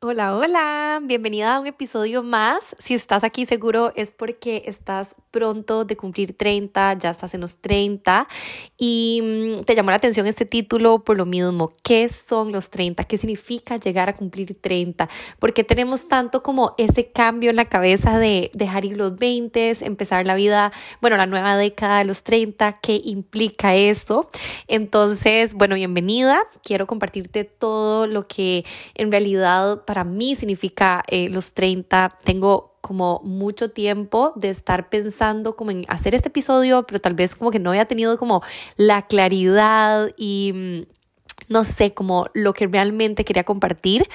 Hola, 0.00 0.36
hola, 0.36 1.00
bienvenida 1.02 1.56
a 1.56 1.60
un 1.60 1.66
episodio 1.66 2.22
más. 2.22 2.76
Si 2.78 2.94
estás 2.94 3.24
aquí 3.24 3.46
seguro 3.46 3.92
es 3.96 4.12
porque 4.12 4.62
estás 4.66 5.16
pronto 5.32 5.84
de 5.84 5.96
cumplir 5.96 6.36
30, 6.36 6.98
ya 6.98 7.10
estás 7.10 7.34
en 7.34 7.40
los 7.40 7.58
30 7.58 8.28
y 8.76 9.56
mm, 9.58 9.64
te 9.64 9.74
llamó 9.74 9.90
la 9.90 9.96
atención 9.96 10.28
este 10.28 10.44
título 10.44 11.02
por 11.02 11.16
lo 11.16 11.26
mismo. 11.26 11.72
¿Qué 11.82 12.08
son 12.10 12.52
los 12.52 12.70
30? 12.70 13.02
¿Qué 13.02 13.18
significa 13.18 13.76
llegar 13.76 14.08
a 14.08 14.12
cumplir 14.12 14.56
30? 14.60 15.08
Porque 15.40 15.64
tenemos 15.64 16.06
tanto 16.06 16.44
como 16.44 16.76
ese 16.78 17.10
cambio 17.10 17.50
en 17.50 17.56
la 17.56 17.64
cabeza 17.64 18.20
de 18.20 18.52
dejar 18.54 18.84
ir 18.84 18.96
los 18.96 19.16
20, 19.16 19.84
empezar 19.84 20.24
la 20.26 20.36
vida, 20.36 20.70
bueno, 21.00 21.16
la 21.16 21.26
nueva 21.26 21.56
década 21.56 21.98
de 21.98 22.04
los 22.04 22.22
30, 22.22 22.78
¿qué 22.80 23.00
implica 23.02 23.74
eso? 23.74 24.30
Entonces, 24.68 25.54
bueno, 25.54 25.74
bienvenida. 25.74 26.38
Quiero 26.62 26.86
compartirte 26.86 27.42
todo 27.42 28.06
lo 28.06 28.28
que 28.28 28.64
en 28.94 29.10
realidad 29.10 29.82
para 29.88 30.04
mí 30.04 30.34
significa 30.34 31.02
eh, 31.08 31.30
los 31.30 31.54
30. 31.54 32.10
Tengo 32.22 32.76
como 32.82 33.22
mucho 33.24 33.70
tiempo 33.70 34.34
de 34.36 34.50
estar 34.50 34.90
pensando 34.90 35.56
como 35.56 35.70
en 35.70 35.86
hacer 35.88 36.14
este 36.14 36.28
episodio, 36.28 36.86
pero 36.86 37.00
tal 37.00 37.14
vez 37.14 37.34
como 37.34 37.50
que 37.50 37.58
no 37.58 37.70
había 37.70 37.86
tenido 37.86 38.18
como 38.18 38.42
la 38.76 39.06
claridad 39.06 40.10
y 40.18 40.52
mm, 40.54 40.97
no 41.48 41.64
sé, 41.64 41.94
como 41.94 42.28
lo 42.34 42.52
que 42.52 42.66
realmente 42.66 43.24
quería 43.24 43.44
compartir 43.44 44.08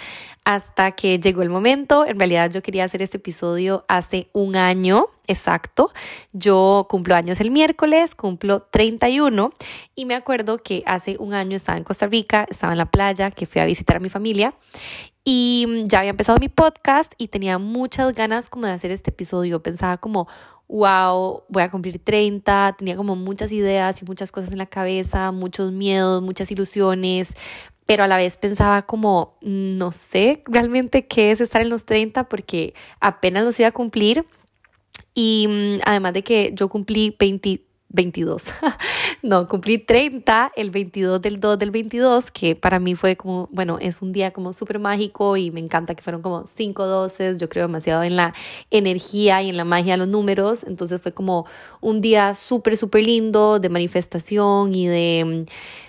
hasta 0.45 0.91
que 0.91 1.19
llegó 1.19 1.41
el 1.41 1.49
momento. 1.49 2.05
En 2.05 2.19
realidad 2.19 2.51
yo 2.51 2.61
quería 2.61 2.83
hacer 2.83 3.01
este 3.01 3.17
episodio 3.17 3.85
hace 3.87 4.29
un 4.33 4.55
año 4.55 5.07
exacto. 5.27 5.91
Yo 6.33 6.87
cumplo 6.89 7.15
años 7.15 7.39
el 7.39 7.51
miércoles, 7.51 8.15
cumplo 8.15 8.63
31 8.71 9.51
y 9.95 10.05
me 10.05 10.15
acuerdo 10.15 10.57
que 10.57 10.83
hace 10.85 11.15
un 11.19 11.33
año 11.33 11.55
estaba 11.55 11.77
en 11.77 11.83
Costa 11.83 12.07
Rica, 12.07 12.45
estaba 12.49 12.73
en 12.73 12.77
la 12.77 12.91
playa, 12.91 13.31
que 13.31 13.45
fui 13.45 13.61
a 13.61 13.65
visitar 13.65 13.97
a 13.97 13.99
mi 13.99 14.09
familia 14.09 14.53
y 15.25 15.83
ya 15.85 15.99
había 15.99 16.11
empezado 16.11 16.37
mi 16.39 16.49
podcast 16.49 17.13
y 17.17 17.29
tenía 17.29 17.57
muchas 17.57 18.13
ganas 18.13 18.49
como 18.49 18.65
de 18.65 18.73
hacer 18.73 18.91
este 18.91 19.11
episodio. 19.11 19.63
Pensaba 19.63 19.97
como, 19.97 20.27
wow, 20.67 21.43
voy 21.49 21.63
a 21.63 21.69
cumplir 21.69 21.99
30, 21.99 22.75
tenía 22.77 22.95
como 22.95 23.15
muchas 23.15 23.51
ideas 23.51 24.01
y 24.01 24.05
muchas 24.05 24.31
cosas 24.31 24.51
en 24.51 24.57
la 24.57 24.65
cabeza, 24.65 25.31
muchos 25.31 25.71
miedos, 25.71 26.21
muchas 26.21 26.51
ilusiones, 26.51 27.35
pero 27.85 28.03
a 28.03 28.07
la 28.07 28.17
vez 28.17 28.37
pensaba 28.37 28.83
como, 28.83 29.37
no 29.41 29.91
sé 29.91 30.41
realmente 30.45 31.05
qué 31.05 31.31
es 31.31 31.41
estar 31.41 31.61
en 31.61 31.69
los 31.69 31.85
30 31.85 32.29
porque 32.29 32.73
apenas 32.99 33.43
los 33.43 33.59
iba 33.59 33.69
a 33.69 33.73
cumplir. 33.73 34.25
Y 35.13 35.47
mm, 35.47 35.81
además 35.85 36.13
de 36.13 36.23
que 36.23 36.51
yo 36.55 36.69
cumplí 36.69 37.15
20 37.19 37.61
22. 37.93 38.45
no, 39.21 39.47
cumplí 39.47 39.77
30 39.77 40.51
el 40.55 40.71
22 40.71 41.21
del 41.21 41.39
2 41.39 41.57
del 41.57 41.71
22, 41.71 42.31
que 42.31 42.55
para 42.55 42.79
mí 42.79 42.95
fue 42.95 43.15
como, 43.15 43.47
bueno, 43.51 43.77
es 43.79 44.01
un 44.01 44.11
día 44.11 44.31
como 44.31 44.51
súper 44.51 44.79
mágico 44.79 45.37
y 45.37 45.51
me 45.51 45.59
encanta 45.59 45.95
que 45.95 46.03
fueron 46.03 46.21
como 46.21 46.45
5 46.45 46.85
doces. 46.85 47.37
Yo 47.37 47.47
creo 47.47 47.67
demasiado 47.67 48.03
en 48.03 48.15
la 48.15 48.33
energía 48.71 49.41
y 49.41 49.49
en 49.49 49.57
la 49.57 49.63
magia 49.63 49.93
de 49.93 49.99
los 49.99 50.07
números. 50.09 50.63
Entonces 50.65 51.01
fue 51.01 51.13
como 51.13 51.45
un 51.79 52.01
día 52.01 52.35
súper, 52.35 52.75
súper 52.75 53.03
lindo 53.03 53.59
de 53.59 53.69
manifestación 53.69 54.73
y 54.73 54.87
de 54.87 55.45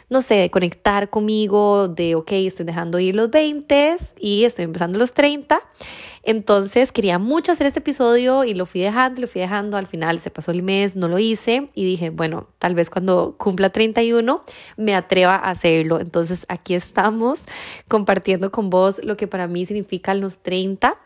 no 0.08 0.22
sé, 0.22 0.50
conectar 0.50 1.10
conmigo, 1.10 1.88
de, 1.88 2.14
ok, 2.14 2.32
estoy 2.32 2.66
dejando 2.66 2.98
ir 2.98 3.16
los 3.16 3.30
20 3.30 3.96
y 4.18 4.44
estoy 4.44 4.66
empezando 4.66 4.98
los 4.98 5.12
30. 5.12 5.60
Entonces 6.22 6.90
quería 6.90 7.18
mucho 7.18 7.52
hacer 7.52 7.66
este 7.66 7.80
episodio 7.80 8.44
y 8.44 8.54
lo 8.54 8.64
fui 8.64 8.80
dejando, 8.80 9.20
lo 9.20 9.28
fui 9.28 9.40
dejando. 9.40 9.76
Al 9.76 9.86
final 9.86 10.18
se 10.18 10.30
pasó 10.30 10.52
el 10.52 10.62
mes, 10.62 10.96
no 10.96 11.08
lo 11.08 11.18
hice 11.18 11.68
y 11.74 11.84
dije, 11.84 12.10
bueno, 12.10 12.48
tal 12.58 12.74
vez 12.74 12.88
cuando 12.88 13.36
cumpla 13.36 13.68
31 13.68 14.42
me 14.76 14.94
atreva 14.94 15.36
a 15.36 15.50
hacerlo. 15.50 16.00
Entonces 16.00 16.46
aquí 16.48 16.74
estamos 16.74 17.42
compartiendo 17.88 18.50
con 18.50 18.70
vos 18.70 19.02
lo 19.04 19.16
que 19.16 19.26
para 19.26 19.48
mí 19.48 19.66
significan 19.66 20.20
los 20.20 20.38
30. 20.38 20.96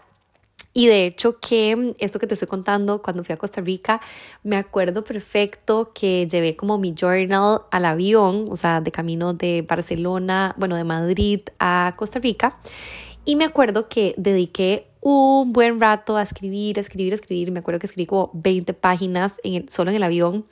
Y 0.74 0.86
de 0.86 1.06
hecho 1.06 1.41
que 1.41 1.94
esto 1.98 2.19
que 2.19 2.27
te 2.27 2.34
estoy 2.34 2.48
contando, 2.48 3.02
cuando 3.02 3.24
fui 3.24 3.33
a 3.33 3.36
Costa 3.36 3.61
Rica, 3.61 4.00
me 4.42 4.56
acuerdo 4.56 5.02
perfecto 5.02 5.92
que 5.92 6.28
llevé 6.28 6.56
como 6.56 6.78
mi 6.78 6.94
journal 6.94 7.62
al 7.70 7.84
avión, 7.84 8.48
o 8.50 8.56
sea, 8.56 8.81
de 8.81 8.93
camino 8.93 9.32
de 9.32 9.65
Barcelona, 9.69 10.54
bueno, 10.59 10.76
de 10.76 10.84
Madrid 10.84 11.41
a 11.59 11.94
Costa 11.97 12.20
Rica. 12.20 12.60
Y 13.25 13.37
me 13.37 13.44
acuerdo 13.44 13.88
que 13.88 14.15
dediqué 14.16 14.87
un 15.00 15.53
buen 15.53 15.81
rato 15.81 16.16
a 16.16 16.22
escribir, 16.22 16.78
escribir, 16.78 17.12
escribir. 17.12 17.50
Me 17.50 17.60
acuerdo 17.60 17.81
que 17.81 17.87
escribí 17.87 18.06
como 18.06 18.31
20 18.34 18.75
páginas 18.75 19.34
en 19.43 19.69
solo 19.69 19.91
en 19.91 19.97
el 19.97 20.03
avión. 20.03 20.47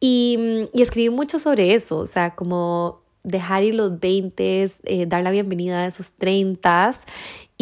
Y, 0.00 0.68
y 0.72 0.82
escribí 0.82 1.10
mucho 1.10 1.38
sobre 1.38 1.74
eso, 1.74 1.98
o 1.98 2.06
sea, 2.06 2.34
como 2.34 3.02
dejar 3.22 3.62
ir 3.62 3.74
los 3.74 4.00
20, 4.00 4.70
eh, 4.84 5.06
dar 5.06 5.22
la 5.22 5.30
bienvenida 5.30 5.82
a 5.82 5.86
esos 5.86 6.12
30 6.14 6.92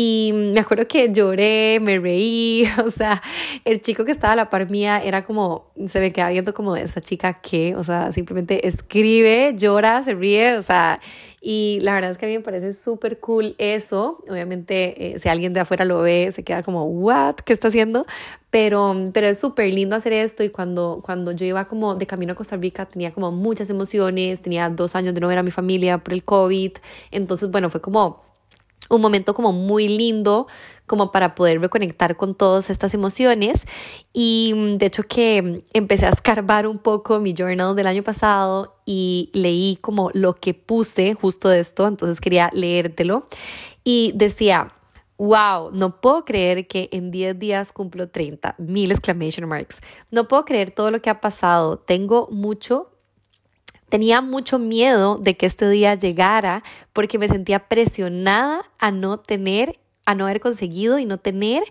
y 0.03 0.33
me 0.33 0.61
acuerdo 0.61 0.89
que 0.89 1.13
lloré, 1.13 1.79
me 1.79 1.99
reí, 1.99 2.65
o 2.87 2.91
sea, 2.91 3.21
el 3.67 3.83
chico 3.83 4.07
que 4.07 4.13
estaba 4.13 4.33
a 4.33 4.37
la 4.37 4.49
par 4.49 4.71
mía 4.71 4.99
era 4.99 5.21
como, 5.21 5.73
se 5.89 6.01
me 6.01 6.11
quedaba 6.11 6.31
viendo 6.31 6.55
como 6.55 6.75
esa 6.75 7.03
chica 7.03 7.35
que, 7.43 7.77
o 7.77 7.85
sea, 7.85 8.11
simplemente 8.11 8.67
escribe, 8.67 9.55
llora, 9.59 10.03
se 10.03 10.15
ríe, 10.15 10.57
o 10.57 10.63
sea, 10.63 11.01
y 11.43 11.81
la 11.83 11.93
verdad 11.93 12.13
es 12.13 12.17
que 12.17 12.25
a 12.25 12.29
mí 12.31 12.35
me 12.39 12.43
parece 12.43 12.73
súper 12.73 13.19
cool 13.21 13.55
eso. 13.59 14.23
Obviamente, 14.29 15.15
eh, 15.17 15.19
si 15.19 15.29
alguien 15.29 15.53
de 15.53 15.61
afuera 15.61 15.85
lo 15.85 16.01
ve, 16.01 16.31
se 16.33 16.45
queda 16.45 16.63
como, 16.63 16.85
¿what? 16.85 17.37
¿Qué 17.37 17.53
está 17.53 17.69
haciendo? 17.69 18.07
Pero, 18.51 18.95
pero 19.13 19.27
es 19.27 19.39
súper 19.39 19.73
lindo 19.73 19.97
hacer 19.97 20.15
esto 20.15 20.43
y 20.45 20.49
cuando, 20.49 21.03
cuando 21.05 21.33
yo 21.33 21.45
iba 21.45 21.67
como 21.67 21.95
de 21.95 22.07
camino 22.07 22.33
a 22.33 22.37
Costa 22.37 22.57
Rica 22.57 22.87
tenía 22.87 23.13
como 23.13 23.33
muchas 23.33 23.69
emociones, 23.69 24.41
tenía 24.41 24.71
dos 24.71 24.95
años 24.95 25.15
de 25.15 25.21
no 25.21 25.29
ver 25.29 25.39
a 25.39 25.43
mi 25.43 25.51
familia 25.51 25.99
por 25.99 26.15
el 26.15 26.25
COVID, 26.25 26.73
entonces, 27.11 27.51
bueno, 27.51 27.69
fue 27.69 27.81
como 27.83 28.30
un 28.91 29.01
momento 29.01 29.35
como 29.35 29.53
muy 29.53 29.89
lindo 29.89 30.47
como 30.87 31.13
para 31.13 31.37
poder 31.37 31.61
reconectar 31.61 32.17
con 32.17 32.35
todas 32.35 32.69
estas 32.69 32.95
emociones. 32.95 33.65
Y 34.13 34.53
mm, 34.57 34.77
de 34.79 34.87
hecho 34.87 35.05
que 35.05 35.63
empecé 35.73 36.07
a 36.07 36.11
escarbar 36.11 36.67
un 36.67 36.79
poco 36.79 37.21
mi 37.21 37.33
journal 37.33 37.77
del 37.77 37.87
año 37.87 38.03
pasado 38.03 38.77
y 38.85 39.31
leí 39.33 39.79
como 39.81 40.11
lo 40.15 40.35
que 40.35 40.53
puse 40.53 41.15
justo 41.15 41.49
de 41.49 41.61
esto, 41.61 41.87
entonces 41.87 42.21
quería 42.21 42.51
leértelo. 42.53 43.27
Y 43.85 44.11
decía, 44.17 44.73
wow, 45.17 45.71
no 45.73 46.01
puedo 46.01 46.25
creer 46.25 46.67
que 46.67 46.89
en 46.91 47.13
10 47.13 47.39
días 47.39 47.73
cumplo 47.73 48.09
30, 48.09 48.57
mil 48.59 48.91
exclamation 48.91 49.49
marks, 49.49 49.81
no 50.11 50.27
puedo 50.27 50.45
creer 50.45 50.73
todo 50.73 50.91
lo 50.91 51.01
que 51.01 51.11
ha 51.11 51.21
pasado, 51.21 51.79
tengo 51.79 52.27
mucho 52.33 52.91
Tenía 53.91 54.21
mucho 54.21 54.59
miedo 54.59 55.19
de 55.19 55.37
que 55.37 55.47
este 55.47 55.69
día 55.69 55.95
llegara 55.97 56.63
porque 56.93 57.19
me 57.19 57.29
sentía 57.29 57.69
presionada 57.69 58.63
a 58.79 58.91
no 58.91 59.19
tener, 59.19 59.79
a 60.07 60.15
no 60.15 60.25
haber 60.25 60.41
conseguido 60.41 60.99
y 60.99 61.05
no 61.05 61.19
tener 61.19 61.65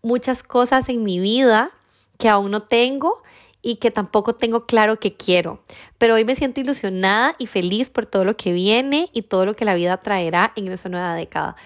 muchas 0.00 0.42
cosas 0.42 0.88
en 0.88 1.02
mi 1.02 1.18
vida 1.18 1.72
que 2.16 2.28
aún 2.28 2.52
no 2.52 2.62
tengo 2.62 3.22
y 3.60 3.76
que 3.76 3.90
tampoco 3.90 4.34
tengo 4.34 4.66
claro 4.66 5.00
que 5.00 5.16
quiero. 5.16 5.60
Pero 5.98 6.14
hoy 6.14 6.24
me 6.24 6.36
siento 6.36 6.60
ilusionada 6.60 7.34
y 7.38 7.46
feliz 7.46 7.90
por 7.90 8.06
todo 8.06 8.24
lo 8.24 8.36
que 8.36 8.52
viene 8.52 9.08
y 9.12 9.22
todo 9.22 9.44
lo 9.46 9.56
que 9.56 9.64
la 9.64 9.74
vida 9.74 9.96
traerá 9.96 10.52
en 10.54 10.68
esta 10.68 10.88
nueva 10.88 11.14
década. 11.14 11.56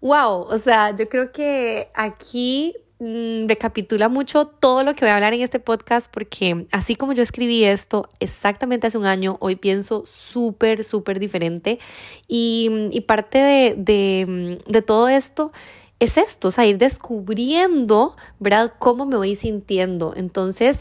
Wow, 0.00 0.42
o 0.42 0.58
sea, 0.58 0.94
yo 0.94 1.08
creo 1.08 1.32
que 1.32 1.90
aquí 1.94 2.74
recapitula 3.48 4.08
mucho 4.08 4.46
todo 4.46 4.82
lo 4.82 4.94
que 4.94 5.04
voy 5.04 5.10
a 5.10 5.16
hablar 5.16 5.34
en 5.34 5.42
este 5.42 5.60
podcast 5.60 6.10
porque 6.10 6.66
así 6.72 6.96
como 6.96 7.12
yo 7.12 7.22
escribí 7.22 7.64
esto 7.64 8.08
exactamente 8.20 8.86
hace 8.86 8.98
un 8.98 9.06
año, 9.06 9.36
hoy 9.40 9.56
pienso 9.56 10.04
súper, 10.06 10.84
súper 10.84 11.18
diferente 11.18 11.78
y, 12.28 12.88
y 12.90 13.00
parte 13.02 13.38
de, 13.38 13.74
de, 13.76 14.58
de, 14.66 14.82
todo 14.82 15.08
esto 15.08 15.52
es 16.00 16.16
esto, 16.18 16.48
o 16.48 16.50
sea, 16.50 16.66
ir 16.66 16.78
descubriendo, 16.78 18.16
¿verdad?, 18.38 18.74
cómo 18.78 19.06
me 19.06 19.16
voy 19.16 19.36
sintiendo. 19.36 20.12
Entonces, 20.16 20.80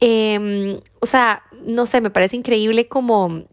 eh, 0.00 0.80
o 1.00 1.06
sea, 1.06 1.42
no 1.64 1.86
sé, 1.86 2.00
me 2.00 2.10
parece 2.10 2.36
increíble 2.36 2.88
como 2.88 3.44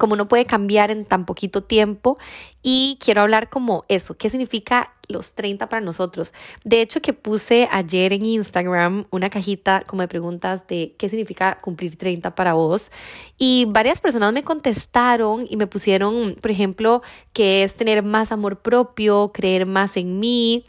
como 0.00 0.16
no 0.16 0.26
puede 0.28 0.46
cambiar 0.46 0.90
en 0.90 1.04
tan 1.04 1.26
poquito 1.26 1.62
tiempo 1.62 2.16
y 2.62 2.96
quiero 3.00 3.20
hablar 3.20 3.50
como 3.50 3.84
eso, 3.88 4.16
qué 4.16 4.30
significa 4.30 4.94
los 5.08 5.34
30 5.34 5.68
para 5.68 5.82
nosotros. 5.82 6.32
De 6.64 6.80
hecho, 6.80 7.02
que 7.02 7.12
puse 7.12 7.68
ayer 7.70 8.14
en 8.14 8.24
Instagram 8.24 9.04
una 9.10 9.28
cajita 9.28 9.82
como 9.86 10.00
de 10.00 10.08
preguntas 10.08 10.66
de 10.68 10.94
qué 10.98 11.10
significa 11.10 11.58
cumplir 11.60 11.96
30 11.96 12.34
para 12.34 12.54
vos 12.54 12.90
y 13.36 13.66
varias 13.68 14.00
personas 14.00 14.32
me 14.32 14.42
contestaron 14.42 15.46
y 15.48 15.58
me 15.58 15.66
pusieron, 15.66 16.34
por 16.40 16.50
ejemplo, 16.50 17.02
que 17.34 17.62
es 17.62 17.74
tener 17.74 18.02
más 18.02 18.32
amor 18.32 18.60
propio, 18.60 19.32
creer 19.34 19.66
más 19.66 19.98
en 19.98 20.18
mí, 20.18 20.64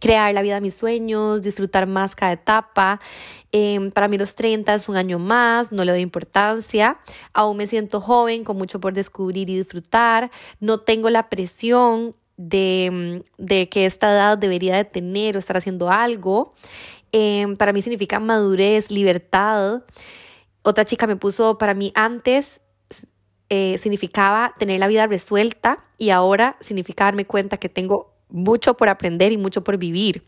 crear 0.00 0.32
la 0.34 0.42
vida 0.42 0.56
de 0.56 0.60
mis 0.60 0.74
sueños, 0.74 1.42
disfrutar 1.42 1.86
más 1.86 2.14
cada 2.14 2.32
etapa. 2.32 3.00
Em, 3.52 3.90
para 3.90 4.08
mí 4.08 4.18
los 4.18 4.34
30 4.34 4.74
es 4.74 4.88
un 4.88 4.96
año 4.96 5.18
más, 5.18 5.72
no 5.72 5.84
le 5.84 5.92
doy 5.92 6.00
importancia, 6.00 6.98
aún 7.32 7.56
me 7.56 7.66
siento 7.66 8.00
joven, 8.00 8.44
con 8.44 8.56
mucho 8.56 8.80
por 8.80 8.92
descubrir 8.92 9.48
y 9.48 9.56
disfrutar, 9.56 10.30
no 10.60 10.78
tengo 10.78 11.10
la 11.10 11.28
presión 11.28 12.14
de, 12.36 13.24
de 13.38 13.68
que 13.68 13.86
esta 13.86 14.12
edad 14.12 14.38
debería 14.38 14.76
de 14.76 14.84
tener 14.84 15.36
o 15.36 15.38
estar 15.38 15.56
haciendo 15.56 15.90
algo. 15.90 16.54
Em, 17.12 17.56
para 17.56 17.72
mí 17.72 17.80
significa 17.82 18.20
madurez, 18.20 18.90
libertad. 18.90 19.82
Otra 20.62 20.84
chica 20.84 21.06
me 21.06 21.16
puso, 21.16 21.56
para 21.58 21.74
mí 21.74 21.92
antes 21.94 22.60
eh, 23.48 23.78
significaba 23.78 24.52
tener 24.58 24.80
la 24.80 24.88
vida 24.88 25.06
resuelta 25.06 25.78
y 25.98 26.10
ahora 26.10 26.56
significa 26.60 27.04
darme 27.04 27.26
cuenta 27.26 27.58
que 27.58 27.68
tengo 27.68 28.15
mucho 28.28 28.76
por 28.76 28.88
aprender 28.88 29.32
y 29.32 29.36
mucho 29.36 29.62
por 29.62 29.78
vivir. 29.78 30.22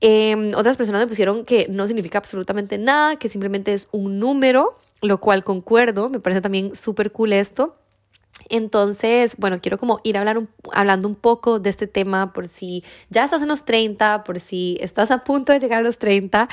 Em, 0.00 0.52
otras 0.54 0.76
personas 0.76 1.00
me 1.00 1.06
pusieron 1.06 1.44
que 1.44 1.66
no 1.70 1.86
significa 1.86 2.18
absolutamente 2.18 2.78
nada, 2.78 3.16
que 3.16 3.28
simplemente 3.28 3.72
es 3.72 3.88
un 3.92 4.18
número, 4.18 4.78
lo 5.02 5.20
cual 5.20 5.44
concuerdo, 5.44 6.08
me 6.08 6.20
parece 6.20 6.40
también 6.40 6.74
súper 6.76 7.12
cool 7.12 7.32
esto. 7.32 7.76
Entonces, 8.48 9.34
bueno, 9.38 9.60
quiero 9.60 9.78
como 9.78 10.00
ir 10.04 10.16
hablando 10.18 11.08
un 11.08 11.14
poco 11.14 11.58
de 11.58 11.70
este 11.70 11.86
tema 11.86 12.32
por 12.32 12.48
si 12.48 12.84
ya 13.10 13.24
estás 13.24 13.42
en 13.42 13.48
los 13.48 13.64
30, 13.64 14.24
por 14.24 14.40
si 14.40 14.76
estás 14.80 15.10
a 15.10 15.24
punto 15.24 15.52
de 15.52 15.58
llegar 15.58 15.80
a 15.80 15.82
los 15.82 15.98
30 15.98 16.48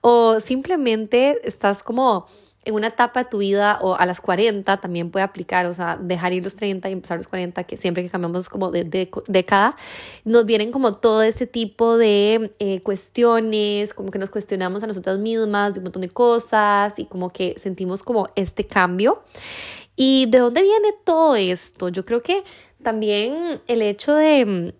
o 0.00 0.40
simplemente 0.40 1.36
estás 1.44 1.82
como 1.82 2.26
en 2.64 2.74
una 2.74 2.88
etapa 2.88 3.24
de 3.24 3.30
tu 3.30 3.38
vida 3.38 3.78
o 3.80 3.94
a 3.94 4.04
las 4.04 4.20
40 4.20 4.76
también 4.78 5.10
puede 5.10 5.24
aplicar, 5.24 5.66
o 5.66 5.72
sea, 5.72 5.96
dejar 5.96 6.32
ir 6.32 6.42
los 6.42 6.56
30 6.56 6.88
y 6.88 6.92
empezar 6.92 7.16
los 7.16 7.28
40, 7.28 7.64
que 7.64 7.76
siempre 7.76 8.02
que 8.02 8.10
cambiamos 8.10 8.48
como 8.48 8.70
de, 8.70 8.84
década, 9.28 9.76
nos 10.24 10.44
vienen 10.44 10.70
como 10.70 10.96
todo 10.96 11.22
ese 11.22 11.46
tipo 11.46 11.96
de 11.96 12.52
eh, 12.58 12.80
cuestiones, 12.82 13.94
como 13.94 14.10
que 14.10 14.18
nos 14.18 14.30
cuestionamos 14.30 14.82
a 14.82 14.86
nosotras 14.86 15.18
mismas 15.18 15.74
de 15.74 15.80
un 15.80 15.84
montón 15.84 16.02
de 16.02 16.10
cosas 16.10 16.94
y 16.98 17.06
como 17.06 17.32
que 17.32 17.54
sentimos 17.58 18.02
como 18.02 18.28
este 18.36 18.66
cambio. 18.66 19.22
¿Y 19.96 20.26
de 20.26 20.38
dónde 20.38 20.62
viene 20.62 20.90
todo 21.04 21.34
esto? 21.36 21.88
Yo 21.88 22.04
creo 22.04 22.22
que 22.22 22.44
también 22.82 23.60
el 23.66 23.82
hecho 23.82 24.14
de 24.14 24.74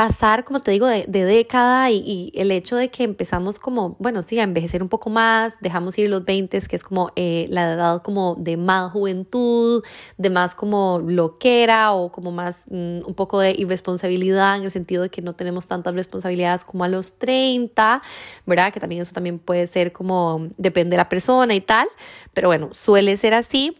pasar, 0.00 0.44
como 0.44 0.60
te 0.60 0.70
digo, 0.70 0.86
de, 0.86 1.04
década 1.06 1.90
y, 1.90 2.32
el 2.34 2.50
hecho 2.52 2.76
de 2.76 2.88
que 2.88 3.04
empezamos 3.04 3.58
como, 3.58 3.96
bueno, 3.98 4.22
sí, 4.22 4.38
a 4.38 4.44
envejecer 4.44 4.82
un 4.82 4.88
poco 4.88 5.10
más, 5.10 5.56
dejamos 5.60 5.98
ir 5.98 6.08
los 6.08 6.24
20, 6.24 6.58
que 6.62 6.76
es 6.76 6.82
como 6.82 7.12
eh, 7.16 7.44
la 7.50 7.74
edad 7.74 8.00
como 8.00 8.34
de 8.38 8.56
más 8.56 8.92
juventud, 8.92 9.84
de 10.16 10.30
más 10.30 10.54
como 10.54 11.02
loquera 11.06 11.92
o 11.92 12.10
como 12.10 12.32
más 12.32 12.64
mm, 12.70 13.00
un 13.06 13.14
poco 13.14 13.40
de 13.40 13.50
irresponsabilidad 13.50 14.56
en 14.56 14.62
el 14.62 14.70
sentido 14.70 15.02
de 15.02 15.10
que 15.10 15.20
no 15.20 15.34
tenemos 15.34 15.66
tantas 15.66 15.92
responsabilidades 15.92 16.64
como 16.64 16.84
a 16.84 16.88
los 16.88 17.18
30, 17.18 18.00
¿verdad? 18.46 18.72
Que 18.72 18.80
también 18.80 19.02
eso 19.02 19.12
también 19.12 19.38
puede 19.38 19.66
ser 19.66 19.92
como, 19.92 20.48
depende 20.56 20.94
de 20.94 20.96
la 20.96 21.10
persona 21.10 21.54
y 21.54 21.60
tal, 21.60 21.88
pero 22.32 22.48
bueno, 22.48 22.70
suele 22.72 23.18
ser 23.18 23.34
así. 23.34 23.76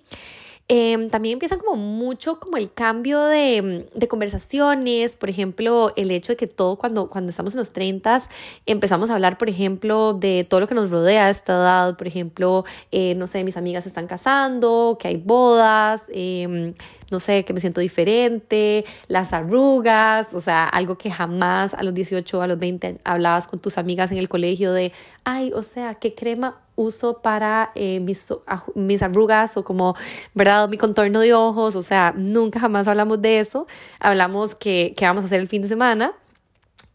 Em, 0.72 1.10
también 1.10 1.32
empiezan 1.32 1.58
como 1.58 1.74
mucho 1.74 2.38
como 2.38 2.56
el 2.56 2.72
cambio 2.72 3.24
de, 3.24 3.88
de, 3.92 4.06
conversaciones, 4.06 5.16
por 5.16 5.28
ejemplo, 5.28 5.92
el 5.96 6.12
hecho 6.12 6.32
de 6.32 6.36
que 6.36 6.46
todo 6.46 6.76
cuando, 6.76 7.08
cuando 7.08 7.30
estamos 7.30 7.54
en 7.54 7.58
los 7.58 7.72
30 7.72 8.22
empezamos 8.66 9.10
a 9.10 9.14
hablar, 9.14 9.36
por 9.36 9.48
ejemplo, 9.48 10.12
de 10.14 10.46
todo 10.48 10.60
lo 10.60 10.68
que 10.68 10.76
nos 10.76 10.88
rodea 10.88 11.26
a 11.26 11.30
esta 11.30 11.54
edad, 11.54 11.96
por 11.96 12.06
ejemplo, 12.06 12.64
eh, 12.92 13.16
no 13.16 13.26
sé, 13.26 13.42
mis 13.42 13.56
amigas 13.56 13.84
están 13.84 14.06
casando, 14.06 14.96
que 15.00 15.08
hay 15.08 15.16
bodas, 15.16 16.04
eh, 16.12 16.72
no 17.10 17.20
sé, 17.20 17.44
que 17.44 17.52
me 17.52 17.60
siento 17.60 17.80
diferente, 17.80 18.84
las 19.08 19.32
arrugas, 19.32 20.32
o 20.34 20.40
sea, 20.40 20.64
algo 20.64 20.96
que 20.96 21.10
jamás 21.10 21.74
a 21.74 21.82
los 21.82 21.94
18, 21.94 22.42
a 22.42 22.46
los 22.46 22.58
20 22.58 23.00
hablabas 23.04 23.46
con 23.46 23.58
tus 23.58 23.78
amigas 23.78 24.12
en 24.12 24.18
el 24.18 24.28
colegio 24.28 24.72
de, 24.72 24.92
ay, 25.24 25.52
o 25.54 25.62
sea, 25.62 25.94
¿qué 25.94 26.14
crema 26.14 26.60
uso 26.76 27.20
para 27.20 27.72
eh, 27.74 28.00
mis, 28.00 28.32
mis 28.74 29.02
arrugas 29.02 29.56
o 29.56 29.64
como, 29.64 29.96
¿verdad? 30.34 30.68
Mi 30.68 30.78
contorno 30.78 31.20
de 31.20 31.34
ojos, 31.34 31.76
o 31.76 31.82
sea, 31.82 32.14
nunca 32.16 32.60
jamás 32.60 32.88
hablamos 32.88 33.20
de 33.20 33.40
eso, 33.40 33.66
hablamos 33.98 34.54
que, 34.54 34.94
que 34.96 35.04
vamos 35.04 35.24
a 35.24 35.26
hacer 35.26 35.40
el 35.40 35.48
fin 35.48 35.62
de 35.62 35.68
semana 35.68 36.14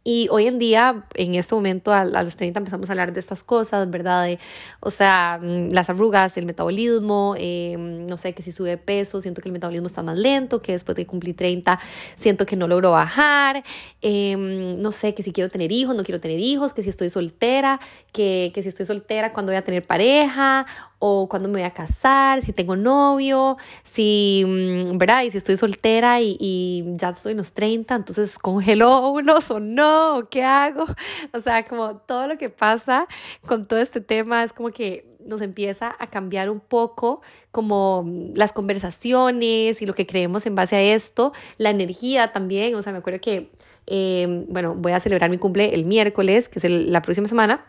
y 0.07 0.27
hoy 0.29 0.45
en 0.45 0.59
día, 0.59 1.03
en 1.15 1.33
este 1.33 1.55
momento, 1.55 1.91
a, 1.91 2.05
los 2.05 2.35
30 2.35 2.59
empezamos 2.59 2.87
a 2.87 2.91
hablar 2.93 3.11
de 3.11 3.19
estas 3.19 3.43
cosas, 3.43 3.89
¿verdad? 3.89 4.37
o 4.79 4.91
sea, 4.91 5.39
mm, 5.41 5.71
las 5.71 5.89
arrugas, 5.89 6.37
el 6.37 6.45
metabolismo, 6.45 7.33
em, 7.39 8.05
no 8.05 8.15
sé, 8.15 8.33
que 8.33 8.43
si 8.43 8.51
sube 8.51 8.77
peso, 8.77 9.19
siento 9.19 9.41
que 9.41 9.49
el 9.49 9.53
metabolismo 9.53 9.87
está 9.87 10.03
más 10.03 10.15
lento, 10.15 10.61
que 10.61 10.73
después 10.73 10.95
de 10.95 11.07
cumplir 11.07 11.35
30 11.35 11.79
siento 12.15 12.45
que 12.45 12.55
no 12.55 12.67
logro 12.67 12.91
bajar, 12.91 13.63
em, 14.03 14.79
no 14.79 14.91
sé, 14.91 15.15
que 15.15 15.23
si 15.23 15.33
quiero 15.33 15.49
tener 15.49 15.71
hijos, 15.71 15.95
no 15.95 16.03
quiero 16.03 16.21
tener 16.21 16.39
hijos, 16.39 16.73
que 16.73 16.83
si 16.83 16.89
estoy 16.89 17.09
soltera, 17.09 17.79
que, 18.13 18.51
que 18.53 18.61
si 18.61 18.69
estoy 18.69 18.85
soltera, 18.85 19.33
cuando 19.33 19.51
voy 19.53 19.57
a 19.57 19.63
tener 19.63 19.87
pareja, 19.87 20.67
o 21.07 21.29
cuándo 21.29 21.47
me 21.49 21.59
voy 21.59 21.67
a 21.67 21.71
casar, 21.71 22.41
si 22.41 22.51
tengo 22.51 22.75
novio, 22.75 23.57
si, 23.83 24.43
mm, 24.43 24.97
¿verdad? 24.97 25.21
Y 25.21 25.29
si 25.29 25.37
estoy 25.37 25.55
soltera 25.55 26.19
y, 26.19 26.83
ya 26.97 27.09
estoy 27.09 27.33
en 27.33 27.37
los 27.37 27.53
30, 27.53 27.93
entonces 27.93 28.39
congelo 28.39 29.09
unos 29.11 29.51
o 29.51 29.59
no, 29.59 30.27
¿qué 30.31 30.43
hago? 30.43 30.85
O 31.33 31.39
sea, 31.39 31.63
como 31.65 31.97
todo 31.97 32.27
lo 32.27 32.37
que 32.37 32.49
pasa 32.49 33.07
con 33.45 33.67
todo 33.67 33.79
este 33.79 34.01
tema 34.01 34.43
es 34.43 34.51
como 34.51 34.71
que 34.71 35.05
nos 35.25 35.41
empieza 35.41 35.95
a 35.99 36.07
cambiar 36.07 36.49
un 36.49 36.59
poco 36.59 37.21
como 37.51 38.03
las 38.33 38.51
conversaciones 38.51 39.81
y 39.81 39.85
lo 39.85 39.93
que 39.93 40.07
creemos 40.07 40.45
en 40.47 40.55
base 40.55 40.75
a 40.75 40.81
esto, 40.81 41.33
la 41.57 41.69
energía 41.69 42.31
también, 42.31 42.73
o 42.73 42.81
sea, 42.81 42.93
me 42.93 42.99
acuerdo 42.99 43.19
que, 43.21 43.51
eh, 43.85 44.45
bueno, 44.49 44.73
voy 44.75 44.93
a 44.93 44.99
celebrar 44.99 45.29
mi 45.29 45.37
cumple 45.37 45.75
el 45.75 45.85
miércoles, 45.85 46.49
que 46.49 46.59
es 46.59 46.65
la 46.67 47.01
próxima 47.01 47.27
semana, 47.27 47.65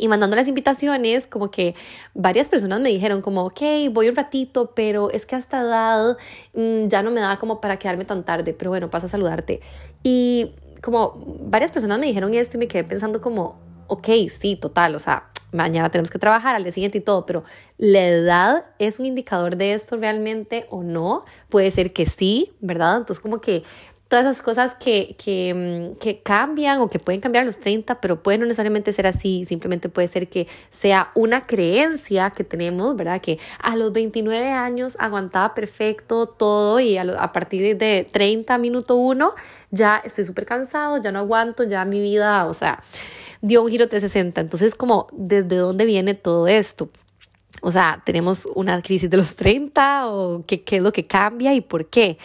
y 0.00 0.08
mandando 0.08 0.34
las 0.34 0.48
invitaciones, 0.48 1.26
como 1.26 1.50
que 1.50 1.74
varias 2.14 2.48
personas 2.48 2.80
me 2.80 2.88
dijeron 2.88 3.20
como, 3.20 3.44
ok, 3.44 3.60
voy 3.92 4.08
un 4.08 4.16
ratito, 4.16 4.72
pero 4.74 5.10
es 5.10 5.26
que 5.26 5.36
hasta 5.36 5.60
edad 5.60 6.16
mm, 6.54 6.88
ya 6.88 7.02
no 7.02 7.10
me 7.10 7.20
da 7.20 7.38
como 7.38 7.60
para 7.60 7.78
quedarme 7.78 8.06
tan 8.06 8.24
tarde, 8.24 8.54
pero 8.54 8.70
bueno, 8.70 8.88
paso 8.88 9.06
a 9.06 9.08
saludarte. 9.10 9.60
Y 10.02 10.54
como 10.80 11.22
varias 11.42 11.70
personas 11.70 11.98
me 11.98 12.06
dijeron 12.06 12.32
esto 12.32 12.56
y 12.56 12.60
me 12.60 12.68
quedé 12.68 12.82
pensando 12.84 13.20
como, 13.20 13.60
ok, 13.88 14.08
sí, 14.30 14.56
total, 14.56 14.94
o 14.94 14.98
sea, 14.98 15.30
mañana 15.52 15.90
tenemos 15.90 16.10
que 16.10 16.18
trabajar 16.18 16.54
al 16.54 16.62
día 16.62 16.72
siguiente 16.72 16.98
y 16.98 17.00
todo, 17.00 17.26
pero 17.26 17.44
¿la 17.76 18.06
edad 18.06 18.64
es 18.78 18.98
un 18.98 19.06
indicador 19.06 19.56
de 19.56 19.74
esto 19.74 19.96
realmente 19.96 20.66
o 20.70 20.82
no? 20.82 21.24
Puede 21.48 21.70
ser 21.70 21.92
que 21.92 22.06
sí, 22.06 22.52
¿verdad? 22.60 22.98
Entonces 22.98 23.20
como 23.20 23.40
que 23.40 23.64
todas 24.10 24.26
esas 24.26 24.42
cosas 24.42 24.74
que, 24.74 25.14
que, 25.16 25.54
mm, 25.94 25.98
que, 25.98 26.20
cambian 26.20 26.80
o 26.80 26.90
que 26.90 26.98
pueden 26.98 27.20
cambiar 27.20 27.42
a 27.42 27.46
los 27.46 27.60
30, 27.60 28.00
pero 28.00 28.20
puede 28.20 28.38
no 28.38 28.44
necesariamente 28.44 28.92
ser 28.92 29.06
así, 29.06 29.44
simplemente 29.44 29.88
puede 29.88 30.08
ser 30.08 30.28
que 30.28 30.48
sea 30.68 31.12
una 31.14 31.46
creencia 31.46 32.30
que 32.30 32.42
tenemos, 32.42 32.96
¿verdad? 32.96 33.20
Que 33.20 33.38
a 33.62 33.76
los 33.76 33.92
29 33.92 34.50
años 34.50 34.96
aguantaba 34.98 35.54
perfecto 35.54 36.26
todo 36.26 36.80
y 36.80 36.98
a, 36.98 37.02
a 37.02 37.32
partir 37.32 37.78
de 37.78 38.04
30 38.10 38.58
minuto 38.58 38.96
uno 38.96 39.32
ya 39.70 40.02
estoy 40.04 40.24
súper 40.24 40.44
cansado, 40.44 41.00
ya 41.00 41.12
no 41.12 41.20
aguanto, 41.20 41.62
ya 41.62 41.84
mi 41.84 42.00
vida, 42.00 42.46
o 42.46 42.54
sea, 42.54 42.82
dio 43.40 43.62
un 43.62 43.70
giro 43.70 43.88
360. 43.88 44.40
Entonces, 44.40 44.74
como, 44.74 45.06
¿desde 45.12 45.54
dónde 45.54 45.84
viene 45.84 46.16
todo 46.16 46.48
esto? 46.48 46.90
O 47.62 47.70
sea, 47.70 48.02
tenemos 48.04 48.44
una 48.56 48.82
crisis 48.82 49.08
de 49.08 49.18
los 49.18 49.36
30 49.36 50.08
o 50.08 50.44
qué 50.46 50.64
es 50.66 50.82
lo 50.82 50.92
que 50.92 51.06
cambia 51.06 51.54
y 51.54 51.60
por 51.60 51.86
qué. 51.86 52.18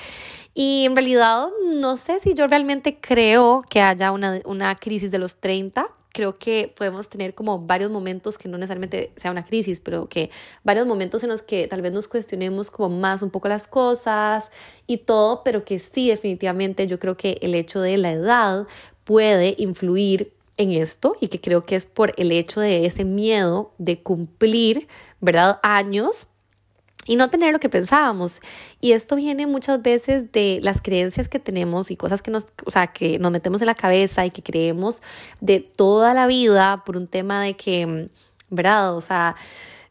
Y 0.56 0.86
en 0.86 0.96
realidad 0.96 1.50
no 1.76 1.98
sé 1.98 2.20
si 2.20 2.34
yo 2.34 2.48
realmente 2.48 2.98
creo 3.00 3.62
que 3.70 3.82
haya 3.82 4.12
una, 4.12 4.42
una 4.46 4.76
crisis 4.76 5.12
de 5.12 5.20
los 5.20 5.36
30 5.36 5.88
creo 6.16 6.40
que 6.40 6.74
podemos 6.78 7.10
tener 7.10 7.36
como 7.36 7.60
varios 7.60 7.92
momentos 7.92 8.38
que 8.38 8.48
no 8.48 8.58
necesariamente 8.58 9.12
sea 9.18 9.32
una 9.32 9.44
crisis, 9.44 9.82
pero 9.82 10.08
que 10.08 10.30
varios 10.64 10.88
momentos 10.88 11.22
en 11.24 11.30
los 11.30 11.42
que 11.42 11.68
tal 11.68 11.82
vez 11.82 11.92
nos 11.92 12.08
cuestionemos 12.08 12.72
como 12.72 12.98
más 12.98 13.22
un 13.22 13.32
poco 13.32 13.50
las 13.50 13.68
cosas 13.68 14.50
y 14.88 15.00
todo, 15.00 15.44
pero 15.44 15.66
que 15.66 15.78
sí 15.78 16.08
definitivamente 16.08 16.88
yo 16.88 17.00
creo 17.00 17.18
que 17.18 17.38
el 17.42 17.54
hecho 17.54 17.82
de 17.82 17.98
la 17.98 18.14
edad 18.14 18.66
puede 19.04 19.56
influir 19.58 20.32
en 20.56 20.72
esto 20.72 21.18
y 21.20 21.28
que 21.28 21.42
creo 21.42 21.66
que 21.66 21.76
es 21.76 21.86
por 21.86 22.14
el 22.16 22.32
hecho 22.32 22.62
de 22.62 22.86
ese 22.86 23.04
miedo 23.04 23.74
de 23.78 24.02
cumplir, 24.02 24.88
¿verdad? 25.20 25.60
Años 25.64 26.28
y 27.06 27.16
no 27.16 27.30
tener 27.30 27.54
lo 27.54 27.60
que 27.60 27.70
pensábamos. 27.70 28.42
Y 28.82 28.94
esto 28.94 29.16
viene 29.16 29.48
muchas 29.48 29.82
veces 29.82 30.32
de 30.32 30.60
las 30.64 30.82
creencias 30.82 31.28
que 31.28 31.40
tenemos 31.40 31.92
y 31.92 31.96
cosas 31.96 32.22
que 32.22 32.32
nos, 32.32 32.48
o 32.66 32.72
sea, 32.72 32.88
que 32.88 33.20
nos 33.20 33.32
metemos 33.32 33.62
en 33.62 33.68
la 33.68 33.76
cabeza 33.76 34.26
y 34.26 34.32
que 34.32 34.44
creemos 34.44 35.02
de 35.40 35.60
toda 35.60 36.14
la 36.14 36.28
vida 36.28 36.84
por 36.86 36.98
un 36.98 37.08
tema 37.08 37.42
de 37.42 37.56
que, 37.56 38.10
¿verdad? 38.50 38.96
O 38.96 39.02
sea, 39.02 39.36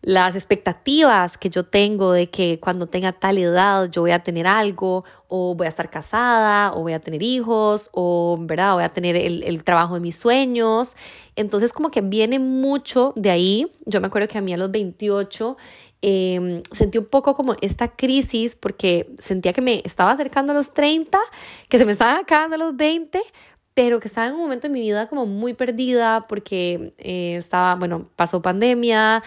las 0.05 0.37
expectativas 0.37 1.39
que 1.39 1.49
yo 1.49 1.65
tengo 1.65 2.13
de 2.13 2.29
que 2.29 2.61
cuando 2.61 2.87
tenga 2.87 3.13
tal 3.13 3.39
edad 3.39 3.89
yo 3.91 4.03
voy 4.03 4.11
a 4.11 4.23
tener 4.23 4.47
algo 4.47 5.03
o 5.29 5.55
voy 5.55 5.65
a 5.67 5.71
estar 5.71 5.89
casada 5.89 6.75
o 6.75 6.83
voy 6.83 6.93
a 6.93 7.01
tener 7.01 7.23
hijos 7.23 7.89
o, 7.93 8.37
¿verdad? 8.39 8.75
Voy 8.75 8.85
a 8.85 8.91
tener 8.91 9.17
el, 9.17 9.43
el 9.45 9.65
trabajo 9.65 9.95
de 9.95 10.01
mis 10.01 10.17
sueños. 10.17 10.95
Entonces 11.37 11.73
como 11.73 11.91
que 11.91 12.03
viene 12.03 12.39
mucho 12.39 13.15
de 13.17 13.31
ahí. 13.31 13.73
Yo 13.87 14.03
me 14.03 14.09
acuerdo 14.09 14.29
que 14.29 14.37
a 14.37 14.43
mí 14.43 14.53
a 14.53 14.59
los 14.59 14.71
28 14.71 15.57
Em, 16.07 16.63
sentí 16.71 16.99
un 16.99 17.07
poco 17.07 17.35
como 17.35 17.57
esta 17.63 17.89
crisis 17.89 18.55
porque 18.55 19.09
sentía 19.17 19.55
que 19.55 19.63
me 19.63 19.81
estaba 19.87 20.11
acercando 20.11 20.53
a 20.53 20.55
los 20.55 20.75
30, 20.75 21.19
que 21.71 21.79
se 21.79 21.87
me 21.87 21.93
estaban 21.93 22.19
acabando 22.19 22.59
los 22.59 22.77
20, 22.77 23.23
pero 23.73 24.01
que 24.01 24.09
estaba 24.09 24.27
en 24.27 24.35
un 24.35 24.41
momento 24.41 24.69
de 24.69 24.75
mi 24.75 24.81
vida 24.81 25.09
como 25.09 25.25
muy 25.25 25.55
perdida 25.55 26.27
porque 26.29 26.93
eh, 26.99 27.37
estaba, 27.39 27.77
bueno, 27.77 28.11
pasó 28.17 28.43
pandemia, 28.43 29.23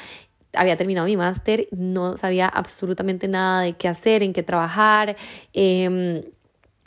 había 0.53 0.77
terminado 0.77 1.07
mi 1.07 1.17
máster, 1.17 1.67
no 1.71 2.15
sabía 2.15 2.47
absolutamente 2.47 3.27
nada 3.27 3.61
de 3.61 3.73
qué 3.73 3.87
hacer, 3.87 4.21
en 4.21 4.31
qué 4.31 4.43
trabajar. 4.43 5.15
Eh, 5.53 6.29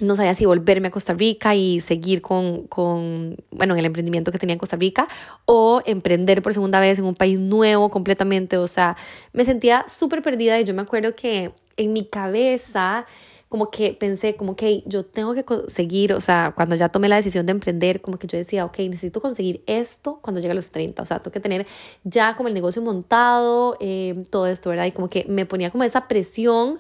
no 0.01 0.17
sabía 0.17 0.35
si 0.35 0.47
volverme 0.47 0.89
a 0.89 0.91
Costa 0.91 1.15
Rica 1.15 1.55
y 1.55 1.81
seguir 1.81 2.23
con, 2.23 2.67
con, 2.67 3.37
bueno, 3.51 3.77
el 3.77 3.85
emprendimiento 3.85 4.33
que 4.33 4.39
tenía 4.39 4.55
en 4.55 4.59
Costa 4.59 4.77
Rica 4.77 5.09
o 5.45 5.83
emprender 5.85 6.43
por 6.43 6.53
segunda 6.53 6.81
vez 6.81 6.99
en 6.99 7.05
un 7.05 7.15
país 7.15 7.39
nuevo 7.39 7.91
completamente. 7.91 8.57
O 8.57 8.67
sea, 8.69 8.97
me 9.33 9.45
sentía 9.45 9.85
súper 9.89 10.23
perdida 10.23 10.59
y 10.59 10.65
yo 10.65 10.75
me 10.75 10.83
acuerdo 10.83 11.15
que 11.15 11.53
en 11.77 11.93
mi 11.93 12.05
cabeza 12.05 13.07
como 13.51 13.69
que 13.69 13.95
pensé, 13.95 14.37
como 14.37 14.55
que 14.55 14.85
yo 14.87 15.05
tengo 15.05 15.35
que 15.35 15.45
conseguir, 15.45 16.13
o 16.13 16.21
sea, 16.21 16.53
cuando 16.55 16.77
ya 16.77 16.89
tomé 16.89 17.09
la 17.09 17.17
decisión 17.17 17.47
de 17.47 17.51
emprender, 17.51 18.01
como 18.01 18.17
que 18.17 18.29
yo 18.29 18.39
decía, 18.39 18.65
ok, 18.65 18.79
necesito 18.79 19.21
conseguir 19.21 19.65
esto 19.67 20.21
cuando 20.23 20.41
llegue 20.41 20.53
a 20.53 20.55
los 20.55 20.71
30, 20.71 21.03
o 21.03 21.05
sea, 21.05 21.19
tengo 21.19 21.33
que 21.33 21.41
tener 21.41 21.67
ya 22.05 22.37
como 22.37 22.47
el 22.47 22.55
negocio 22.55 22.81
montado, 22.81 23.77
eh, 23.81 24.25
todo 24.31 24.47
esto, 24.47 24.71
¿verdad? 24.71 24.87
Y 24.87 24.93
como 24.93 25.11
que 25.11 25.27
me 25.29 25.47
ponía 25.47 25.73
como 25.73 25.83
esa 25.83 26.07
presión 26.07 26.79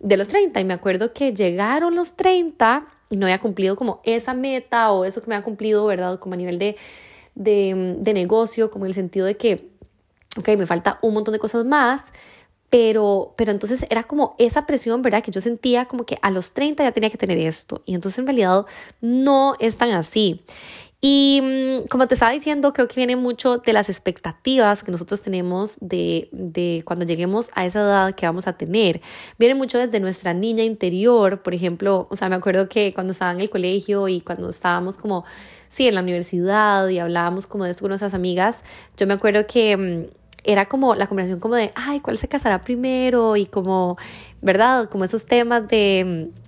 de 0.00 0.16
los 0.16 0.28
30 0.28 0.60
y 0.60 0.64
me 0.64 0.74
acuerdo 0.74 1.12
que 1.12 1.32
llegaron 1.32 1.94
los 1.94 2.16
30 2.16 2.86
y 3.10 3.16
no 3.16 3.26
había 3.26 3.40
cumplido 3.40 3.76
como 3.76 4.00
esa 4.04 4.34
meta 4.34 4.92
o 4.92 5.04
eso 5.04 5.20
que 5.20 5.28
me 5.28 5.34
había 5.34 5.44
cumplido, 5.44 5.84
¿verdad? 5.86 6.18
Como 6.18 6.34
a 6.34 6.36
nivel 6.36 6.58
de, 6.58 6.76
de, 7.34 7.96
de 7.98 8.14
negocio, 8.14 8.70
como 8.70 8.86
en 8.86 8.90
el 8.90 8.94
sentido 8.94 9.26
de 9.26 9.36
que, 9.36 9.68
ok, 10.38 10.48
me 10.56 10.66
falta 10.66 10.98
un 11.02 11.14
montón 11.14 11.32
de 11.32 11.38
cosas 11.38 11.64
más, 11.64 12.02
pero, 12.70 13.34
pero 13.36 13.50
entonces 13.50 13.84
era 13.90 14.04
como 14.04 14.36
esa 14.38 14.64
presión, 14.64 15.02
¿verdad? 15.02 15.24
Que 15.24 15.32
yo 15.32 15.40
sentía 15.40 15.86
como 15.86 16.06
que 16.06 16.18
a 16.22 16.30
los 16.30 16.52
30 16.52 16.84
ya 16.84 16.92
tenía 16.92 17.10
que 17.10 17.18
tener 17.18 17.36
esto. 17.36 17.82
Y 17.84 17.94
entonces 17.94 18.20
en 18.20 18.26
realidad 18.26 18.64
no 19.00 19.56
es 19.58 19.76
tan 19.76 19.90
así. 19.90 20.42
Y 21.02 21.40
mm, 21.42 21.88
como 21.88 22.06
te 22.08 22.14
estaba 22.14 22.32
diciendo, 22.32 22.74
creo 22.74 22.86
que 22.86 22.96
viene 22.96 23.16
mucho 23.16 23.58
de 23.58 23.72
las 23.72 23.88
expectativas 23.88 24.82
que 24.82 24.92
nosotros 24.92 25.22
tenemos 25.22 25.76
de, 25.80 26.28
de, 26.32 26.82
cuando 26.84 27.06
lleguemos 27.06 27.48
a 27.54 27.64
esa 27.64 27.80
edad 27.80 28.14
que 28.14 28.26
vamos 28.26 28.46
a 28.46 28.52
tener. 28.52 29.00
Viene 29.38 29.54
mucho 29.54 29.78
desde 29.78 29.98
nuestra 29.98 30.34
niña 30.34 30.62
interior, 30.62 31.42
por 31.42 31.54
ejemplo, 31.54 32.06
o 32.10 32.16
sea, 32.16 32.28
me 32.28 32.36
acuerdo 32.36 32.68
que 32.68 32.92
cuando 32.92 33.12
estaba 33.12 33.32
en 33.32 33.40
el 33.40 33.48
colegio 33.48 34.08
y 34.08 34.20
cuando 34.20 34.50
estábamos 34.50 34.98
como, 34.98 35.24
sí, 35.70 35.88
en 35.88 35.94
la 35.94 36.02
universidad 36.02 36.86
y 36.88 36.98
hablábamos 36.98 37.46
como 37.46 37.64
de 37.64 37.70
esto 37.70 37.80
con 37.80 37.88
nuestras 37.90 38.12
amigas, 38.12 38.62
yo 38.98 39.06
me 39.06 39.14
acuerdo 39.14 39.46
que 39.46 39.76
mm, 39.76 40.20
era 40.44 40.66
como 40.66 40.94
la 40.94 41.06
conversación 41.06 41.40
como 41.40 41.54
de, 41.54 41.72
ay, 41.74 42.00
¿cuál 42.00 42.18
se 42.18 42.28
casará 42.28 42.62
primero? 42.62 43.36
Y 43.36 43.46
como, 43.46 43.96
¿verdad? 44.42 44.90
Como 44.90 45.04
esos 45.04 45.24
temas 45.24 45.66
de 45.68 46.30
mm, 46.30 46.40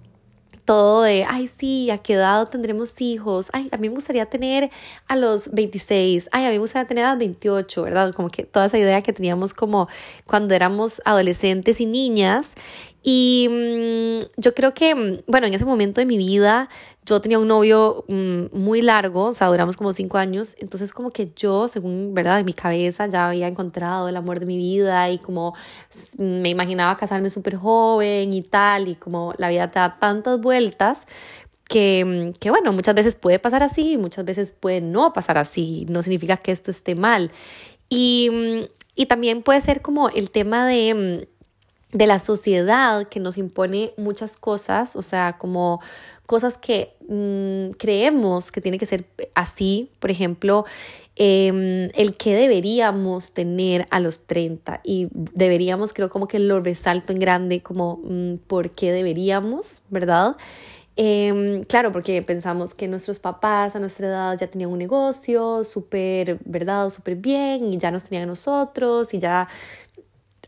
todo 0.64 1.02
de, 1.02 1.25
ay, 1.25 1.49
sí, 1.49 1.90
¿a 1.90 1.99
qué 1.99 2.14
edad 2.14 2.49
tendremos 2.49 3.00
hijos? 3.00 3.50
Ay, 3.52 3.69
a 3.73 3.76
mí 3.76 3.88
me 3.88 3.95
gustaría 3.95 4.26
tener 4.26 4.71
a 5.09 5.16
los 5.16 5.50
26, 5.50 6.28
ay, 6.33 6.45
a 6.45 6.49
mí 6.49 6.54
me 6.54 6.59
gustaría 6.61 6.87
tener 6.87 7.04
a 7.04 7.11
los 7.11 7.19
28, 7.19 7.83
¿verdad? 7.83 8.14
Como 8.14 8.28
que 8.31 8.45
toda 8.45 8.66
esa 8.66 8.78
idea 8.78 9.02
que 9.02 9.12
teníamos 9.12 9.54
como 9.54 9.88
cuando 10.26 10.54
éramos 10.54 11.02
adolescentes 11.04 11.81
y 11.81 11.87
niñas. 11.87 12.52
Y 13.02 13.49
mm, 13.50 14.40
yo 14.40 14.54
creo 14.54 14.75
que, 14.75 14.94
mm, 14.94 15.23
bueno, 15.26 15.47
en 15.47 15.54
ese 15.54 15.64
momento 15.64 16.00
de 16.00 16.06
mi 16.06 16.16
vida 16.16 16.68
yo 17.04 17.21
tenía 17.21 17.38
un 17.38 17.49
novio 17.49 18.04
mm, 18.06 18.44
muy 18.52 18.80
largo, 18.80 19.26
o 19.26 19.35
sea, 19.35 19.49
duramos 19.49 19.76
como 19.76 19.92
cinco 19.92 20.18
años, 20.18 20.54
entonces 20.59 20.92
como 20.92 21.11
que 21.11 21.32
yo, 21.35 21.66
según, 21.66 22.14
¿verdad? 22.14 22.38
En 22.38 22.47
mi 22.47 22.52
cabeza 22.52 23.06
ya 23.09 23.28
había 23.28 23.49
encontrado 23.49 24.09
el 24.09 24.16
amor 24.16 24.38
de 24.38 24.47
mi 24.47 24.56
vida 24.56 25.11
y 25.11 25.18
como 25.18 25.54
me 26.16 26.49
imaginaba 26.49 26.97
casarme 26.97 27.28
súper 27.30 27.56
joven 27.56 28.32
y 28.32 28.42
tal, 28.42 28.88
y 28.88 28.94
como 28.94 29.35
la 29.37 29.49
vida 29.49 29.71
te 29.71 29.78
da 29.80 29.99
tantas 29.99 30.40
vueltas. 30.40 31.06
Que, 31.68 32.35
que 32.38 32.50
bueno, 32.50 32.73
muchas 32.73 32.94
veces 32.94 33.14
puede 33.14 33.38
pasar 33.38 33.62
así, 33.62 33.97
muchas 33.97 34.26
veces 34.26 34.52
puede 34.52 34.82
no 34.82 35.14
pasar 35.14 35.38
así, 35.38 35.87
no 35.88 36.02
significa 36.02 36.37
que 36.37 36.52
esto 36.52 36.71
esté 36.71 36.94
mal. 36.94 37.30
Y, 37.88 38.68
y 38.94 39.06
también 39.06 39.42
puede 39.42 39.61
ser 39.62 39.80
como 39.80 40.11
el 40.11 40.30
tema 40.30 40.66
de 40.66 41.28
de 41.93 42.07
la 42.07 42.19
sociedad 42.19 43.07
que 43.09 43.21
nos 43.21 43.37
impone 43.37 43.93
muchas 43.97 44.37
cosas, 44.37 44.97
o 44.97 45.03
sea, 45.03 45.37
como 45.39 45.81
cosas 46.27 46.57
que 46.57 46.97
mm, 47.09 47.73
creemos 47.77 48.51
que 48.51 48.63
tiene 48.63 48.79
que 48.79 48.87
ser 48.87 49.05
así, 49.35 49.91
por 50.01 50.11
ejemplo, 50.11 50.65
em, 51.17 51.91
el 51.95 52.17
que 52.17 52.35
deberíamos 52.35 53.33
tener 53.33 53.87
a 53.91 54.01
los 54.01 54.23
30 54.27 54.81
y 54.83 55.09
deberíamos, 55.13 55.93
creo 55.93 56.09
como 56.09 56.27
que 56.29 56.39
lo 56.39 56.61
resalto 56.61 57.13
en 57.13 57.19
grande 57.19 57.63
como 57.63 58.01
mm, 58.03 58.37
por 58.47 58.71
qué 58.71 58.93
deberíamos, 58.93 59.83
¿verdad? 59.91 60.37
Em, 60.95 61.65
claro, 61.65 61.91
porque 61.91 62.21
pensamos 62.23 62.75
que 62.75 62.87
nuestros 62.87 63.19
papás 63.19 63.75
a 63.75 63.81
nuestra 63.81 64.09
edad 64.09 64.39
ya 64.39 64.47
tenían 64.47 64.71
un 64.71 64.79
negocio 64.79 65.65
súper, 65.65 66.39
¿verdad? 66.45 66.91
Súper 66.91 67.17
bien 67.17 67.73
y 67.73 67.79
ya 67.79 67.91
nos 67.91 68.05
tenían 68.05 68.25
a 68.25 68.27
nosotros 68.27 69.15
y 69.15 69.19
ya 69.19 69.49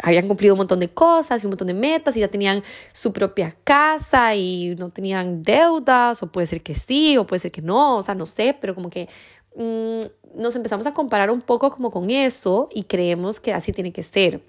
habían 0.05 0.29
cumplido 0.29 0.55
un 0.55 0.59
montón 0.59 0.81
de 0.81 0.91
cosas 0.91 1.43
y 1.43 1.47
un 1.47 1.51
montón 1.51 1.67
de 1.67 1.75
metas 1.75 2.17
y 2.17 2.21
ya 2.21 2.29
tenían 2.29 2.63
su 2.93 3.13
propia 3.13 3.57
casa 3.65 4.35
y 4.35 4.75
no 4.77 4.91
tenían 4.91 5.43
deudas, 5.43 6.23
o 6.23 6.31
puede 6.31 6.47
ser 6.47 6.63
que 6.63 6.75
sí, 6.75 7.17
o 7.17 7.27
puede 7.27 7.41
ser 7.41 7.51
que 7.51 7.63
no, 7.63 7.97
o 7.97 8.03
sea, 8.03 8.15
no 8.15 8.27
sé, 8.27 8.57
pero 8.61 8.75
como 8.75 8.91
que 8.91 9.09
mm, 9.57 10.41
nos 10.41 10.55
empezamos 10.55 10.87
a 10.87 10.93
comparar 10.93 11.31
un 11.31 11.41
poco 11.41 11.71
como 11.71 11.91
con 11.91 12.11
eso 12.11 12.69
y 12.75 12.85
creemos 12.85 13.41
que 13.41 13.55
así 13.55 13.73
tiene 13.73 13.93
que 13.93 14.03
ser. 14.03 14.43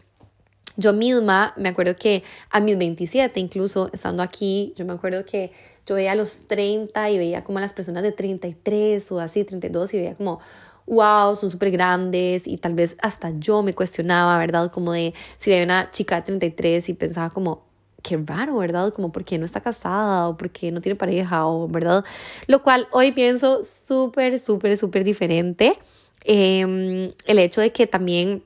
Yo 0.76 0.92
misma 0.92 1.54
me 1.56 1.70
acuerdo 1.70 1.96
que 1.96 2.24
a 2.50 2.60
mis 2.60 2.78
27, 2.78 3.40
incluso 3.40 3.90
estando 3.94 4.22
aquí, 4.24 4.74
yo 4.76 4.84
me 4.84 4.92
acuerdo 4.92 5.26
que 5.26 5.52
yo 5.86 5.96
veía 5.96 6.12
a 6.12 6.16
los 6.16 6.48
30 6.48 7.12
y 7.12 7.18
veía 7.18 7.44
como 7.46 7.60
a 7.60 7.62
las 7.62 7.72
personas 7.72 8.04
de 8.04 8.12
33 8.12 9.10
o 9.12 9.20
así, 9.22 9.46
32 9.46 9.94
y 9.94 9.98
veía 10.00 10.16
como, 10.16 10.40
wow, 10.86 11.36
son 11.36 11.50
súper 11.50 11.72
grandes 11.72 12.48
y 12.48 12.58
tal 12.58 12.74
vez 12.74 12.96
hasta 13.02 13.32
yo 13.40 13.64
me 13.64 13.74
cuestionaba, 13.74 14.38
¿verdad? 14.38 14.72
Como 14.72 14.94
de 14.94 15.14
si 15.38 15.50
veía 15.50 15.64
una 15.64 15.92
chica 15.92 16.18
de 16.18 16.22
33 16.24 16.90
y 16.90 16.94
pensaba 16.94 17.30
como, 17.30 17.66
qué 18.04 18.18
raro, 18.24 18.58
¿verdad? 18.58 18.94
Como 18.94 19.12
por 19.12 19.26
qué 19.26 19.38
no 19.38 19.46
está 19.46 19.62
casada 19.62 20.30
o 20.30 20.38
por 20.38 20.52
qué 20.52 20.72
no 20.72 20.82
tiene 20.82 20.96
pareja 20.96 21.48
o, 21.48 21.68
¿verdad? 21.68 22.06
Lo 22.48 22.62
cual 22.62 22.88
hoy 22.92 23.12
pienso 23.12 23.64
súper, 23.64 24.38
súper, 24.40 24.78
súper 24.78 25.04
diferente. 25.04 25.78
Em, 26.24 27.12
el 27.26 27.40
hecho 27.40 27.62
de 27.62 27.72
que 27.72 27.88
también, 27.88 28.44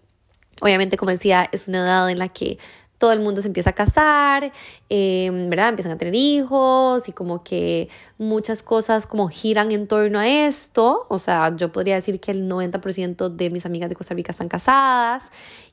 obviamente, 0.61 0.95
como 0.95 1.11
decía, 1.11 1.45
es 1.51 1.67
una 1.67 1.79
edad 1.79 2.09
en 2.09 2.19
la 2.19 2.29
que 2.29 2.57
todo 2.99 3.13
el 3.13 3.21
mundo 3.21 3.41
se 3.41 3.47
empieza 3.47 3.71
a 3.71 3.73
casar, 3.73 4.51
em, 4.89 5.49
¿verdad? 5.49 5.69
Empiezan 5.69 5.93
a 5.93 5.97
tener 5.97 6.13
hijos 6.13 7.07
y 7.09 7.13
como 7.13 7.43
que 7.43 7.89
muchas 8.17 8.61
cosas 8.61 9.07
como 9.07 9.29
giran 9.29 9.71
en 9.71 9.87
torno 9.87 10.19
a 10.19 10.27
esto. 10.27 11.07
O 11.09 11.17
sea, 11.17 11.55
yo 11.55 11.71
podría 11.71 11.95
decir 11.95 12.19
que 12.19 12.31
el 12.31 12.47
90% 12.47 13.29
de 13.29 13.49
mis 13.49 13.65
amigas 13.65 13.89
de 13.89 13.95
Costa 13.95 14.13
Rica 14.13 14.31
están 14.31 14.49
casadas 14.49 15.31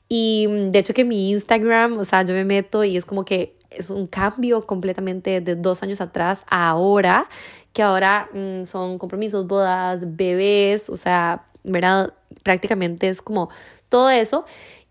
y 0.09 0.47
mm, 0.47 0.71
de 0.71 0.79
hecho 0.79 0.93
que 0.93 1.03
mi 1.03 1.31
Instagram, 1.31 1.97
o 1.97 2.05
sea, 2.05 2.23
yo 2.23 2.33
me 2.33 2.45
meto 2.45 2.83
y 2.83 2.97
es 2.97 3.05
como 3.05 3.25
que 3.25 3.57
es 3.69 3.89
un 3.89 4.07
cambio 4.07 4.61
completamente 4.65 5.41
de 5.41 5.55
dos 5.55 5.83
años 5.83 5.99
atrás 6.01 6.43
a 6.47 6.69
ahora, 6.69 7.27
que 7.73 7.83
ahora 7.83 8.29
mm, 8.33 8.63
son 8.63 8.97
compromisos, 8.97 9.47
bodas, 9.47 10.15
bebés, 10.15 10.89
o 10.89 10.95
sea, 10.95 11.45
¿verdad? 11.63 12.13
Prácticamente 12.43 13.09
es 13.09 13.21
como 13.21 13.49
todo 13.89 14.09
eso 14.09 14.45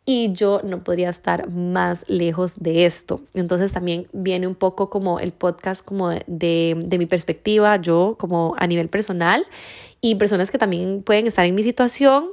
y 0.08 0.32
yo 0.32 0.60
no 0.62 0.84
podría 0.84 1.10
estar 1.10 1.50
más 1.50 2.04
lejos 2.06 2.54
de 2.56 2.86
esto. 2.86 3.20
Entonces 3.34 3.72
también 3.72 4.06
viene 4.12 4.46
un 4.46 4.54
poco 4.54 4.88
como 4.88 5.18
el 5.18 5.32
podcast 5.32 5.84
como 5.84 6.10
de, 6.10 6.22
de, 6.26 6.98
mi 6.98 7.06
perspectiva, 7.06 7.76
yo 7.76 8.14
como 8.18 8.54
a 8.56 8.68
nivel 8.68 8.88
personal 8.88 9.44
y 10.00 10.14
personas 10.14 10.52
que 10.52 10.58
también 10.58 11.02
pueden 11.02 11.26
estar 11.26 11.44
en 11.44 11.56
mi 11.56 11.64
situación 11.64 12.28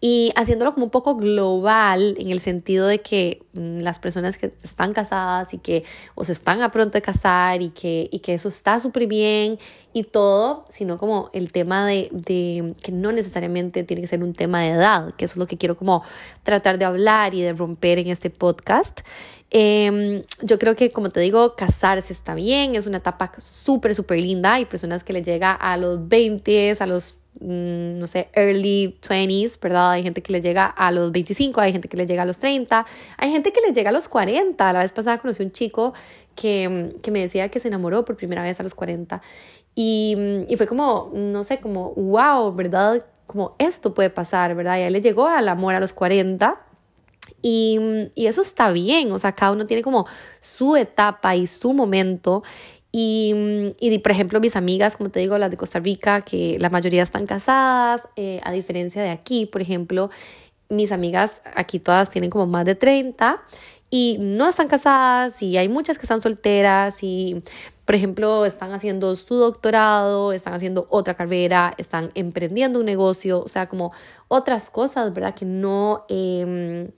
y 0.00 0.32
haciéndolo 0.34 0.72
como 0.72 0.86
un 0.86 0.90
poco 0.90 1.16
global 1.16 2.16
en 2.18 2.30
el 2.30 2.40
sentido 2.40 2.86
de 2.86 3.00
que 3.00 3.42
mm, 3.52 3.80
las 3.80 3.98
personas 3.98 4.38
que 4.38 4.52
están 4.62 4.94
casadas 4.94 5.52
y 5.52 5.58
que 5.58 5.84
o 6.14 6.24
se 6.24 6.32
están 6.32 6.62
a 6.62 6.70
pronto 6.70 6.96
de 6.96 7.02
casar 7.02 7.60
y 7.60 7.68
que, 7.68 8.08
y 8.10 8.20
que 8.20 8.32
eso 8.32 8.48
está 8.48 8.80
súper 8.80 9.06
bien 9.06 9.58
y 9.92 10.04
todo, 10.04 10.64
sino 10.70 10.96
como 10.96 11.28
el 11.34 11.52
tema 11.52 11.86
de, 11.86 12.08
de, 12.12 12.74
que 12.82 12.92
no 12.92 13.12
necesariamente 13.12 13.84
tiene 13.84 14.00
que 14.00 14.08
ser 14.08 14.22
un 14.22 14.32
tema 14.32 14.62
de 14.62 14.70
edad, 14.70 15.14
que 15.16 15.26
eso 15.26 15.34
es 15.34 15.38
lo 15.38 15.46
que 15.46 15.58
quiero 15.58 15.76
como 15.76 16.02
tratar 16.42 16.78
de 16.78 16.86
hablar 16.86 17.34
y 17.34 17.42
de 17.42 17.52
romper 17.52 17.98
en 17.98 18.08
este 18.08 18.30
podcast. 18.30 19.00
Em, 19.50 20.24
yo 20.42 20.58
creo 20.58 20.74
que, 20.74 20.90
como 20.90 21.10
te 21.10 21.20
digo, 21.20 21.54
casarse 21.54 22.12
está 22.12 22.34
bien, 22.34 22.74
es 22.74 22.86
una 22.86 22.96
etapa 22.96 23.30
súper, 23.38 23.94
súper 23.94 24.18
linda. 24.18 24.54
Hay 24.54 24.64
personas 24.64 25.04
que 25.04 25.12
les 25.12 25.24
llega 25.24 25.52
a 25.52 25.76
los 25.76 26.08
20, 26.08 26.76
a 26.80 26.86
los 26.86 27.14
no 27.40 28.06
sé, 28.06 28.28
early 28.32 28.98
20s, 29.00 29.58
¿verdad? 29.60 29.92
Hay 29.92 30.02
gente 30.02 30.22
que 30.22 30.32
le 30.32 30.40
llega 30.40 30.66
a 30.66 30.90
los 30.90 31.12
25, 31.12 31.60
hay 31.60 31.72
gente 31.72 31.88
que 31.88 31.96
le 31.96 32.06
llega 32.06 32.22
a 32.22 32.26
los 32.26 32.38
30, 32.38 32.86
hay 33.16 33.30
gente 33.30 33.52
que 33.52 33.60
le 33.60 33.72
llega 33.72 33.90
a 33.90 33.92
los 33.92 34.08
40. 34.08 34.72
La 34.72 34.80
vez 34.80 34.92
pasada 34.92 35.18
conocí 35.18 35.42
un 35.42 35.52
chico 35.52 35.94
que, 36.34 36.94
que 37.02 37.10
me 37.10 37.20
decía 37.20 37.48
que 37.48 37.60
se 37.60 37.68
enamoró 37.68 38.04
por 38.04 38.16
primera 38.16 38.42
vez 38.42 38.60
a 38.60 38.62
los 38.62 38.74
40 38.74 39.20
y, 39.74 40.16
y 40.48 40.56
fue 40.56 40.66
como, 40.66 41.10
no 41.14 41.42
sé, 41.42 41.58
como, 41.58 41.92
wow, 41.94 42.52
¿verdad? 42.54 43.04
Como 43.26 43.56
esto 43.58 43.94
puede 43.94 44.10
pasar, 44.10 44.54
¿verdad? 44.54 44.78
Y 44.78 44.82
a 44.82 44.86
él 44.86 44.92
le 44.92 45.00
llegó 45.00 45.26
al 45.26 45.48
amor 45.48 45.74
a 45.74 45.80
los 45.80 45.92
40 45.92 46.60
y, 47.42 47.78
y, 48.14 48.26
eso 48.26 48.42
está 48.42 48.70
bien, 48.70 49.10
o 49.12 49.18
sea, 49.18 49.32
cada 49.32 49.52
uno 49.52 49.66
tiene 49.66 49.82
como 49.82 50.06
su 50.40 50.76
etapa 50.76 51.34
y 51.36 51.46
su 51.46 51.72
momento. 51.72 52.42
Y, 52.96 53.74
y, 53.80 53.98
por 53.98 54.12
ejemplo, 54.12 54.38
mis 54.38 54.54
amigas, 54.54 54.96
como 54.96 55.10
te 55.10 55.18
digo, 55.18 55.36
las 55.36 55.50
de 55.50 55.56
Costa 55.56 55.80
Rica, 55.80 56.20
que 56.20 56.58
la 56.60 56.70
mayoría 56.70 57.02
están 57.02 57.26
casadas, 57.26 58.02
eh, 58.14 58.40
a 58.44 58.52
diferencia 58.52 59.02
de 59.02 59.10
aquí, 59.10 59.46
por 59.46 59.60
ejemplo, 59.60 60.10
mis 60.68 60.92
amigas 60.92 61.42
aquí 61.56 61.80
todas 61.80 62.08
tienen 62.08 62.30
como 62.30 62.46
más 62.46 62.64
de 62.64 62.76
30 62.76 63.42
y 63.90 64.18
no 64.20 64.48
están 64.48 64.68
casadas 64.68 65.42
y 65.42 65.56
hay 65.56 65.68
muchas 65.68 65.98
que 65.98 66.02
están 66.02 66.20
solteras 66.20 67.02
y, 67.02 67.42
por 67.84 67.96
ejemplo, 67.96 68.46
están 68.46 68.72
haciendo 68.72 69.16
su 69.16 69.34
doctorado, 69.34 70.32
están 70.32 70.54
haciendo 70.54 70.86
otra 70.88 71.14
carrera, 71.14 71.74
están 71.78 72.12
emprendiendo 72.14 72.78
un 72.78 72.86
negocio, 72.86 73.42
o 73.42 73.48
sea, 73.48 73.68
como 73.68 73.90
otras 74.28 74.70
cosas, 74.70 75.12
¿verdad? 75.12 75.34
Que 75.34 75.46
no... 75.46 76.04
Em, 76.08 76.90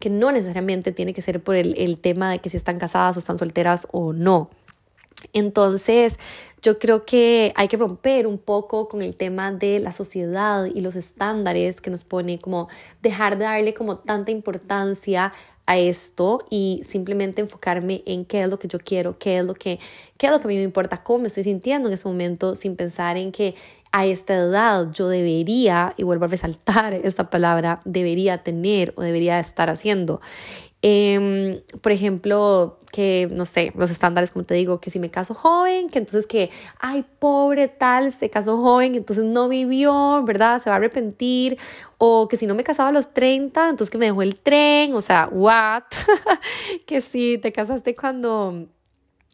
que 0.00 0.10
no 0.10 0.30
necesariamente 0.30 0.92
tiene 0.92 1.12
que 1.12 1.20
ser 1.22 1.42
por 1.42 1.56
el, 1.56 1.74
el 1.76 1.98
tema 1.98 2.30
de 2.30 2.38
que 2.38 2.48
si 2.48 2.56
están 2.56 2.78
casadas 2.78 3.16
o 3.16 3.18
están 3.18 3.36
solteras 3.36 3.88
o 3.90 4.12
no. 4.12 4.48
Entonces, 5.32 6.18
yo 6.62 6.78
creo 6.78 7.04
que 7.04 7.52
hay 7.54 7.68
que 7.68 7.76
romper 7.76 8.26
un 8.26 8.38
poco 8.38 8.88
con 8.88 9.02
el 9.02 9.14
tema 9.14 9.52
de 9.52 9.78
la 9.78 9.92
sociedad 9.92 10.64
y 10.64 10.80
los 10.80 10.96
estándares 10.96 11.80
que 11.80 11.90
nos 11.90 12.04
pone, 12.04 12.38
como 12.38 12.68
dejar 13.02 13.38
de 13.38 13.44
darle 13.44 13.74
como 13.74 13.98
tanta 13.98 14.30
importancia 14.30 15.32
a 15.66 15.76
esto 15.76 16.46
y 16.48 16.82
simplemente 16.88 17.42
enfocarme 17.42 18.02
en 18.06 18.24
qué 18.24 18.42
es 18.42 18.48
lo 18.48 18.58
que 18.58 18.68
yo 18.68 18.78
quiero, 18.78 19.18
qué 19.18 19.38
es 19.38 19.44
lo 19.44 19.54
que, 19.54 19.78
qué 20.16 20.26
es 20.26 20.32
lo 20.32 20.40
que 20.40 20.46
a 20.46 20.48
mí 20.48 20.56
me 20.56 20.62
importa, 20.62 21.02
cómo 21.02 21.20
me 21.20 21.28
estoy 21.28 21.44
sintiendo 21.44 21.88
en 21.88 21.94
ese 21.94 22.08
momento, 22.08 22.56
sin 22.56 22.74
pensar 22.74 23.18
en 23.18 23.32
que 23.32 23.54
a 23.92 24.06
esta 24.06 24.34
edad 24.34 24.90
yo 24.92 25.08
debería, 25.08 25.94
y 25.96 26.04
vuelvo 26.04 26.24
a 26.24 26.28
resaltar 26.28 26.94
esta 27.04 27.28
palabra, 27.30 27.82
debería 27.84 28.42
tener 28.42 28.94
o 28.96 29.02
debería 29.02 29.38
estar 29.40 29.68
haciendo. 29.68 30.20
Em, 30.80 31.60
por 31.80 31.90
ejemplo, 31.92 32.78
que 32.92 33.28
no 33.32 33.44
sé, 33.44 33.72
los 33.76 33.90
estándares, 33.90 34.30
como 34.30 34.44
te 34.44 34.54
digo, 34.54 34.80
que 34.80 34.90
si 34.90 34.98
me 35.00 35.10
caso 35.10 35.34
joven, 35.34 35.90
que 35.90 35.98
entonces 35.98 36.26
que, 36.26 36.50
ay, 36.78 37.04
pobre 37.18 37.68
tal, 37.68 38.12
se 38.12 38.30
casó 38.30 38.56
joven, 38.58 38.94
entonces 38.94 39.24
no 39.24 39.48
vivió, 39.48 40.22
¿verdad? 40.24 40.62
Se 40.62 40.70
va 40.70 40.76
a 40.76 40.78
arrepentir. 40.78 41.58
O 41.98 42.28
que 42.28 42.36
si 42.36 42.46
no 42.46 42.54
me 42.54 42.64
casaba 42.64 42.90
a 42.90 42.92
los 42.92 43.12
30, 43.12 43.70
entonces 43.70 43.90
que 43.90 43.98
me 43.98 44.06
dejó 44.06 44.22
el 44.22 44.36
tren, 44.36 44.94
o 44.94 45.00
sea, 45.00 45.28
what? 45.32 45.82
que 46.86 47.00
si 47.00 47.38
te 47.38 47.52
casaste 47.52 47.94
cuando 47.96 48.68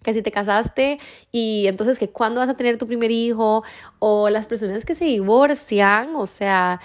que 0.03 0.13
si 0.13 0.23
te 0.23 0.31
casaste 0.31 0.99
y 1.33 1.67
entonces 1.67 1.99
que 1.99 2.11
cuándo 2.11 2.41
vas 2.41 2.51
a 2.51 2.57
tener 2.57 2.77
tu 2.77 2.87
primer 2.87 3.11
hijo 3.11 3.65
o 3.99 4.29
las 4.29 4.47
personas 4.47 4.85
que 4.85 4.95
se 4.95 5.07
divorcian, 5.07 6.15
o 6.15 6.27
sea, 6.27 6.81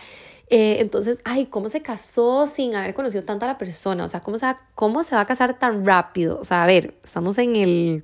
eh, 0.50 0.78
entonces, 0.80 1.20
ay, 1.26 1.46
¿cómo 1.46 1.70
se 1.70 1.82
casó 1.82 2.48
sin 2.48 2.76
haber 2.76 2.94
conocido 2.94 3.24
tanto 3.24 3.46
a 3.46 3.50
la 3.50 3.58
persona? 3.58 4.06
O 4.06 4.10
sea, 4.10 4.22
¿cómo 4.22 4.40
se, 4.40 4.46
va, 4.48 4.62
¿cómo 4.76 5.04
se 5.04 5.16
va 5.16 5.22
a 5.22 5.26
casar 5.26 5.60
tan 5.60 5.86
rápido? 5.86 6.40
O 6.40 6.44
sea, 6.44 6.64
a 6.64 6.68
ver, 6.68 6.96
estamos 7.04 7.38
en 7.38 7.56
el 7.56 8.04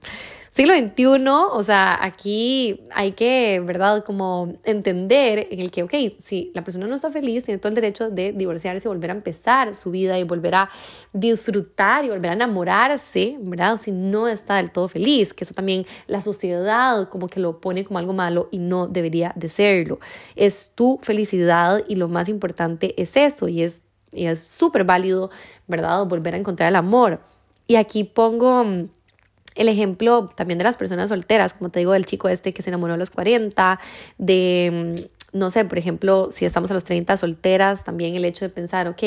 siglo 0.56 0.74
XXI, 0.74 1.28
o 1.52 1.64
sea, 1.64 2.02
aquí 2.02 2.86
hay 2.92 3.12
que, 3.12 3.60
¿verdad? 3.60 4.06
Como 4.06 4.54
entender 4.64 5.50
en 5.52 5.60
el 5.60 5.70
que, 5.70 5.84
ok, 5.84 5.94
si 6.20 6.50
la 6.54 6.64
persona 6.64 6.88
no 6.88 6.96
está 6.96 7.12
feliz, 7.12 7.44
tiene 7.44 7.58
todo 7.58 7.68
el 7.68 7.76
derecho 7.76 8.10
de 8.10 8.32
divorciarse 8.32 8.88
y 8.88 8.90
volver 8.90 9.12
a 9.12 9.16
empezar 9.16 9.76
su 9.76 9.92
vida 9.92 10.18
y 10.18 10.24
volver 10.24 10.56
a 10.56 10.70
disfrutar 11.12 12.06
y 12.06 12.10
volver 12.10 12.32
a 12.32 12.34
enamorarse, 12.36 13.36
¿verdad? 13.42 13.76
Si 13.76 13.92
no 13.92 14.30
está 14.30 14.56
del 14.56 14.72
todo 14.72 14.88
feliz, 14.88 15.34
que 15.34 15.44
eso 15.44 15.54
también 15.54 15.86
la 16.08 16.22
sociedad 16.22 17.10
como 17.10 17.28
que 17.28 17.42
lo 17.42 17.60
pone 17.60 17.84
como 17.84 18.00
algo 18.00 18.14
malo 18.14 18.48
y 18.50 18.60
no 18.60 18.88
debería 18.88 19.34
de 19.36 19.50
serlo. 19.50 20.00
Es 20.38 20.72
tu 20.74 21.00
felicidad 21.02 21.84
y 21.90 21.98
lo 21.98 22.08
más 22.08 22.30
importante 22.30 22.94
es 23.02 23.18
eso 23.18 23.50
y 23.50 23.62
es 23.62 23.82
y 24.14 24.28
es 24.28 24.46
súper 24.48 24.86
válido, 24.86 25.32
¿verdad? 25.68 26.06
Volver 26.06 26.36
a 26.36 26.38
encontrar 26.38 26.70
el 26.70 26.78
amor. 26.78 27.20
Y 27.68 27.76
aquí 27.76 28.06
pongo 28.06 28.88
el 29.56 29.70
ejemplo 29.70 30.32
también 30.36 30.58
de 30.58 30.64
las 30.64 30.78
personas 30.78 31.10
solteras, 31.10 31.54
como 31.54 31.70
te 31.70 31.80
digo, 31.80 31.94
del 31.94 32.06
chico 32.06 32.30
este 32.30 32.54
que 32.54 32.62
se 32.62 32.70
enamoró 32.70 32.94
a 32.94 32.98
los 32.98 33.10
40, 33.10 33.80
de, 34.18 35.08
mm, 35.34 35.38
no 35.38 35.50
sé, 35.50 35.66
por 35.66 35.78
ejemplo, 35.78 36.30
si 36.32 36.46
estamos 36.46 36.70
a 36.72 36.74
los 36.74 36.84
30 36.84 37.18
solteras, 37.18 37.84
también 37.84 38.16
el 38.16 38.26
hecho 38.26 38.46
de 38.46 38.50
pensar, 38.50 38.88
ok, 38.88 39.04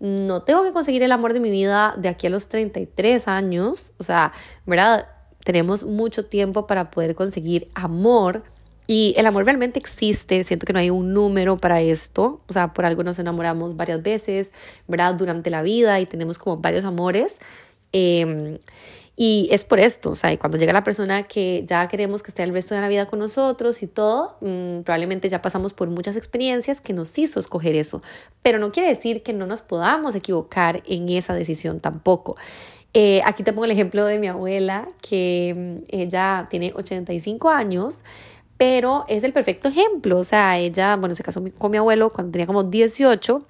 no 0.00 0.42
tengo 0.42 0.64
que 0.64 0.72
conseguir 0.72 1.02
el 1.02 1.12
amor 1.12 1.32
de 1.32 1.40
mi 1.40 1.50
vida 1.50 1.94
de 1.96 2.08
aquí 2.08 2.26
a 2.26 2.30
los 2.30 2.48
33 2.48 3.28
años, 3.28 3.92
o 3.98 4.04
sea, 4.04 4.32
¿verdad? 4.66 5.08
Tenemos 5.44 5.84
mucho 5.84 6.26
tiempo 6.26 6.66
para 6.66 6.90
poder 6.90 7.14
conseguir 7.14 7.68
amor. 7.74 8.42
Y 8.86 9.14
el 9.16 9.24
amor 9.24 9.46
realmente 9.46 9.78
existe, 9.78 10.44
siento 10.44 10.66
que 10.66 10.74
no 10.74 10.78
hay 10.78 10.90
un 10.90 11.14
número 11.14 11.56
para 11.56 11.80
esto, 11.80 12.42
o 12.46 12.52
sea, 12.52 12.74
por 12.74 12.84
algo 12.84 13.02
nos 13.02 13.18
enamoramos 13.18 13.76
varias 13.76 14.02
veces, 14.02 14.52
¿verdad? 14.86 15.14
Durante 15.14 15.48
la 15.48 15.62
vida 15.62 15.98
y 16.00 16.06
tenemos 16.06 16.38
como 16.38 16.58
varios 16.58 16.84
amores. 16.84 17.38
Eh, 17.94 18.58
y 19.16 19.48
es 19.52 19.64
por 19.64 19.78
esto, 19.78 20.10
o 20.10 20.14
sea, 20.16 20.36
cuando 20.38 20.58
llega 20.58 20.72
la 20.72 20.82
persona 20.82 21.22
que 21.22 21.62
ya 21.66 21.86
queremos 21.86 22.22
que 22.24 22.32
esté 22.32 22.42
el 22.42 22.52
resto 22.52 22.74
de 22.74 22.80
la 22.80 22.88
vida 22.88 23.06
con 23.06 23.20
nosotros 23.20 23.82
y 23.84 23.86
todo, 23.86 24.36
mm, 24.40 24.80
probablemente 24.80 25.28
ya 25.28 25.40
pasamos 25.40 25.72
por 25.72 25.88
muchas 25.88 26.16
experiencias 26.16 26.80
que 26.80 26.92
nos 26.92 27.16
hizo 27.16 27.38
escoger 27.38 27.76
eso, 27.76 28.02
pero 28.42 28.58
no 28.58 28.72
quiere 28.72 28.88
decir 28.88 29.22
que 29.22 29.32
no 29.32 29.46
nos 29.46 29.62
podamos 29.62 30.16
equivocar 30.16 30.82
en 30.86 31.08
esa 31.08 31.34
decisión 31.34 31.78
tampoco. 31.78 32.36
Eh, 32.92 33.22
aquí 33.24 33.44
te 33.44 33.52
pongo 33.52 33.66
el 33.66 33.70
ejemplo 33.70 34.04
de 34.04 34.18
mi 34.18 34.26
abuela, 34.26 34.88
que 35.00 35.54
mm, 35.56 35.84
ella 35.96 36.48
tiene 36.50 36.72
85 36.74 37.50
años, 37.50 38.02
pero 38.56 39.04
es 39.08 39.22
el 39.22 39.32
perfecto 39.32 39.68
ejemplo, 39.68 40.18
o 40.18 40.24
sea, 40.24 40.58
ella, 40.58 40.96
bueno, 40.96 41.14
se 41.14 41.22
casó 41.22 41.42
con 41.56 41.70
mi 41.70 41.76
abuelo 41.76 42.10
cuando 42.10 42.32
tenía 42.32 42.46
como 42.46 42.64
18 42.64 43.46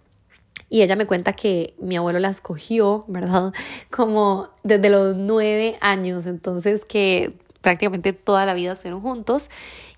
y 0.75 0.83
ella 0.83 0.97
me 0.97 1.07
cuenta 1.07 1.35
que 1.35 1.77
mi 1.79 1.95
abuelo 1.95 2.19
la 2.19 2.31
escogió, 2.31 3.05
¿verdad? 3.07 3.53
Como 3.91 4.49
desde 4.65 4.91
los 4.91 5.15
nueve 5.15 5.79
años, 5.81 6.27
entonces 6.27 6.85
que 6.85 7.33
prácticamente 7.61 8.13
toda 8.13 8.45
la 8.45 8.55
vida 8.55 8.73
estuvieron 8.73 9.01
juntos 9.01 9.51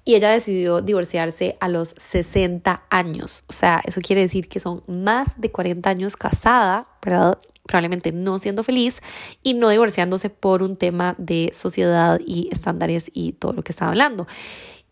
y 0.04 0.16
ella 0.16 0.30
decidió 0.30 0.82
divorciarse 0.82 1.56
a 1.60 1.70
los 1.70 1.94
60 1.96 2.82
años. 2.90 3.42
O 3.46 3.54
sea, 3.54 3.80
eso 3.86 4.02
quiere 4.02 4.20
decir 4.20 4.50
que 4.50 4.60
son 4.60 4.82
más 4.86 5.40
de 5.40 5.50
40 5.50 5.88
años 5.88 6.14
casada, 6.14 6.86
¿verdad? 7.02 7.38
Probablemente 7.66 8.12
no 8.12 8.38
siendo 8.38 8.62
feliz 8.62 9.00
y 9.42 9.54
no 9.54 9.70
divorciándose 9.70 10.28
por 10.28 10.62
un 10.62 10.76
tema 10.76 11.14
de 11.16 11.52
sociedad 11.54 12.20
y 12.26 12.50
estándares 12.52 13.10
y 13.14 13.32
todo 13.32 13.54
lo 13.54 13.62
que 13.62 13.72
estaba 13.72 13.92
hablando. 13.92 14.26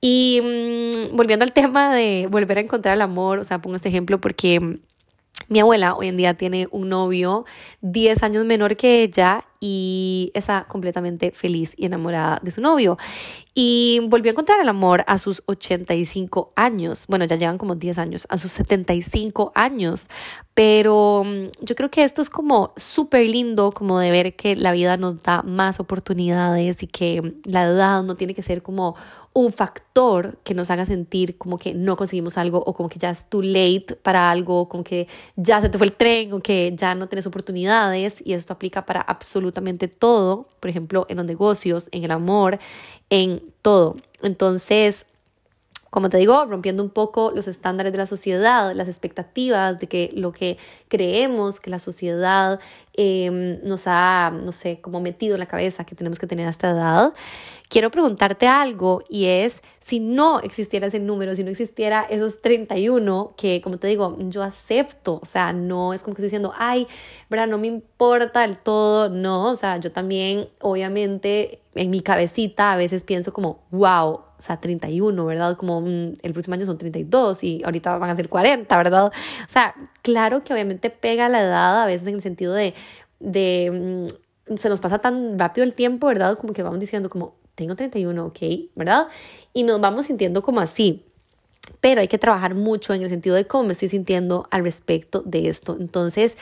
Y 0.00 0.40
mm, 0.42 1.14
volviendo 1.14 1.44
al 1.44 1.52
tema 1.52 1.94
de 1.94 2.26
volver 2.30 2.56
a 2.56 2.62
encontrar 2.62 2.94
el 2.94 3.02
amor, 3.02 3.38
o 3.38 3.44
sea, 3.44 3.60
pongo 3.60 3.76
este 3.76 3.90
ejemplo 3.90 4.18
porque 4.18 4.80
mi 5.48 5.60
abuela 5.60 5.94
hoy 5.94 6.08
en 6.08 6.16
día 6.16 6.34
tiene 6.34 6.68
un 6.70 6.88
novio 6.88 7.44
10 7.82 8.22
años 8.22 8.44
menor 8.44 8.76
que 8.76 9.02
ella 9.02 9.44
y 9.66 10.30
está 10.34 10.66
completamente 10.68 11.30
feliz 11.30 11.72
y 11.78 11.86
enamorada 11.86 12.38
de 12.42 12.50
su 12.50 12.60
novio. 12.60 12.98
Y 13.54 14.00
volvió 14.08 14.30
a 14.30 14.32
encontrar 14.32 14.60
el 14.60 14.68
amor 14.68 15.04
a 15.06 15.16
sus 15.16 15.42
85 15.46 16.52
años. 16.54 17.04
Bueno, 17.08 17.24
ya 17.24 17.36
llevan 17.36 17.56
como 17.56 17.74
10 17.74 17.96
años, 17.96 18.26
a 18.28 18.36
sus 18.36 18.52
75 18.52 19.52
años. 19.54 20.08
Pero 20.52 21.22
mm, 21.24 21.46
yo 21.62 21.74
creo 21.76 21.90
que 21.90 22.04
esto 22.04 22.20
es 22.20 22.28
como 22.28 22.74
súper 22.76 23.26
lindo, 23.26 23.72
como 23.72 23.98
de 24.00 24.10
ver 24.10 24.36
que 24.36 24.54
la 24.54 24.72
vida 24.72 24.98
nos 24.98 25.22
da 25.22 25.42
más 25.42 25.80
oportunidades 25.80 26.82
y 26.82 26.86
que 26.86 27.36
la 27.44 27.64
edad 27.64 28.02
no 28.02 28.16
tiene 28.16 28.34
que 28.34 28.42
ser 28.42 28.62
como 28.62 28.96
un 29.34 29.52
factor 29.52 30.38
que 30.44 30.54
nos 30.54 30.70
haga 30.70 30.86
sentir 30.86 31.36
como 31.36 31.58
que 31.58 31.74
no 31.74 31.96
conseguimos 31.96 32.38
algo 32.38 32.62
o 32.64 32.72
como 32.72 32.88
que 32.88 33.00
ya 33.00 33.10
es 33.10 33.28
too 33.28 33.42
late 33.42 33.96
para 34.00 34.30
algo, 34.30 34.68
como 34.68 34.84
que 34.84 35.08
ya 35.34 35.60
se 35.60 35.68
te 35.68 35.76
fue 35.76 35.88
el 35.88 35.92
tren 35.92 36.32
o 36.32 36.40
que 36.40 36.72
ya 36.76 36.94
no 36.94 37.08
tienes 37.08 37.26
oportunidades 37.26 38.22
y 38.24 38.32
esto 38.32 38.52
aplica 38.52 38.86
para 38.86 39.00
absolutamente 39.00 39.88
todo, 39.88 40.48
por 40.60 40.70
ejemplo, 40.70 41.04
en 41.08 41.16
los 41.16 41.26
negocios, 41.26 41.88
en 41.90 42.04
el 42.04 42.12
amor, 42.12 42.60
en 43.10 43.42
todo. 43.60 43.96
Entonces, 44.22 45.04
como 45.94 46.08
te 46.08 46.16
digo, 46.16 46.44
rompiendo 46.46 46.82
un 46.82 46.90
poco 46.90 47.30
los 47.32 47.46
estándares 47.46 47.92
de 47.92 47.98
la 47.98 48.08
sociedad, 48.08 48.74
las 48.74 48.88
expectativas 48.88 49.78
de 49.78 49.86
que 49.86 50.10
lo 50.14 50.32
que 50.32 50.58
creemos 50.88 51.60
que 51.60 51.70
la 51.70 51.78
sociedad 51.78 52.58
em, 52.94 53.60
nos 53.62 53.84
ha, 53.86 54.32
no 54.44 54.50
sé, 54.50 54.80
como 54.80 55.00
metido 55.00 55.34
en 55.34 55.38
la 55.38 55.46
cabeza 55.46 55.84
que 55.84 55.94
tenemos 55.94 56.18
que 56.18 56.26
tener 56.26 56.48
a 56.48 56.50
esta 56.50 56.70
edad 56.70 57.14
quiero 57.74 57.90
preguntarte 57.90 58.46
algo 58.46 59.02
y 59.08 59.24
es 59.24 59.60
si 59.80 59.98
no 59.98 60.38
existiera 60.38 60.86
ese 60.86 61.00
número, 61.00 61.34
si 61.34 61.42
no 61.42 61.50
existiera 61.50 62.06
esos 62.08 62.40
31 62.40 63.34
que, 63.36 63.60
como 63.62 63.78
te 63.78 63.88
digo, 63.88 64.16
yo 64.28 64.44
acepto, 64.44 65.18
o 65.20 65.26
sea, 65.26 65.52
no 65.52 65.92
es 65.92 66.04
como 66.04 66.14
que 66.14 66.20
estoy 66.20 66.28
diciendo, 66.28 66.52
ay, 66.56 66.86
¿verdad? 67.28 67.48
No 67.48 67.58
me 67.58 67.66
importa 67.66 68.42
del 68.42 68.58
todo, 68.58 69.08
no, 69.08 69.50
o 69.50 69.56
sea, 69.56 69.78
yo 69.78 69.90
también, 69.90 70.48
obviamente, 70.60 71.62
en 71.74 71.90
mi 71.90 72.00
cabecita 72.00 72.72
a 72.72 72.76
veces 72.76 73.02
pienso 73.02 73.32
como, 73.32 73.64
wow, 73.72 74.08
o 74.12 74.24
sea, 74.38 74.60
31, 74.60 75.26
¿verdad? 75.26 75.56
Como 75.56 75.80
mm, 75.80 76.18
el 76.22 76.32
próximo 76.32 76.54
año 76.54 76.66
son 76.66 76.78
32 76.78 77.42
y 77.42 77.60
ahorita 77.64 77.98
van 77.98 78.10
a 78.10 78.14
ser 78.14 78.28
40, 78.28 78.76
¿verdad? 78.76 79.06
O 79.06 79.12
sea, 79.48 79.74
claro 80.02 80.44
que 80.44 80.52
obviamente 80.52 80.90
pega 80.90 81.28
la 81.28 81.42
edad 81.42 81.82
a 81.82 81.86
veces 81.86 82.06
en 82.06 82.14
el 82.14 82.22
sentido 82.22 82.54
de, 82.54 82.72
de 83.18 84.06
mm, 84.48 84.54
se 84.56 84.68
nos 84.68 84.78
pasa 84.78 85.00
tan 85.00 85.40
rápido 85.40 85.64
el 85.64 85.74
tiempo, 85.74 86.06
¿verdad? 86.06 86.38
Como 86.38 86.52
que 86.52 86.62
vamos 86.62 86.78
diciendo 86.78 87.10
como, 87.10 87.34
tengo 87.54 87.76
31, 87.76 88.26
ok, 88.26 88.38
¿verdad? 88.74 89.08
Y 89.52 89.62
nos 89.62 89.80
vamos 89.80 90.06
sintiendo 90.06 90.42
como 90.42 90.60
así. 90.60 91.04
Pero 91.80 92.00
hay 92.00 92.08
que 92.08 92.18
trabajar 92.18 92.54
mucho 92.54 92.92
en 92.92 93.02
el 93.02 93.08
sentido 93.08 93.36
de 93.36 93.46
cómo 93.46 93.64
me 93.64 93.72
estoy 93.72 93.88
sintiendo 93.88 94.46
al 94.50 94.64
respecto 94.64 95.22
de 95.24 95.48
esto. 95.48 95.76
Entonces, 95.80 96.36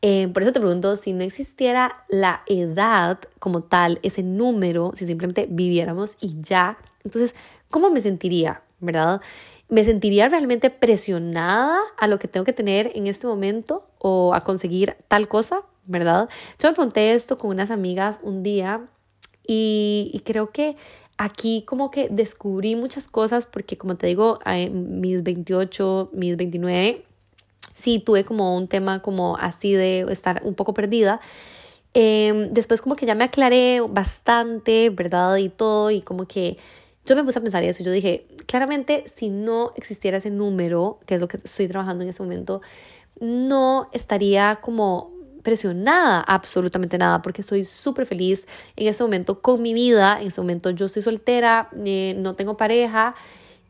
eh, 0.00 0.28
por 0.28 0.42
eso 0.42 0.52
te 0.52 0.60
pregunto, 0.60 0.96
si 0.96 1.12
no 1.12 1.22
existiera 1.22 2.04
la 2.08 2.42
edad 2.46 3.20
como 3.38 3.62
tal, 3.62 4.00
ese 4.02 4.22
número, 4.22 4.92
si 4.94 5.06
simplemente 5.06 5.46
viviéramos 5.48 6.16
y 6.20 6.40
ya, 6.40 6.78
entonces, 7.04 7.34
¿cómo 7.70 7.90
me 7.90 8.00
sentiría? 8.00 8.62
¿Verdad? 8.80 9.20
¿Me 9.68 9.84
sentiría 9.84 10.28
realmente 10.28 10.70
presionada 10.70 11.78
a 11.96 12.08
lo 12.08 12.18
que 12.18 12.26
tengo 12.26 12.44
que 12.44 12.52
tener 12.52 12.90
en 12.96 13.06
este 13.06 13.28
momento 13.28 13.86
o 13.98 14.34
a 14.34 14.42
conseguir 14.42 14.96
tal 15.06 15.28
cosa? 15.28 15.62
¿Verdad? 15.84 16.28
Yo 16.58 16.68
me 16.68 16.74
pregunté 16.74 17.14
esto 17.14 17.38
con 17.38 17.50
unas 17.50 17.70
amigas 17.70 18.20
un 18.22 18.42
día 18.42 18.88
y, 19.46 20.22
creo 20.24 20.50
que 20.50 20.76
aquí 21.18 21.62
como 21.66 21.90
que 21.90 22.08
descubrí 22.08 22.76
muchas 22.76 23.08
cosas 23.08 23.46
porque 23.46 23.76
como 23.76 23.96
te 23.96 24.06
digo, 24.06 24.38
en 24.44 25.00
mis 25.00 25.22
28, 25.22 26.10
mis 26.12 26.36
29, 26.36 27.04
sí 27.74 27.98
tuve 27.98 28.24
como 28.24 28.56
un 28.56 28.68
tema 28.68 29.02
como 29.02 29.36
así 29.36 29.72
de 29.72 30.00
estar 30.10 30.42
un 30.44 30.54
poco 30.54 30.74
perdida. 30.74 31.20
Em, 31.94 32.52
después 32.52 32.80
como 32.80 32.96
que 32.96 33.06
ya 33.06 33.14
me 33.14 33.24
aclaré 33.24 33.80
bastante, 33.80 34.90
¿verdad? 34.90 35.36
Y 35.36 35.48
todo, 35.48 35.90
y 35.90 36.00
como 36.00 36.26
que 36.26 36.56
yo 37.04 37.16
me 37.16 37.24
puse 37.24 37.38
a 37.38 37.42
pensar 37.42 37.64
eso. 37.64 37.82
Yo 37.84 37.90
dije, 37.90 38.26
claramente, 38.46 39.04
si 39.14 39.28
no 39.28 39.72
existiera 39.76 40.18
ese 40.18 40.30
número, 40.30 41.00
que 41.06 41.16
es 41.16 41.20
lo 41.20 41.28
que 41.28 41.38
estoy 41.38 41.68
trabajando 41.68 42.04
en 42.04 42.10
ese 42.10 42.22
momento, 42.22 42.62
no 43.20 43.88
estaría 43.92 44.58
como 44.62 45.10
presionada 45.42 46.20
absolutamente 46.20 46.98
nada 46.98 47.22
porque 47.22 47.42
estoy 47.42 47.64
súper 47.64 48.06
feliz 48.06 48.46
en 48.76 48.88
ese 48.88 49.02
momento 49.02 49.40
con 49.40 49.62
mi 49.62 49.74
vida. 49.74 50.20
En 50.20 50.28
ese 50.28 50.40
momento 50.40 50.70
yo 50.70 50.86
estoy 50.86 51.02
soltera, 51.02 51.68
eh, 51.84 52.14
no 52.18 52.34
tengo 52.34 52.56
pareja, 52.56 53.14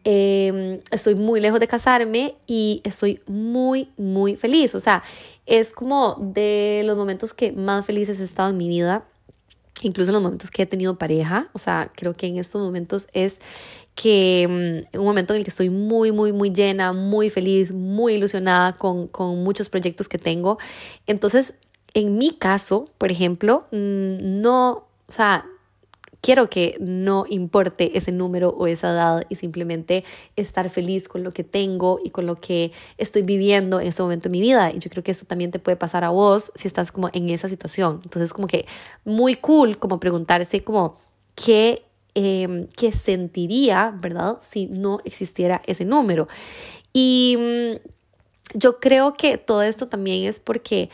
em, 0.05 0.81
estoy 0.91 1.15
muy 1.15 1.41
lejos 1.41 1.61
de 1.61 1.69
casarme 1.69 2.37
y 2.47 2.81
estoy 2.85 3.21
muy, 3.27 3.89
muy 3.97 4.37
feliz. 4.37 4.75
O 4.75 4.81
sea, 4.81 5.03
es 5.47 5.73
como 5.73 6.17
de 6.21 6.83
los 6.85 6.97
momentos 6.97 7.35
que 7.35 7.53
más 7.53 7.87
felices 7.87 8.21
he 8.21 8.25
estado 8.25 8.51
en 8.51 8.57
mi 8.57 8.69
vida 8.69 9.05
incluso 9.83 10.11
en 10.11 10.15
los 10.15 10.23
momentos 10.23 10.51
que 10.51 10.63
he 10.63 10.67
tenido 10.67 10.97
pareja, 10.97 11.49
o 11.53 11.59
sea, 11.59 11.91
creo 11.95 12.15
que 12.15 12.27
en 12.27 12.39
estos 12.39 12.63
momentos 12.63 13.09
es 13.13 13.39
que 13.95 14.87
mm, 14.93 14.99
un 14.99 15.05
momento 15.05 15.35
en 15.35 15.39
el 15.39 15.45
que 15.45 15.51
estoy 15.51 15.71
muy, 15.71 16.13
muy, 16.13 16.33
muy 16.33 16.51
llena, 16.51 16.93
muy 16.93 17.31
feliz, 17.31 17.73
muy 17.73 18.15
ilusionada 18.15 18.75
con, 18.75 19.09
con 19.09 19.43
muchos 19.43 19.69
proyectos 19.69 20.09
que 20.09 20.19
tengo. 20.19 20.59
Entonces, 21.07 21.55
en 21.95 22.17
mi 22.17 22.31
caso, 22.33 22.87
por 22.99 23.11
ejemplo, 23.11 23.67
mm, 23.71 24.41
no, 24.41 24.87
o 25.07 25.13
sea, 25.13 25.45
quiero 26.23 26.49
que 26.49 26.77
no 26.81 27.27
importe 27.29 27.99
ese 27.99 28.13
número 28.13 28.51
o 28.51 28.67
esa 28.67 28.93
edad 28.93 29.25
y 29.29 29.35
simplemente 29.35 30.05
estar 30.37 30.71
feliz 30.71 31.09
con 31.09 31.23
lo 31.23 31.33
que 31.35 31.45
tengo 31.45 31.99
y 32.03 32.11
con 32.11 32.27
lo 32.27 32.37
que 32.37 32.73
estoy 32.97 33.23
viviendo 33.23 33.81
en 33.81 33.89
este 33.89 34.03
momento 34.03 34.29
de 34.29 34.31
mi 34.31 34.41
vida. 34.41 34.73
Y 34.73 34.79
yo 34.79 34.89
creo 34.89 35.03
que 35.03 35.11
eso 35.11 35.27
también 35.27 35.51
te 35.51 35.59
puede 35.59 35.77
pasar 35.77 36.05
a 36.05 36.11
vos 36.11 36.53
si 36.55 36.69
estás 36.69 36.93
como 36.93 37.11
en 37.13 37.29
esa 37.29 37.49
situación. 37.49 38.01
Entonces, 38.05 38.33
como 38.33 38.47
que 38.47 38.67
muy 39.05 39.35
cool 39.35 39.77
como 39.79 40.01
preguntarse 40.01 40.63
como 40.65 40.97
qué, 41.35 41.85
eh, 42.15 42.69
qué 42.77 42.93
sentiría, 42.93 43.95
¿verdad? 44.01 44.39
Si 44.43 44.67
no 44.67 45.01
existiera 45.05 45.63
ese 45.67 45.85
número. 45.85 46.29
Y 46.93 47.37
mm, 47.39 48.59
yo 48.59 48.81
creo 48.81 49.15
que 49.15 49.39
todo 49.39 49.63
esto 49.63 49.89
también 49.89 50.25
es 50.29 50.39
porque 50.39 50.91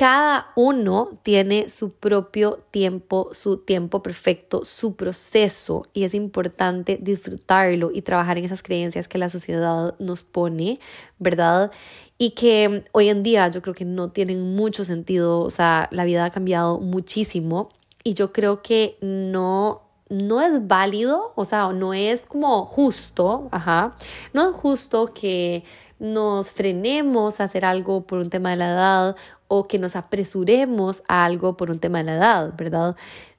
cada 0.00 0.50
uno 0.56 1.18
tiene 1.22 1.68
su 1.68 1.92
propio 1.92 2.56
tiempo, 2.70 3.30
su 3.32 3.58
tiempo 3.58 4.02
perfecto, 4.02 4.64
su 4.64 4.96
proceso 4.96 5.86
y 5.92 6.04
es 6.04 6.14
importante 6.14 6.98
disfrutarlo 6.98 7.90
y 7.92 8.00
trabajar 8.00 8.38
en 8.38 8.46
esas 8.46 8.62
creencias 8.62 9.08
que 9.08 9.18
la 9.18 9.28
sociedad 9.28 9.94
nos 9.98 10.22
pone, 10.22 10.80
¿verdad? 11.18 11.70
Y 12.16 12.30
que 12.30 12.84
hoy 12.92 13.10
en 13.10 13.22
día 13.22 13.48
yo 13.48 13.60
creo 13.60 13.74
que 13.74 13.84
no 13.84 14.10
tienen 14.10 14.54
mucho 14.54 14.86
sentido, 14.86 15.40
o 15.40 15.50
sea, 15.50 15.88
la 15.90 16.04
vida 16.04 16.24
ha 16.24 16.30
cambiado 16.30 16.80
muchísimo 16.80 17.68
y 18.02 18.14
yo 18.14 18.32
creo 18.32 18.62
que 18.62 18.96
no 19.02 19.89
no 20.10 20.42
es 20.42 20.66
válido, 20.66 21.32
o 21.36 21.44
sea, 21.44 21.72
no 21.72 21.94
es 21.94 22.26
como 22.26 22.66
justo, 22.66 23.48
ajá, 23.52 23.94
no 24.34 24.50
es 24.50 24.56
justo 24.56 25.14
que 25.14 25.64
nos 25.98 26.50
frenemos 26.50 27.40
a 27.40 27.44
hacer 27.44 27.64
algo 27.64 28.02
por 28.02 28.18
un 28.18 28.28
tema 28.28 28.50
de 28.50 28.56
la 28.56 28.70
edad 28.70 29.16
o 29.48 29.68
que 29.68 29.78
nos 29.78 29.96
apresuremos 29.96 31.02
a 31.08 31.24
algo 31.24 31.56
por 31.56 31.70
un 31.70 31.78
tema 31.78 31.98
de 31.98 32.04
la 32.04 32.16
edad, 32.16 32.52
¿verdad? 32.56 32.96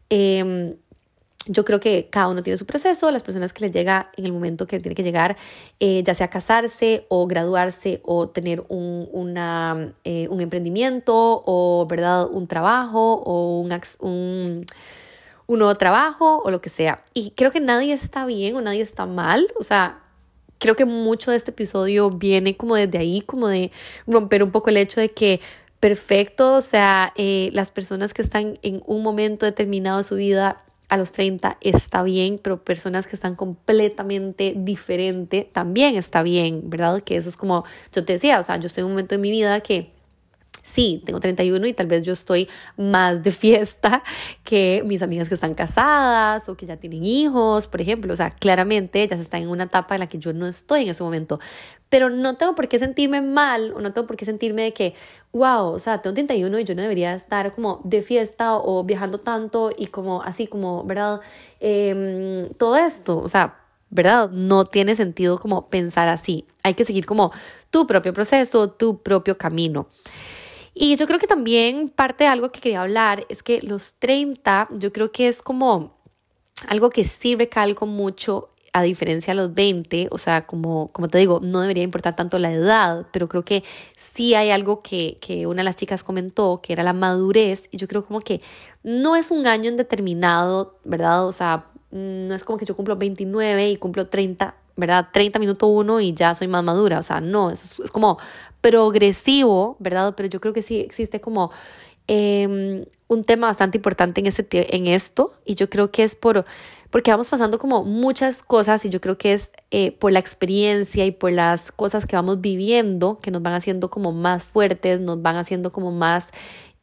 Em, 0.10 0.76
yo 1.48 1.66
creo 1.66 1.80
que 1.80 2.08
cada 2.10 2.28
uno 2.28 2.44
tiene 2.44 2.58
su 2.58 2.66
proceso, 2.66 3.10
las 3.10 3.24
personas 3.24 3.52
que 3.52 3.66
les 3.66 3.72
llega 3.74 4.12
en 4.16 4.26
el 4.26 4.32
momento 4.32 4.68
que 4.68 4.80
tiene 4.80 4.96
que 4.96 5.04
llegar, 5.04 5.38
eh, 5.80 6.04
ya 6.06 6.14
sea 6.14 6.30
casarse 6.30 7.06
o 7.10 7.26
graduarse 7.28 8.00
o 8.04 8.30
tener 8.30 8.64
un, 8.70 9.08
eh, 10.04 10.28
un 10.30 10.42
emprendimiento 10.42 11.44
o 11.46 11.88
¿verdad? 11.90 12.30
un 12.30 12.48
trabajo 12.48 13.14
o 13.26 13.60
un, 13.60 13.72
un, 14.00 14.66
un 15.52 15.60
nuevo 15.60 15.76
trabajo 15.76 16.42
o 16.44 16.50
lo 16.50 16.62
que 16.62 16.70
sea. 16.70 17.04
Y 17.14 17.32
creo 17.32 17.52
que 17.52 17.60
nadie 17.60 17.92
está 17.92 18.26
bien 18.26 18.56
o 18.56 18.62
nadie 18.62 18.82
está 18.82 19.06
mal, 19.06 19.48
o 19.60 19.64
sea, 19.64 20.00
creo 20.60 20.76
que 20.76 20.86
mucho 20.86 21.32
de 21.32 21.38
este 21.38 21.52
episodio 21.52 22.10
viene 22.10 22.56
como 22.56 22.76
desde 22.76 22.98
ahí, 23.00 23.20
como 23.20 23.50
de 23.50 23.72
romper 24.08 24.44
un 24.44 24.52
poco 24.52 24.70
el 24.70 24.78
hecho 24.78 25.02
de 25.02 25.10
que 25.10 25.42
perfecto, 25.82 26.56
o 26.56 26.62
sea, 26.62 27.12
eh, 27.18 27.50
las 27.52 27.70
personas 27.70 28.14
que 28.14 28.22
están 28.22 28.60
en 28.62 28.82
un 28.86 29.04
momento 29.04 29.46
determinado 29.46 29.98
de 29.98 30.04
su 30.04 30.16
vida 30.16 30.64
a 30.88 30.96
los 30.96 31.12
30 31.12 31.58
está 31.60 32.02
bien, 32.04 32.40
pero 32.42 32.64
personas 32.64 33.06
que 33.06 33.18
están 33.18 33.36
completamente 33.36 34.54
diferente 34.56 35.50
también 35.52 35.96
está 35.96 36.24
bien, 36.24 36.70
¿verdad? 36.70 37.02
Que 37.02 37.18
eso 37.18 37.30
es 37.30 37.36
como 37.36 37.66
yo 37.92 38.06
te 38.06 38.14
decía, 38.14 38.40
o 38.40 38.44
sea, 38.44 38.56
yo 38.58 38.68
estoy 38.68 38.82
en 38.82 38.86
un 38.86 38.92
momento 38.94 39.16
de 39.16 39.20
mi 39.20 39.32
vida 39.32 39.60
que 39.60 39.92
sí, 40.62 41.02
tengo 41.06 41.20
31 41.20 41.68
y 41.68 41.74
tal 41.74 41.88
vez 41.88 42.04
yo 42.04 42.14
estoy 42.14 42.50
más 42.78 43.24
de 43.24 43.32
fiesta 43.32 44.04
que 44.44 44.84
mis 44.86 45.02
amigas 45.02 45.28
que 45.28 45.36
están 45.36 45.54
casadas 45.54 46.48
o 46.50 46.56
que 46.56 46.66
ya 46.66 46.78
tienen 46.78 47.04
hijos, 47.04 47.68
por 47.68 47.82
ejemplo. 47.82 48.14
O 48.14 48.16
sea, 48.16 48.32
claramente 48.32 49.08
se 49.08 49.16
están 49.16 49.44
en 49.44 49.50
una 49.50 49.66
etapa 49.66 49.96
en 49.96 50.00
la 50.00 50.08
que 50.08 50.18
yo 50.18 50.34
no 50.34 50.48
estoy 50.48 50.84
en 50.84 50.90
ese 50.90 51.04
momento. 51.04 51.40
Pero 51.90 52.10
no 52.10 52.38
tengo 52.38 52.56
por 52.56 52.68
qué 52.68 52.80
sentirme 52.80 53.22
mal 53.22 53.74
o 53.76 53.82
no 53.82 53.92
tengo 53.92 54.08
por 54.08 54.16
qué 54.16 54.26
sentirme 54.26 54.64
de 54.64 54.74
que, 54.74 54.94
wow, 55.34 55.74
o 55.74 55.80
sea, 55.80 56.02
tengo 56.02 56.14
31 56.14 56.60
y 56.60 56.64
yo 56.64 56.74
no 56.74 56.82
debería 56.82 57.14
estar 57.14 57.54
como 57.54 57.82
de 57.84 58.02
fiesta 58.02 58.56
o 58.56 58.84
viajando 58.84 59.20
tanto 59.20 59.72
y 59.78 59.88
como 59.88 60.22
así, 60.22 60.48
como, 60.48 60.86
¿verdad? 60.86 61.20
Em, 61.60 62.50
todo 62.54 62.78
esto, 62.78 63.18
o 63.18 63.28
sea, 63.28 63.58
¿verdad? 63.90 64.32
No 64.32 64.66
tiene 64.66 64.96
sentido 64.96 65.38
como 65.38 65.70
pensar 65.70 66.08
así. 66.08 66.46
Hay 66.64 66.76
que 66.76 66.86
seguir 66.86 67.06
como 67.06 67.32
tu 67.70 67.86
propio 67.86 68.14
proceso, 68.14 68.70
tu 68.72 69.02
propio 69.02 69.38
camino. 69.38 69.88
Y 70.74 70.96
yo 70.96 71.06
creo 71.06 71.20
que 71.20 71.28
también 71.28 71.90
parte 71.90 72.24
de 72.24 72.30
algo 72.30 72.52
que 72.52 72.62
quería 72.62 72.82
hablar 72.82 73.26
es 73.30 73.44
que 73.44 73.62
los 73.62 73.96
30, 74.00 74.70
yo 74.72 74.94
creo 74.94 75.12
que 75.12 75.28
es 75.28 75.42
como 75.42 75.98
algo 76.68 76.90
que 76.90 77.04
sí 77.04 77.36
recalco 77.36 77.86
mucho 77.86 78.52
a 78.74 78.84
diferencia 78.84 79.32
de 79.32 79.42
los 79.42 79.54
20, 79.54 80.08
o 80.12 80.18
sea, 80.18 80.46
como, 80.46 80.92
como 80.94 81.10
te 81.10 81.18
digo, 81.18 81.40
no 81.42 81.60
debería 81.60 81.84
importar 81.84 82.16
tanto 82.16 82.40
la 82.40 82.54
edad, 82.54 83.06
pero 83.12 83.28
creo 83.28 83.44
que 83.44 83.64
sí 83.98 84.34
hay 84.34 84.50
algo 84.50 84.82
que, 84.82 85.18
que 85.20 85.46
una 85.46 85.58
de 85.58 85.66
las 85.66 85.76
chicas 85.76 86.04
comentó, 86.04 86.62
que 86.64 86.72
era 86.72 86.84
la 86.84 86.94
madurez, 86.94 87.68
y 87.72 87.78
yo 87.78 87.88
creo 87.88 88.06
como 88.06 88.22
que 88.22 88.42
no 88.84 89.18
es 89.18 89.30
un 89.30 89.46
año 89.46 89.70
indeterminado, 89.70 90.80
¿verdad? 90.86 91.28
O 91.28 91.34
sea, 91.34 91.66
no 91.92 92.34
es 92.34 92.46
como 92.46 92.58
que 92.58 92.66
yo 92.66 92.76
cumplo 92.76 92.96
29 92.96 93.72
y 93.72 93.76
cumplo 93.76 94.08
30, 94.08 94.56
¿verdad? 94.78 95.10
30 95.12 95.38
minutos 95.40 95.70
uno 95.70 96.00
y 96.00 96.14
ya 96.14 96.34
soy 96.34 96.48
más 96.48 96.64
madura, 96.64 97.00
o 97.00 97.04
sea, 97.04 97.20
no, 97.20 97.52
es, 97.52 97.66
es 97.84 97.92
como 97.92 98.20
progresivo, 98.62 99.76
¿verdad? 99.80 100.14
Pero 100.16 100.30
yo 100.30 100.40
creo 100.40 100.54
que 100.54 100.62
sí 100.62 100.80
existe 100.80 101.20
como 101.20 101.52
em, 102.08 102.86
un 103.08 103.24
tema 103.24 103.48
bastante 103.48 103.78
importante 103.78 104.22
en, 104.22 104.28
ese, 104.28 104.48
en 104.52 104.88
esto 104.88 105.34
y 105.46 105.56
yo 105.56 105.70
creo 105.70 105.92
que 105.92 106.04
es 106.04 106.16
por, 106.16 106.46
porque 106.90 107.12
vamos 107.12 107.30
pasando 107.30 107.58
como 107.60 107.84
muchas 107.84 108.44
cosas 108.44 108.86
y 108.86 108.90
yo 108.90 109.02
creo 109.02 109.18
que 109.18 109.34
es 109.34 109.52
eh, 109.72 109.92
por 109.94 110.12
la 110.12 110.20
experiencia 110.20 111.06
y 111.06 111.12
por 111.12 111.32
las 111.32 111.72
cosas 111.72 112.06
que 112.06 112.16
vamos 112.16 112.42
viviendo 112.42 113.20
que 113.20 113.32
nos 113.32 113.42
van 113.42 113.54
haciendo 113.54 113.90
como 113.90 114.12
más 114.12 114.44
fuertes, 114.44 115.02
nos 115.02 115.22
van 115.22 115.38
haciendo 115.38 115.72
como 115.72 115.92
más, 115.92 116.30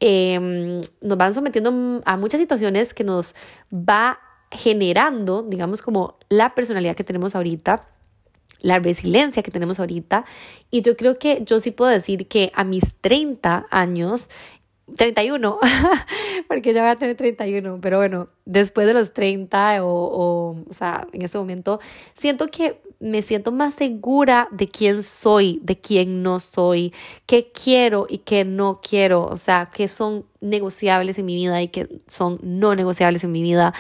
em, 0.01 0.81
nos 1.01 1.19
van 1.19 1.35
sometiendo 1.35 2.01
a 2.05 2.17
muchas 2.17 2.41
situaciones 2.41 2.95
que 2.95 3.05
nos 3.05 3.35
va 3.73 4.19
generando, 4.51 5.43
digamos, 5.43 5.83
como 5.83 6.19
la 6.31 6.55
personalidad 6.55 6.97
que 6.97 7.05
tenemos 7.05 7.35
ahorita 7.35 7.87
la 8.61 8.79
resiliencia 8.79 9.43
que 9.43 9.51
tenemos 9.51 9.81
ahorita. 9.81 10.25
Y 10.71 10.83
yo 10.83 10.97
creo 10.97 11.19
que 11.19 11.43
yo 11.45 11.61
sí 11.61 11.71
puedo 11.71 11.91
decir 11.91 12.29
que 12.29 12.51
a 12.55 12.65
mis 12.65 12.95
30 13.01 13.67
años, 13.71 14.29
31, 14.97 15.59
porque 16.49 16.73
ya 16.73 16.83
voy 16.83 16.91
a 16.91 16.97
tener 16.97 17.17
31, 17.17 17.79
pero 17.81 17.99
bueno, 17.99 18.29
después 18.47 18.87
de 18.87 18.95
los 18.95 19.13
30 19.13 19.85
o, 19.85 19.89
o, 19.89 20.65
o 20.69 20.73
sea, 20.73 21.07
en 21.13 21.23
este 21.23 21.39
momento, 21.39 21.81
siento 22.15 22.49
que 22.49 22.81
me 23.01 23.23
siento 23.23 23.53
más 23.53 23.75
segura 23.75 24.49
de 24.51 24.69
quién 24.69 25.03
soy, 25.03 25.61
de 25.63 25.79
quién 25.79 26.23
no 26.23 26.41
soy, 26.41 26.93
qué 27.27 27.53
quiero 27.53 28.07
y 28.09 28.19
qué 28.19 28.45
no 28.45 28.81
quiero, 28.83 29.27
o 29.27 29.37
sea, 29.37 29.71
qué 29.73 29.89
son 29.89 30.25
negociables 30.41 31.19
en 31.19 31.27
mi 31.27 31.35
vida 31.35 31.61
y 31.63 31.69
qué 31.69 31.89
son 32.07 32.39
no 32.43 32.75
negociables 32.75 33.23
en 33.25 33.33
mi 33.33 33.43
vida. 33.43 33.75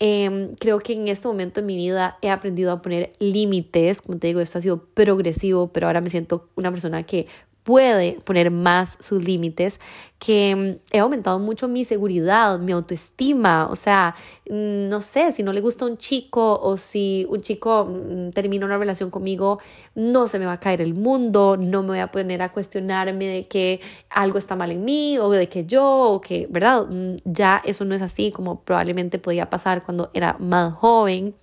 Em, 0.00 0.54
creo 0.56 0.80
que 0.80 0.92
en 0.92 1.08
este 1.08 1.28
momento 1.28 1.60
en 1.60 1.66
mi 1.66 1.76
vida 1.76 2.18
he 2.20 2.28
aprendido 2.30 2.72
a 2.72 2.82
poner 2.82 3.14
límites, 3.20 4.02
como 4.02 4.18
te 4.18 4.26
digo, 4.26 4.40
esto 4.40 4.58
ha 4.58 4.60
sido 4.60 4.84
progresivo, 4.86 5.68
pero 5.72 5.86
ahora 5.86 6.00
me 6.00 6.10
siento 6.10 6.48
una 6.56 6.70
persona 6.70 7.02
que 7.04 7.26
puede 7.64 8.18
poner 8.24 8.50
más 8.50 8.96
sus 9.00 9.24
límites, 9.24 9.80
que 10.18 10.54
mm, 10.54 10.94
he 10.94 10.98
aumentado 11.00 11.38
mucho 11.38 11.66
mi 11.66 11.84
seguridad, 11.84 12.58
mi 12.58 12.72
autoestima, 12.72 13.66
o 13.68 13.76
sea, 13.76 14.14
mm, 14.48 14.88
no 14.88 15.00
sé, 15.00 15.32
si 15.32 15.42
no 15.42 15.52
le 15.52 15.60
gusta 15.60 15.86
un 15.86 15.98
chico 15.98 16.60
o 16.60 16.76
si 16.76 17.26
un 17.28 17.40
chico 17.42 17.86
mm, 17.86 18.30
termina 18.30 18.66
una 18.66 18.78
relación 18.78 19.10
conmigo, 19.10 19.58
no 19.94 20.28
se 20.28 20.38
me 20.38 20.46
va 20.46 20.52
a 20.52 20.60
caer 20.60 20.82
el 20.82 20.94
mundo, 20.94 21.56
no 21.58 21.82
me 21.82 21.88
voy 21.88 21.98
a 21.98 22.12
poner 22.12 22.42
a 22.42 22.52
cuestionarme 22.52 23.26
de 23.26 23.48
que 23.48 23.80
algo 24.10 24.38
está 24.38 24.56
mal 24.56 24.70
en 24.70 24.84
mí 24.84 25.18
o 25.18 25.30
de 25.30 25.48
que 25.48 25.64
yo, 25.66 25.84
o 25.84 26.20
que, 26.20 26.46
¿verdad? 26.50 26.86
Ya 27.24 27.62
eso 27.64 27.84
no 27.84 27.94
es 27.94 28.02
así 28.02 28.30
como 28.30 28.60
probablemente 28.62 29.18
podía 29.18 29.50
pasar 29.50 29.82
cuando 29.82 30.10
era 30.14 30.36
más 30.38 30.74
joven 30.74 31.34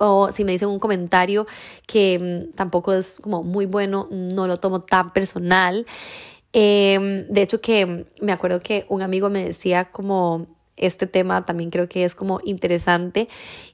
o 0.00 0.32
si 0.32 0.44
me 0.44 0.52
dicen 0.52 0.68
un 0.68 0.78
comentario 0.78 1.46
que 1.86 2.18
mm, 2.18 2.56
tampoco 2.56 2.92
es 2.92 3.18
como 3.20 3.42
muy 3.42 3.66
bueno, 3.66 4.08
no 4.10 4.46
lo 4.46 4.56
tomo 4.56 4.82
tan 4.82 5.12
personal. 5.12 5.86
Em, 6.52 7.26
de 7.28 7.42
hecho 7.42 7.60
que 7.60 8.06
me 8.20 8.32
acuerdo 8.32 8.60
que 8.60 8.86
un 8.88 9.02
amigo 9.02 9.30
me 9.30 9.44
decía 9.44 9.90
como 9.92 10.48
este 10.76 11.06
tema 11.06 11.44
también 11.44 11.70
creo 11.70 11.88
que 11.88 12.04
es 12.04 12.14
como 12.14 12.40
interesante 12.42 13.28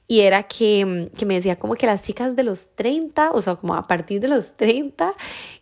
y 0.07 0.19
era 0.19 0.43
que, 0.43 1.09
que 1.17 1.25
me 1.25 1.35
decía 1.35 1.57
como 1.57 1.75
que 1.75 1.85
las 1.85 2.01
chicas 2.01 2.35
de 2.35 2.43
los 2.43 2.75
30, 2.75 3.31
o 3.31 3.41
sea, 3.41 3.55
como 3.55 3.75
a 3.75 3.87
partir 3.87 4.19
de 4.19 4.27
los 4.27 4.57
30, 4.57 5.13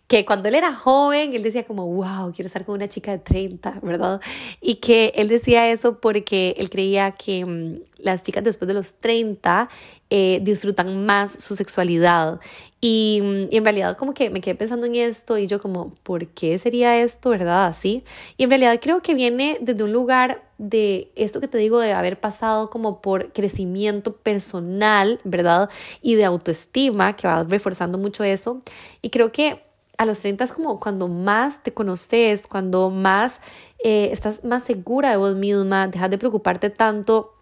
que 0.08 0.26
cuando 0.26 0.48
él 0.50 0.56
era 0.56 0.74
joven, 0.74 1.34
él 1.34 1.42
decía 1.42 1.66
como, 1.66 1.88
wow, 1.88 2.32
quiero 2.34 2.48
estar 2.48 2.64
con 2.66 2.76
una 2.76 2.88
chica 2.88 3.12
de 3.12 3.20
30, 3.20 3.80
¿verdad? 3.82 4.22
Y 4.62 4.76
que 4.76 5.12
él 5.16 5.28
decía 5.28 5.70
eso 5.72 6.00
porque 6.00 6.54
él 6.58 6.70
creía 6.70 7.12
que 7.12 7.46
mm, 7.46 7.80
las 7.98 8.24
chicas 8.24 8.44
después 8.44 8.68
de 8.68 8.76
los 8.76 8.96
30 8.96 9.68
eh, 10.12 10.40
disfrutan 10.44 11.06
más 11.06 11.42
su 11.44 11.56
sexualidad. 11.56 12.40
Y, 12.82 13.20
mm, 13.24 13.48
y, 13.50 13.58
en 13.58 13.64
realidad 13.64 13.98
como 13.98 14.14
que 14.14 14.30
me 14.30 14.42
quedé 14.42 14.54
pensando 14.54 14.86
en 14.86 14.96
esto 14.96 15.40
y 15.40 15.48
yo 15.48 15.60
como, 15.60 15.96
¿por 16.04 16.28
qué 16.28 16.60
sería 16.60 17.02
esto, 17.02 17.32
verdad? 17.32 17.66
Así. 17.66 18.04
Y 18.38 18.44
en 18.44 18.50
realidad 18.52 18.80
creo 18.80 19.02
que 19.02 19.16
viene 19.16 19.58
desde 19.60 19.84
un 19.84 19.92
lugar 19.92 20.44
de 20.58 21.12
esto 21.16 21.42
que 21.42 21.48
te 21.48 21.58
digo, 21.58 21.80
de 21.80 21.94
haber 21.94 22.20
pasado 22.20 22.70
como 22.70 23.02
por 23.02 23.34
crecimiento 23.34 24.16
personal, 24.16 25.20
¿verdad? 25.24 25.70
Y 26.02 26.16
de 26.16 26.26
autoestima, 26.26 27.16
que 27.16 27.28
va 27.28 27.44
reforzando 27.44 27.98
mucho 27.98 28.24
eso. 28.24 28.62
Y 29.02 29.10
creo 29.10 29.32
que 29.32 29.66
a 29.98 30.06
los 30.06 30.20
30 30.20 30.44
es 30.44 30.54
como 30.54 30.80
cuando 30.80 31.08
más 31.08 31.64
te 31.64 31.74
conoces, 31.74 32.48
cuando 32.48 32.90
más 32.90 33.40
eh, 33.84 34.10
estás 34.12 34.44
más 34.44 34.64
segura 34.64 35.12
de 35.12 35.18
vos 35.18 35.36
misma, 35.36 35.88
dejas 35.88 36.10
de 36.10 36.18
preocuparte 36.18 36.70
tanto 36.70 37.36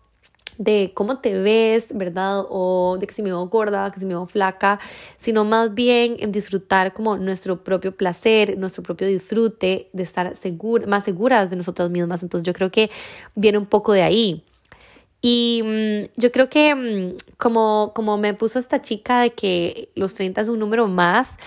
de 0.58 0.92
cómo 0.94 1.20
te 1.20 1.38
ves, 1.40 1.88
¿verdad? 1.94 2.46
O 2.50 2.98
de 3.00 3.08
que 3.08 3.14
si 3.14 3.24
me 3.24 3.30
veo 3.30 3.48
gorda, 3.48 3.92
que 3.92 4.00
si 4.00 4.06
me 4.06 4.14
veo 4.14 4.26
flaca, 4.28 4.80
sino 5.18 5.46
más 5.46 5.74
bien 5.74 6.18
en 6.20 6.32
disfrutar 6.32 6.94
como 6.94 7.18
nuestro 7.18 7.64
propio 7.64 7.96
placer, 7.96 8.58
nuestro 8.58 8.84
propio 8.84 9.08
disfrute, 9.08 9.90
de 9.94 10.04
estar 10.04 10.36
segura, 10.36 10.86
más 10.88 11.04
seguras 11.04 11.50
de 11.50 11.56
nosotras 11.56 11.90
mismas. 11.90 12.24
Entonces 12.24 12.46
yo 12.46 12.54
creo 12.54 12.72
que 12.72 12.90
viene 13.36 13.58
un 13.58 13.66
poco 13.66 13.94
de 13.94 14.04
ahí. 14.04 14.44
Y 15.22 15.62
mm, 15.64 16.20
yo 16.20 16.32
creo 16.32 16.50
que 16.50 16.76
mm, 16.76 17.18
como, 17.38 17.92
como 17.96 18.18
me 18.18 18.34
puso 18.34 18.60
esta 18.60 18.82
chica 18.82 19.22
de 19.22 19.32
que 19.32 19.90
los 19.96 20.14
30 20.14 20.42
es 20.42 20.50
un 20.50 20.60
número 20.60 20.88
más, 20.88 21.38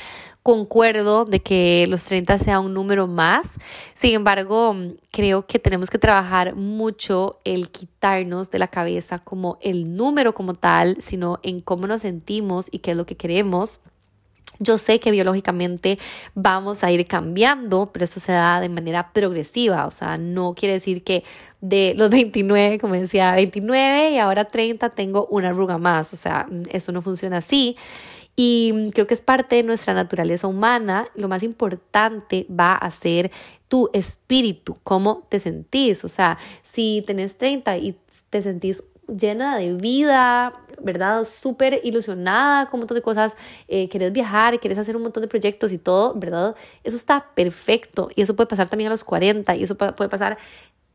concuerdo 0.47 1.25
de 1.25 1.41
que 1.41 1.87
los 1.89 2.05
30 2.05 2.39
sea 2.39 2.61
un 2.61 2.73
número 2.73 3.09
más. 3.09 3.59
Sin 3.95 4.15
embargo, 4.15 4.77
creo 5.11 5.45
que 5.45 5.59
tenemos 5.59 5.91
que 5.91 5.99
trabajar 5.99 6.55
mucho 6.55 7.41
el 7.43 7.69
quitarnos 7.69 8.49
de 8.53 8.61
la 8.61 8.69
cabeza 8.69 9.19
como 9.19 9.59
el 9.61 9.97
número 9.97 10.35
como 10.35 10.55
tal, 10.55 10.99
sino 11.01 11.41
en 11.43 11.61
cómo 11.61 11.89
nos 11.89 12.03
sentimos 12.03 12.69
y 12.71 12.79
qué 12.79 12.93
es 12.93 12.97
lo 12.97 13.07
que 13.07 13.17
queremos. 13.17 13.81
Yo 14.61 14.79
sé 14.79 15.01
que 15.01 15.11
biológicamente 15.11 15.99
vamos 16.37 16.85
a 16.85 16.93
ir 16.93 17.05
cambiando, 17.09 17.91
pero 17.93 18.05
eso 18.05 18.21
se 18.21 18.31
da 18.31 18.61
de 18.61 18.69
manera 18.69 19.13
progresiva, 19.13 19.85
o 19.85 19.91
sea, 19.91 20.17
no 20.17 20.55
quiere 20.55 20.75
decir 20.75 21.03
que 21.03 21.25
de 21.61 21.93
los 21.97 22.09
29, 22.09 22.79
como 22.79 22.95
decía, 22.95 23.33
29 23.33 24.13
y 24.13 24.19
ahora 24.19 24.45
30 24.45 24.91
tengo 24.91 25.27
una 25.27 25.49
arruga 25.49 25.77
más, 25.77 26.13
o 26.13 26.17
sea, 26.17 26.47
eso 26.71 26.93
no 26.93 27.03
funciona 27.03 27.39
así. 27.39 27.77
Y 28.37 28.91
creo 28.93 29.07
que 29.07 29.15
es 29.15 29.23
parte 29.23 29.57
de 29.57 29.63
nuestra 29.63 29.95
naturaleza 29.95 30.47
humana. 30.47 31.09
Lo 31.15 31.27
más 31.27 31.43
importante 31.43 32.47
va 32.49 32.75
a 32.75 32.91
ser 32.91 33.31
tu 33.69 33.89
espíritu, 33.95 34.77
cómo 34.83 35.27
te 35.31 35.41
sentís. 35.41 36.05
O 36.05 36.09
sea, 36.09 36.37
si 36.63 37.03
tenés 37.07 37.39
30 37.39 37.79
y 37.79 37.97
te 38.29 38.43
sentís 38.43 38.85
llena 39.09 39.57
de 39.57 39.73
vida, 39.75 40.53
¿verdad? 40.83 41.25
Súper 41.25 41.81
ilusionada 41.83 42.67
con 42.67 42.79
un 42.79 42.81
montón 42.83 42.97
de 42.97 43.03
cosas, 43.03 43.37
eh, 43.69 43.89
querés 43.89 44.13
viajar, 44.13 44.61
querés 44.61 44.79
hacer 44.79 44.97
un 44.97 45.03
montón 45.03 45.23
de 45.23 45.29
proyectos 45.29 45.73
y 45.73 45.79
todo, 45.79 46.15
¿verdad? 46.15 46.55
Eso 46.85 46.97
está 46.97 47.31
perfecto 47.35 48.11
y 48.15 48.23
eso 48.23 48.37
puede 48.37 48.49
pasar 48.49 48.69
también 48.69 48.89
a 48.89 48.91
los 48.91 49.05
40 49.05 49.57
y 49.57 49.63
eso 49.63 49.77
puede 49.77 50.11
pasar 50.11 50.37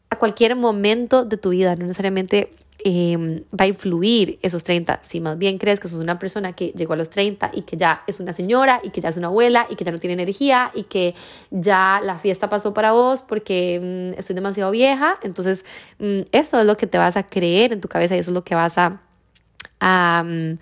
a 0.09 0.19
cualquier 0.19 0.55
momento 0.55 1.25
de 1.25 1.37
tu 1.37 1.49
vida, 1.49 1.75
no 1.75 1.85
necesariamente 1.85 2.51
Em, 2.83 3.43
va 3.51 3.65
a 3.65 3.67
influir 3.67 4.39
esos 4.41 4.63
30. 4.63 4.99
Si 5.03 5.19
más 5.19 5.37
bien 5.37 5.59
crees 5.59 5.79
que 5.79 5.87
sos 5.87 6.01
una 6.01 6.17
persona 6.17 6.53
que 6.53 6.69
llegó 6.69 6.93
a 6.93 6.95
los 6.95 7.11
30 7.11 7.51
y 7.53 7.61
que 7.61 7.77
ya 7.77 8.03
es 8.07 8.19
una 8.19 8.33
señora 8.33 8.79
y 8.83 8.89
que 8.89 9.01
ya 9.01 9.09
es 9.09 9.17
una 9.17 9.27
abuela 9.27 9.67
y 9.69 9.75
que 9.75 9.83
ya 9.83 9.91
no 9.91 9.99
tiene 9.99 10.13
energía 10.13 10.71
y 10.73 10.83
que 10.83 11.13
ya 11.51 11.99
la 12.03 12.17
fiesta 12.17 12.49
pasó 12.49 12.73
para 12.73 12.91
vos 12.91 13.21
porque 13.21 13.79
mm, 14.15 14.19
estoy 14.19 14.35
demasiado 14.35 14.71
vieja, 14.71 15.19
entonces 15.21 15.63
mm, 15.99 16.21
eso 16.31 16.59
es 16.59 16.65
lo 16.65 16.75
que 16.75 16.87
te 16.87 16.97
vas 16.97 17.17
a 17.17 17.23
creer 17.29 17.73
en 17.73 17.81
tu 17.81 17.87
cabeza 17.87 18.15
y 18.15 18.19
eso 18.19 18.31
es 18.31 18.35
lo 18.35 18.43
que 18.43 18.55
vas 18.55 18.75
a... 18.77 20.23
mm, 20.23 20.57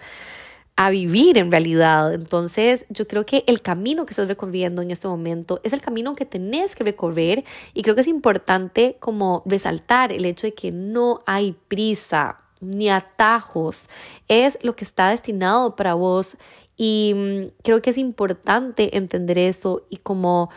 a 0.79 0.91
vivir 0.91 1.37
en 1.37 1.51
realidad. 1.51 2.13
Entonces, 2.13 2.85
yo 2.87 3.05
creo 3.05 3.25
que 3.25 3.43
el 3.47 3.61
camino 3.61 4.05
que 4.05 4.11
estás 4.11 4.29
recorriendo 4.29 4.81
en 4.81 4.91
este 4.91 5.09
momento 5.09 5.59
es 5.65 5.73
el 5.73 5.81
camino 5.81 6.15
que 6.15 6.23
tenés 6.23 6.73
que 6.73 6.85
recorrer 6.85 7.43
y 7.73 7.81
creo 7.81 7.95
que 7.95 8.01
es 8.01 8.07
importante 8.07 8.95
como 9.01 9.43
resaltar 9.45 10.13
el 10.13 10.23
hecho 10.23 10.47
de 10.47 10.53
que 10.53 10.71
no 10.71 11.21
hay 11.25 11.53
prisa 11.67 12.39
ni 12.61 12.89
atajos. 12.89 13.89
Es 14.29 14.57
lo 14.61 14.77
que 14.77 14.85
está 14.85 15.09
destinado 15.09 15.75
para 15.75 15.95
vos 15.95 16.37
y 16.77 17.13
mm, 17.13 17.61
creo 17.61 17.81
que 17.81 17.89
es 17.89 17.97
importante 17.97 18.95
entender 18.95 19.37
eso 19.37 19.85
y 19.89 19.97
como 19.97 20.49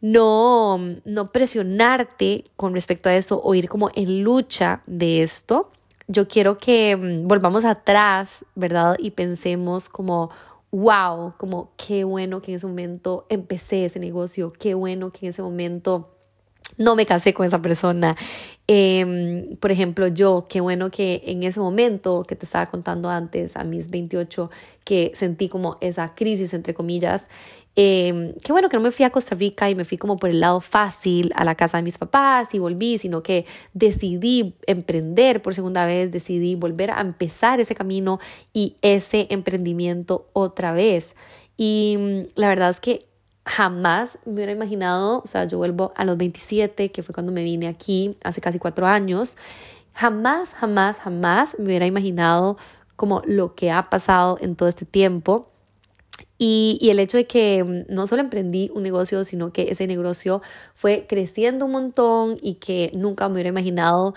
no, 0.00 0.76
no 1.04 1.30
presionarte 1.30 2.42
con 2.56 2.74
respecto 2.74 3.08
a 3.08 3.14
esto 3.14 3.40
o 3.40 3.54
ir 3.54 3.68
como 3.68 3.92
en 3.94 4.24
lucha 4.24 4.82
de 4.88 5.22
esto 5.22 5.70
yo 6.08 6.28
quiero 6.28 6.58
que 6.58 6.96
mm, 6.96 7.26
volvamos 7.26 7.64
atrás, 7.64 8.44
¿verdad? 8.54 8.96
Y 8.98 9.10
pensemos 9.12 9.88
como, 9.88 10.30
wow, 10.70 11.34
como 11.36 11.72
qué 11.76 12.04
bueno 12.04 12.40
que 12.40 12.52
en 12.52 12.56
ese 12.56 12.66
momento 12.66 13.26
empecé 13.28 13.84
ese 13.84 13.98
negocio, 13.98 14.52
qué 14.52 14.74
bueno 14.74 15.10
que 15.10 15.26
en 15.26 15.30
ese 15.30 15.42
momento 15.42 16.12
no 16.78 16.96
me 16.96 17.06
casé 17.06 17.32
con 17.32 17.46
esa 17.46 17.62
persona. 17.62 18.16
Em, 18.66 19.56
por 19.56 19.70
ejemplo, 19.70 20.08
yo, 20.08 20.46
qué 20.48 20.60
bueno 20.60 20.90
que 20.90 21.22
en 21.26 21.42
ese 21.44 21.60
momento 21.60 22.24
que 22.24 22.36
te 22.36 22.44
estaba 22.44 22.66
contando 22.70 23.08
antes, 23.08 23.56
a 23.56 23.64
mis 23.64 23.90
28, 23.90 24.50
que 24.84 25.12
sentí 25.14 25.48
como 25.48 25.78
esa 25.80 26.14
crisis, 26.14 26.52
entre 26.52 26.74
comillas, 26.74 27.28
eh, 27.78 28.34
qué 28.42 28.52
bueno 28.52 28.70
que 28.70 28.78
no 28.78 28.82
me 28.82 28.90
fui 28.90 29.04
a 29.04 29.10
Costa 29.10 29.34
Rica 29.34 29.68
y 29.68 29.74
me 29.74 29.84
fui 29.84 29.98
como 29.98 30.16
por 30.18 30.30
el 30.30 30.40
lado 30.40 30.62
fácil 30.62 31.30
a 31.36 31.44
la 31.44 31.54
casa 31.54 31.76
de 31.76 31.82
mis 31.82 31.98
papás 31.98 32.54
y 32.54 32.58
volví, 32.58 32.96
sino 32.96 33.22
que 33.22 33.44
decidí 33.74 34.54
emprender 34.66 35.42
por 35.42 35.54
segunda 35.54 35.84
vez, 35.84 36.10
decidí 36.10 36.54
volver 36.54 36.90
a 36.90 37.02
empezar 37.02 37.60
ese 37.60 37.74
camino 37.74 38.18
y 38.54 38.76
ese 38.80 39.26
emprendimiento 39.28 40.30
otra 40.32 40.72
vez. 40.72 41.14
Y 41.58 41.96
mm, 41.98 42.20
la 42.34 42.48
verdad 42.48 42.70
es 42.70 42.80
que 42.80 43.06
jamás 43.44 44.18
me 44.24 44.32
hubiera 44.32 44.52
imaginado, 44.52 45.20
o 45.22 45.26
sea, 45.26 45.44
yo 45.44 45.58
vuelvo 45.58 45.92
a 45.96 46.06
los 46.06 46.16
27, 46.16 46.90
que 46.90 47.02
fue 47.02 47.14
cuando 47.14 47.30
me 47.30 47.44
vine 47.44 47.68
aquí 47.68 48.16
hace 48.24 48.40
casi 48.40 48.58
cuatro 48.58 48.86
años, 48.86 49.36
jamás, 49.94 50.54
jamás, 50.54 50.98
jamás 50.98 51.54
me 51.58 51.66
hubiera 51.66 51.86
imaginado 51.86 52.56
como 52.96 53.20
lo 53.26 53.54
que 53.54 53.70
ha 53.70 53.90
pasado 53.90 54.38
en 54.40 54.56
todo 54.56 54.70
este 54.70 54.86
tiempo 54.86 55.50
y, 56.38 56.78
el 56.90 56.98
hecho 56.98 57.16
de 57.16 57.26
que 57.26 57.64
mm, 57.64 57.92
no 57.94 58.06
solo 58.06 58.22
emprendí 58.22 58.70
un 58.74 58.82
negocio, 58.82 59.24
sino 59.24 59.52
que 59.52 59.70
ese 59.70 59.86
negocio 59.86 60.42
fue 60.74 61.06
creciendo 61.08 61.66
un 61.66 61.72
montón 61.72 62.36
y 62.42 62.54
que 62.54 62.90
nunca 62.94 63.28
me 63.28 63.34
hubiera 63.34 63.48
imaginado 63.48 64.14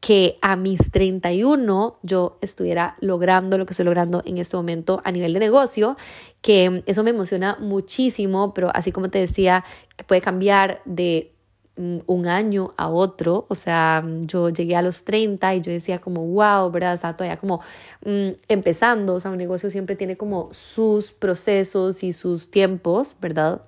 que 0.00 0.36
a 0.42 0.56
mis 0.56 0.90
31 0.90 1.98
yo 2.02 2.36
estuviera 2.40 2.96
logrando 3.00 3.56
lo 3.56 3.66
que 3.66 3.72
estoy 3.72 3.84
logrando 3.84 4.20
en 4.26 4.36
este 4.38 4.56
momento 4.56 5.00
a 5.04 5.12
nivel 5.12 5.32
de 5.32 5.38
negocio, 5.38 5.96
que 6.40 6.68
mm, 6.68 6.82
eso 6.86 7.04
me 7.04 7.10
emociona 7.10 7.56
muchísimo, 7.60 8.52
pero 8.52 8.70
así 8.74 8.92
como 8.92 9.10
te 9.10 9.18
decía, 9.18 9.64
que 9.96 10.04
puede 10.04 10.20
cambiar 10.20 10.82
de 10.84 11.31
un 11.76 12.26
año 12.26 12.74
a 12.76 12.88
otro, 12.88 13.46
o 13.48 13.54
sea, 13.54 14.04
yo 14.20 14.50
llegué 14.50 14.76
a 14.76 14.82
los 14.82 15.04
30 15.04 15.54
y 15.54 15.60
yo 15.62 15.72
decía 15.72 16.00
como, 16.00 16.26
wow, 16.26 16.70
¿verdad? 16.70 16.94
Estaba 16.94 17.16
todavía 17.16 17.38
como 17.38 17.60
mm, 18.04 18.28
empezando, 18.48 19.14
o 19.14 19.20
sea, 19.20 19.30
un 19.30 19.38
negocio 19.38 19.70
siempre 19.70 19.96
tiene 19.96 20.16
como 20.16 20.52
sus 20.52 21.12
procesos 21.12 22.02
y 22.02 22.12
sus 22.12 22.50
tiempos, 22.50 23.16
¿verdad? 23.20 23.62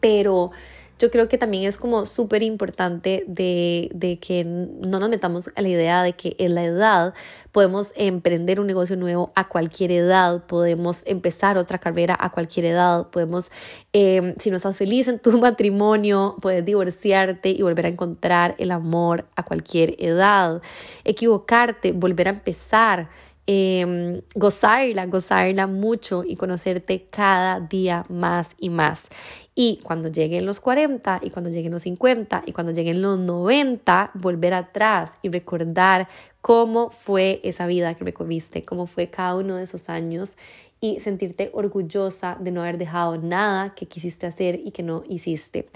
Pero 0.00 0.50
yo 0.98 1.10
creo 1.10 1.28
que 1.28 1.36
también 1.36 1.64
es 1.64 1.76
como 1.76 2.06
súper 2.06 2.42
importante 2.42 3.24
de, 3.26 3.90
de, 3.94 4.18
que 4.18 4.44
no 4.44 4.98
nos 4.98 5.10
metamos 5.10 5.50
a 5.54 5.60
la 5.60 5.68
idea 5.68 6.02
de 6.02 6.14
que 6.14 6.36
en 6.38 6.54
la 6.54 6.64
edad 6.64 7.14
podemos 7.52 7.92
emprender 7.96 8.60
un 8.60 8.66
negocio 8.66 8.96
nuevo 8.96 9.30
a 9.34 9.48
cualquier 9.48 9.92
edad, 9.92 10.44
podemos 10.46 11.02
empezar 11.04 11.58
otra 11.58 11.78
carrera 11.78 12.16
a 12.18 12.30
cualquier 12.30 12.66
edad, 12.66 13.08
podemos, 13.08 13.50
em, 13.92 14.34
si 14.38 14.50
no 14.50 14.56
estás 14.56 14.76
feliz 14.76 15.06
en 15.08 15.18
tu 15.18 15.32
matrimonio, 15.38 16.36
puedes 16.40 16.64
divorciarte 16.64 17.50
y 17.50 17.60
volver 17.62 17.86
a 17.86 17.88
encontrar 17.90 18.54
el 18.58 18.70
amor 18.70 19.26
a 19.36 19.42
cualquier 19.42 19.96
edad, 19.98 20.62
equivocarte, 21.04 21.92
volver 21.92 22.28
a 22.28 22.30
empezar 22.30 23.10
eh, 23.46 24.22
gozarla, 24.34 25.06
gozarla 25.06 25.66
mucho 25.66 26.24
y 26.24 26.36
conocerte 26.36 27.06
cada 27.10 27.60
día 27.60 28.04
más 28.08 28.56
y 28.58 28.70
más. 28.70 29.08
Y 29.54 29.80
cuando 29.82 30.08
lleguen 30.08 30.44
los 30.44 30.60
40 30.60 31.20
y 31.22 31.30
cuando 31.30 31.50
lleguen 31.50 31.72
los 31.72 31.82
50 31.82 32.42
y 32.44 32.52
cuando 32.52 32.72
lleguen 32.72 33.00
los 33.00 33.18
90, 33.18 34.10
volver 34.14 34.52
atrás 34.52 35.14
y 35.22 35.30
recordar 35.30 36.08
cómo 36.42 36.90
fue 36.90 37.40
esa 37.42 37.66
vida 37.66 37.94
que 37.94 38.04
recorriste, 38.04 38.64
cómo 38.64 38.86
fue 38.86 39.08
cada 39.08 39.36
uno 39.36 39.56
de 39.56 39.62
esos 39.62 39.88
años 39.88 40.36
y 40.80 41.00
sentirte 41.00 41.50
orgullosa 41.54 42.36
de 42.38 42.50
no 42.50 42.62
haber 42.62 42.78
dejado 42.78 43.16
nada 43.16 43.74
que 43.74 43.86
quisiste 43.86 44.26
hacer 44.26 44.60
y 44.62 44.72
que 44.72 44.82
no 44.82 45.04
hiciste. 45.08 45.68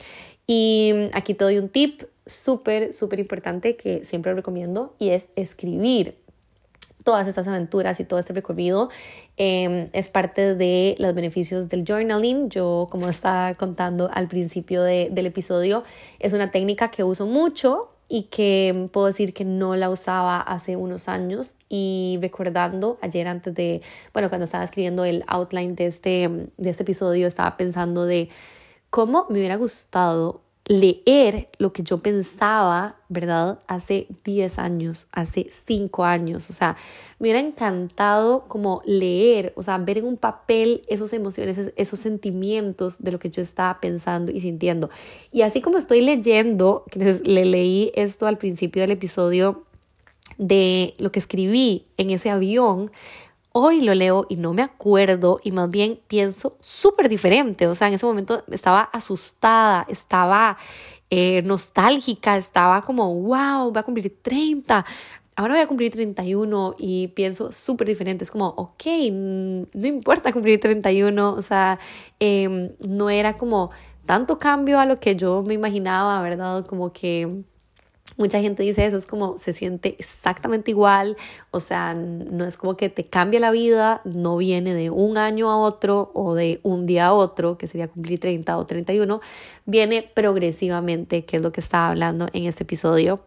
Y 0.46 0.92
aquí 1.12 1.34
te 1.34 1.44
doy 1.44 1.58
un 1.58 1.68
tip 1.68 2.02
súper, 2.26 2.92
súper 2.92 3.20
importante 3.20 3.76
que 3.76 4.04
siempre 4.04 4.34
recomiendo 4.34 4.94
y 4.98 5.10
es 5.10 5.28
escribir 5.36 6.16
todas 7.10 7.26
estas 7.26 7.48
aventuras 7.48 7.98
y 7.98 8.04
todo 8.04 8.20
este 8.20 8.32
recorrido 8.32 8.88
em, 9.36 9.88
es 9.92 10.08
parte 10.08 10.54
de 10.54 10.94
los 11.00 11.12
beneficios 11.12 11.68
del 11.68 11.84
journaling. 11.84 12.50
Yo, 12.50 12.86
como 12.88 13.08
estaba 13.08 13.54
contando 13.54 14.08
al 14.14 14.28
principio 14.28 14.84
del 14.84 15.26
episodio, 15.26 15.82
es 16.20 16.34
una 16.34 16.52
técnica 16.52 16.92
que 16.92 17.02
uso 17.02 17.26
mucho 17.26 17.90
y 18.06 18.28
que 18.30 18.88
puedo 18.92 19.08
decir 19.08 19.34
que 19.34 19.44
no 19.44 19.74
la 19.74 19.90
usaba 19.90 20.40
hace 20.40 20.76
unos 20.76 21.08
años 21.08 21.56
y 21.68 22.16
recordando 22.22 22.96
ayer 23.02 23.26
antes 23.26 23.56
de, 23.56 23.82
bueno, 24.12 24.28
cuando 24.28 24.44
estaba 24.44 24.62
escribiendo 24.62 25.04
el 25.04 25.24
outline 25.26 25.74
de 25.74 25.86
este, 25.86 26.30
de 26.58 26.70
este 26.70 26.84
episodio, 26.84 27.26
estaba 27.26 27.56
pensando 27.56 28.06
de 28.06 28.28
cómo 28.88 29.26
me 29.30 29.40
hubiera 29.40 29.56
gustado 29.56 30.42
leer 30.70 31.48
lo 31.58 31.72
que 31.72 31.82
yo 31.82 31.98
pensaba, 31.98 32.94
¿verdad? 33.08 33.58
Hace 33.66 34.06
10 34.22 34.60
años, 34.60 35.08
hace 35.10 35.48
5 35.50 36.04
años, 36.04 36.48
o 36.48 36.52
sea, 36.52 36.76
me 37.18 37.24
hubiera 37.24 37.40
encantado 37.40 38.44
como 38.46 38.80
leer, 38.86 39.52
o 39.56 39.64
sea, 39.64 39.78
ver 39.78 39.98
en 39.98 40.04
un 40.04 40.16
papel 40.16 40.84
esos 40.86 41.12
emociones, 41.12 41.72
esos 41.74 41.98
sentimientos 41.98 42.98
de 43.00 43.10
lo 43.10 43.18
que 43.18 43.30
yo 43.30 43.42
estaba 43.42 43.80
pensando 43.80 44.30
y 44.30 44.38
sintiendo. 44.38 44.90
Y 45.32 45.42
así 45.42 45.60
como 45.60 45.76
estoy 45.76 46.02
leyendo, 46.02 46.84
le 46.94 47.44
leí 47.44 47.90
esto 47.96 48.28
al 48.28 48.38
principio 48.38 48.82
del 48.82 48.92
episodio 48.92 49.64
de 50.38 50.94
lo 50.98 51.10
que 51.10 51.18
escribí 51.18 51.82
en 51.96 52.10
ese 52.10 52.30
avión, 52.30 52.92
Hoy 53.52 53.80
lo 53.80 53.94
leo 53.94 54.26
y 54.28 54.36
no 54.36 54.54
me 54.54 54.62
acuerdo 54.62 55.40
y 55.42 55.50
más 55.50 55.68
bien 55.68 55.98
pienso 56.06 56.56
súper 56.60 57.08
diferente. 57.08 57.66
O 57.66 57.74
sea, 57.74 57.88
en 57.88 57.94
ese 57.94 58.06
momento 58.06 58.44
estaba 58.50 58.82
asustada, 58.82 59.86
estaba 59.88 60.56
eh, 61.10 61.42
nostálgica, 61.42 62.36
estaba 62.36 62.82
como, 62.82 63.12
wow, 63.12 63.70
voy 63.72 63.78
a 63.78 63.82
cumplir 63.82 64.16
30. 64.22 64.84
Ahora 65.34 65.54
voy 65.54 65.62
a 65.62 65.66
cumplir 65.66 65.90
31 65.90 66.76
y 66.78 67.08
pienso 67.08 67.50
súper 67.50 67.88
diferente. 67.88 68.22
Es 68.22 68.30
como, 68.30 68.46
ok, 68.48 68.84
no 69.12 69.86
importa 69.86 70.32
cumplir 70.32 70.60
31. 70.60 71.32
O 71.32 71.42
sea, 71.42 71.80
em, 72.20 72.70
no 72.78 73.10
era 73.10 73.36
como 73.36 73.70
tanto 74.06 74.38
cambio 74.38 74.78
a 74.78 74.86
lo 74.86 75.00
que 75.00 75.16
yo 75.16 75.42
me 75.42 75.54
imaginaba, 75.54 76.22
¿verdad? 76.22 76.64
Como 76.66 76.92
que 76.92 77.42
Mucha 78.20 78.38
gente 78.38 78.62
dice 78.62 78.84
eso, 78.84 78.98
es 78.98 79.06
como 79.06 79.38
se 79.38 79.54
siente 79.54 79.96
exactamente 79.98 80.70
igual, 80.70 81.16
o 81.52 81.58
sea, 81.58 81.94
no 81.94 82.44
es 82.44 82.58
como 82.58 82.76
que 82.76 82.90
te 82.90 83.06
cambia 83.06 83.40
la 83.40 83.50
vida, 83.50 84.02
no 84.04 84.36
viene 84.36 84.74
de 84.74 84.90
un 84.90 85.16
año 85.16 85.50
a 85.50 85.56
otro 85.56 86.10
o 86.12 86.34
de 86.34 86.60
un 86.62 86.84
día 86.84 87.06
a 87.06 87.12
otro, 87.14 87.56
que 87.56 87.66
sería 87.66 87.88
cumplir 87.88 88.20
30 88.20 88.58
o 88.58 88.66
31, 88.66 89.22
viene 89.64 90.02
progresivamente, 90.14 91.24
que 91.24 91.38
es 91.38 91.42
lo 91.42 91.50
que 91.50 91.62
estaba 91.62 91.88
hablando 91.88 92.28
en 92.34 92.44
este 92.44 92.64
episodio. 92.64 93.24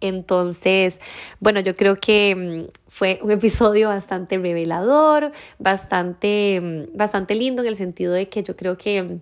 Entonces, 0.00 1.00
bueno, 1.40 1.58
yo 1.58 1.74
creo 1.74 1.96
que 1.96 2.68
mm, 2.68 2.78
fue 2.86 3.18
un 3.24 3.32
episodio 3.32 3.88
bastante 3.88 4.38
revelador, 4.38 5.32
bastante, 5.58 6.60
mm, 6.62 6.96
bastante 6.96 7.34
lindo 7.34 7.62
en 7.62 7.66
el 7.66 7.74
sentido 7.74 8.12
de 8.12 8.28
que 8.28 8.44
yo 8.44 8.54
creo 8.54 8.76
que 8.76 9.18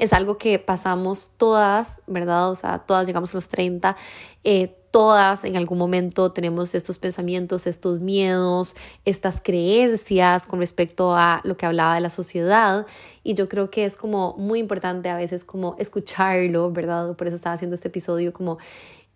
es 0.00 0.12
algo 0.12 0.38
que 0.38 0.58
pasamos 0.58 1.30
todas, 1.36 2.00
¿verdad? 2.06 2.50
O 2.50 2.54
sea, 2.54 2.80
todas 2.80 3.06
llegamos 3.06 3.32
a 3.32 3.36
los 3.36 3.48
30, 3.48 3.96
eh, 4.44 4.76
todas 4.90 5.44
en 5.44 5.56
algún 5.56 5.78
momento 5.78 6.32
tenemos 6.32 6.74
estos 6.74 6.98
pensamientos, 6.98 7.66
estos 7.66 8.00
miedos, 8.00 8.76
estas 9.04 9.40
creencias 9.42 10.46
con 10.46 10.60
respecto 10.60 11.16
a 11.16 11.40
lo 11.44 11.56
que 11.56 11.66
hablaba 11.66 11.96
de 11.96 12.00
la 12.00 12.10
sociedad 12.10 12.86
y 13.24 13.34
yo 13.34 13.48
creo 13.48 13.70
que 13.70 13.84
es 13.84 13.96
como 13.96 14.34
muy 14.38 14.60
importante 14.60 15.08
a 15.08 15.16
veces 15.16 15.44
como 15.44 15.74
escucharlo, 15.78 16.70
¿verdad? 16.70 17.16
Por 17.16 17.26
eso 17.26 17.36
estaba 17.36 17.54
haciendo 17.54 17.74
este 17.74 17.88
episodio 17.88 18.32
como 18.32 18.58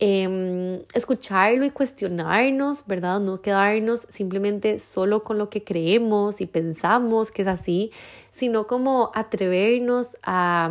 Em, 0.00 0.84
escucharlo 0.94 1.64
y 1.64 1.70
cuestionarnos, 1.70 2.86
¿verdad? 2.86 3.18
No 3.18 3.40
quedarnos 3.40 4.06
simplemente 4.08 4.78
solo 4.78 5.24
con 5.24 5.38
lo 5.38 5.50
que 5.50 5.64
creemos 5.64 6.40
y 6.40 6.46
pensamos 6.46 7.32
que 7.32 7.42
es 7.42 7.48
así, 7.48 7.90
sino 8.38 8.66
como 8.66 9.10
atrevernos 9.14 10.16
a, 10.22 10.70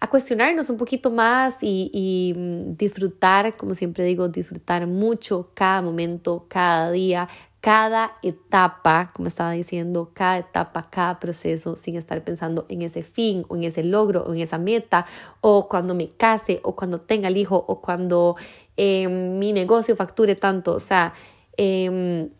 a 0.00 0.10
cuestionarnos 0.10 0.70
un 0.70 0.76
poquito 0.76 1.10
más 1.10 1.58
y, 1.60 1.90
y 1.92 2.34
mm, 2.38 2.76
disfrutar, 2.76 3.56
como 3.56 3.74
siempre 3.74 4.04
digo, 4.04 4.28
disfrutar 4.28 4.86
mucho 4.86 5.50
cada 5.54 5.82
momento, 5.82 6.46
cada 6.48 6.90
día, 6.92 7.28
cada 7.60 8.14
etapa, 8.22 9.12
como 9.14 9.28
estaba 9.28 9.52
diciendo, 9.52 10.10
cada 10.14 10.38
etapa, 10.38 10.88
cada 10.90 11.20
proceso, 11.20 11.76
sin 11.76 11.96
estar 11.96 12.22
pensando 12.24 12.66
en 12.68 12.82
ese 12.82 13.04
fin 13.04 13.44
o 13.48 13.56
en 13.56 13.62
ese 13.62 13.84
logro 13.84 14.24
o 14.24 14.34
en 14.34 14.40
esa 14.40 14.58
meta, 14.58 15.06
o 15.40 15.68
cuando 15.68 15.94
me 15.94 16.10
case 16.10 16.60
o 16.64 16.74
cuando 16.74 17.00
tenga 17.00 17.28
el 17.28 17.36
hijo 17.36 17.56
o 17.56 17.80
cuando 17.80 18.36
eh, 18.76 19.08
mi 19.08 19.52
negocio 19.52 19.94
facture 19.94 20.34
tanto, 20.34 20.74
o 20.74 20.80
sea, 20.80 21.12
em, 21.56 22.30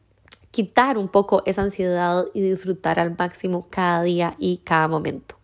quitar 0.52 0.96
un 0.98 1.08
poco 1.08 1.42
esa 1.46 1.62
ansiedad 1.62 2.26
y 2.34 2.42
disfrutar 2.42 3.00
al 3.00 3.16
máximo 3.18 3.66
cada 3.68 4.02
día 4.04 4.36
y 4.38 4.58
cada 4.58 4.86
momento. 4.86 5.42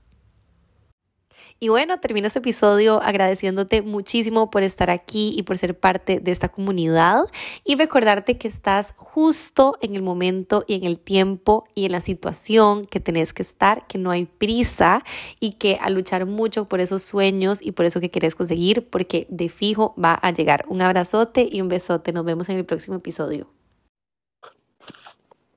Y 1.61 1.71
bueno, 1.71 1.99
termino 1.99 2.29
este 2.29 2.38
episodio 2.38 3.03
agradeciéndote 3.03 3.83
muchísimo 3.83 4.49
por 4.49 4.62
estar 4.62 4.90
aquí 4.90 5.35
y 5.37 5.42
por 5.42 5.59
ser 5.59 5.77
parte 5.77 6.21
de 6.21 6.31
esta 6.31 6.49
comunidad 6.49 7.25
y 7.64 7.75
recordarte 7.75 8.38
que 8.38 8.47
estás 8.47 8.94
justo 8.97 9.77
en 9.81 9.97
el 9.97 10.03
momento 10.03 10.64
y 10.68 10.75
en 10.77 10.85
el 10.85 11.01
tiempo 11.01 11.64
y 11.75 11.87
en 11.87 11.92
la 11.92 12.01
situación 12.01 12.85
que 12.85 13.01
tenés 13.01 13.33
que 13.33 13.42
estar, 13.42 13.88
que 13.88 13.99
no 13.99 14.12
hay 14.12 14.27
prisa 14.27 15.03
y 15.40 15.55
que 15.55 15.79
a 15.81 15.90
luchar 15.90 16.27
mucho 16.27 16.66
por 16.66 16.79
esos 16.79 17.03
sueños 17.03 17.59
y 17.61 17.73
por 17.73 17.87
eso 17.87 18.01
que 18.01 18.11
quieres 18.11 18.37
conseguir, 18.37 18.88
porque 18.88 19.27
de 19.29 19.49
fijo 19.49 19.97
va 20.03 20.14
a 20.14 20.31
llegar. 20.31 20.64
Un 20.68 20.81
abrazote 20.81 21.49
y 21.51 21.61
un 21.61 21.66
besote. 21.66 22.12
Nos 22.12 22.25
vemos 22.25 22.49
en 22.51 22.59
el 22.59 22.66
próximo 22.66 22.99
episodio. 22.99 23.58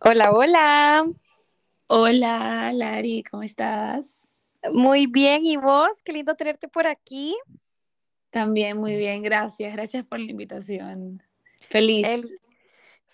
Hola, 0.04 0.32
hola. 0.32 1.06
Hola, 1.86 2.74
Lari, 2.74 3.22
¿cómo 3.22 3.44
estás? 3.44 4.58
Muy 4.74 5.06
bien, 5.06 5.46
¿y 5.46 5.58
vos? 5.58 5.92
Qué 6.04 6.12
lindo 6.12 6.34
tenerte 6.34 6.68
por 6.68 6.88
aquí. 6.88 7.38
También 8.32 8.80
muy 8.80 8.96
bien, 8.96 9.22
gracias. 9.22 9.72
Gracias 9.74 10.04
por 10.04 10.20
la 10.20 10.32
invitación. 10.32 11.22
Feliz. 11.60 12.08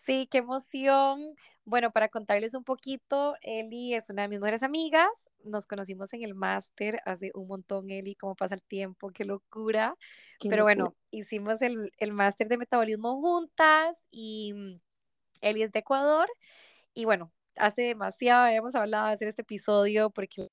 Sí, 0.05 0.29
qué 0.31 0.37
emoción. 0.37 1.35
Bueno, 1.65 1.91
para 1.91 2.07
contarles 2.07 2.53
un 2.53 2.63
poquito, 2.63 3.35
Eli 3.41 3.93
es 3.93 4.09
una 4.09 4.21
de 4.21 4.29
mis 4.29 4.39
mejores 4.39 4.63
amigas. 4.63 5.09
Nos 5.43 5.67
conocimos 5.67 6.13
en 6.13 6.23
el 6.23 6.35
máster 6.35 7.01
hace 7.05 7.31
un 7.35 7.49
montón, 7.49 7.89
Eli, 7.89 8.15
cómo 8.15 8.33
pasa 8.33 8.55
el 8.55 8.61
tiempo, 8.61 9.09
qué 9.09 9.25
locura. 9.25 9.93
Pero 10.39 10.63
bueno, 10.63 10.95
hicimos 11.11 11.61
el, 11.61 11.91
el 11.97 12.13
máster 12.13 12.47
de 12.47 12.57
metabolismo 12.57 13.19
juntas 13.19 14.01
y 14.09 14.53
mm, 14.53 14.79
Eli 15.41 15.63
es 15.63 15.73
de 15.73 15.79
Ecuador. 15.79 16.29
Y 16.97 17.05
bueno, 17.05 17.31
hace 17.57 17.83
demasiado 17.83 18.45
habíamos 18.45 18.73
hablado 18.73 19.05
de 19.05 19.13
hacer 19.13 19.27
este 19.27 19.43
episodio 19.43 20.09
porque 20.09 20.47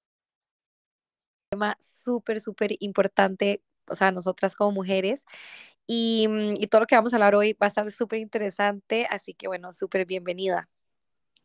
tema 1.50 1.74
súper, 1.80 2.38
súper 2.42 2.76
importante, 2.80 3.62
o 3.88 3.94
sea, 3.94 4.11
nosotras 4.12 4.54
como 4.54 4.72
mujeres. 4.72 5.24
Mm, 5.88 6.52
y, 6.59 6.66
todo 6.66 6.83
lo 6.83 6.87
que 6.87 6.96
vamos 6.96 7.14
a 7.14 7.16
hablar 7.16 7.35
hoy 7.35 7.54
va 7.54 7.66
a 7.66 7.68
estar 7.68 7.90
súper 7.90 8.18
interesante, 8.18 9.07
así 9.09 9.33
que 9.33 9.48
bueno, 9.48 9.72
súper 9.72 10.04
bienvenida. 10.04 10.68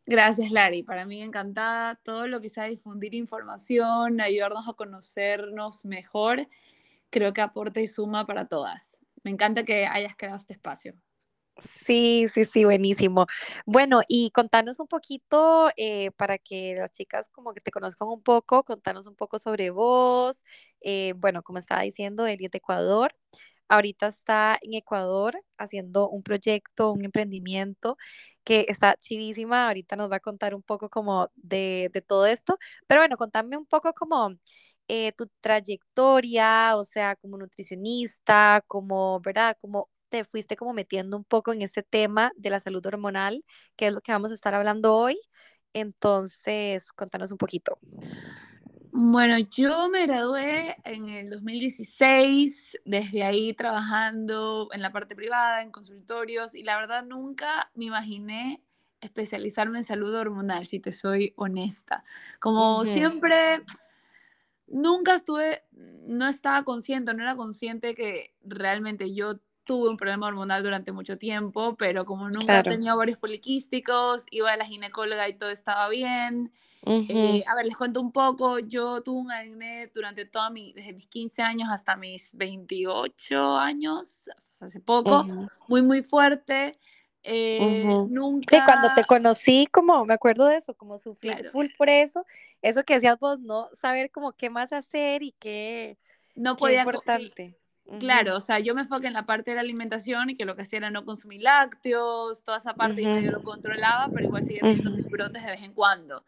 Gracias, 0.04 0.50
Lari. 0.50 0.82
Para 0.82 1.06
mí 1.06 1.22
encantada 1.22 1.94
todo 2.04 2.26
lo 2.26 2.42
que 2.42 2.50
sea 2.50 2.64
difundir 2.64 3.14
información, 3.14 4.20
ayudarnos 4.20 4.68
a 4.68 4.74
conocernos 4.74 5.86
mejor, 5.86 6.46
creo 7.08 7.32
que 7.32 7.40
aporta 7.40 7.80
y 7.80 7.86
suma 7.86 8.26
para 8.26 8.48
todas. 8.48 8.98
Me 9.22 9.30
encanta 9.30 9.64
que 9.64 9.86
hayas 9.86 10.14
creado 10.14 10.36
este 10.36 10.52
espacio. 10.52 10.94
Sí, 11.86 12.26
sí, 12.32 12.44
sí, 12.46 12.64
buenísimo. 12.64 13.26
Bueno, 13.66 14.00
y 14.08 14.30
contanos 14.30 14.80
un 14.80 14.86
poquito 14.88 15.70
eh, 15.76 16.10
para 16.12 16.38
que 16.38 16.74
las 16.76 16.90
chicas 16.92 17.28
como 17.30 17.52
que 17.52 17.60
te 17.60 17.70
conozcan 17.70 18.08
un 18.08 18.22
poco, 18.22 18.64
contanos 18.64 19.06
un 19.06 19.14
poco 19.14 19.38
sobre 19.38 19.70
vos. 19.70 20.42
Eh, 20.80 21.12
bueno, 21.16 21.42
como 21.42 21.58
estaba 21.58 21.82
diciendo, 21.82 22.26
Eli 22.26 22.46
es 22.46 22.50
de 22.50 22.58
Ecuador. 22.58 23.14
Ahorita 23.68 24.08
está 24.08 24.58
en 24.62 24.74
Ecuador 24.74 25.38
haciendo 25.58 26.08
un 26.08 26.22
proyecto, 26.22 26.92
un 26.92 27.04
emprendimiento 27.04 27.96
que 28.44 28.64
está 28.68 28.96
chivísima. 28.96 29.68
Ahorita 29.68 29.96
nos 29.96 30.10
va 30.10 30.16
a 30.16 30.20
contar 30.20 30.54
un 30.54 30.62
poco 30.62 30.88
como 30.90 31.30
de, 31.36 31.90
de 31.92 32.00
todo 32.02 32.26
esto. 32.26 32.58
Pero 32.86 33.00
bueno, 33.02 33.16
contame 33.18 33.56
un 33.58 33.66
poco 33.66 33.92
como 33.94 34.30
eh, 34.88 35.12
tu 35.12 35.28
trayectoria, 35.40 36.76
o 36.76 36.84
sea, 36.84 37.16
como 37.16 37.36
nutricionista, 37.38 38.62
como, 38.66 39.20
¿verdad? 39.20 39.56
Como 39.60 39.89
te 40.10 40.24
fuiste 40.24 40.56
como 40.56 40.74
metiendo 40.74 41.16
un 41.16 41.24
poco 41.24 41.52
en 41.52 41.62
este 41.62 41.82
tema 41.82 42.32
de 42.36 42.50
la 42.50 42.60
salud 42.60 42.84
hormonal, 42.84 43.44
que 43.76 43.86
es 43.86 43.94
lo 43.94 44.02
que 44.02 44.12
vamos 44.12 44.30
a 44.32 44.34
estar 44.34 44.54
hablando 44.54 44.94
hoy. 44.94 45.18
Entonces, 45.72 46.92
contanos 46.92 47.32
un 47.32 47.38
poquito. 47.38 47.78
Bueno, 48.92 49.38
yo 49.38 49.88
me 49.88 50.04
gradué 50.04 50.76
en 50.84 51.08
el 51.08 51.30
2016, 51.30 52.76
desde 52.84 53.22
ahí 53.22 53.54
trabajando 53.54 54.68
en 54.72 54.82
la 54.82 54.90
parte 54.90 55.14
privada, 55.14 55.62
en 55.62 55.70
consultorios, 55.70 56.56
y 56.56 56.64
la 56.64 56.76
verdad 56.76 57.06
nunca 57.06 57.70
me 57.74 57.84
imaginé 57.84 58.64
especializarme 59.00 59.78
en 59.78 59.84
salud 59.84 60.12
hormonal, 60.14 60.66
si 60.66 60.80
te 60.80 60.92
soy 60.92 61.32
honesta. 61.36 62.04
Como 62.40 62.84
siempre, 62.84 63.62
nunca 64.66 65.14
estuve, 65.14 65.62
no 65.70 66.26
estaba 66.26 66.64
consciente, 66.64 67.14
no 67.14 67.22
era 67.22 67.36
consciente 67.36 67.94
que 67.94 68.34
realmente 68.42 69.14
yo 69.14 69.38
tuve 69.70 69.88
un 69.88 69.96
problema 69.96 70.26
hormonal 70.26 70.64
durante 70.64 70.90
mucho 70.90 71.16
tiempo, 71.16 71.76
pero 71.76 72.04
como 72.04 72.28
nunca 72.28 72.60
tenía 72.64 72.92
varios 72.96 73.18
poliquísticos, 73.18 74.24
iba 74.32 74.50
a 74.50 74.56
la 74.56 74.64
ginecóloga 74.64 75.28
y 75.28 75.34
todo 75.34 75.50
estaba 75.50 75.88
bien. 75.88 76.50
Eh, 76.84 77.44
a 77.46 77.54
ver, 77.54 77.66
les 77.66 77.76
cuento 77.76 78.00
un 78.00 78.10
poco. 78.10 78.58
Yo 78.58 79.00
tuve 79.02 79.20
un 79.20 79.30
acné 79.30 79.86
durante 79.94 80.24
toda 80.24 80.50
mi, 80.50 80.72
desde 80.72 80.92
mis 80.92 81.06
15 81.06 81.42
años 81.42 81.68
hasta 81.70 81.94
mis 81.94 82.34
28 82.34 83.56
años, 83.58 84.28
hace 84.58 84.80
poco, 84.80 85.24
muy, 85.68 85.82
muy 85.82 86.02
fuerte. 86.02 86.76
Eh, 87.22 87.84
nunca. 88.08 88.64
cuando 88.64 88.92
te 88.92 89.04
conocí, 89.04 89.68
como 89.70 90.04
me 90.04 90.14
acuerdo 90.14 90.46
de 90.46 90.56
eso, 90.56 90.74
como 90.74 90.98
sufrir 90.98 91.48
full 91.52 91.66
por 91.78 91.88
eso, 91.88 92.26
eso 92.60 92.82
que 92.82 92.94
decías 92.94 93.20
vos, 93.20 93.38
no 93.38 93.68
saber 93.80 94.10
como 94.10 94.32
qué 94.32 94.50
más 94.50 94.72
hacer 94.72 95.22
y 95.22 95.30
qué, 95.38 95.96
no 96.34 96.56
podía, 96.56 96.80
importante. 96.80 97.59
Claro, 97.98 98.36
o 98.36 98.40
sea, 98.40 98.60
yo 98.60 98.74
me 98.74 98.82
enfoqué 98.82 99.08
en 99.08 99.14
la 99.14 99.26
parte 99.26 99.50
de 99.50 99.56
la 99.56 99.62
alimentación 99.62 100.30
y 100.30 100.36
que 100.36 100.44
lo 100.44 100.54
que 100.54 100.62
hacía 100.62 100.78
era 100.78 100.90
no 100.90 101.04
consumir 101.04 101.42
lácteos, 101.42 102.44
toda 102.44 102.58
esa 102.58 102.74
parte 102.74 103.02
y 103.02 103.06
medio 103.06 103.32
lo 103.32 103.42
controlaba, 103.42 104.08
pero 104.12 104.26
igual 104.26 104.44
seguía 104.44 104.60
teniendo 104.60 104.90
mis 104.90 105.08
brotes 105.08 105.42
de 105.42 105.50
vez 105.50 105.62
en 105.62 105.74
cuando. 105.74 106.24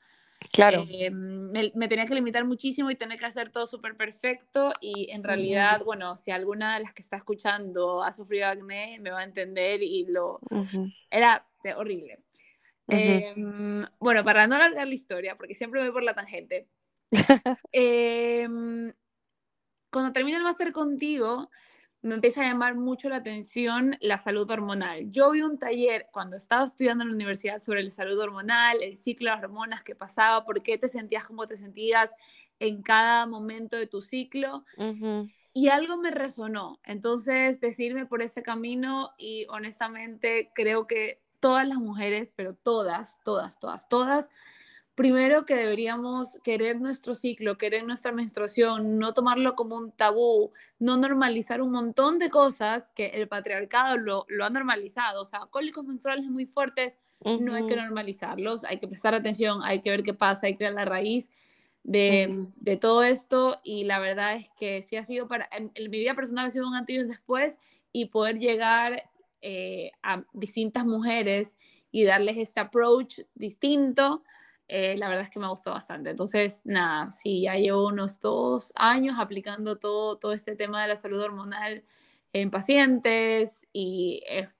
Claro. 0.50 0.84
Eh, 0.88 1.10
me, 1.10 1.88
tenía 1.88 2.06
que 2.06 2.14
limitar 2.14 2.44
muchísimo 2.44 2.90
y 2.90 2.96
tener 2.96 3.18
que 3.18 3.26
hacer 3.26 3.50
todo 3.50 3.66
súper 3.66 3.96
perfecto 3.96 4.72
y 4.80 5.10
en 5.10 5.22
realidad, 5.22 5.82
bueno, 5.84 6.16
si 6.16 6.32
alguna 6.32 6.74
de 6.74 6.80
las 6.80 6.92
que 6.92 7.02
está 7.02 7.16
escuchando 7.16 8.02
ha 8.02 8.10
sufrido 8.10 8.48
acné, 8.48 8.98
me 9.00 9.10
va 9.10 9.20
a 9.20 9.24
entender 9.24 9.82
y 9.82 10.06
lo... 10.06 10.40
Era 11.10 11.46
horrible. 11.76 12.18
Em, 12.88 13.86
bueno, 14.00 14.24
para 14.24 14.46
no 14.46 14.56
alargar 14.56 14.88
la 14.88 14.94
historia, 14.94 15.36
porque 15.36 15.54
siempre 15.54 15.80
voy 15.80 15.92
por 15.92 16.02
la 16.02 16.14
tangente. 16.14 16.66
eh, 17.72 18.48
cuando 19.92 20.12
termino 20.12 20.38
el 20.38 20.44
máster 20.44 20.72
contigo, 20.72 21.50
me 22.00 22.14
empieza 22.14 22.40
a 22.40 22.48
llamar 22.48 22.74
mucho 22.74 23.08
la 23.08 23.16
atención 23.16 23.96
la 24.00 24.18
salud 24.18 24.50
hormonal. 24.50 25.12
Yo 25.12 25.30
vi 25.30 25.42
un 25.42 25.58
taller 25.58 26.08
cuando 26.10 26.36
estaba 26.36 26.64
estudiando 26.64 27.02
en 27.04 27.10
la 27.10 27.14
universidad 27.14 27.62
sobre 27.62 27.84
la 27.84 27.90
salud 27.90 28.18
hormonal, 28.18 28.82
el 28.82 28.96
ciclo 28.96 29.30
de 29.30 29.36
las 29.36 29.44
hormonas 29.44 29.82
que 29.82 29.94
pasaba, 29.94 30.44
por 30.44 30.62
qué 30.62 30.78
te 30.78 30.88
sentías 30.88 31.24
como 31.24 31.46
te 31.46 31.56
sentías 31.56 32.10
en 32.58 32.82
cada 32.82 33.26
momento 33.26 33.76
de 33.76 33.86
tu 33.86 34.00
ciclo. 34.00 34.64
Y 35.54 35.68
algo 35.68 35.98
me 35.98 36.10
resonó. 36.10 36.80
Entonces, 36.84 37.60
decirme 37.60 38.06
por 38.06 38.22
ese 38.22 38.42
camino 38.42 39.12
y 39.18 39.46
honestamente 39.50 40.50
creo 40.54 40.86
que 40.86 41.22
todas 41.38 41.68
las 41.68 41.78
mujeres, 41.78 42.32
pero 42.34 42.54
todas, 42.54 43.18
todas, 43.24 43.60
todas, 43.60 43.88
todas, 43.88 44.30
primero 44.94 45.46
que 45.46 45.54
deberíamos 45.54 46.38
querer 46.44 46.80
nuestro 46.80 47.14
ciclo, 47.14 47.56
querer 47.56 47.84
nuestra 47.84 48.12
menstruación, 48.12 48.98
no 48.98 49.14
tomarlo 49.14 49.54
como 49.54 49.76
un 49.76 49.92
tabú, 49.92 50.52
no 50.78 50.96
normalizar 50.96 51.62
un 51.62 51.72
montón 51.72 52.18
de 52.18 52.28
cosas 52.28 52.92
que 52.92 53.06
el 53.06 53.28
patriarcado 53.28 53.96
lo, 53.96 54.26
lo 54.28 54.44
ha 54.44 54.50
normalizado. 54.50 55.22
O 55.22 55.24
sea, 55.24 55.40
cólicos 55.50 55.84
menstruales 55.84 56.26
muy 56.26 56.46
fuertes, 56.46 56.98
no 57.24 57.54
hay 57.54 57.66
que 57.66 57.76
normalizarlos, 57.76 58.64
hay 58.64 58.78
que 58.78 58.88
prestar 58.88 59.14
atención, 59.14 59.60
hay 59.62 59.80
que 59.80 59.90
ver 59.90 60.02
qué 60.02 60.12
pasa, 60.12 60.48
hay 60.48 60.56
que 60.56 60.64
ver 60.64 60.74
la 60.74 60.84
raíz 60.84 61.30
de, 61.84 62.48
de, 62.56 62.76
todo 62.76 63.04
esto. 63.04 63.60
Y 63.62 63.84
la 63.84 64.00
verdad 64.00 64.34
es 64.34 64.50
que 64.58 64.82
sí 64.82 64.96
ha 64.96 65.04
sido 65.04 65.28
para, 65.28 65.48
en, 65.52 65.72
mi 65.76 65.98
vida 65.98 66.14
personal 66.14 66.46
ha 66.46 66.50
sido 66.50 66.66
un 66.66 66.74
antes 66.74 66.96
y 66.96 66.98
un 66.98 67.08
después 67.08 67.58
y 67.92 68.06
poder 68.06 68.38
llegar 68.38 69.08
eh, 69.40 69.92
a 70.02 70.24
distintas 70.32 70.84
mujeres 70.84 71.56
y 71.92 72.04
darles 72.04 72.36
este 72.38 72.60
approach 72.60 73.20
distinto 73.34 74.22
eh, 74.68 74.96
la 74.96 75.08
verdad 75.08 75.24
es 75.24 75.30
que 75.30 75.38
me 75.38 75.48
gustó 75.48 75.70
bastante. 75.70 76.10
Entonces, 76.10 76.62
nada, 76.64 77.10
sí, 77.10 77.42
ya 77.42 77.54
llevo 77.54 77.88
unos 77.88 78.20
dos 78.20 78.72
años 78.74 79.16
aplicando 79.18 79.78
todo, 79.78 80.18
todo 80.18 80.32
este 80.32 80.56
tema 80.56 80.82
de 80.82 80.88
la 80.88 80.96
salud 80.96 81.22
hormonal 81.22 81.84
en 82.32 82.50
pacientes 82.50 83.66
y 83.72 84.22
es, 84.26 84.54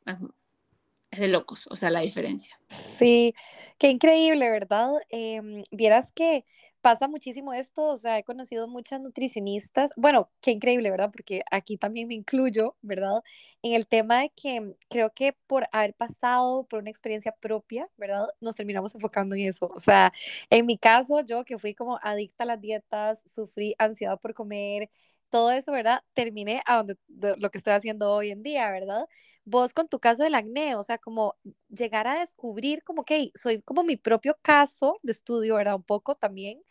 de 1.10 1.28
locos, 1.28 1.66
o 1.70 1.76
sea, 1.76 1.90
la 1.90 2.00
diferencia. 2.00 2.58
Sí, 2.68 3.34
qué 3.78 3.90
increíble, 3.90 4.50
¿verdad? 4.50 4.92
Em, 5.08 5.64
vieras 5.70 6.12
que 6.12 6.44
pasa 6.82 7.08
muchísimo 7.08 7.54
esto, 7.54 7.84
o 7.84 7.96
sea, 7.96 8.18
he 8.18 8.24
conocido 8.24 8.68
muchas 8.68 9.00
nutricionistas, 9.00 9.92
bueno, 9.96 10.30
qué 10.40 10.50
increíble, 10.50 10.90
¿verdad? 10.90 11.10
Porque 11.12 11.42
aquí 11.50 11.76
también 11.78 12.08
me 12.08 12.14
incluyo, 12.14 12.76
¿verdad? 12.82 13.22
En 13.62 13.74
el 13.74 13.86
tema 13.86 14.20
de 14.22 14.30
que 14.30 14.74
creo 14.90 15.12
que 15.14 15.32
por 15.46 15.68
haber 15.72 15.94
pasado 15.94 16.64
por 16.66 16.80
una 16.80 16.90
experiencia 16.90 17.32
propia, 17.40 17.88
¿verdad? 17.96 18.26
Nos 18.40 18.56
terminamos 18.56 18.94
enfocando 18.94 19.34
en 19.36 19.46
eso. 19.46 19.68
O 19.74 19.80
sea, 19.80 20.12
en 20.50 20.66
mi 20.66 20.76
caso, 20.78 21.20
yo 21.22 21.44
que 21.44 21.58
fui 21.58 21.74
como 21.74 21.98
adicta 22.02 22.44
a 22.44 22.46
las 22.46 22.60
dietas, 22.60 23.22
sufrí 23.26 23.74
ansiedad 23.78 24.20
por 24.20 24.34
comer, 24.34 24.90
todo 25.30 25.50
eso, 25.50 25.72
¿verdad? 25.72 26.02
Terminé 26.14 26.62
a 26.66 26.76
donde 26.76 26.96
lo 27.38 27.50
que 27.50 27.58
estoy 27.58 27.72
haciendo 27.74 28.12
hoy 28.12 28.30
en 28.30 28.42
día, 28.42 28.70
¿verdad? 28.70 29.06
Vos 29.44 29.72
con 29.72 29.88
tu 29.88 29.98
caso 30.00 30.24
del 30.24 30.34
acné, 30.34 30.76
o 30.76 30.82
sea, 30.82 30.98
como 30.98 31.36
llegar 31.68 32.06
a 32.06 32.20
descubrir 32.20 32.82
como 32.84 33.04
que 33.04 33.30
soy 33.34 33.62
como 33.62 33.82
mi 33.84 33.96
propio 33.96 34.36
caso 34.42 34.98
de 35.02 35.12
estudio, 35.12 35.56
¿verdad? 35.56 35.76
Un 35.76 35.84
poco 35.84 36.14
también 36.14 36.62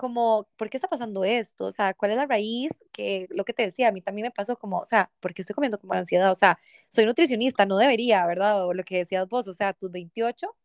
como, 0.00 0.48
¿por 0.56 0.70
qué 0.70 0.78
está 0.78 0.88
pasando 0.88 1.24
esto? 1.24 1.66
O 1.66 1.72
sea, 1.72 1.92
¿cuál 1.92 2.12
es 2.12 2.16
la 2.16 2.24
raíz? 2.24 2.72
Que 2.90 3.26
lo 3.30 3.44
que 3.44 3.52
te 3.52 3.64
decía, 3.64 3.88
a 3.88 3.92
mí 3.92 4.00
también 4.00 4.24
me 4.24 4.30
pasó 4.30 4.56
como, 4.56 4.78
o 4.78 4.86
sea, 4.86 5.10
¿por 5.20 5.34
qué 5.34 5.42
estoy 5.42 5.54
comiendo 5.54 5.78
como 5.78 5.92
ansiedad? 5.92 6.30
O 6.30 6.34
sea, 6.34 6.58
soy 6.88 7.04
nutricionista, 7.04 7.66
no 7.66 7.76
debería, 7.76 8.26
¿verdad? 8.26 8.66
O 8.66 8.72
lo 8.72 8.82
que 8.82 8.96
decías 8.96 9.28
vos, 9.28 9.46
o 9.46 9.52
sea, 9.52 9.74
tus 9.74 9.90
28, 9.90 10.56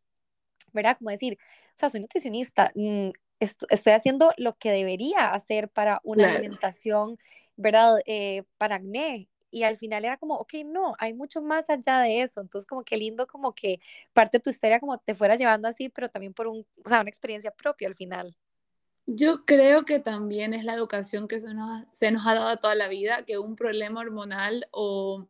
¿verdad? 0.72 0.96
Como 0.98 1.10
decir, 1.10 1.38
o 1.74 1.78
sea, 1.78 1.90
soy 1.90 2.00
nutricionista, 2.00 2.72
mm, 2.74 3.10
estoy 3.40 3.92
haciendo 3.92 4.30
lo 4.38 4.56
que 4.56 4.70
debería 4.70 5.32
hacer 5.34 5.68
para 5.68 6.00
una 6.04 6.30
alimentación, 6.30 7.18
¿verdad? 7.56 7.98
Eh, 8.06 8.44
para 8.58 8.76
acné. 8.76 9.28
Y 9.50 9.64
al 9.64 9.76
final 9.78 10.04
era 10.04 10.16
como, 10.18 10.36
ok, 10.36 10.54
no, 10.64 10.94
hay 10.98 11.14
mucho 11.14 11.42
más 11.42 11.68
allá 11.70 12.00
de 12.00 12.22
eso. 12.22 12.40
Entonces, 12.40 12.66
como 12.66 12.84
que 12.84 12.96
lindo, 12.96 13.26
como 13.26 13.54
que 13.54 13.80
parte 14.14 14.38
de 14.38 14.42
tu 14.42 14.50
historia 14.50 14.80
como 14.80 14.98
te 14.98 15.14
fuera 15.14 15.36
llevando 15.36 15.68
así, 15.68 15.88
pero 15.90 16.08
también 16.10 16.34
por 16.34 16.46
un, 16.46 16.66
o 16.84 16.88
sea, 16.88 17.00
una 17.02 17.10
experiencia 17.10 17.50
propia 17.52 17.88
al 17.88 17.96
final. 17.96 18.36
Yo 19.06 19.44
creo 19.44 19.84
que 19.84 20.00
también 20.00 20.52
es 20.52 20.64
la 20.64 20.74
educación 20.74 21.28
que 21.28 21.38
se 21.38 21.54
nos, 21.54 21.82
se 21.82 22.10
nos 22.10 22.26
ha 22.26 22.34
dado 22.34 22.56
toda 22.56 22.74
la 22.74 22.88
vida, 22.88 23.22
que 23.24 23.38
un 23.38 23.54
problema 23.54 24.00
hormonal 24.00 24.66
o, 24.72 25.26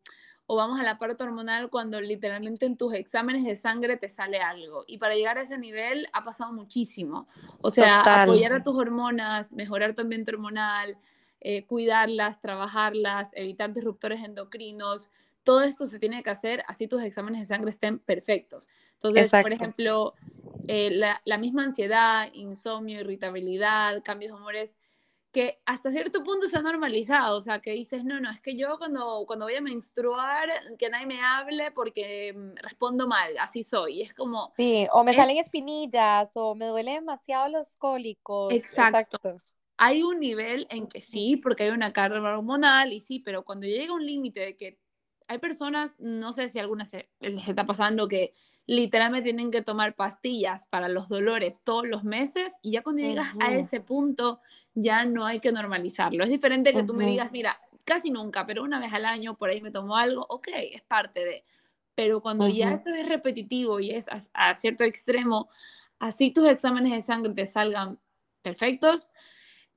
o, 0.46 0.56
vamos 0.56 0.80
a 0.80 0.82
la 0.82 0.98
parte 0.98 1.22
hormonal 1.22 1.68
cuando 1.68 2.00
literalmente 2.00 2.64
en 2.64 2.78
tus 2.78 2.94
exámenes 2.94 3.44
de 3.44 3.54
sangre 3.54 3.98
te 3.98 4.08
sale 4.08 4.38
algo. 4.38 4.84
Y 4.86 4.96
para 4.96 5.14
llegar 5.14 5.36
a 5.36 5.42
ese 5.42 5.58
nivel 5.58 6.06
ha 6.14 6.24
pasado 6.24 6.52
muchísimo. 6.54 7.28
O 7.60 7.68
sea, 7.68 8.22
apoyar 8.22 8.54
a 8.54 8.62
tus 8.62 8.76
hormonas, 8.76 9.52
mejorar 9.52 9.94
tu 9.94 10.02
ambiente 10.02 10.32
hormonal, 10.32 10.96
eh, 11.40 11.66
cuidarlas, 11.66 12.40
trabajarlas, 12.40 13.30
evitar 13.34 13.72
disruptores 13.74 14.24
endocrinos, 14.24 15.10
todo 15.46 15.62
esto 15.62 15.86
se 15.86 16.00
tiene 16.00 16.24
que 16.24 16.30
hacer 16.30 16.64
así 16.66 16.88
tus 16.88 17.00
exámenes 17.04 17.42
de 17.42 17.46
sangre 17.46 17.70
estén 17.70 18.00
perfectos. 18.00 18.68
Entonces, 18.94 19.30
por 19.30 19.52
ejemplo, 19.52 20.14
eh, 20.66 20.90
la, 20.90 21.38
misma 21.38 21.62
ansiedad, 21.62 22.28
insomnio, 22.32 22.98
irritabilidad, 22.98 24.02
cambios 24.02 24.32
de 24.32 24.38
humores, 24.38 24.76
que 25.30 25.62
hasta 25.64 25.92
cierto 25.92 26.24
punto 26.24 26.48
se 26.48 26.58
ha 26.58 26.62
normalizado, 26.62 27.36
o 27.36 27.40
sea, 27.40 27.60
que 27.60 27.70
dices, 27.70 28.02
no, 28.02 28.18
no, 28.18 28.28
es 28.28 28.40
que 28.40 28.56
yo 28.56 28.76
cuando, 28.78 29.22
cuando 29.28 29.46
voy 29.46 29.54
a 29.54 29.60
menstruar, 29.60 30.48
que 30.78 30.90
nadie 30.90 31.06
me 31.06 31.22
hable 31.22 31.70
porque 31.70 32.32
mm, 32.36 32.56
respondo 32.56 33.06
mal, 33.06 33.32
así 33.38 33.62
soy, 33.62 34.02
es 34.02 34.14
como... 34.14 34.52
Sí, 34.56 34.88
o 34.90 35.04
me 35.04 35.14
salen 35.14 35.36
espinillas, 35.36 36.32
o 36.34 36.56
me 36.56 36.66
duele 36.66 36.94
demasiado 36.94 37.48
los 37.50 37.76
cólicos. 37.76 38.52
Exacto. 38.52 38.98
Exacto. 38.98 39.42
Hay 39.76 40.02
un 40.02 40.18
nivel 40.18 40.66
en 40.70 40.88
que 40.88 41.02
sí, 41.02 41.36
porque 41.36 41.64
hay 41.64 41.70
una 41.70 41.92
carga 41.92 42.18
hormonal 42.18 42.92
y 42.92 43.00
sí, 43.00 43.20
pero 43.20 43.44
cuando 43.44 43.66
llega 43.68 43.92
un 43.92 44.04
límite 44.04 44.40
de 44.40 44.56
que 44.56 44.78
hay 45.28 45.38
personas, 45.38 45.96
no 45.98 46.32
sé 46.32 46.48
si 46.48 46.58
a 46.58 46.62
algunas 46.62 46.90
les 47.20 47.48
está 47.48 47.66
pasando 47.66 48.08
que 48.08 48.32
literalmente 48.66 49.24
tienen 49.24 49.50
que 49.50 49.62
tomar 49.62 49.94
pastillas 49.94 50.66
para 50.66 50.88
los 50.88 51.08
dolores 51.08 51.62
todos 51.64 51.86
los 51.86 52.04
meses 52.04 52.52
y 52.62 52.72
ya 52.72 52.82
cuando 52.82 53.02
llegas 53.02 53.28
a 53.40 53.52
ese 53.52 53.80
punto 53.80 54.40
ya 54.74 55.04
no 55.04 55.24
hay 55.24 55.40
que 55.40 55.52
normalizarlo. 55.52 56.22
Es 56.22 56.30
diferente 56.30 56.72
que 56.72 56.84
tú 56.84 56.94
me 56.94 57.06
digas, 57.06 57.32
mira, 57.32 57.58
casi 57.84 58.10
nunca, 58.10 58.46
pero 58.46 58.62
una 58.62 58.78
vez 58.78 58.92
al 58.92 59.04
año 59.06 59.36
por 59.36 59.48
ahí 59.48 59.60
me 59.60 59.70
tomo 59.70 59.96
algo, 59.96 60.26
ok, 60.28 60.48
es 60.72 60.82
parte 60.82 61.24
de. 61.24 61.44
Pero 61.94 62.20
cuando 62.20 62.46
ya 62.46 62.72
eso 62.72 62.90
es 62.90 63.08
repetitivo 63.08 63.80
y 63.80 63.92
es 63.92 64.06
a, 64.34 64.54
cierto 64.54 64.84
extremo, 64.84 65.48
así 65.98 66.30
tus 66.30 66.46
exámenes 66.46 66.92
de 66.92 67.00
sangre 67.00 67.32
te 67.32 67.46
salgan 67.46 67.98
perfectos, 68.42 69.10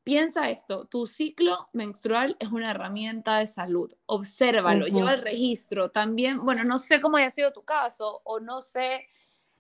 piensa 0.04 0.50
esto, 0.50 0.86
tu 0.86 1.06
ciclo 1.06 1.70
menstrual 1.74 2.36
es 2.40 2.50
una 2.50 2.72
herramienta 2.72 3.40
de 3.40 3.48
salud, 3.48 3.94
obsérvalo, 4.06 4.88
lleva 4.88 5.14
el 5.14 5.22
registro. 5.22 5.92
También, 5.92 6.44
bueno, 6.44 6.64
no 6.64 6.78
sé 6.78 7.02
cómo 7.02 7.18
haya 7.18 7.32
sido 7.32 7.52
tu 7.52 7.64
caso 7.64 8.22
o 8.24 8.40
no 8.40 8.62
sé 8.62 9.08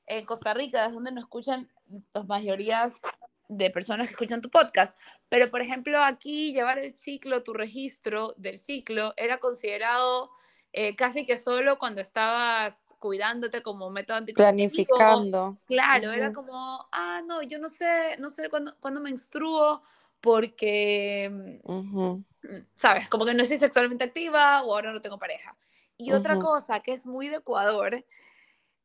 en 0.07 0.25
Costa 0.25 0.53
Rica, 0.53 0.85
es 0.85 0.93
donde 0.93 1.11
nos 1.11 1.25
escuchan 1.25 1.69
las 2.13 2.27
mayorías 2.27 3.01
de 3.47 3.69
personas 3.69 4.07
que 4.07 4.13
escuchan 4.13 4.41
tu 4.41 4.49
podcast, 4.49 4.97
pero 5.27 5.49
por 5.49 5.61
ejemplo 5.61 6.03
aquí 6.03 6.53
llevar 6.53 6.79
el 6.79 6.93
ciclo, 6.95 7.43
tu 7.43 7.53
registro 7.53 8.33
del 8.37 8.59
ciclo 8.59 9.13
era 9.17 9.39
considerado 9.39 10.29
eh, 10.71 10.95
casi 10.95 11.25
que 11.25 11.37
solo 11.37 11.79
cuando 11.79 11.99
estabas 11.99 12.77
cuidándote 12.99 13.63
como 13.63 13.89
método 13.89 14.17
anticonceptivo. 14.17 14.85
Planificando. 14.85 15.57
Claro, 15.65 16.11
era 16.11 16.31
como, 16.31 16.87
ah, 16.91 17.21
no, 17.25 17.41
yo 17.41 17.57
no 17.57 17.69
sé, 17.69 18.17
no 18.19 18.29
sé 18.29 18.49
cuándo, 18.49 18.75
cuándo 18.79 18.99
menstruo, 18.99 19.81
porque, 20.21 21.59
mm, 21.63 22.23
¿sabes? 22.75 23.07
Como 23.09 23.25
que 23.25 23.33
no 23.33 23.45
soy 23.45 23.57
sexualmente 23.57 24.03
activa 24.03 24.63
o 24.63 24.73
ahora 24.73 24.91
no 24.91 25.01
tengo 25.01 25.17
pareja. 25.17 25.55
Y 25.97 26.13
otra 26.13 26.39
cosa 26.39 26.79
que 26.79 26.93
es 26.93 27.05
muy 27.05 27.27
de 27.27 27.37
Ecuador 27.37 28.05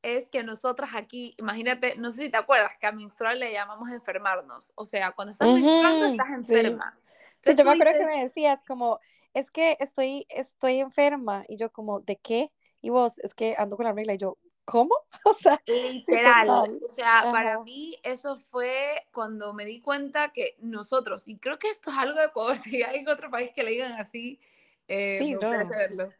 es 0.02 0.28
que 0.28 0.42
nosotras 0.42 0.90
aquí, 0.94 1.34
imagínate, 1.38 1.96
no 1.96 2.10
sé 2.10 2.22
si 2.22 2.30
te 2.30 2.36
acuerdas 2.36 2.76
que 2.78 2.86
a 2.86 2.92
menstrual 2.92 3.38
le 3.38 3.52
llamamos 3.52 3.88
enfermarnos. 3.90 4.72
O 4.74 4.84
sea, 4.84 5.12
cuando 5.12 5.32
estás 5.32 5.48
menstruando 5.48 6.06
estás 6.06 6.30
enferma. 6.30 6.98
Sí, 7.42 7.54
yo 7.56 7.64
me 7.64 7.72
acuerdo 7.72 7.98
que 7.98 8.06
me 8.06 8.22
decías 8.22 8.60
como, 8.66 8.98
es 9.32 9.50
que 9.50 9.76
estoy, 9.80 10.26
estoy 10.28 10.80
enferma. 10.80 11.44
Y 11.48 11.56
yo 11.56 11.70
como, 11.72 12.00
¿de 12.00 12.16
qué? 12.16 12.50
Y 12.82 12.90
vos, 12.90 13.18
es 13.20 13.34
que 13.34 13.54
ando 13.56 13.76
con 13.76 13.84
la 13.84 13.92
regla. 13.92 14.14
Y 14.14 14.18
yo, 14.18 14.36
¿Cómo? 14.64 14.94
O 15.26 15.32
sea, 15.32 15.58
literal. 15.66 16.48
o 16.48 16.88
sea, 16.88 17.30
para 17.32 17.58
mí 17.60 17.98
eso 18.02 18.36
fue 18.36 19.06
cuando 19.10 19.54
me 19.54 19.64
di 19.64 19.80
cuenta 19.80 20.32
que 20.32 20.54
nosotros, 20.58 21.26
y 21.28 21.38
creo 21.38 21.58
que 21.58 21.70
esto 21.70 21.90
es 21.90 21.96
algo 21.96 22.18
de 22.18 22.26
Ecuador, 22.26 22.56
si 22.58 22.82
hay 22.82 23.06
otro 23.06 23.30
país 23.30 23.50
que 23.54 23.62
le 23.62 23.70
digan 23.70 23.92
así, 23.92 24.38
eh, 24.86 25.18
sí, 25.18 25.32
no. 25.32 25.40
verlo. 25.40 26.12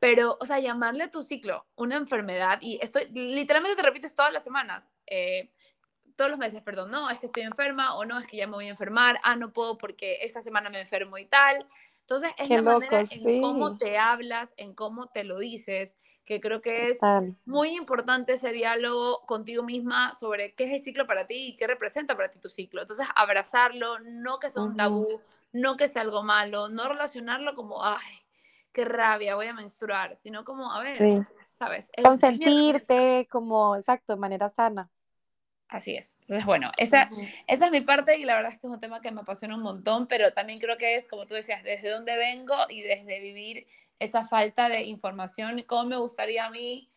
Pero, 0.00 0.36
o 0.40 0.44
sea, 0.44 0.58
llamarle 0.58 1.04
a 1.04 1.10
tu 1.10 1.22
ciclo 1.22 1.66
una 1.76 1.96
enfermedad, 1.96 2.58
y 2.60 2.80
estoy, 2.82 3.08
literalmente 3.10 3.76
te 3.76 3.82
repites 3.82 4.14
todas 4.14 4.32
las 4.32 4.42
semanas, 4.42 4.92
eh, 5.06 5.52
todos 6.16 6.30
los 6.30 6.38
meses, 6.38 6.62
perdón, 6.62 6.90
no, 6.90 7.08
es 7.10 7.20
que 7.20 7.26
estoy 7.26 7.44
enferma, 7.44 7.94
o 7.96 8.04
no, 8.04 8.18
es 8.18 8.26
que 8.26 8.36
ya 8.36 8.48
me 8.48 8.54
voy 8.54 8.66
a 8.66 8.70
enfermar, 8.70 9.20
ah, 9.22 9.36
no 9.36 9.52
puedo 9.52 9.78
porque 9.78 10.18
esta 10.22 10.42
semana 10.42 10.68
me 10.68 10.80
enfermo 10.80 11.16
y 11.16 11.26
tal. 11.26 11.58
Entonces, 12.08 12.32
es 12.38 12.48
la 12.48 12.62
manera 12.62 13.04
en 13.10 13.42
cómo 13.42 13.76
te 13.76 13.98
hablas, 13.98 14.54
en 14.56 14.74
cómo 14.74 15.08
te 15.08 15.24
lo 15.24 15.38
dices, 15.38 15.98
que 16.24 16.40
creo 16.40 16.62
que 16.62 16.88
es 16.88 16.98
muy 17.44 17.76
importante 17.76 18.32
ese 18.32 18.50
diálogo 18.50 19.26
contigo 19.26 19.62
misma 19.62 20.14
sobre 20.14 20.54
qué 20.54 20.64
es 20.64 20.70
el 20.72 20.80
ciclo 20.80 21.06
para 21.06 21.26
ti 21.26 21.48
y 21.48 21.56
qué 21.56 21.66
representa 21.66 22.16
para 22.16 22.30
ti 22.30 22.38
tu 22.38 22.48
ciclo. 22.48 22.80
Entonces, 22.80 23.06
abrazarlo, 23.14 23.98
no 23.98 24.38
que 24.38 24.48
sea 24.48 24.62
un 24.62 24.74
tabú, 24.74 25.20
no 25.52 25.76
que 25.76 25.86
sea 25.86 26.00
algo 26.00 26.22
malo, 26.22 26.70
no 26.70 26.88
relacionarlo 26.88 27.54
como, 27.54 27.84
ay, 27.84 28.22
qué 28.72 28.86
rabia, 28.86 29.34
voy 29.34 29.48
a 29.48 29.52
menstruar, 29.52 30.16
sino 30.16 30.46
como, 30.46 30.72
a 30.72 30.82
ver, 30.82 31.26
¿sabes? 31.58 31.90
Consentirte 32.02 33.28
como, 33.30 33.76
exacto, 33.76 34.14
de 34.14 34.18
manera 34.18 34.48
sana. 34.48 34.90
Así 35.68 35.94
es. 35.94 36.16
Entonces, 36.22 36.46
bueno, 36.46 36.70
esa, 36.78 37.10
esa 37.46 37.66
es 37.66 37.70
mi 37.70 37.82
parte 37.82 38.16
y 38.16 38.24
la 38.24 38.36
verdad 38.36 38.52
es 38.52 38.58
que 38.58 38.66
es 38.66 38.72
un 38.72 38.80
tema 38.80 39.02
que 39.02 39.10
me 39.10 39.20
apasiona 39.20 39.54
un 39.54 39.62
montón, 39.62 40.06
pero 40.06 40.32
también 40.32 40.58
creo 40.58 40.78
que 40.78 40.96
es, 40.96 41.06
como 41.06 41.26
tú 41.26 41.34
decías, 41.34 41.62
desde 41.62 41.90
dónde 41.90 42.16
vengo 42.16 42.54
y 42.70 42.80
desde 42.80 43.20
vivir 43.20 43.66
esa 43.98 44.24
falta 44.24 44.68
de 44.68 44.82
información. 44.84 45.62
Cómo 45.66 45.84
me 45.84 45.96
gustaría 45.96 46.46
a 46.46 46.50
mí 46.50 46.88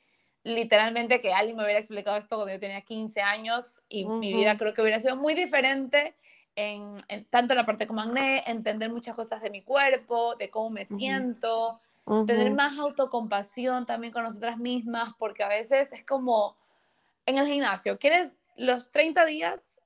literalmente 0.44 1.20
que 1.20 1.34
alguien 1.34 1.58
me 1.58 1.64
hubiera 1.64 1.80
explicado 1.80 2.18
esto 2.18 2.36
cuando 2.36 2.54
yo 2.54 2.60
tenía 2.60 2.82
15 2.82 3.22
años 3.22 3.84
y 3.90 4.06
mi 4.06 4.34
vida 4.34 4.58
creo 4.58 4.74
que 4.74 4.82
hubiera 4.82 5.00
sido 5.00 5.16
muy 5.16 5.36
diferente 5.36 6.16
en, 6.56 6.98
tanto 7.30 7.54
en 7.54 7.58
la 7.58 7.66
parte 7.66 7.88
como 7.88 8.02
acné, 8.02 8.44
entender 8.48 8.90
muchas 8.90 9.16
cosas 9.16 9.42
de 9.42 9.50
mi 9.50 9.62
cuerpo, 9.62 10.36
de 10.36 10.50
cómo 10.50 10.70
me 10.70 10.86
siento, 10.86 11.80
tener 12.26 12.52
más 12.52 12.78
autocompasión 12.78 13.86
también 13.86 14.12
con 14.12 14.24
nosotras 14.24 14.58
mismas, 14.58 15.14
porque 15.18 15.44
a 15.44 15.48
veces 15.48 15.94
es 15.94 16.04
como 16.04 16.58
en 17.26 17.38
el 17.38 17.48
gimnasio, 17.48 17.98
quieres 18.00 18.38
los 18.56 18.92
30 18.92 19.26
días 19.26 19.80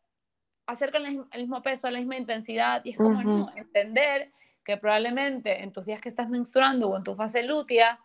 hacer 0.66 0.92
con 0.92 1.06
el 1.06 1.42
mismo 1.42 1.62
peso, 1.62 1.90
la 1.90 2.00
misma 2.00 2.18
intensidad, 2.18 2.82
y 2.84 2.92
es 2.92 2.98
como 2.98 3.22
no, 3.22 3.50
entender 3.56 4.32
que 4.64 4.78
probablemente 4.78 5.62
en 5.62 5.72
tus 5.72 5.86
días 5.86 6.02
que 6.02 6.10
estás 6.10 6.30
menstruando 6.30 6.90
o 6.90 6.98
en 6.98 7.04
tu 7.04 7.16
fase 7.16 7.44
lútea, 7.44 8.00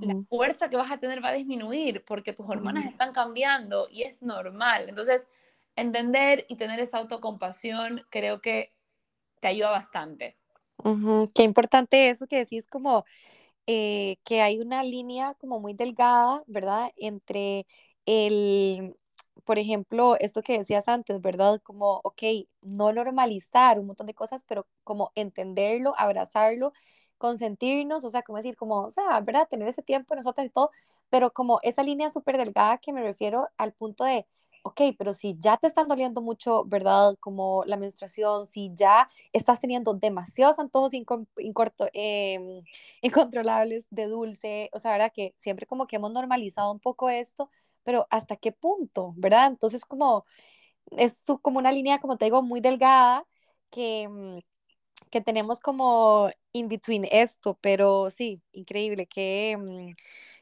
la 0.00 0.14
fuerza 0.28 0.70
que 0.70 0.76
vas 0.76 0.90
a 0.92 0.98
tener 0.98 1.22
va 1.22 1.30
a 1.30 1.34
disminuir 1.34 2.04
porque 2.04 2.32
tus 2.32 2.48
hormonas 2.48 2.86
están 2.86 3.12
cambiando 3.12 3.88
y 3.90 4.02
es 4.02 4.22
normal. 4.22 4.88
Entonces, 4.88 5.26
entender 5.74 6.46
y 6.48 6.56
tener 6.56 6.78
esa 6.78 6.98
autocompasión 6.98 8.02
creo 8.08 8.40
que 8.40 8.72
te 9.40 9.48
ayuda 9.48 9.70
bastante. 9.70 10.36
Qué 11.34 11.42
importante 11.42 12.08
eso 12.10 12.26
que 12.26 12.38
decís 12.38 12.66
como 12.68 13.04
eh, 13.66 14.16
que 14.24 14.40
hay 14.40 14.60
una 14.60 14.82
línea 14.84 15.34
como 15.34 15.60
muy 15.60 15.74
delgada, 15.74 16.42
¿verdad? 16.46 16.92
Entre 16.96 17.66
el, 18.06 18.96
por 19.44 19.58
ejemplo, 19.58 20.16
esto 20.20 20.42
que 20.42 20.58
decías 20.58 20.88
antes, 20.88 21.20
¿verdad? 21.20 21.60
Como, 21.62 22.00
ok, 22.04 22.22
no 22.62 22.92
normalizar 22.92 23.78
un 23.80 23.86
montón 23.86 24.06
de 24.06 24.14
cosas, 24.14 24.44
pero 24.46 24.66
como 24.84 25.12
entenderlo, 25.14 25.94
abrazarlo, 25.98 26.72
consentirnos, 27.18 28.04
o 28.04 28.10
sea, 28.10 28.22
como 28.22 28.38
decir, 28.38 28.56
como, 28.56 28.82
o 28.82 28.90
sea, 28.90 29.20
¿verdad? 29.20 29.48
Tener 29.48 29.68
ese 29.68 29.82
tiempo 29.82 30.14
nosotras 30.14 30.46
y 30.46 30.50
todo, 30.50 30.70
pero 31.10 31.32
como 31.32 31.58
esa 31.62 31.82
línea 31.82 32.10
súper 32.10 32.36
delgada 32.38 32.78
que 32.78 32.92
me 32.92 33.02
refiero 33.02 33.48
al 33.56 33.72
punto 33.72 34.04
de, 34.04 34.26
ok, 34.62 34.80
pero 34.98 35.14
si 35.14 35.36
ya 35.38 35.56
te 35.56 35.66
están 35.66 35.88
doliendo 35.88 36.20
mucho, 36.22 36.64
¿verdad? 36.64 37.16
Como 37.20 37.64
la 37.66 37.76
menstruación, 37.76 38.46
si 38.46 38.72
ya 38.74 39.08
estás 39.32 39.60
teniendo 39.60 39.94
demasiados 39.94 40.58
antojos 40.58 40.92
em, 40.94 42.62
incontrolables 43.02 43.86
de 43.90 44.06
dulce, 44.06 44.70
o 44.72 44.78
sea, 44.78 44.92
¿verdad? 44.92 45.12
Que 45.14 45.34
siempre 45.38 45.66
como 45.66 45.86
que 45.86 45.96
hemos 45.96 46.12
normalizado 46.12 46.72
un 46.72 46.80
poco 46.80 47.10
esto, 47.10 47.50
pero 47.84 48.06
¿hasta 48.10 48.36
qué 48.36 48.52
punto? 48.52 49.14
¿Verdad? 49.16 49.48
Entonces 49.48 49.84
como 49.84 50.24
es 50.92 51.24
como 51.42 51.58
una 51.58 51.72
línea, 51.72 51.98
como 52.00 52.16
te 52.18 52.26
digo, 52.26 52.42
muy 52.42 52.60
delgada 52.60 53.26
que, 53.70 54.08
mm, 54.08 54.38
que 55.10 55.20
tenemos 55.20 55.60
como 55.60 56.30
in 56.52 56.68
between 56.68 57.06
esto, 57.10 57.58
pero 57.60 58.10
sí, 58.10 58.42
increíble, 58.52 59.06
qué, 59.06 59.56
mm, 59.58 59.92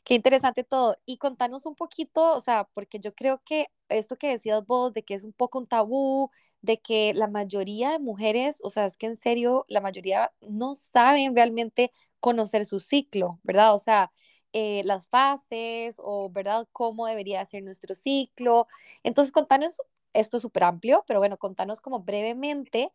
qué 0.05 0.14
interesante 0.14 0.64
todo. 0.64 0.97
Y 1.07 1.18
contanos 1.18 1.66
un 1.66 1.74
poquito, 1.76 2.32
o 2.36 2.41
sea, 2.41 2.68
porque 2.74 3.01
yo 3.01 3.14
creo 3.14 3.43
que 3.45 3.68
esto 3.88 4.16
que 4.16 4.28
decías 4.28 4.64
vos, 4.66 4.93
de 4.93 5.03
que 5.05 5.14
es 5.14 5.24
un 5.24 5.32
poco 5.32 5.59
un 5.59 5.66
tabú, 5.66 6.30
de 6.62 6.80
que 6.80 7.14
la 7.14 7.26
mayoría 7.28 7.91
de 7.93 7.99
mujeres, 7.99 8.61
o 8.62 8.70
sea, 8.70 8.86
es 8.86 8.97
que 8.97 9.07
en 9.07 9.16
serio, 9.16 9.64
la 9.68 9.80
mayoría 9.80 10.32
no 10.41 10.74
saben 10.76 11.34
realmente 11.34 11.93
conocer 12.20 12.64
su 12.64 12.80
ciclo, 12.80 13.41
¿verdad? 13.43 13.74
O 13.74 13.78
sea, 13.78 14.12
eh, 14.53 14.82
las 14.84 15.07
fases 15.07 15.96
o, 15.98 16.30
¿verdad?, 16.30 16.66
cómo 16.72 17.07
debería 17.07 17.44
ser 17.44 17.62
nuestro 17.62 17.94
ciclo. 17.94 18.66
Entonces, 19.03 19.32
contanos, 19.32 19.80
esto 20.12 20.36
es 20.38 20.42
súper 20.42 20.64
amplio, 20.64 21.05
pero 21.07 21.20
bueno, 21.20 21.38
contanos 21.38 21.80
como 21.80 22.01
brevemente, 22.01 22.92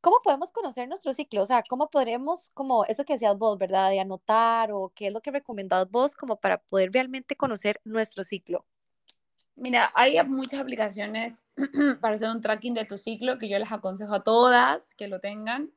¿cómo 0.00 0.18
podemos 0.22 0.52
conocer 0.52 0.88
nuestro 0.88 1.12
ciclo? 1.12 1.42
O 1.42 1.46
sea, 1.46 1.62
¿cómo 1.68 1.90
podremos, 1.90 2.50
como 2.54 2.84
eso 2.86 3.04
que 3.04 3.14
decías 3.14 3.36
vos, 3.38 3.58
¿verdad?, 3.58 3.90
de 3.90 4.00
anotar 4.00 4.72
o 4.72 4.92
qué 4.94 5.08
es 5.08 5.12
lo 5.12 5.20
que 5.20 5.30
recomendás 5.30 5.90
vos 5.90 6.14
como 6.14 6.36
para 6.36 6.58
poder 6.58 6.92
realmente 6.92 7.36
conocer 7.36 7.80
nuestro 7.84 8.24
ciclo. 8.24 8.66
Mira, 9.56 9.92
hay 9.94 10.22
muchas 10.24 10.60
aplicaciones 10.60 11.44
para 12.00 12.14
hacer 12.14 12.30
un 12.30 12.40
tracking 12.40 12.74
de 12.74 12.86
tu 12.86 12.96
ciclo 12.96 13.38
que 13.38 13.48
yo 13.48 13.58
les 13.58 13.70
aconsejo 13.70 14.14
a 14.14 14.24
todas 14.24 14.94
que 14.94 15.08
lo 15.08 15.20
tengan. 15.20 15.70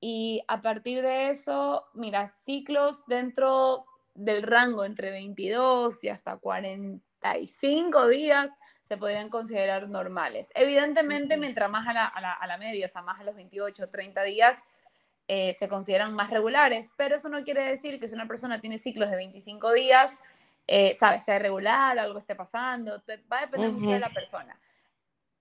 Y 0.00 0.42
a 0.48 0.60
partir 0.60 1.02
de 1.02 1.30
eso, 1.30 1.84
mira, 1.94 2.28
ciclos 2.28 3.04
dentro 3.06 3.86
del 4.14 4.42
rango 4.42 4.84
entre 4.84 5.10
22 5.10 6.02
y 6.04 6.08
hasta 6.08 6.36
45 6.36 8.08
días 8.08 8.50
se 8.82 8.96
podrían 8.96 9.28
considerar 9.28 9.88
normales. 9.88 10.48
Evidentemente, 10.54 11.36
mientras 11.36 11.70
más 11.70 11.88
a 11.88 11.92
la, 11.92 12.06
a 12.06 12.46
la, 12.46 12.58
media, 12.58 12.86
o 12.86 12.88
sea, 12.88 13.02
más 13.02 13.20
a 13.20 13.24
los 13.24 13.34
28 13.34 13.84
o 13.84 13.88
30 13.88 14.22
días, 14.24 14.58
eh, 15.26 15.56
se 15.58 15.68
consideran 15.68 16.14
más 16.14 16.30
regulares, 16.30 16.90
pero 16.96 17.16
eso 17.16 17.30
no 17.30 17.42
quiere 17.44 17.62
decir 17.62 17.98
que 17.98 18.08
si 18.08 18.14
una 18.14 18.28
persona 18.28 18.60
tiene 18.60 18.76
ciclos 18.76 19.10
de 19.10 19.16
25 19.16 19.72
días, 19.72 20.10
eh, 20.66 20.94
sabes, 20.98 21.24
sea 21.24 21.38
regular, 21.38 21.98
algo 21.98 22.18
esté 22.18 22.34
pasando, 22.34 23.02
va 23.32 23.38
a 23.38 23.40
depender 23.42 23.72
mucho 23.72 23.92
de 23.92 24.00
la 24.00 24.10
persona. 24.10 24.60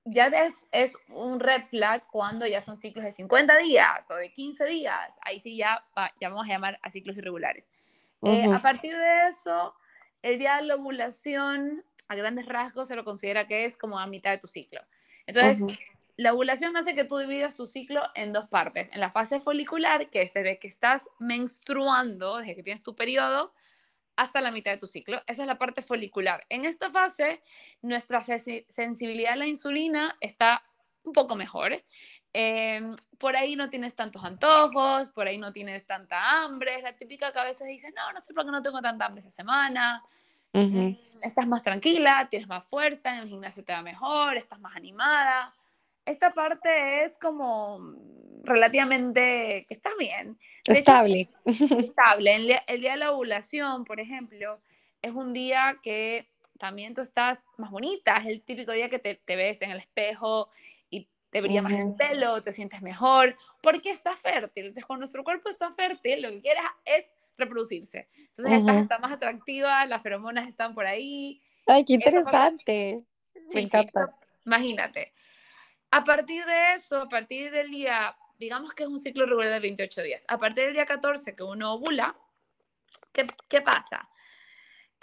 Ya 0.06 0.28
es, 0.28 0.68
es 0.72 0.98
un 1.10 1.40
red 1.40 1.64
flag 1.64 2.04
cuando 2.12 2.48
ya 2.48 2.62
son 2.62 2.78
ciclos 2.78 3.06
de 3.06 3.12
50 3.12 3.58
días 3.58 4.10
o 4.10 4.16
de 4.16 4.32
15 4.32 4.66
días, 4.66 5.18
ahí 5.22 5.40
sí 5.40 5.58
ya, 5.58 5.86
ya 6.20 6.30
vamos 6.30 6.46
a 6.46 6.50
llamar 6.50 6.80
a 6.82 6.90
ciclos 6.90 7.18
irregulares. 7.18 7.70
Eh, 8.26 8.48
a 8.52 8.62
partir 8.62 8.96
de 8.98 9.28
eso, 9.28 9.76
el 10.22 10.40
día 10.40 10.58
de 10.58 10.64
la 10.64 10.76
ovulación, 10.76 11.84
a 12.08 12.16
grandes 12.16 12.46
rasgos, 12.46 12.88
se 12.88 12.96
lo 12.96 13.04
considera 13.04 13.48
que 13.48 13.66
es 13.66 13.78
como 13.78 14.00
a 14.00 14.08
mitad 14.08 14.32
de 14.32 14.38
tu 14.38 14.48
ciclo. 14.48 14.82
Entonces, 15.26 15.78
la 16.16 16.34
ovulación 16.34 16.78
hace 16.78 16.96
que 16.96 17.06
tú 17.06 17.18
dividas 17.18 17.56
tu 17.56 17.66
ciclo 17.66 18.02
en 18.16 18.34
dos 18.34 18.48
partes. 18.48 18.90
En 18.94 19.00
la 19.00 19.12
fase 19.12 19.40
folicular, 19.40 20.10
que 20.10 20.22
es 20.22 20.34
desde 20.34 20.60
que 20.60 20.68
estás 20.68 21.02
menstruando, 21.20 22.38
desde 22.38 22.56
que 22.56 22.64
tienes 22.64 22.84
tu 22.84 22.96
periodo, 22.96 23.54
hasta 24.16 24.42
la 24.42 24.52
mitad 24.52 24.72
de 24.72 24.78
tu 24.78 24.88
ciclo. 24.88 25.22
Esa 25.28 25.42
es 25.42 25.48
la 25.48 25.58
parte 25.58 25.82
folicular. 25.82 26.46
En 26.50 26.66
esta 26.66 26.90
fase, 26.90 27.42
nuestra 27.82 28.22
sensibilidad 28.22 29.34
a 29.34 29.38
la 29.38 29.48
insulina 29.48 30.16
está 30.22 30.64
un 31.04 31.14
poco 31.14 31.36
mejor. 31.36 31.84
Em, 32.34 32.96
por 33.20 33.36
ahí 33.36 33.56
no 33.56 33.70
tienes 33.70 33.96
tantos 33.96 34.24
antojos, 34.24 35.10
por 35.10 35.28
ahí 35.28 35.38
no 35.38 35.54
tienes 35.54 35.86
tanta 35.86 36.44
hambre. 36.44 36.76
Es 36.76 36.84
la 36.84 36.96
típica 36.96 37.32
que 37.32 37.40
a 37.40 37.44
veces 37.44 37.68
dices, 37.68 37.94
no, 37.96 38.12
no 38.12 38.20
sé 38.22 38.34
por 38.34 38.44
qué 38.44 38.52
no 38.52 38.62
tengo 38.62 38.82
tanta 38.82 39.06
hambre 39.06 39.22
esa 39.22 39.30
semana. 39.30 40.04
Mm, 40.52 40.94
estás 41.24 41.48
más 41.48 41.64
tranquila, 41.64 42.28
tienes 42.30 42.48
más 42.48 42.66
fuerza, 42.66 43.16
en 43.16 43.24
el 43.24 43.30
gimnasio 43.30 43.64
te 43.64 43.74
va 43.74 43.82
mejor, 43.82 44.36
estás 44.36 44.60
más 44.60 44.76
animada. 44.76 45.54
Esta 46.06 46.32
parte 46.32 47.04
es 47.04 47.18
como 47.18 47.96
relativamente 48.44 49.66
que 49.68 49.74
está 49.74 49.90
bien. 49.98 50.38
estable. 50.66 51.30
estable. 51.46 52.36
El, 52.36 52.56
el 52.68 52.82
día 52.82 52.92
de 52.92 52.98
la 52.98 53.12
ovulación, 53.12 53.86
por 53.86 54.00
ejemplo, 54.00 54.60
es 55.02 55.14
un 55.14 55.34
día 55.34 55.78
que 55.82 56.28
también 56.60 56.94
tú 56.94 57.02
estás 57.02 57.40
más 57.58 57.72
bonita, 57.72 58.18
es 58.18 58.28
el 58.28 58.42
típico 58.42 58.72
día 58.72 58.90
que 58.90 59.00
te, 59.00 59.16
te 59.16 59.36
ves 59.36 59.62
en 59.62 59.72
el 59.72 59.80
espejo 59.80 60.50
te 61.34 61.42
brilla 61.42 61.64
más 61.64 61.74
el 61.74 61.96
pelo, 61.96 62.44
te 62.44 62.54
sientes 62.54 62.82
mejor, 62.84 63.36
porque 63.62 63.90
está 63.90 64.16
fértil. 64.16 64.66
Entonces, 64.66 64.86
cuando 64.86 65.02
nuestro 65.02 65.24
cuerpo 65.24 65.50
está 65.50 65.72
fértil, 65.74 66.22
lo 66.22 66.30
que 66.30 66.42
quieres 66.42 66.64
es 66.86 67.06
reproducirse. 67.38 68.08
Entonces, 68.16 68.60
estás, 68.60 68.78
está 68.78 69.00
más 69.00 69.12
atractiva, 69.12 69.86
las 69.88 70.04
feromonas 70.04 70.48
están 70.48 70.76
por 70.76 70.86
ahí. 70.86 71.42
Ay, 71.66 71.84
qué 71.86 71.94
interesante. 71.94 73.04
Me 73.52 73.62
encanta. 73.62 74.16
imagínate. 74.46 75.12
A 75.90 76.04
partir 76.04 76.46
de 76.46 76.76
eso, 76.76 77.02
a 77.02 77.10
partir 77.10 77.52
del 77.52 77.72
día, 77.72 78.16
digamos 78.38 78.74
que 78.74 78.84
es 78.84 78.90
un 78.90 79.00
ciclo 79.00 79.26
regular 79.26 79.50
de 79.50 79.60
28 79.60 80.04
días, 80.04 80.26
a 80.28 80.38
partir 80.38 80.66
del 80.66 80.74
día 80.74 80.86
14 80.86 81.36
que 81.36 81.44
uno 81.44 81.74
ovula, 81.74 82.16
¿qué, 83.12 83.26
qué 83.50 83.62
pasa? 83.62 84.08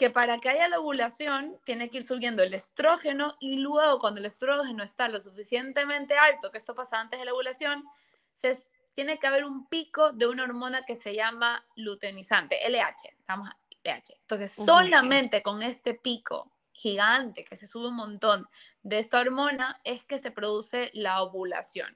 Que 0.01 0.09
para 0.09 0.39
que 0.39 0.49
haya 0.49 0.67
la 0.67 0.81
ovulación 0.81 1.61
tiene 1.63 1.91
que 1.91 1.99
ir 1.99 2.05
subiendo 2.05 2.43
el 2.43 2.55
estrógeno 2.55 3.37
y 3.39 3.57
luego 3.57 3.99
cuando 3.99 4.19
el 4.19 4.25
estrógeno 4.25 4.83
está 4.83 5.11
lo 5.11 5.21
suficientemente 5.21 6.17
alto, 6.17 6.51
que 6.51 6.57
esto 6.57 6.75
pasa 6.75 6.99
antes 6.99 7.21
de 7.21 7.27
la 7.27 7.35
ovulación, 7.35 7.85
se, 8.33 8.57
tiene 8.95 9.19
que 9.19 9.27
haber 9.27 9.45
un 9.45 9.67
pico 9.67 10.13
de 10.13 10.27
una 10.27 10.45
hormona 10.45 10.87
que 10.87 10.97
se 10.97 11.15
llama 11.15 11.63
luteinizante, 11.77 12.57
LH, 12.67 13.15
vamos 13.29 13.51
a 13.51 13.59
LH. 13.85 14.15
Entonces, 14.23 14.53
solamente 14.53 15.43
con 15.43 15.63
este 15.63 15.93
pico 15.93 16.51
gigante 16.73 17.45
que 17.45 17.59
se 17.59 17.67
sube 17.67 17.89
un 17.89 17.97
montón 17.97 18.49
de 18.83 19.01
esta 19.01 19.21
hormona 19.21 19.83
es 19.85 20.03
que 20.05 20.19
se 20.19 20.31
produce 20.31 20.91
la 20.95 21.23
ovulación. 21.23 21.95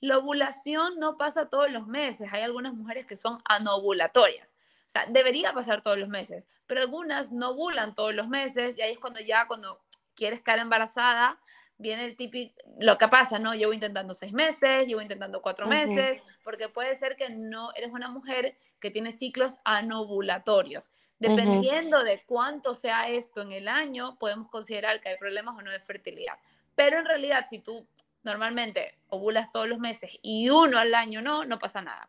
La 0.00 0.16
ovulación 0.16 0.98
no 0.98 1.18
pasa 1.18 1.50
todos 1.50 1.70
los 1.70 1.86
meses, 1.86 2.32
hay 2.32 2.44
algunas 2.44 2.72
mujeres 2.72 3.04
que 3.04 3.14
son 3.14 3.42
anovulatorias 3.44 4.54
sea, 4.92 5.06
debería 5.08 5.52
pasar 5.52 5.82
todos 5.82 5.98
los 5.98 6.08
meses, 6.08 6.48
pero 6.66 6.80
algunas 6.80 7.32
no 7.32 7.50
ovulan 7.50 7.94
todos 7.94 8.14
los 8.14 8.28
meses 8.28 8.76
y 8.78 8.82
ahí 8.82 8.92
es 8.92 8.98
cuando 8.98 9.20
ya 9.20 9.46
cuando 9.46 9.80
quieres 10.14 10.40
quedar 10.40 10.58
embarazada, 10.58 11.38
viene 11.78 12.04
el 12.04 12.16
típico, 12.16 12.54
lo 12.78 12.96
que 12.96 13.08
pasa, 13.08 13.38
¿no? 13.38 13.54
Llevo 13.54 13.72
intentando 13.72 14.14
seis 14.14 14.32
meses, 14.32 14.86
llevo 14.86 15.00
intentando 15.02 15.42
cuatro 15.42 15.66
meses, 15.66 16.22
porque 16.44 16.68
puede 16.68 16.94
ser 16.94 17.16
que 17.16 17.30
no 17.30 17.72
eres 17.74 17.92
una 17.92 18.08
mujer 18.08 18.56
que 18.80 18.90
tiene 18.90 19.12
ciclos 19.12 19.58
anovulatorios. 19.64 20.90
Dependiendo 21.18 22.02
de 22.02 22.22
cuánto 22.24 22.74
sea 22.74 23.08
esto 23.08 23.42
en 23.42 23.52
el 23.52 23.68
año, 23.68 24.16
podemos 24.18 24.48
considerar 24.48 25.00
que 25.00 25.10
hay 25.10 25.18
problemas 25.18 25.56
o 25.56 25.62
no 25.62 25.70
de 25.70 25.78
fertilidad. 25.78 26.34
Pero 26.74 26.98
en 26.98 27.04
realidad, 27.04 27.46
si 27.48 27.58
tú 27.58 27.86
normalmente 28.22 28.98
ovulas 29.08 29.52
todos 29.52 29.68
los 29.68 29.78
meses 29.78 30.18
y 30.22 30.50
uno 30.50 30.78
al 30.78 30.94
año 30.94 31.22
no, 31.22 31.44
no 31.44 31.58
pasa 31.58 31.82
nada. 31.82 32.08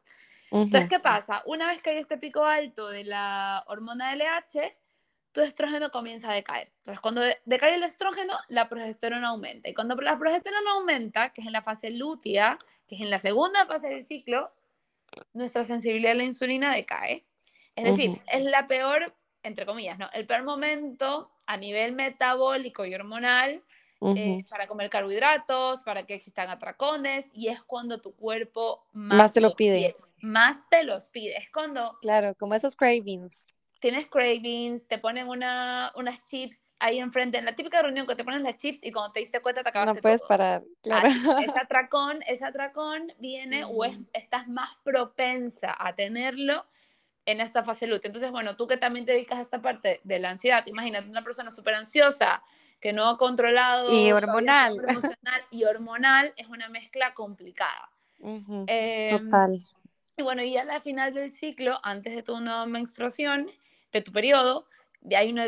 Entonces, 0.61 0.89
¿qué 0.89 0.99
pasa? 0.99 1.41
Una 1.45 1.67
vez 1.67 1.81
que 1.81 1.89
hay 1.91 1.97
este 1.97 2.17
pico 2.17 2.45
alto 2.45 2.89
de 2.89 3.03
la 3.03 3.63
hormona 3.67 4.15
LH, 4.15 4.75
tu 5.31 5.41
estrógeno 5.41 5.89
comienza 5.89 6.29
a 6.29 6.35
decaer. 6.35 6.71
Entonces, 6.79 7.01
cuando 7.01 7.21
decae 7.45 7.73
el 7.73 7.83
estrógeno, 7.83 8.37
la 8.49 8.69
progesterona 8.69 9.29
aumenta. 9.29 9.67
Y 9.67 9.73
cuando 9.73 9.95
la 9.95 10.17
progesterona 10.17 10.71
aumenta, 10.73 11.33
que 11.33 11.41
es 11.41 11.47
en 11.47 11.53
la 11.53 11.63
fase 11.63 11.89
lútea, 11.89 12.59
que 12.87 12.95
es 12.95 13.01
en 13.01 13.09
la 13.09 13.17
segunda 13.17 13.65
fase 13.65 13.89
del 13.89 14.03
ciclo, 14.03 14.51
nuestra 15.33 15.63
sensibilidad 15.63 16.11
a 16.11 16.15
la 16.15 16.23
insulina 16.23 16.73
decae. 16.75 17.25
Es 17.75 17.85
decir, 17.85 18.21
es 18.27 18.43
la 18.43 18.67
peor, 18.67 19.15
entre 19.41 19.65
comillas, 19.65 19.97
¿no? 19.97 20.07
El 20.13 20.27
peor 20.27 20.43
momento 20.43 21.31
a 21.47 21.57
nivel 21.57 21.93
metabólico 21.93 22.85
y 22.85 22.93
hormonal 22.93 23.63
eh, 24.15 24.45
para 24.49 24.67
comer 24.67 24.91
carbohidratos, 24.91 25.81
para 25.83 26.05
que 26.05 26.13
existan 26.13 26.49
atracones, 26.49 27.25
y 27.33 27.47
es 27.47 27.63
cuando 27.63 27.99
tu 28.01 28.13
cuerpo 28.13 28.85
más, 28.91 29.33
te 29.33 29.41
lo 29.41 29.55
pide 29.55 29.95
más 30.24 30.67
te 30.69 30.84
los 30.84 31.09
pides. 31.09 31.45
Cuando... 31.53 31.97
Claro, 32.01 32.34
como 32.36 32.55
esos 32.55 32.76
cravings. 32.76 33.45
Tienes 33.80 34.07
cravings, 34.07 34.88
te 34.88 34.97
ponen 34.97 35.28
una, 35.28 35.91
unas 35.95 36.24
chips 36.24 36.71
ahí 36.80 36.99
enfrente, 36.99 37.38
en 37.38 37.45
la 37.45 37.55
típica 37.55 37.82
reunión 37.82 38.07
que 38.07 38.15
te 38.15 38.24
ponen 38.24 38.43
las 38.43 38.55
chips 38.55 38.80
y 38.82 38.91
cuando 38.91 39.11
te 39.11 39.19
diste 39.19 39.41
cuenta 39.41 39.63
te 39.63 39.69
acabaste 39.69 39.95
No 39.95 40.01
puedes 40.01 40.21
parar, 40.21 40.63
claro. 40.82 41.07
ese 41.39 41.59
atracón, 41.59 42.19
ese 42.26 42.45
atracón 42.45 43.13
viene 43.19 43.65
o 43.65 43.84
estás 44.13 44.47
más 44.47 44.69
propensa 44.84 45.76
a 45.78 45.93
tenerlo 45.93 46.65
en 47.26 47.41
esta 47.41 47.63
fase 47.63 47.88
lútea. 47.88 48.07
Entonces, 48.07 48.32
bueno, 48.32 48.55
tú 48.55 48.67
que 48.67 48.78
también 48.78 49.05
te 49.05 49.11
dedicas 49.11 49.39
a 49.39 49.41
esta 49.41 49.61
parte 49.61 49.99
de 50.03 50.19
la 50.19 50.30
ansiedad, 50.30 50.65
imagínate 50.67 51.09
una 51.09 51.24
persona 51.24 51.51
súper 51.51 51.76
ansiosa 51.76 52.41
que 52.80 52.93
no 52.93 53.07
ha 53.07 53.17
controlado... 53.17 53.93
Y 53.93 54.11
hormonal. 54.11 54.78
Emocional 54.88 55.41
y 55.51 55.63
hormonal 55.65 56.34
es 56.36 56.47
una 56.47 56.67
mezcla 56.69 57.13
complicada. 57.13 57.89
Em, 58.19 59.09
Total. 59.09 59.61
Y 60.18 60.24
bueno, 60.24 60.43
y 60.43 60.57
al 60.57 60.82
final 60.82 61.14
del 61.14 61.32
ciclo, 61.32 61.80
antes 61.84 62.16
de 62.16 62.24
tu 62.24 62.39
nueva 62.39 62.66
menstruación, 62.66 63.49
de 63.91 64.01
tu 64.01 64.11
periodo, 64.11 64.68
hay 65.16 65.32
una, 65.32 65.47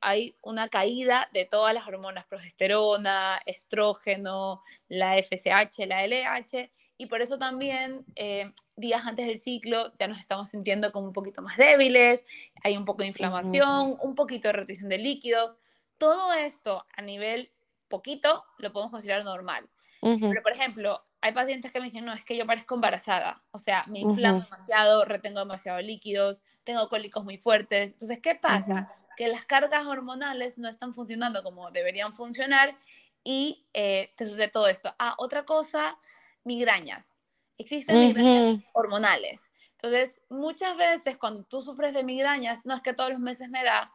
hay 0.00 0.36
una 0.42 0.68
caída 0.68 1.28
de 1.32 1.44
todas 1.44 1.74
las 1.74 1.86
hormonas, 1.86 2.24
progesterona, 2.26 3.40
estrógeno, 3.44 4.62
la 4.88 5.18
FSH, 5.18 5.86
la 5.86 6.04
LH, 6.06 6.70
y 6.96 7.06
por 7.06 7.20
eso 7.20 7.38
también 7.38 8.04
eh, 8.14 8.52
días 8.76 9.04
antes 9.04 9.26
del 9.26 9.38
ciclo 9.38 9.92
ya 9.98 10.06
nos 10.06 10.20
estamos 10.20 10.48
sintiendo 10.48 10.92
como 10.92 11.08
un 11.08 11.12
poquito 11.12 11.42
más 11.42 11.56
débiles, 11.56 12.24
hay 12.62 12.76
un 12.76 12.84
poco 12.84 13.02
de 13.02 13.08
inflamación, 13.08 13.96
un 14.00 14.14
poquito 14.14 14.48
de 14.48 14.52
retención 14.52 14.88
de 14.88 14.98
líquidos. 14.98 15.58
Todo 15.98 16.32
esto 16.32 16.86
a 16.96 17.02
nivel 17.02 17.50
poquito 17.88 18.44
lo 18.58 18.72
podemos 18.72 18.92
considerar 18.92 19.24
normal. 19.24 19.68
Pero, 20.00 20.42
por 20.42 20.52
ejemplo, 20.52 21.02
hay 21.24 21.32
pacientes 21.32 21.72
que 21.72 21.80
me 21.80 21.86
dicen, 21.86 22.04
no, 22.04 22.12
es 22.12 22.22
que 22.22 22.36
yo 22.36 22.44
parezco 22.44 22.74
embarazada, 22.74 23.42
o 23.50 23.58
sea, 23.58 23.86
me 23.86 24.00
inflamo 24.00 24.42
demasiado, 24.42 25.06
retengo 25.06 25.38
demasiado 25.38 25.80
líquidos, 25.80 26.42
tengo 26.64 26.86
cólicos 26.90 27.24
muy 27.24 27.38
fuertes. 27.38 27.92
Entonces, 27.92 28.20
¿qué 28.20 28.34
pasa? 28.34 28.92
Que 29.16 29.28
las 29.28 29.46
cargas 29.46 29.86
hormonales 29.86 30.58
no 30.58 30.68
están 30.68 30.92
funcionando 30.92 31.42
como 31.42 31.70
deberían 31.70 32.12
funcionar 32.12 32.76
y 33.24 33.64
eh, 33.72 34.12
te 34.18 34.26
sucede 34.26 34.48
todo 34.48 34.68
esto. 34.68 34.94
Ah, 34.98 35.14
otra 35.16 35.46
cosa, 35.46 35.96
migrañas. 36.44 37.22
Existen 37.56 38.00
migrañas 38.00 38.62
hormonales. 38.74 39.50
Entonces, 39.78 40.20
muchas 40.28 40.76
veces 40.76 41.16
cuando 41.16 41.42
tú 41.44 41.62
sufres 41.62 41.94
de 41.94 42.04
migrañas, 42.04 42.66
no 42.66 42.74
es 42.74 42.82
que 42.82 42.92
todos 42.92 43.12
los 43.12 43.18
meses 43.18 43.48
me 43.48 43.64
da, 43.64 43.90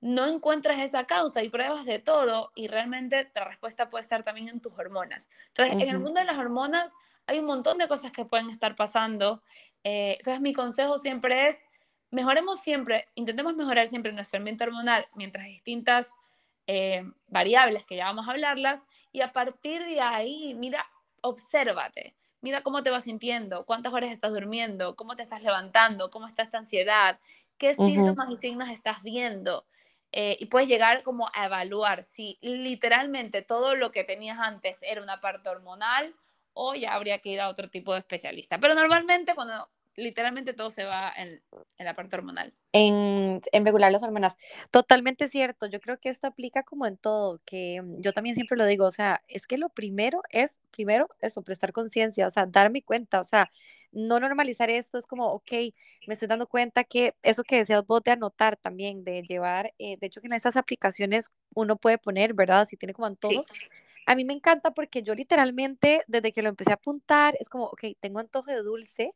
no 0.00 0.26
encuentras 0.26 0.78
esa 0.78 1.04
causa 1.04 1.42
y 1.42 1.48
pruebas 1.48 1.84
de 1.84 1.98
todo 1.98 2.52
y 2.54 2.68
realmente 2.68 3.30
la 3.34 3.44
respuesta 3.44 3.90
puede 3.90 4.02
estar 4.02 4.22
también 4.22 4.48
en 4.48 4.60
tus 4.60 4.72
hormonas. 4.78 5.28
Entonces, 5.48 5.74
en 5.74 5.88
el 5.88 5.98
mundo 5.98 6.20
de 6.20 6.26
las 6.26 6.38
hormonas 6.38 6.92
hay 7.26 7.38
un 7.38 7.46
montón 7.46 7.78
de 7.78 7.88
cosas 7.88 8.12
que 8.12 8.24
pueden 8.24 8.50
estar 8.50 8.76
pasando. 8.76 9.42
Eh, 9.84 10.16
entonces, 10.18 10.40
mi 10.40 10.52
consejo 10.52 10.98
siempre 10.98 11.48
es, 11.48 11.58
mejoremos 12.10 12.60
siempre, 12.60 13.08
intentemos 13.14 13.56
mejorar 13.56 13.88
siempre 13.88 14.12
nuestro 14.12 14.38
ambiente 14.38 14.64
hormonal 14.64 15.06
mientras 15.14 15.46
distintas 15.46 16.10
eh, 16.66 17.04
variables 17.28 17.84
que 17.84 17.96
ya 17.96 18.06
vamos 18.06 18.28
a 18.28 18.32
hablarlas 18.32 18.84
y 19.12 19.20
a 19.20 19.32
partir 19.32 19.84
de 19.84 20.00
ahí, 20.00 20.54
mira, 20.54 20.86
obsérvate. 21.22 22.14
Mira 22.42 22.62
cómo 22.62 22.82
te 22.82 22.90
vas 22.90 23.04
sintiendo, 23.04 23.64
cuántas 23.64 23.92
horas 23.92 24.10
estás 24.10 24.32
durmiendo, 24.32 24.94
cómo 24.94 25.16
te 25.16 25.22
estás 25.22 25.42
levantando, 25.42 26.10
cómo 26.10 26.26
está 26.26 26.42
esta 26.42 26.58
ansiedad, 26.58 27.18
qué 27.58 27.74
síntomas 27.74 28.30
y 28.30 28.36
signos 28.36 28.68
estás 28.68 29.02
viendo. 29.02 29.64
Eh, 30.12 30.36
y 30.40 30.46
puedes 30.46 30.68
llegar 30.68 31.02
como 31.02 31.28
a 31.34 31.46
evaluar 31.46 32.02
si 32.04 32.38
literalmente 32.40 33.42
todo 33.42 33.74
lo 33.74 33.90
que 33.90 34.04
tenías 34.04 34.38
antes 34.38 34.78
era 34.82 35.02
una 35.02 35.20
parte 35.20 35.48
hormonal 35.48 36.14
o 36.54 36.74
ya 36.74 36.94
habría 36.94 37.18
que 37.18 37.30
ir 37.30 37.40
a 37.40 37.48
otro 37.48 37.68
tipo 37.68 37.92
de 37.92 37.98
especialista. 38.00 38.58
Pero 38.58 38.74
normalmente 38.74 39.34
cuando 39.34 39.68
literalmente 39.96 40.52
todo 40.52 40.70
se 40.70 40.84
va 40.84 41.12
en, 41.16 41.42
la 41.78 41.94
parte 41.94 42.16
hormonal. 42.16 42.52
En, 42.72 43.40
en, 43.50 43.64
regular 43.64 43.90
las 43.90 44.02
hormonas. 44.02 44.36
Totalmente 44.70 45.28
cierto. 45.28 45.66
Yo 45.66 45.80
creo 45.80 45.98
que 45.98 46.10
esto 46.10 46.26
aplica 46.26 46.62
como 46.62 46.86
en 46.86 46.96
todo, 46.98 47.40
que 47.44 47.82
yo 47.98 48.12
también 48.12 48.36
siempre 48.36 48.58
lo 48.58 48.66
digo, 48.66 48.86
o 48.86 48.90
sea, 48.90 49.22
es 49.28 49.46
que 49.46 49.58
lo 49.58 49.70
primero 49.70 50.22
es, 50.30 50.58
primero, 50.70 51.08
eso, 51.20 51.42
prestar 51.42 51.72
conciencia, 51.72 52.26
o 52.26 52.30
sea, 52.30 52.46
darme 52.46 52.82
cuenta, 52.82 53.20
o 53.20 53.24
sea, 53.24 53.50
no 53.92 54.20
normalizar 54.20 54.68
esto, 54.68 54.98
es 54.98 55.06
como, 55.06 55.32
ok, 55.32 55.50
me 56.06 56.14
estoy 56.14 56.28
dando 56.28 56.46
cuenta 56.46 56.84
que 56.84 57.14
eso 57.22 57.42
que 57.42 57.56
deseas 57.56 57.86
vos 57.86 58.02
de 58.02 58.10
anotar 58.10 58.56
también, 58.56 59.04
de 59.04 59.22
llevar, 59.22 59.72
eh, 59.78 59.96
de 59.98 60.06
hecho 60.06 60.20
que 60.20 60.26
en 60.26 60.34
estas 60.34 60.56
aplicaciones 60.56 61.30
uno 61.54 61.76
puede 61.76 61.96
poner, 61.96 62.34
¿verdad? 62.34 62.68
Si 62.68 62.76
tiene 62.76 62.92
como 62.92 63.06
antojos. 63.06 63.46
A 64.08 64.14
mí 64.14 64.24
me 64.24 64.34
encanta 64.34 64.72
porque 64.72 65.02
yo 65.02 65.14
literalmente, 65.14 66.02
desde 66.06 66.30
que 66.30 66.42
lo 66.42 66.50
empecé 66.50 66.70
a 66.70 66.74
apuntar, 66.74 67.36
es 67.40 67.48
como, 67.48 67.64
ok, 67.64 67.84
tengo 67.98 68.20
antojo 68.20 68.50
de 68.50 68.62
dulce, 68.62 69.14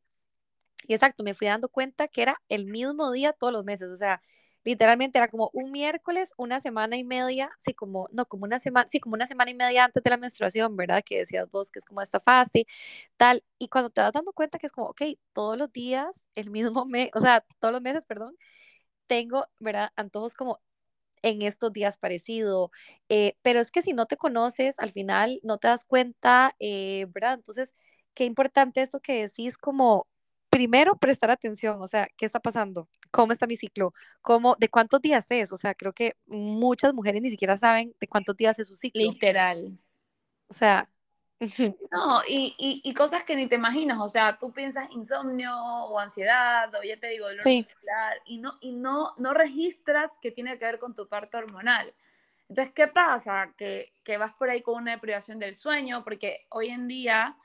y 0.87 0.95
exacto, 0.95 1.24
me 1.24 1.35
fui 1.35 1.47
dando 1.49 1.68
cuenta 1.68 2.09
que 2.09 2.22
era 2.22 2.41
el 2.49 2.66
mismo 2.66 3.11
día 3.12 3.33
todos 3.33 3.53
los 3.53 3.64
meses, 3.64 3.89
o 3.91 3.97
sea, 3.97 4.22
literalmente 4.64 5.18
era 5.18 5.28
como 5.28 5.51
un 5.55 5.70
miércoles, 5.72 6.33
una 6.37 6.61
semana 6.61 6.97
y 6.97 7.05
media, 7.05 7.51
sí, 7.59 7.72
como, 7.74 8.09
no, 8.12 8.26
como 8.26 8.45
una 8.45 8.59
semana, 8.59 8.87
sí, 8.89 9.01
como 9.01 9.14
una 9.14 9.26
semana 9.26 9.51
y 9.51 9.55
media 9.55 9.85
antes 9.87 10.03
de 10.03 10.11
la 10.11 10.16
menstruación, 10.18 10.76
¿verdad? 10.76 11.03
Que 11.05 11.18
decías 11.18 11.51
vos 11.51 11.70
que 11.70 11.78
es 11.78 11.85
como 11.87 12.03
esta 12.03 12.20
fase, 12.20 12.66
tal, 13.16 13.45
y 13.59 13.68
cuando 13.68 13.91
te 13.91 14.01
das 14.03 14.12
dando 14.12 14.33
cuenta 14.33 14.59
que 14.59 14.66
es 14.66 14.72
como, 14.72 14.89
ok, 14.89 15.03
todos 15.33 15.57
los 15.59 15.72
días, 15.72 16.24
el 16.35 16.51
mismo 16.51 16.85
mes, 16.87 17.11
o 17.14 17.20
sea, 17.20 17.45
todos 17.61 17.72
los 17.72 17.83
meses, 17.83 18.05
perdón, 18.07 18.37
tengo, 19.07 19.47
¿verdad? 19.61 19.91
Antojos 19.97 20.35
como 20.35 20.61
en 21.22 21.43
estos 21.43 21.72
días 21.72 21.99
parecido, 21.99 22.70
eh, 23.09 23.37
pero 23.43 23.61
es 23.61 23.70
que 23.70 23.83
si 23.83 23.93
no 23.95 24.07
te 24.07 24.16
conoces, 24.16 24.74
al 24.78 24.93
final 24.93 25.41
no 25.43 25.59
te 25.59 25.68
das 25.68 25.85
cuenta, 25.85 26.55
eh, 26.61 27.07
¿verdad? 27.11 27.35
Entonces, 27.35 27.74
qué 28.14 28.24
importante 28.24 28.83
esto 28.83 29.01
que 29.01 29.22
decís 29.22 29.59
como 29.59 30.07
primero 30.51 30.97
prestar 30.97 31.31
atención, 31.31 31.81
o 31.81 31.87
sea, 31.87 32.09
¿qué 32.17 32.27
está 32.27 32.41
pasando? 32.41 32.89
¿Cómo 33.11 33.33
está 33.33 33.47
mi 33.47 33.57
ciclo? 33.57 33.95
¿Cómo, 34.21 34.57
de 34.59 34.69
cuántos 34.69 35.01
días 35.01 35.25
es? 35.31 35.53
O 35.53 35.57
sea, 35.57 35.75
creo 35.75 35.93
que 35.93 36.17
muchas 36.27 36.93
mujeres 36.93 37.23
ni 37.23 37.31
siquiera 37.31 37.57
saben 37.57 37.95
de 38.01 38.09
cuántos 38.09 38.37
días 38.37 38.59
es 38.59 38.69
su 38.69 38.75
ciclo. 38.75 39.01
Literal. 39.01 39.79
O 40.49 40.53
sea, 40.53 40.91
no, 41.91 42.21
y, 42.29 42.55
y, 42.59 42.83
y, 42.85 42.95
cosas 42.95 43.23
que 43.23 43.35
ni 43.35 43.47
te 43.47 43.55
imaginas, 43.55 43.99
o 43.99 44.09
sea, 44.09 44.37
tú 44.37 44.53
piensas 44.53 44.91
insomnio 44.91 45.57
o 45.57 45.99
ansiedad, 45.99 46.71
o 46.75 46.83
ya 46.83 46.99
te 46.99 47.09
digo, 47.09 47.29
dolor 47.29 47.43
sí. 47.45 47.63
muscular, 47.63 48.21
y, 48.27 48.39
no, 48.39 48.59
y 48.61 48.73
no, 48.73 49.15
no 49.17 49.33
registras 49.33 50.11
que 50.21 50.33
tiene 50.33 50.59
que 50.59 50.67
ver 50.67 50.79
con 50.79 50.95
tu 50.95 51.09
parte 51.09 51.39
hormonal. 51.39 51.95
Entonces, 52.49 52.75
¿qué 52.75 52.89
pasa? 52.89 53.55
Que, 53.57 53.95
que 54.05 54.19
vas 54.19 54.35
por 54.35 54.51
ahí 54.51 54.61
con 54.61 54.75
una 54.75 54.91
deprivación 54.91 55.39
del 55.39 55.55
sueño, 55.55 56.05
porque 56.05 56.47
hoy 56.51 56.69
en 56.69 56.89
día 56.89 57.39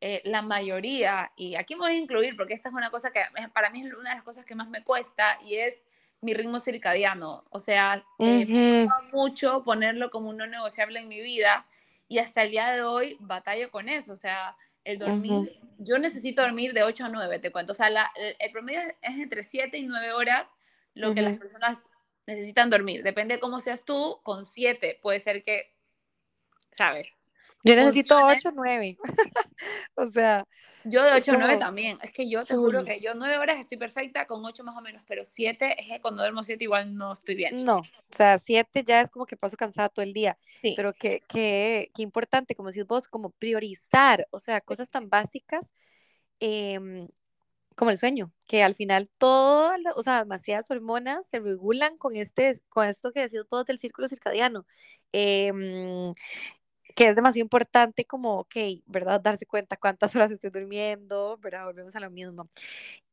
eh, 0.00 0.22
la 0.24 0.42
mayoría, 0.42 1.32
y 1.36 1.56
aquí 1.56 1.74
me 1.74 1.80
voy 1.80 1.92
a 1.92 1.98
incluir 1.98 2.36
porque 2.36 2.54
esta 2.54 2.68
es 2.68 2.74
una 2.74 2.90
cosa 2.90 3.10
que 3.10 3.20
para 3.52 3.70
mí 3.70 3.84
es 3.84 3.92
una 3.92 4.10
de 4.10 4.16
las 4.16 4.24
cosas 4.24 4.44
que 4.44 4.54
más 4.54 4.68
me 4.68 4.84
cuesta 4.84 5.38
y 5.42 5.56
es 5.56 5.82
mi 6.20 6.34
ritmo 6.34 6.60
circadiano. 6.60 7.44
O 7.50 7.58
sea, 7.58 8.02
eh, 8.18 8.46
me 8.46 8.82
gusta 8.84 9.02
mucho 9.12 9.64
ponerlo 9.64 10.10
como 10.10 10.28
un 10.28 10.36
no 10.36 10.46
negociable 10.46 11.00
en 11.00 11.08
mi 11.08 11.20
vida 11.20 11.66
y 12.06 12.18
hasta 12.18 12.42
el 12.42 12.52
día 12.52 12.72
de 12.72 12.82
hoy 12.82 13.16
batallo 13.20 13.70
con 13.70 13.88
eso. 13.88 14.12
O 14.12 14.16
sea, 14.16 14.56
el 14.84 14.98
dormir, 14.98 15.58
yo 15.78 15.98
necesito 15.98 16.42
dormir 16.42 16.72
de 16.72 16.82
8 16.82 17.06
a 17.06 17.08
9, 17.08 17.38
te 17.40 17.50
cuento. 17.50 17.72
O 17.72 17.74
sea, 17.74 17.90
la, 17.90 18.10
el, 18.16 18.52
promedio 18.52 18.80
es 19.02 19.18
entre 19.18 19.42
7 19.42 19.76
y 19.78 19.82
9 19.82 20.12
horas 20.12 20.54
lo 20.94 21.12
que 21.12 21.22
las 21.22 21.38
personas 21.38 21.78
necesitan 22.26 22.70
dormir. 22.70 23.02
Depende 23.02 23.34
de 23.34 23.40
cómo 23.40 23.60
seas 23.60 23.84
tú, 23.84 24.20
con 24.22 24.44
7 24.44 24.98
puede 25.02 25.20
ser 25.20 25.42
que, 25.42 25.74
¿sabes? 26.72 27.17
Yo 27.64 27.74
necesito 27.74 28.16
8 28.16 28.48
o 28.48 28.52
9. 28.54 28.98
o 29.94 30.06
sea. 30.06 30.46
Yo 30.84 31.02
de 31.02 31.12
8 31.12 31.32
a 31.32 31.36
9 31.36 31.56
también. 31.56 31.98
Es 32.02 32.12
que 32.12 32.30
yo 32.30 32.44
te 32.44 32.54
juro 32.54 32.84
que 32.84 33.00
yo 33.00 33.14
9 33.14 33.36
horas 33.38 33.58
estoy 33.58 33.78
perfecta, 33.78 34.26
con 34.26 34.44
8 34.44 34.64
más 34.64 34.76
o 34.76 34.80
menos, 34.80 35.02
pero 35.06 35.24
7 35.24 35.80
es 35.80 35.88
que 35.88 36.00
cuando 36.00 36.22
duermo 36.22 36.42
7 36.42 36.62
igual 36.62 36.96
no 36.96 37.12
estoy 37.12 37.34
bien. 37.34 37.64
No, 37.64 37.78
o 37.78 38.16
sea, 38.16 38.38
7 38.38 38.84
ya 38.84 39.00
es 39.00 39.10
como 39.10 39.26
que 39.26 39.36
paso 39.36 39.56
cansada 39.56 39.88
todo 39.88 40.04
el 40.04 40.12
día. 40.12 40.38
Sí. 40.62 40.74
Pero 40.76 40.92
qué 40.92 41.22
que, 41.28 41.90
que 41.94 42.02
importante, 42.02 42.54
como 42.54 42.70
decís 42.70 42.86
vos, 42.86 43.08
como 43.08 43.30
priorizar, 43.30 44.26
o 44.30 44.38
sea, 44.38 44.60
cosas 44.60 44.88
tan 44.88 45.08
básicas 45.08 45.72
eh, 46.40 47.08
como 47.78 47.90
el 47.92 47.98
sueño, 47.98 48.32
que 48.46 48.62
al 48.64 48.74
final 48.74 49.08
todo, 49.18 49.72
o 49.94 50.02
sea, 50.02 50.18
demasiadas 50.18 50.70
hormonas 50.70 51.26
se 51.28 51.38
regulan 51.38 51.96
con, 51.96 52.16
este, 52.16 52.60
con 52.68 52.88
esto 52.88 53.12
que 53.12 53.20
decís 53.20 53.42
vos 53.48 53.64
del 53.66 53.78
círculo 53.78 54.08
circadiano. 54.08 54.66
Eh, 55.12 55.52
que 56.98 57.08
es 57.10 57.14
demasiado 57.16 57.44
importante 57.44 58.04
como, 58.06 58.40
ok, 58.40 58.56
¿verdad? 58.86 59.20
Darse 59.20 59.46
cuenta 59.46 59.76
cuántas 59.76 60.16
horas 60.16 60.32
estoy 60.32 60.50
durmiendo, 60.50 61.38
¿verdad? 61.40 61.64
Volvemos 61.66 61.94
a 61.94 62.00
lo 62.00 62.10
mismo. 62.10 62.48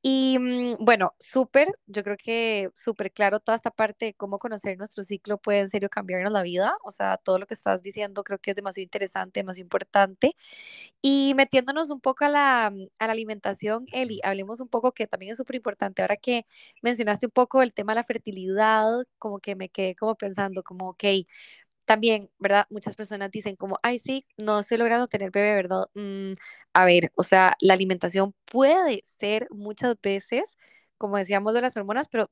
Y 0.02 0.38
mm, 0.40 0.78
bueno, 0.86 1.16
súper, 1.20 1.70
yo 1.88 2.04
creo 2.04 2.18
que 2.18 2.72
súper 2.76 3.12
claro 3.14 3.40
toda 3.40 3.56
esta 3.58 3.72
parte 3.72 4.06
de 4.08 4.14
cómo 4.16 4.40
conocer 4.40 4.78
nuestro 4.78 5.04
ciclo 5.04 5.38
puede 5.40 5.60
en 5.62 5.70
serio 5.70 5.90
cambiarnos 5.90 6.32
la 6.34 6.44
vida. 6.44 6.78
O 6.84 6.92
sea, 6.92 7.18
todo 7.18 7.40
lo 7.40 7.48
que 7.48 7.54
estás 7.56 7.84
diciendo 7.84 8.24
creo 8.24 8.40
que 8.40 8.52
es 8.52 8.56
demasiado 8.58 8.84
interesante, 8.86 9.42
demasiado 9.42 9.66
importante. 9.66 10.36
Y 11.02 11.34
metiéndonos 11.36 11.90
un 11.92 12.02
poco 12.02 12.26
a 12.26 12.30
la, 12.30 12.72
mm, 12.74 12.88
a 13.00 13.08
la 13.08 13.14
alimentación, 13.14 13.86
Eli, 13.92 14.20
hablemos 14.24 14.60
un 14.62 14.68
poco 14.70 14.92
que 14.94 15.08
también 15.08 15.32
es 15.34 15.38
súper 15.38 15.58
importante. 15.58 16.02
Ahora 16.02 16.18
que 16.18 16.46
mencionaste 16.82 17.28
un 17.28 17.32
poco 17.32 17.62
el 17.62 17.74
tema 17.74 17.94
de 17.94 17.98
la 18.02 18.04
fertilidad, 18.06 18.90
como 19.20 19.40
que 19.40 19.56
me 19.56 19.70
quedé 19.70 19.96
como 19.96 20.16
pensando, 20.16 20.64
como, 20.64 20.90
ok, 20.90 21.04
también, 21.86 22.30
¿verdad? 22.40 22.66
Muchas 22.70 22.96
personas 22.96 23.32
dicen 23.32 23.56
como, 23.56 23.80
ay, 23.84 24.00
sí, 24.00 24.26
no 24.38 24.60
estoy 24.60 24.78
logrando 24.78 25.08
tener 25.08 25.32
bebé, 25.32 25.56
¿verdad? 25.56 25.86
Mm, 25.94 26.34
a 26.74 26.86
ver, 26.86 27.12
o 27.16 27.24
sea, 27.24 27.56
la 27.60 27.74
alimentación 27.74 28.34
puede 28.46 29.04
ser 29.20 29.48
muchas 29.52 29.96
veces, 30.02 30.44
como 30.98 31.18
decíamos 31.18 31.54
de 31.54 31.62
las 31.62 31.78
hormonas, 31.78 32.08
pero 32.10 32.30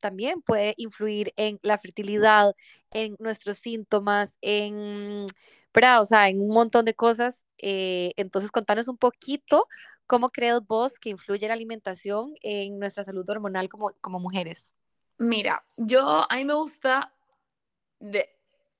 también 0.00 0.42
puede 0.42 0.74
influir 0.76 1.32
en 1.36 1.58
la 1.62 1.78
fertilidad, 1.78 2.54
en 2.90 3.16
nuestros 3.18 3.58
síntomas, 3.58 4.36
en, 4.40 5.26
¿verdad? 5.74 6.02
O 6.02 6.04
sea, 6.04 6.28
en 6.28 6.40
un 6.40 6.48
montón 6.48 6.84
de 6.84 6.94
cosas. 6.94 7.42
Eh, 7.58 8.12
entonces, 8.16 8.50
contanos 8.50 8.88
un 8.88 8.98
poquito 8.98 9.68
cómo 10.06 10.30
crees 10.30 10.60
vos 10.66 10.98
que 10.98 11.10
influye 11.10 11.48
la 11.48 11.54
alimentación 11.54 12.34
en 12.42 12.78
nuestra 12.78 13.04
salud 13.04 13.28
hormonal 13.28 13.68
como, 13.68 13.92
como 14.00 14.20
mujeres. 14.20 14.72
Mira, 15.18 15.64
yo, 15.76 16.30
a 16.30 16.36
mí 16.36 16.44
me 16.44 16.54
gusta 16.54 17.12
de, 17.98 18.35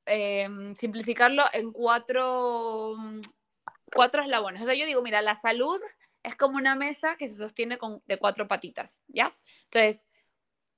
Em, 0.06 0.74
simplificarlo 0.76 1.42
en 1.52 1.72
cuatro, 1.72 2.94
mm, 2.96 3.20
cuatro 3.92 4.22
eslabones. 4.22 4.62
O 4.62 4.64
sea, 4.64 4.74
yo 4.74 4.86
digo, 4.86 5.02
mira, 5.02 5.20
la 5.20 5.34
salud 5.34 5.80
es 6.22 6.36
como 6.36 6.56
una 6.56 6.76
mesa 6.76 7.16
que 7.16 7.28
se 7.28 7.36
sostiene 7.36 7.76
con, 7.76 8.02
de 8.06 8.18
cuatro 8.18 8.46
patitas, 8.46 9.02
¿ya? 9.08 9.36
Entonces, 9.64 10.04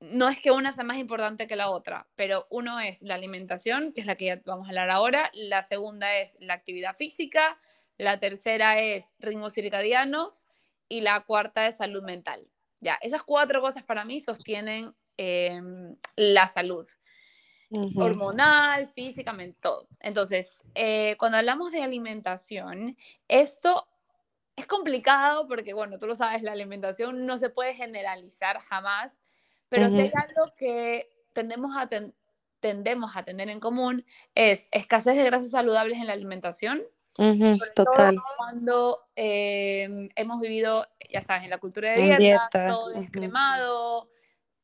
no 0.00 0.28
es 0.28 0.40
que 0.40 0.50
una 0.50 0.72
sea 0.72 0.84
más 0.84 0.96
importante 0.98 1.46
que 1.46 1.56
la 1.56 1.70
otra, 1.70 2.08
pero 2.16 2.46
uno 2.50 2.80
es 2.80 3.02
la 3.02 3.16
alimentación, 3.16 3.92
que 3.92 4.00
es 4.00 4.06
la 4.06 4.14
que 4.16 4.26
ya 4.26 4.40
vamos 4.46 4.66
a 4.66 4.70
hablar 4.70 4.90
ahora, 4.90 5.30
la 5.34 5.62
segunda 5.62 6.18
es 6.18 6.36
la 6.40 6.54
actividad 6.54 6.96
física, 6.96 7.60
la 7.98 8.20
tercera 8.20 8.80
es 8.80 9.04
ritmos 9.18 9.54
circadianos 9.54 10.46
y 10.88 11.00
la 11.02 11.20
cuarta 11.20 11.66
es 11.66 11.76
salud 11.76 12.02
mental. 12.02 12.48
Ya, 12.80 12.96
esas 13.02 13.22
cuatro 13.24 13.60
cosas 13.60 13.82
para 13.82 14.04
mí 14.04 14.20
sostienen 14.20 14.94
em, 15.16 15.96
la 16.16 16.46
salud 16.46 16.86
hormonal, 17.70 18.86
físicamente, 18.86 19.58
todo. 19.60 19.88
Entonces, 20.00 20.64
eh, 20.74 21.16
cuando 21.18 21.38
hablamos 21.38 21.70
de 21.70 21.82
alimentación, 21.82 22.96
esto 23.28 23.86
es 24.56 24.66
complicado 24.66 25.46
porque, 25.46 25.74
bueno, 25.74 25.98
tú 25.98 26.06
lo 26.06 26.14
sabes, 26.14 26.42
la 26.42 26.52
alimentación 26.52 27.26
no 27.26 27.38
se 27.38 27.50
puede 27.50 27.74
generalizar 27.74 28.58
jamás, 28.60 29.20
pero 29.68 29.88
si 29.90 30.00
hay 30.00 30.12
algo 30.14 30.52
que 30.56 31.08
tendemos 31.32 31.76
a, 31.76 31.88
tendemos 32.60 33.16
a 33.16 33.24
tener 33.24 33.48
en 33.48 33.60
común 33.60 34.04
es 34.34 34.68
escasez 34.72 35.16
de 35.16 35.24
grasas 35.24 35.50
saludables 35.50 35.98
en 35.98 36.06
la 36.06 36.14
alimentación. 36.14 36.82
total. 37.74 38.16
Cuando 38.36 39.00
em, 39.14 40.08
hemos 40.16 40.40
vivido, 40.40 40.86
ya 41.10 41.20
sabes, 41.20 41.44
en 41.44 41.50
la 41.50 41.58
cultura 41.58 41.92
de 41.92 42.16
dieta, 42.16 42.68
todo 42.68 42.88
descremado, 42.90 44.08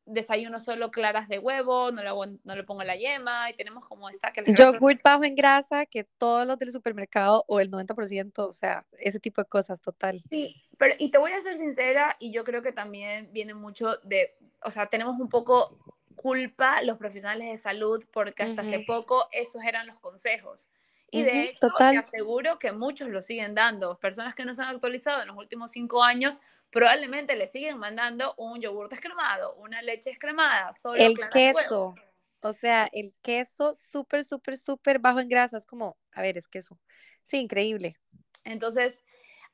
desayuno 0.07 0.61
solo 0.61 0.90
claras 0.90 1.28
de 1.28 1.38
huevo, 1.38 1.90
no 1.90 2.02
le, 2.02 2.38
no 2.44 2.57
le 2.57 2.64
pongo 2.64 2.84
la 2.84 2.96
yema 2.96 3.50
y 3.50 3.55
tenemos 3.55 3.86
como 3.86 4.09
esta 4.09 4.32
que... 4.32 4.44
Yogurt 4.52 5.02
bajo 5.02 5.24
en 5.24 5.34
grasa 5.34 5.86
que 5.86 6.05
todos 6.05 6.46
los 6.46 6.59
del 6.59 6.70
supermercado 6.70 7.44
o 7.48 7.61
el 7.61 7.70
90%, 7.70 8.32
o 8.38 8.52
sea, 8.52 8.84
ese 8.98 9.18
tipo 9.20 9.40
de 9.40 9.48
cosas, 9.48 9.80
total. 9.80 10.22
Sí, 10.30 10.62
pero 10.76 10.94
y 10.98 11.11
te 11.11 11.18
voy 11.18 11.32
a 11.32 11.40
ser 11.40 11.57
sincera 11.57 12.16
y 12.18 12.32
yo 12.32 12.44
creo 12.44 12.62
que 12.62 12.72
también 12.72 13.30
viene 13.32 13.55
mucho 13.55 13.96
de, 14.02 14.36
o 14.62 14.70
sea, 14.70 14.86
tenemos 14.86 15.18
un 15.18 15.28
poco 15.28 15.78
culpa 16.14 16.82
los 16.82 16.98
profesionales 16.98 17.48
de 17.48 17.57
salud 17.59 18.05
porque 18.12 18.42
hasta 18.42 18.62
hace 18.62 18.80
poco 18.86 19.28
esos 19.32 19.62
eran 19.64 19.86
los 19.86 19.98
consejos. 19.98 20.68
Y 21.11 21.22
de 21.22 21.42
hecho, 21.44 21.68
te 21.78 21.96
aseguro 21.96 22.59
que 22.59 22.72
muchos 22.72 23.09
lo 23.09 23.22
siguen 23.22 23.55
dando. 23.55 23.98
Personas 23.98 24.34
que 24.34 24.44
no 24.44 24.52
se 24.55 24.62
han 24.62 24.68
actualizado 24.68 25.22
en 25.22 25.28
los 25.28 25.36
últimos 25.36 25.70
cinco 25.70 26.02
años 26.02 26.40
probablemente 26.75 27.37
le 27.37 27.47
siguen 27.47 27.79
mandando 27.79 28.35
un 28.37 28.61
yogur 28.61 28.89
descremado, 28.89 29.55
una 29.55 29.81
leche 29.81 30.11
descremada, 30.11 30.72
solo 30.72 30.97
el 30.97 31.16
queso. 31.33 31.95
O 32.41 32.53
sea, 32.53 32.91
el 32.93 33.14
queso 33.22 33.72
súper, 33.75 34.25
súper, 34.25 34.57
súper 34.57 34.99
bajo 34.99 35.20
en 35.20 35.29
grasa. 35.29 35.57
Es 35.57 35.66
como, 35.66 35.97
a 36.12 36.20
ver, 36.20 36.37
es 36.37 36.49
queso. 36.49 36.79
Sí, 37.22 37.39
increíble. 37.39 37.97
Entonces, 38.43 38.93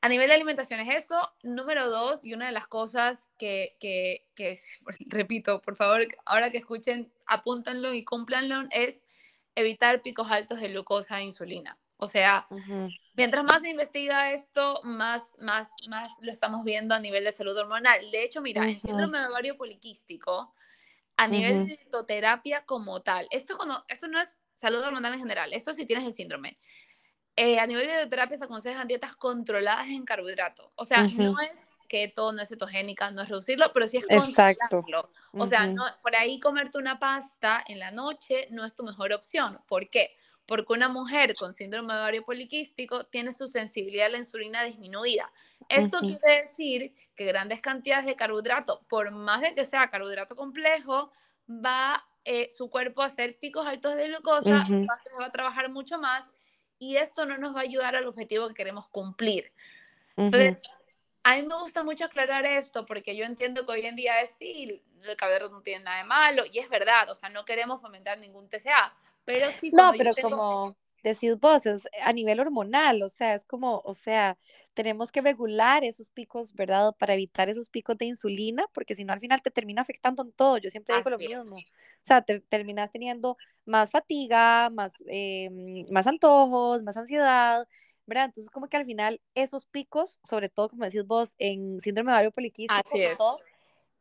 a 0.01 0.09
nivel 0.09 0.29
de 0.29 0.33
alimentación 0.33 0.79
es 0.79 1.05
eso. 1.05 1.31
Número 1.43 1.91
dos, 1.91 2.25
y 2.25 2.33
una 2.33 2.47
de 2.47 2.53
las 2.53 2.65
cosas 2.65 3.29
que, 3.37 3.77
que, 3.79 4.27
que 4.35 4.59
repito, 5.05 5.61
por 5.61 5.75
favor, 5.75 6.07
ahora 6.25 6.49
que 6.49 6.57
escuchen, 6.57 7.13
apúntanlo 7.27 7.93
y 7.93 8.03
cúmplanlo, 8.03 8.63
es 8.71 9.05
evitar 9.53 10.01
picos 10.01 10.31
altos 10.31 10.59
de 10.59 10.69
glucosa 10.69 11.19
e 11.19 11.25
insulina. 11.25 11.77
O 12.03 12.07
sea, 12.07 12.47
mientras 13.13 13.43
más 13.43 13.61
se 13.61 13.69
investiga 13.69 14.31
esto, 14.31 14.81
más, 14.83 15.37
más, 15.39 15.69
más 15.87 16.11
lo 16.21 16.31
estamos 16.31 16.63
viendo 16.63 16.95
a 16.95 16.99
nivel 16.99 17.23
de 17.23 17.31
salud 17.31 17.55
hormonal. 17.55 18.09
De 18.09 18.23
hecho, 18.23 18.41
mira, 18.41 18.65
el 18.67 18.79
síndrome 18.79 19.19
de 19.19 19.27
ovario 19.27 19.55
poliquístico, 19.55 20.51
a 21.15 21.27
nivel 21.27 21.67
de 21.67 21.77
fitoterapia 21.77 22.65
como 22.65 23.03
tal, 23.03 23.27
esto, 23.29 23.55
cuando, 23.55 23.85
esto 23.87 24.07
no 24.07 24.19
es 24.19 24.39
salud 24.55 24.81
hormonal 24.81 25.13
en 25.13 25.19
general, 25.19 25.53
esto 25.53 25.73
si 25.73 25.85
tienes 25.85 26.03
el 26.03 26.13
síndrome. 26.13 26.57
Eh, 27.35 27.59
a 27.59 27.67
nivel 27.67 27.85
de 27.85 27.93
fitoterapia 27.93 28.35
se 28.35 28.45
aconsejan 28.45 28.87
dietas 28.87 29.15
controladas 29.15 29.87
en 29.87 30.03
carbohidratos. 30.03 30.71
O 30.73 30.85
sea, 30.85 31.03
no 31.03 31.39
es 31.39 31.67
keto, 31.87 32.33
no 32.33 32.41
es 32.41 32.49
cetogénica, 32.49 33.11
no 33.11 33.21
es 33.21 33.29
reducirlo, 33.29 33.71
pero 33.73 33.85
sí 33.85 33.97
es 33.97 34.05
Exacto. 34.09 34.83
O 35.33 35.45
sea, 35.45 35.67
no, 35.67 35.85
por 36.01 36.15
ahí 36.15 36.39
comerte 36.39 36.79
una 36.79 36.97
pasta 36.97 37.63
en 37.67 37.77
la 37.77 37.91
noche 37.91 38.47
no 38.49 38.65
es 38.65 38.73
tu 38.73 38.83
mejor 38.83 39.13
opción. 39.13 39.59
¿Por 39.67 39.87
qué? 39.87 40.15
Porque 40.15 40.29
una 40.69 40.89
mujer 40.89 41.35
con 41.35 41.53
síndrome 41.53 41.93
de 41.93 41.99
ovario 41.99 42.25
poliquístico 42.25 43.05
tiene 43.05 43.33
su 43.33 43.47
sensibilidad 43.47 44.07
a 44.07 44.09
la 44.09 44.17
insulina 44.17 44.63
disminuida. 44.63 45.31
Esto 45.69 45.99
quiere 45.99 46.41
decir 46.41 46.93
que 47.15 47.25
grandes 47.25 47.61
cantidades 47.61 48.05
de 48.05 48.15
carbohidrato, 48.15 48.81
por 48.89 49.11
más 49.11 49.41
de 49.41 49.53
que 49.53 49.63
sea 49.63 49.89
carbohidrato 49.89 50.35
complejo, 50.35 51.11
va 51.49 52.05
eh, 52.25 52.49
su 52.55 52.69
cuerpo 52.69 53.01
a 53.01 53.05
hacer 53.05 53.39
picos 53.39 53.65
altos 53.65 53.95
de 53.95 54.07
glucosa, 54.07 54.65
va 55.19 55.25
a 55.25 55.31
trabajar 55.31 55.69
mucho 55.69 55.97
más 55.97 56.31
y 56.77 56.97
esto 56.97 57.25
no 57.25 57.37
nos 57.37 57.55
va 57.55 57.59
a 57.59 57.63
ayudar 57.63 57.95
al 57.95 58.07
objetivo 58.07 58.47
que 58.47 58.55
queremos 58.55 58.87
cumplir. 58.89 59.51
Entonces, 60.17 60.59
a 61.23 61.35
mí 61.35 61.43
me 61.43 61.55
gusta 61.59 61.83
mucho 61.83 62.05
aclarar 62.05 62.45
esto 62.45 62.85
porque 62.85 63.15
yo 63.15 63.25
entiendo 63.25 63.65
que 63.65 63.71
hoy 63.71 63.85
en 63.85 63.95
día 63.95 64.21
es 64.21 64.31
sí, 64.31 64.81
el 65.03 65.15
carbohidrato 65.15 65.53
no 65.53 65.61
tiene 65.61 65.85
nada 65.85 65.97
de 65.97 66.03
malo 66.03 66.43
y 66.51 66.59
es 66.59 66.69
verdad, 66.69 67.09
o 67.09 67.15
sea, 67.15 67.29
no 67.29 67.45
queremos 67.45 67.81
fomentar 67.81 68.17
ningún 68.17 68.49
TCA, 68.49 68.93
pero 69.25 69.51
sí. 69.51 69.71
No, 69.71 69.91
pero 69.97 70.13
como 70.21 70.75
decís 71.03 71.39
vos, 71.39 71.63
a 72.01 72.13
nivel 72.13 72.39
hormonal, 72.39 73.01
o 73.01 73.09
sea, 73.09 73.33
es 73.33 73.43
como, 73.45 73.81
o 73.83 73.93
sea, 73.93 74.37
tenemos 74.73 75.11
que 75.11 75.21
regular 75.21 75.83
esos 75.83 76.09
picos, 76.09 76.53
¿verdad? 76.53 76.95
Para 76.97 77.15
evitar 77.15 77.49
esos 77.49 77.69
picos 77.69 77.97
de 77.97 78.05
insulina, 78.05 78.65
porque 78.73 78.95
si 78.95 79.03
no 79.03 79.13
al 79.13 79.19
final 79.19 79.41
te 79.41 79.51
termina 79.51 79.81
afectando 79.81 80.23
en 80.23 80.31
todo. 80.31 80.57
Yo 80.57 80.69
siempre 80.69 80.95
digo 80.95 81.09
lo 81.09 81.17
mismo. 81.17 81.55
O 81.55 82.03
sea, 82.03 82.21
te 82.21 82.39
terminas 82.39 82.91
teniendo 82.91 83.37
más 83.65 83.89
fatiga, 83.89 84.69
más, 84.69 84.93
eh, 85.07 85.49
más 85.89 86.07
antojos, 86.07 86.83
más 86.83 86.97
ansiedad, 86.97 87.67
¿verdad? 88.05 88.25
Entonces, 88.25 88.49
como 88.49 88.67
que 88.67 88.77
al 88.77 88.85
final 88.85 89.21
esos 89.35 89.65
picos, 89.65 90.19
sobre 90.23 90.49
todo, 90.49 90.69
como 90.69 90.85
decís 90.85 91.05
vos, 91.05 91.35
en 91.37 91.79
síndrome 91.81 92.11
de 92.11 92.15
ovario 92.15 92.31
poliquístico, 92.31 92.79
Así 92.79 93.01
es 93.01 93.19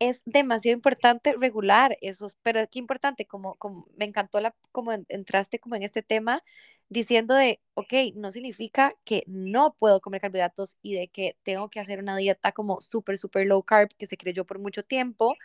es 0.01 0.22
demasiado 0.24 0.74
importante 0.76 1.34
regular 1.38 1.96
esos, 2.01 2.36
pero 2.42 2.61
qué 2.70 2.80
importante, 2.80 3.26
como, 3.26 3.57
como 3.57 3.86
me 3.96 4.07
encantó 4.07 4.40
la, 4.40 4.57
como 4.72 4.92
entraste 4.92 5.61
como 5.61 5.76
en 5.76 5.82
este 5.84 6.03
tema, 6.03 6.42
diciendo 6.88 7.34
de, 7.34 7.61
ok, 7.74 7.92
no 8.16 8.32
significa 8.32 8.94
que 9.05 9.24
no 9.28 9.74
puedo 9.78 10.01
comer 10.01 10.20
carbohidratos 10.22 10.76
y 10.82 10.94
de 10.94 11.09
que 11.09 11.36
tengo 11.44 11.70
que 11.70 11.80
hacer 11.80 12.01
una 12.01 12.16
dieta 12.16 12.53
como 12.53 12.80
súper, 12.80 13.18
súper 13.18 13.46
low 13.46 13.62
carb 13.62 13.90
que 13.98 14.07
se 14.07 14.16
creyó 14.16 14.44
por 14.46 14.59
mucho 14.59 14.82
tiempo, 14.84 15.36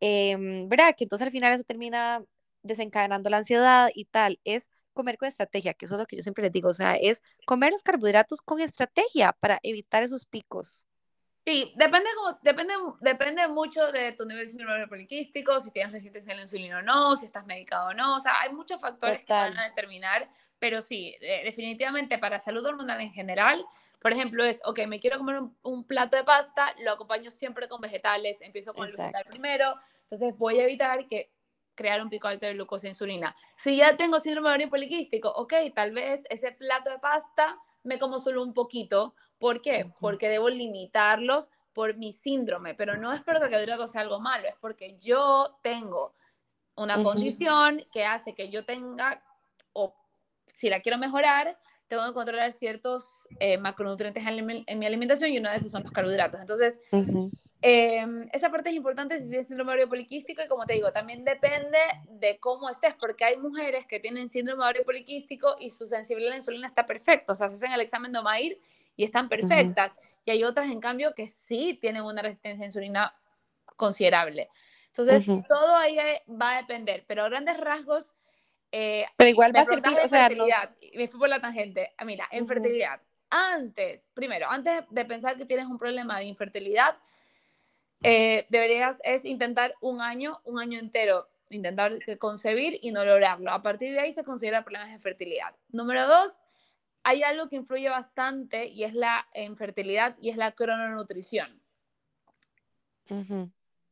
eh, 0.00 0.36
¿verdad? 0.68 0.94
Que 0.96 1.04
entonces 1.04 1.26
al 1.26 1.32
final 1.32 1.52
eso 1.52 1.64
termina 1.64 2.24
desencadenando 2.62 3.30
la 3.30 3.38
ansiedad 3.38 3.90
y 3.94 4.06
tal, 4.06 4.40
es 4.44 4.68
comer 4.92 5.18
con 5.18 5.28
estrategia, 5.28 5.74
que 5.74 5.86
eso 5.86 5.94
es 5.96 6.00
lo 6.00 6.06
que 6.06 6.16
yo 6.16 6.22
siempre 6.22 6.44
les 6.44 6.52
digo, 6.52 6.68
o 6.70 6.74
sea, 6.74 6.96
es 6.96 7.22
comer 7.46 7.72
los 7.72 7.82
carbohidratos 7.82 8.40
con 8.42 8.60
estrategia 8.60 9.32
para 9.40 9.60
evitar 9.62 10.02
esos 10.02 10.26
picos. 10.26 10.84
Sí, 11.50 11.72
depende, 11.74 12.08
como, 12.14 12.38
depende, 12.42 12.74
depende 13.00 13.48
mucho 13.48 13.90
de 13.90 14.12
tu 14.12 14.24
nivel 14.24 14.44
de 14.44 14.52
síndrome 14.52 14.86
poliquístico, 14.86 15.58
si 15.58 15.72
tienes 15.72 15.90
resistencia 15.90 16.32
a 16.32 16.36
la 16.36 16.42
insulina 16.42 16.78
o 16.78 16.82
no, 16.82 17.16
si 17.16 17.26
estás 17.26 17.44
medicado 17.44 17.88
o 17.88 17.92
no, 17.92 18.14
o 18.14 18.20
sea, 18.20 18.40
hay 18.40 18.52
muchos 18.52 18.80
factores 18.80 19.24
que 19.24 19.32
van 19.32 19.58
a 19.58 19.64
determinar, 19.64 20.30
pero 20.60 20.80
sí, 20.80 21.16
definitivamente 21.42 22.18
para 22.18 22.38
salud 22.38 22.64
hormonal 22.64 23.00
en 23.00 23.12
general, 23.12 23.66
por 24.00 24.12
ejemplo, 24.12 24.44
es, 24.44 24.60
ok, 24.64 24.86
me 24.86 25.00
quiero 25.00 25.18
comer 25.18 25.40
un, 25.62 25.84
plato 25.84 26.14
de 26.14 26.22
pasta, 26.22 26.72
lo 26.84 26.92
acompaño 26.92 27.32
siempre 27.32 27.66
con 27.66 27.80
vegetales, 27.80 28.40
empiezo 28.42 28.72
con 28.72 28.86
el 28.86 28.96
vegetal 28.96 29.24
primero, 29.28 29.74
entonces 30.04 30.38
voy 30.38 30.60
a 30.60 30.62
evitar 30.62 31.08
que 31.08 31.32
crear 31.74 32.00
un 32.00 32.10
pico 32.10 32.28
alto 32.28 32.46
de 32.46 32.54
glucosa 32.54 32.86
e 32.86 32.90
insulina. 32.90 33.34
Si 33.56 33.76
ya 33.76 33.96
tengo 33.96 34.20
síndrome 34.20 34.68
poliquístico, 34.68 35.30
ok, 35.30 35.54
tal 35.74 35.90
vez 35.90 36.20
ese 36.30 36.52
plato 36.52 36.90
de 36.90 37.00
pasta 37.00 37.58
me 37.82 37.98
como 37.98 38.18
solo 38.18 38.42
un 38.42 38.54
poquito. 38.54 39.14
¿Por 39.38 39.62
qué? 39.62 39.90
Porque 40.00 40.28
debo 40.28 40.48
limitarlos 40.48 41.50
por 41.72 41.96
mi 41.96 42.12
síndrome, 42.12 42.74
pero 42.74 42.96
no 42.96 43.12
es 43.12 43.20
porque 43.20 43.44
el 43.44 43.50
carbohidrato 43.50 43.86
sea 43.86 44.02
algo 44.02 44.20
malo, 44.20 44.48
es 44.48 44.56
porque 44.60 44.98
yo 45.00 45.58
tengo 45.62 46.14
una 46.74 47.02
condición 47.02 47.82
que 47.92 48.04
hace 48.04 48.34
que 48.34 48.50
yo 48.50 48.64
tenga, 48.64 49.22
o 49.72 49.94
si 50.46 50.68
la 50.68 50.80
quiero 50.80 50.98
mejorar, 50.98 51.58
tengo 51.88 52.06
que 52.06 52.12
controlar 52.12 52.52
ciertos 52.52 53.28
eh, 53.38 53.58
macronutrientes 53.58 54.24
en, 54.26 54.78
mi 54.78 54.86
alimentación 54.86 55.32
y 55.32 55.38
uno 55.38 55.50
de 55.50 55.56
esos 55.56 55.70
son 55.70 55.82
los 55.82 55.92
carbohidratos. 55.92 56.40
Entonces, 56.40 56.80
Em, 57.62 58.26
esa 58.32 58.50
parte 58.50 58.70
es 58.70 58.76
importante 58.76 59.18
si 59.18 59.28
tienes 59.28 59.46
síndrome 59.46 59.72
ovario 59.72 59.88
poliquístico 59.88 60.42
y 60.42 60.48
como 60.48 60.64
te 60.64 60.74
digo, 60.74 60.92
también 60.92 61.24
depende 61.24 61.78
de 62.08 62.38
cómo 62.38 62.70
estés, 62.70 62.94
porque 62.94 63.24
hay 63.24 63.36
mujeres 63.36 63.86
que 63.86 64.00
tienen 64.00 64.28
síndrome 64.28 64.62
ovario 64.62 64.82
poliquístico 64.84 65.56
y 65.58 65.68
su 65.68 65.86
sensibilidad 65.86 66.32
a 66.32 66.36
la 66.36 66.38
insulina 66.38 66.66
está 66.66 66.86
perfecta, 66.86 67.32
o 67.32 67.34
sea, 67.34 67.50
se 67.50 67.56
hacen 67.56 67.72
el 67.72 67.80
examen 67.82 68.12
de 68.12 68.18
OMAIR 68.20 68.58
y 68.96 69.04
están 69.04 69.28
perfectas, 69.28 69.94
y 70.24 70.30
hay 70.30 70.44
otras, 70.44 70.70
en 70.70 70.80
cambio, 70.80 71.14
que 71.14 71.26
sí 71.26 71.78
tienen 71.80 72.02
una 72.02 72.22
resistencia 72.22 72.64
a 72.64 72.66
insulina 72.66 73.14
considerable. 73.76 74.48
Entonces, 74.88 75.26
todo 75.48 75.76
ahí 75.76 75.96
va 76.28 76.56
a 76.56 76.56
depender, 76.58 77.04
pero 77.06 77.24
a 77.24 77.28
grandes 77.28 77.56
rasgos... 77.56 78.16
Eh, 78.72 79.04
pero 79.16 79.30
igual 79.30 79.54
va 79.54 79.60
a 79.60 79.64
ser, 79.64 79.80
o 80.00 80.08
sea, 80.08 80.28
me 80.94 81.08
fui 81.08 81.18
por 81.18 81.28
la 81.28 81.40
tangente. 81.40 81.92
Ah, 81.96 82.04
mira, 82.04 82.28
en 82.30 82.46
fertilidad. 82.46 83.00
Antes, 83.28 84.10
primero, 84.14 84.48
antes 84.48 84.84
de 84.90 85.04
pensar 85.04 85.36
que 85.36 85.44
tienes 85.44 85.66
un 85.66 85.78
problema 85.78 86.18
de 86.18 86.24
infertilidad, 86.24 86.96
eh, 88.02 88.46
deberías 88.48 88.98
es 89.04 89.24
intentar 89.24 89.74
un 89.80 90.00
año, 90.00 90.40
un 90.44 90.58
año 90.58 90.78
entero, 90.78 91.28
intentar 91.50 91.92
concebir 92.18 92.78
y 92.82 92.92
no 92.92 93.04
lograrlo. 93.04 93.52
A 93.52 93.62
partir 93.62 93.92
de 93.92 94.00
ahí 94.00 94.12
se 94.12 94.24
considera 94.24 94.64
problemas 94.64 94.90
de 94.90 94.98
fertilidad. 94.98 95.54
Número 95.70 96.06
dos, 96.06 96.30
hay 97.02 97.22
algo 97.22 97.48
que 97.48 97.56
influye 97.56 97.88
bastante 97.88 98.66
y 98.66 98.84
es 98.84 98.94
la 98.94 99.26
infertilidad 99.34 100.16
y 100.20 100.30
es 100.30 100.36
la 100.36 100.52
crononutrición. 100.52 101.60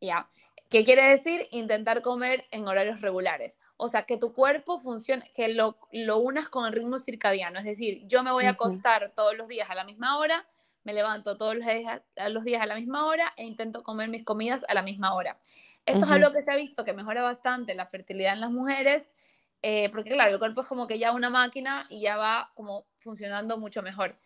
Ya. 0.00 0.28
¿Qué 0.70 0.84
quiere 0.84 1.08
decir? 1.08 1.48
Intentar 1.50 2.02
comer 2.02 2.44
en 2.50 2.68
horarios 2.68 3.00
regulares. 3.00 3.58
O 3.78 3.88
sea, 3.88 4.02
que 4.02 4.18
tu 4.18 4.34
cuerpo 4.34 4.78
funcione, 4.78 5.28
que 5.34 5.48
lo, 5.48 5.78
lo 5.92 6.18
unas 6.18 6.48
con 6.50 6.66
el 6.66 6.72
ritmo 6.72 6.98
circadiano. 6.98 7.58
Es 7.58 7.64
decir, 7.64 8.06
yo 8.06 8.22
me 8.22 8.30
voy 8.30 8.44
a 8.44 8.50
acostar 8.50 9.12
todos 9.16 9.36
los 9.36 9.48
días 9.48 9.70
a 9.70 9.74
la 9.74 9.84
misma 9.84 10.18
hora, 10.18 10.46
me 10.88 10.94
levanto 10.94 11.36
todos 11.36 11.54
los 11.54 11.66
días, 11.66 12.00
los 12.30 12.44
días 12.44 12.62
a 12.62 12.66
la 12.66 12.74
misma 12.74 13.04
hora 13.04 13.34
e 13.36 13.44
intento 13.44 13.82
comer 13.82 14.08
mis 14.08 14.24
comidas 14.24 14.64
a 14.68 14.72
la 14.72 14.80
misma 14.80 15.12
hora. 15.12 15.36
Esto 15.84 16.06
es 16.06 16.10
algo 16.10 16.32
que 16.32 16.40
se 16.40 16.50
ha 16.50 16.56
visto 16.56 16.82
que 16.82 16.94
mejora 16.94 17.20
bastante 17.20 17.74
la 17.74 17.84
fertilidad 17.84 18.32
en 18.32 18.40
las 18.40 18.50
mujeres, 18.50 19.12
eh, 19.60 19.90
porque 19.90 20.08
claro, 20.08 20.32
el 20.32 20.38
cuerpo 20.38 20.62
es 20.62 20.66
como 20.66 20.86
que 20.86 20.98
ya 20.98 21.12
una 21.12 21.28
máquina 21.28 21.86
y 21.90 22.00
ya 22.00 22.16
va 22.16 22.52
como 22.54 22.86
funcionando 23.00 23.58
mucho 23.58 23.82
mejor. 23.82 24.16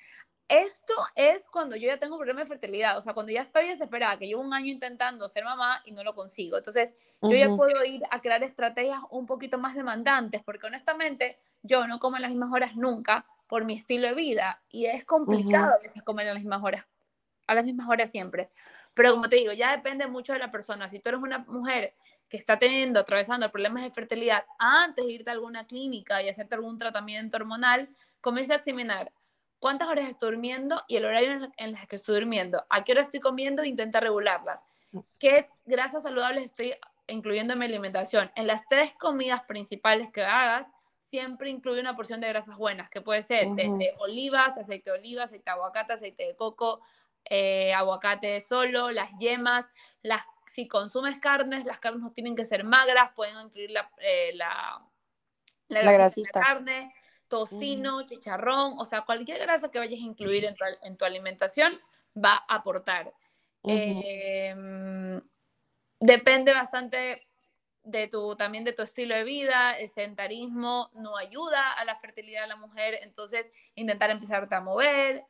Esto 0.49 0.95
es 1.14 1.49
cuando 1.49 1.76
yo 1.76 1.86
ya 1.86 1.99
tengo 1.99 2.18
problema 2.18 2.40
de 2.40 2.47
fertilidad, 2.47 2.99
o 2.99 3.01
sea, 3.01 3.14
cuando 3.14 3.32
ya 3.32 3.40
estoy 3.40 3.68
desesperada, 3.68 4.18
que 4.18 4.26
llevo 4.26 4.43
un 4.43 4.53
año 4.53 4.66
intentando 4.66 5.26
ser 5.28 5.45
mamá 5.45 5.80
y 5.86 5.93
no 5.93 6.05
lo 6.05 6.14
consigo. 6.14 6.59
Entonces, 6.59 6.95
yo 7.22 7.30
ya 7.30 7.49
puedo 7.57 7.84
ir 7.84 8.03
a 8.11 8.20
crear 8.20 8.43
estrategias 8.43 9.01
un 9.11 9.26
poquito 9.26 9.57
más 9.57 9.74
demandantes, 9.74 10.43
porque 10.43 10.66
honestamente 10.66 11.38
yo 11.62 11.86
no 11.86 11.99
como 11.99 12.16
en 12.16 12.22
las 12.22 12.32
mismas 12.32 12.53
horas 12.53 12.76
nunca 12.76 13.24
por 13.47 13.64
mi 13.64 13.74
estilo 13.74 14.09
de 14.09 14.14
vida 14.14 14.62
y 14.70 14.86
es 14.86 15.05
complicado 15.05 15.74
a 15.74 15.78
veces 15.78 16.03
comer 16.03 16.28
a 16.28 16.34
las 16.34 16.43
mismas 16.43 16.62
horas, 16.62 16.88
a 17.47 17.55
las 17.55 17.64
mismas 17.64 17.88
horas 17.88 18.11
siempre. 18.11 18.49
Pero 18.95 19.12
como 19.12 19.28
te 19.28 19.36
digo, 19.36 19.53
ya 19.53 19.70
depende 19.74 20.07
mucho 20.07 20.32
de 20.32 20.38
la 20.38 20.51
persona. 20.51 20.88
Si 20.88 20.99
tú 20.99 21.09
eres 21.09 21.22
una 21.22 21.38
mujer 21.38 21.95
que 22.28 22.36
está 22.36 22.59
teniendo, 22.59 23.01
atravesando 23.01 23.51
problemas 23.51 23.84
de 23.84 23.90
fertilidad, 23.90 24.45
antes 24.59 25.07
de 25.07 25.12
irte 25.12 25.30
a 25.30 25.34
alguna 25.34 25.66
clínica 25.66 26.22
y 26.22 26.28
hacerte 26.28 26.57
algún 26.57 26.78
tratamiento 26.78 27.36
hormonal, 27.36 27.88
comienza 28.20 28.55
a 28.55 28.57
examinar 28.57 29.12
cuántas 29.62 29.86
horas 29.86 30.08
estoy 30.08 30.32
durmiendo 30.32 30.82
y 30.88 30.96
el 30.96 31.04
horario 31.04 31.52
en 31.56 31.72
las 31.72 31.86
que 31.86 31.94
estoy 31.94 32.16
durmiendo, 32.16 32.66
a 32.68 32.82
qué 32.82 32.92
hora 32.92 33.00
estoy 33.00 33.20
comiendo 33.20 33.62
intenta 33.62 34.00
regularlas, 34.00 34.66
qué 35.20 35.48
grasas 35.66 36.02
saludables 36.02 36.46
estoy 36.46 36.74
incluyendo 37.06 37.52
en 37.52 37.60
mi 37.60 37.66
alimentación. 37.66 38.32
En 38.34 38.48
las 38.48 38.66
tres 38.68 38.92
comidas 38.94 39.44
principales 39.44 40.10
que 40.10 40.24
hagas, 40.24 40.66
siempre 40.98 41.48
incluye 41.48 41.80
una 41.80 41.94
porción 41.94 42.20
de 42.20 42.26
grasas 42.26 42.56
buenas, 42.56 42.90
que 42.90 43.02
puede 43.02 43.22
ser 43.22 43.50
de 43.50 43.94
olivas, 43.98 44.58
aceite 44.58 44.90
de 44.90 44.98
oliva, 44.98 45.24
aceite 45.24 45.44
de 45.44 45.50
aguacate, 45.52 45.92
aceite 45.92 46.26
de 46.26 46.34
coco, 46.34 46.80
eh, 47.24 47.72
aguacate 47.72 48.40
solo, 48.40 48.90
las 48.90 49.16
yemas, 49.18 49.68
las, 50.02 50.24
si 50.52 50.66
consumes 50.66 51.18
carnes, 51.18 51.64
las 51.66 51.78
carnes 51.78 52.02
no 52.02 52.10
tienen 52.10 52.34
que 52.34 52.44
ser 52.44 52.64
magras, 52.64 53.12
pueden 53.14 53.38
incluir 53.40 53.70
la, 53.70 53.88
eh, 53.98 54.32
la, 54.34 54.82
la, 55.68 55.92
grasita. 55.92 56.40
de 56.40 56.44
carne, 56.44 56.94
tocino, 57.32 58.02
chicharrón, 58.02 58.74
o 58.76 58.84
sea, 58.84 59.06
cualquier 59.06 59.40
grasa 59.40 59.70
que 59.70 59.78
vayas 59.78 59.98
a 59.98 60.04
incluir 60.04 60.44
en 60.44 60.54
tu, 60.54 60.64
en 60.82 60.98
tu 60.98 61.06
alimentación 61.06 61.80
va 62.14 62.44
a 62.46 62.56
aportar. 62.56 63.10
Em, 63.64 65.18
depende 65.98 66.52
bastante 66.52 67.26
de 67.84 68.06
tu, 68.08 68.36
también 68.36 68.64
de 68.64 68.74
tu 68.74 68.82
estilo 68.82 69.14
de 69.14 69.24
vida, 69.24 69.78
el 69.78 69.88
sedentarismo 69.88 70.90
no 70.92 71.16
ayuda 71.16 71.72
a 71.72 71.86
la 71.86 71.96
fertilidad 71.96 72.42
de 72.42 72.48
la 72.48 72.56
mujer, 72.56 72.98
entonces 73.00 73.50
intentar 73.76 74.10
empezarte 74.10 74.54
a 74.54 74.60
mover, 74.60 75.24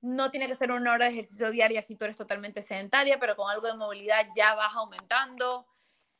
no 0.00 0.30
tiene 0.30 0.48
que 0.48 0.54
ser 0.54 0.72
una 0.72 0.92
hora 0.92 1.04
de 1.04 1.12
ejercicio 1.12 1.50
diaria 1.50 1.82
si 1.82 1.96
tú 1.96 2.06
eres 2.06 2.16
totalmente 2.16 2.62
sedentaria, 2.62 3.20
pero 3.20 3.36
con 3.36 3.50
algo 3.50 3.66
de 3.66 3.76
movilidad 3.76 4.26
ya 4.34 4.54
vas 4.54 4.74
aumentando. 4.74 5.66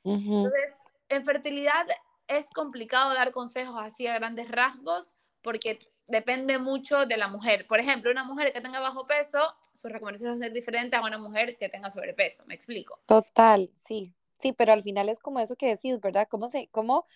Entonces, 0.05 0.75
en 1.09 1.25
fertilidad 1.25 1.87
es 2.29 2.51
complicado 2.51 3.15
dar 3.15 3.33
consejos 3.33 3.77
así 3.79 4.07
a 4.07 4.19
grandes 4.19 4.51
rasgos 4.51 5.15
porque 5.43 5.79
depende 6.07 6.59
mucho 6.59 7.07
de 7.07 7.17
la 7.17 7.29
mujer. 7.29 7.67
Por 7.67 7.81
ejemplo, 7.81 8.11
una 8.11 8.25
mujer 8.25 8.53
que 8.53 8.61
tenga 8.61 8.81
bajo 8.81 9.07
peso, 9.07 9.39
su 9.73 9.89
recomendación 9.89 10.33
va 10.33 10.37
a 10.37 10.39
ser 10.39 10.53
diferente 10.53 10.97
a 10.97 11.03
una 11.03 11.19
mujer 11.19 11.57
que 11.57 11.69
tenga 11.69 11.91
sobrepeso. 11.91 12.45
¿Me 12.47 12.55
explico? 12.55 12.99
Total, 13.07 13.71
sí. 13.87 14.13
Sí, 14.39 14.53
pero 14.53 14.73
al 14.73 14.83
final 14.83 15.09
es 15.09 15.19
como 15.19 15.39
eso 15.39 15.55
que 15.57 15.69
decís, 15.69 16.01
¿verdad? 16.01 16.27
¿Cómo 16.29 16.49
se, 16.49 16.69
cómo, 16.73 17.07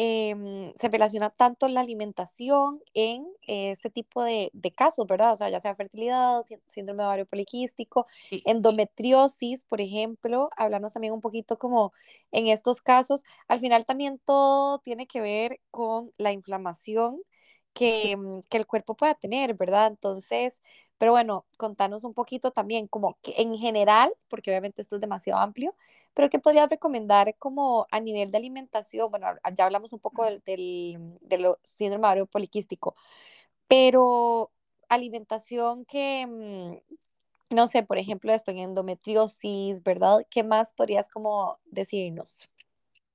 Em, 0.00 0.72
se 0.78 0.88
relaciona 0.88 1.30
tanto 1.30 1.66
la 1.66 1.80
alimentación 1.80 2.80
en 2.94 3.26
este 3.48 3.90
tipo 3.90 4.22
de, 4.22 4.52
casos, 4.76 5.08
¿verdad? 5.08 5.32
O 5.32 5.36
sea, 5.36 5.50
ya 5.50 5.58
sea 5.58 5.74
fertilidad, 5.74 6.42
síndrome 6.68 7.02
de 7.02 7.06
ovario 7.08 7.26
poliquístico, 7.26 8.06
endometriosis, 8.44 9.64
por 9.64 9.80
ejemplo, 9.80 10.50
hablarnos 10.56 10.92
también 10.92 11.14
un 11.14 11.20
poquito 11.20 11.58
como 11.58 11.92
en 12.30 12.46
estos 12.46 12.80
casos, 12.80 13.24
al 13.48 13.58
final 13.58 13.86
también 13.86 14.20
todo 14.24 14.78
tiene 14.78 15.08
que 15.08 15.20
ver 15.20 15.58
con 15.72 16.12
la 16.16 16.30
inflamación 16.30 17.20
que, 17.78 18.16
mm, 18.16 18.42
que 18.48 18.56
el 18.58 18.66
cuerpo 18.66 18.96
pueda 18.96 19.14
tener, 19.14 19.54
¿verdad? 19.54 19.86
Entonces, 19.88 20.60
pero 20.98 21.12
bueno, 21.12 21.46
contanos 21.56 22.02
un 22.04 22.12
poquito 22.12 22.50
también, 22.50 22.88
como 22.88 23.16
que 23.22 23.34
en 23.38 23.54
general, 23.56 24.12
porque 24.28 24.50
obviamente 24.50 24.82
esto 24.82 24.96
es 24.96 25.00
demasiado 25.00 25.40
amplio, 25.40 25.76
pero 26.14 26.28
¿qué 26.28 26.40
podrías 26.40 26.68
recomendar 26.68 27.36
como 27.38 27.86
a 27.92 28.00
nivel 28.00 28.32
de 28.32 28.38
alimentación? 28.38 29.10
Bueno, 29.10 29.28
ya 29.56 29.64
hablamos 29.66 29.92
un 29.92 30.00
poco 30.00 30.24
del, 30.24 30.42
del, 30.44 31.54
síndrome 31.62 32.06
ovario 32.06 32.26
poliquístico, 32.26 32.96
pero 33.68 34.50
alimentación 34.88 35.84
que, 35.84 36.26
mm, 36.26 37.54
no 37.54 37.68
sé, 37.68 37.82
por 37.84 37.98
ejemplo, 37.98 38.32
esto 38.32 38.50
en 38.50 38.58
endometriosis, 38.58 39.82
¿verdad? 39.84 40.26
¿Qué 40.30 40.42
más 40.42 40.72
podrías 40.72 41.08
como 41.08 41.58
decirnos? 41.66 42.48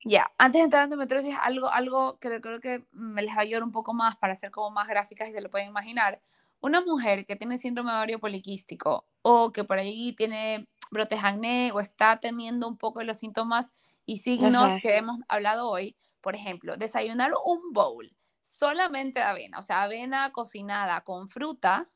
Ya, 0.05 0.31
antes 0.37 0.59
de 0.59 0.65
entrar 0.65 0.81
en 0.81 0.85
endometriosis, 0.85 1.35
algo, 1.41 1.69
algo 1.69 2.17
que 2.19 2.41
creo 2.41 2.59
que 2.59 2.83
me 2.91 3.21
les 3.21 3.33
va 3.33 3.39
a 3.39 3.41
ayudar 3.41 3.63
un 3.63 3.71
poco 3.71 3.93
más 3.93 4.15
para 4.17 4.33
hacer 4.33 4.51
como 4.51 4.69
más 4.69 4.87
gráficas 4.87 5.29
y 5.29 5.31
se 5.31 5.41
lo 5.41 5.49
pueden 5.49 5.69
imaginar 5.69 6.19
una 6.59 6.81
mujer 6.81 7.25
que 7.25 7.35
tiene 7.35 7.57
síndrome 7.57 7.91
de 7.91 7.97
ovario 7.97 8.19
poliquístico 8.19 9.05
o 9.21 9.51
que 9.51 9.63
por 9.63 9.77
ahí 9.77 10.13
tiene 10.13 10.67
brotes 10.91 11.23
acné 11.23 11.71
o 11.73 11.79
está 11.79 12.19
teniendo 12.19 12.67
un 12.67 12.77
poco 12.77 12.99
de 12.99 13.05
los 13.05 13.17
síntomas 13.17 13.69
y 14.05 14.17
signos 14.19 14.69
que 14.81 14.97
hemos 14.97 15.19
hablado 15.27 15.69
hoy, 15.69 15.95
por 16.21 16.35
ejemplo, 16.35 16.75
desayunar 16.77 17.31
un 17.45 17.71
bowl 17.71 18.13
solamente 18.41 19.19
de 19.19 19.25
avena, 19.25 19.59
o 19.59 19.61
sea, 19.61 19.83
avena 19.83 20.31
cocinada 20.31 21.01
con 21.01 21.27
fruta. 21.27 21.89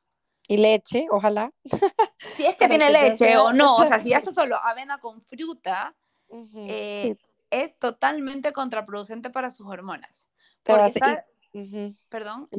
Y 0.48 0.58
leche, 0.58 1.08
ojalá. 1.12 1.52
Si 2.36 2.46
es 2.46 2.56
que 2.56 2.68
tiene 2.68 2.92
leche 2.92 3.38
o 3.38 3.52
no, 3.52 3.76
o 3.76 3.86
sea, 3.86 4.00
si 4.00 4.14
hace 4.14 4.32
solo 4.32 4.58
avena 4.58 5.00
con 5.00 5.22
fruta, 5.22 5.96
eh, 6.56 7.16
es 7.50 7.80
totalmente 7.80 8.52
contraproducente 8.52 9.30
para 9.30 9.50
sus 9.50 9.68
hormonas. 9.68 10.30
Porque 10.64 11.24
Perdón 12.10 12.50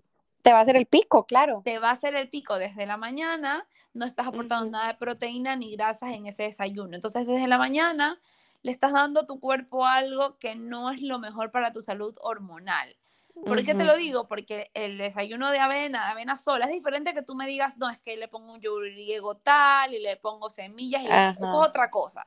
te 0.49 0.53
va 0.55 0.61
a 0.61 0.62
hacer 0.62 0.76
el 0.76 0.86
pico, 0.86 1.26
claro. 1.26 1.61
Te 1.62 1.78
va 1.78 1.91
a 1.91 1.93
hacer 1.93 2.14
el 2.14 2.30
pico 2.30 2.59
desde 2.59 2.86
la 2.86 2.97
mañana, 2.97 3.66
no 3.93 4.07
estás 4.07 4.26
aportando 4.26 4.70
nada 4.70 4.89
de 4.89 4.95
proteína 4.95 5.57
ni 5.57 5.76
grasas 5.76 6.14
en 6.14 6.26
ese 6.26 6.45
desayuno. 6.45 6.95
Entonces, 6.95 7.26
desde 7.26 7.47
la 7.47 7.59
mañana 7.59 8.18
le 8.62 8.70
estás 8.70 8.93
dando 8.93 9.20
a 9.20 9.26
tu 9.26 9.41
cuerpo 9.41 9.84
algo 9.84 10.39
que 10.39 10.55
no 10.55 10.91
es 10.91 11.03
lo 11.03 11.18
mejor 11.18 11.51
para 11.51 11.74
tu 11.74 11.82
salud 11.82 12.14
hormonal. 12.22 12.97
¿Por 13.45 13.62
qué 13.62 13.74
te 13.74 13.84
lo 13.84 13.95
digo? 13.99 14.26
Porque 14.26 14.70
el 14.72 14.97
desayuno 14.97 15.51
de 15.51 15.59
avena, 15.61 16.07
de 16.07 16.12
avena 16.12 16.34
sola, 16.34 16.64
es 16.64 16.72
diferente 16.72 17.12
que 17.12 17.22
tú 17.22 17.34
me 17.34 17.47
digas, 17.47 17.76
no, 17.76 17.91
es 17.91 17.99
que 17.99 18.16
le 18.16 18.26
pongo 18.26 18.55
un 18.55 18.61
yogur 18.61 18.91
griego 18.91 19.36
tal 19.36 19.93
y 19.93 20.01
le 20.01 20.16
pongo 20.16 20.49
semillas, 20.49 21.03
y 21.03 21.07
eso 21.07 21.45
es 21.45 21.53
otra 21.53 21.91
cosa. 21.91 22.26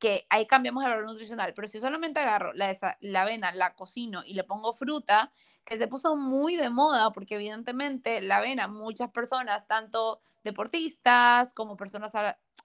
Que 0.00 0.26
ahí 0.30 0.46
cambiamos 0.46 0.82
el 0.82 0.90
valor 0.90 1.06
nutricional. 1.06 1.52
Pero 1.54 1.68
si 1.68 1.78
solamente 1.80 2.18
agarro 2.18 2.52
la, 2.54 2.76
la 3.00 3.22
avena, 3.22 3.52
la 3.52 3.74
cocino 3.74 4.22
y 4.24 4.34
le 4.34 4.42
pongo 4.42 4.72
fruta, 4.72 5.30
que 5.64 5.76
se 5.76 5.86
puso 5.86 6.16
muy 6.16 6.56
de 6.56 6.68
moda 6.68 7.12
porque 7.12 7.36
evidentemente 7.36 8.20
la 8.20 8.38
avena, 8.38 8.66
muchas 8.66 9.10
personas, 9.10 9.68
tanto 9.68 10.20
deportistas 10.42 11.52
como 11.52 11.76
personas 11.76 12.12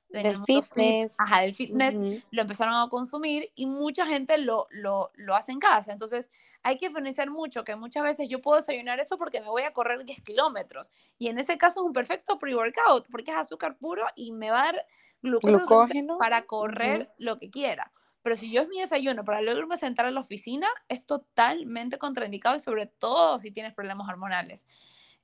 del 0.10 0.38
fitness, 0.46 1.14
ajá, 1.18 1.42
del 1.42 1.54
fitness 1.54 2.24
lo 2.32 2.42
empezaron 2.42 2.74
a 2.74 2.88
consumir 2.90 3.52
y 3.54 3.66
mucha 3.66 4.06
gente 4.06 4.38
lo, 4.38 4.68
lo, 4.72 5.12
lo, 5.16 5.36
hace 5.36 5.52
en 5.52 5.60
casa. 5.60 5.92
Entonces 5.92 6.30
hay 6.64 6.78
que 6.78 6.88
diferenciar 6.88 7.30
mucho 7.30 7.64
que 7.64 7.76
muchas 7.76 8.04
veces 8.04 8.30
yo 8.30 8.42
puedo 8.42 8.58
desayunar 8.58 9.00
eso 9.00 9.18
porque 9.18 9.42
me 9.42 9.50
voy 9.50 9.64
a 9.64 9.74
correr 9.74 10.06
10 10.06 10.22
kilómetros 10.22 10.90
y 11.18 11.28
en 11.28 11.38
ese 11.38 11.58
caso 11.58 11.82
es 11.82 11.86
un 11.86 11.94
perfecto 11.94 12.40
pre-workout 12.40 13.10
porque 13.12 13.32
es 13.32 13.38
azúcar 13.38 13.78
puro 13.78 14.06
y 14.16 14.32
me 14.32 14.52
va 14.52 14.62
a 14.62 14.66
dar 14.66 14.86
glucógeno 15.26 16.18
para 16.18 16.46
correr 16.46 17.12
lo 17.18 17.40
que 17.40 17.50
quiera. 17.50 17.92
Pero 18.22 18.36
si 18.36 18.52
yo 18.52 18.64
es 18.64 18.70
mi 18.70 18.80
desayuno 18.80 19.24
para 19.24 19.42
luego 19.42 19.60
irme 19.60 19.76
a 19.76 19.78
sentar 19.78 20.08
en 20.08 20.16
la 20.16 20.22
oficina, 20.22 20.68
es 20.90 21.06
totalmente 21.06 21.98
contraindicado 21.98 22.56
y 22.56 22.60
sobre 22.60 22.88
todo 22.88 23.38
si 23.38 23.52
tienes 23.52 23.74
problemas 23.74 24.10
hormonales. 24.10 24.66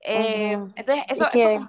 Eh, 0.02 0.54
entonces, 0.76 1.06
eso, 1.08 1.26
que, 1.32 1.60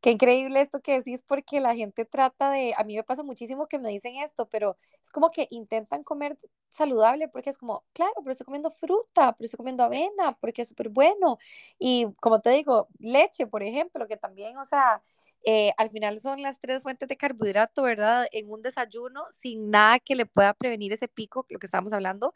Qué 0.00 0.12
increíble 0.12 0.62
esto 0.62 0.80
que 0.80 0.94
decís 0.94 1.22
porque 1.26 1.60
la 1.60 1.74
gente 1.74 2.06
trata 2.06 2.50
de, 2.52 2.72
a 2.76 2.84
mí 2.84 2.96
me 2.96 3.02
pasa 3.02 3.22
muchísimo 3.22 3.66
que 3.66 3.78
me 3.78 3.90
dicen 3.90 4.16
esto, 4.16 4.48
pero 4.48 4.78
es 5.02 5.10
como 5.10 5.30
que 5.30 5.46
intentan 5.50 6.04
comer 6.04 6.38
saludable 6.70 7.28
porque 7.28 7.50
es 7.50 7.58
como, 7.58 7.84
claro, 7.92 8.14
pero 8.20 8.30
estoy 8.30 8.46
comiendo 8.46 8.70
fruta, 8.70 9.34
pero 9.36 9.44
estoy 9.44 9.58
comiendo 9.58 9.84
avena 9.84 10.38
porque 10.40 10.62
es 10.62 10.68
súper 10.68 10.88
bueno. 10.88 11.38
Y 11.78 12.06
como 12.20 12.40
te 12.40 12.48
digo, 12.50 12.88
leche, 12.98 13.46
por 13.46 13.62
ejemplo, 13.62 14.06
que 14.08 14.16
también, 14.16 14.56
o 14.56 14.64
sea, 14.64 15.02
eh, 15.44 15.72
al 15.76 15.90
final 15.90 16.20
son 16.20 16.42
las 16.42 16.58
tres 16.58 16.82
fuentes 16.82 17.08
de 17.08 17.16
carbohidrato, 17.16 17.82
¿verdad? 17.82 18.26
En 18.32 18.50
un 18.50 18.62
desayuno 18.62 19.24
sin 19.40 19.70
nada 19.70 19.98
que 19.98 20.14
le 20.14 20.26
pueda 20.26 20.54
prevenir 20.54 20.92
ese 20.92 21.08
pico, 21.08 21.46
lo 21.48 21.58
que 21.58 21.66
estábamos 21.66 21.92
hablando. 21.92 22.34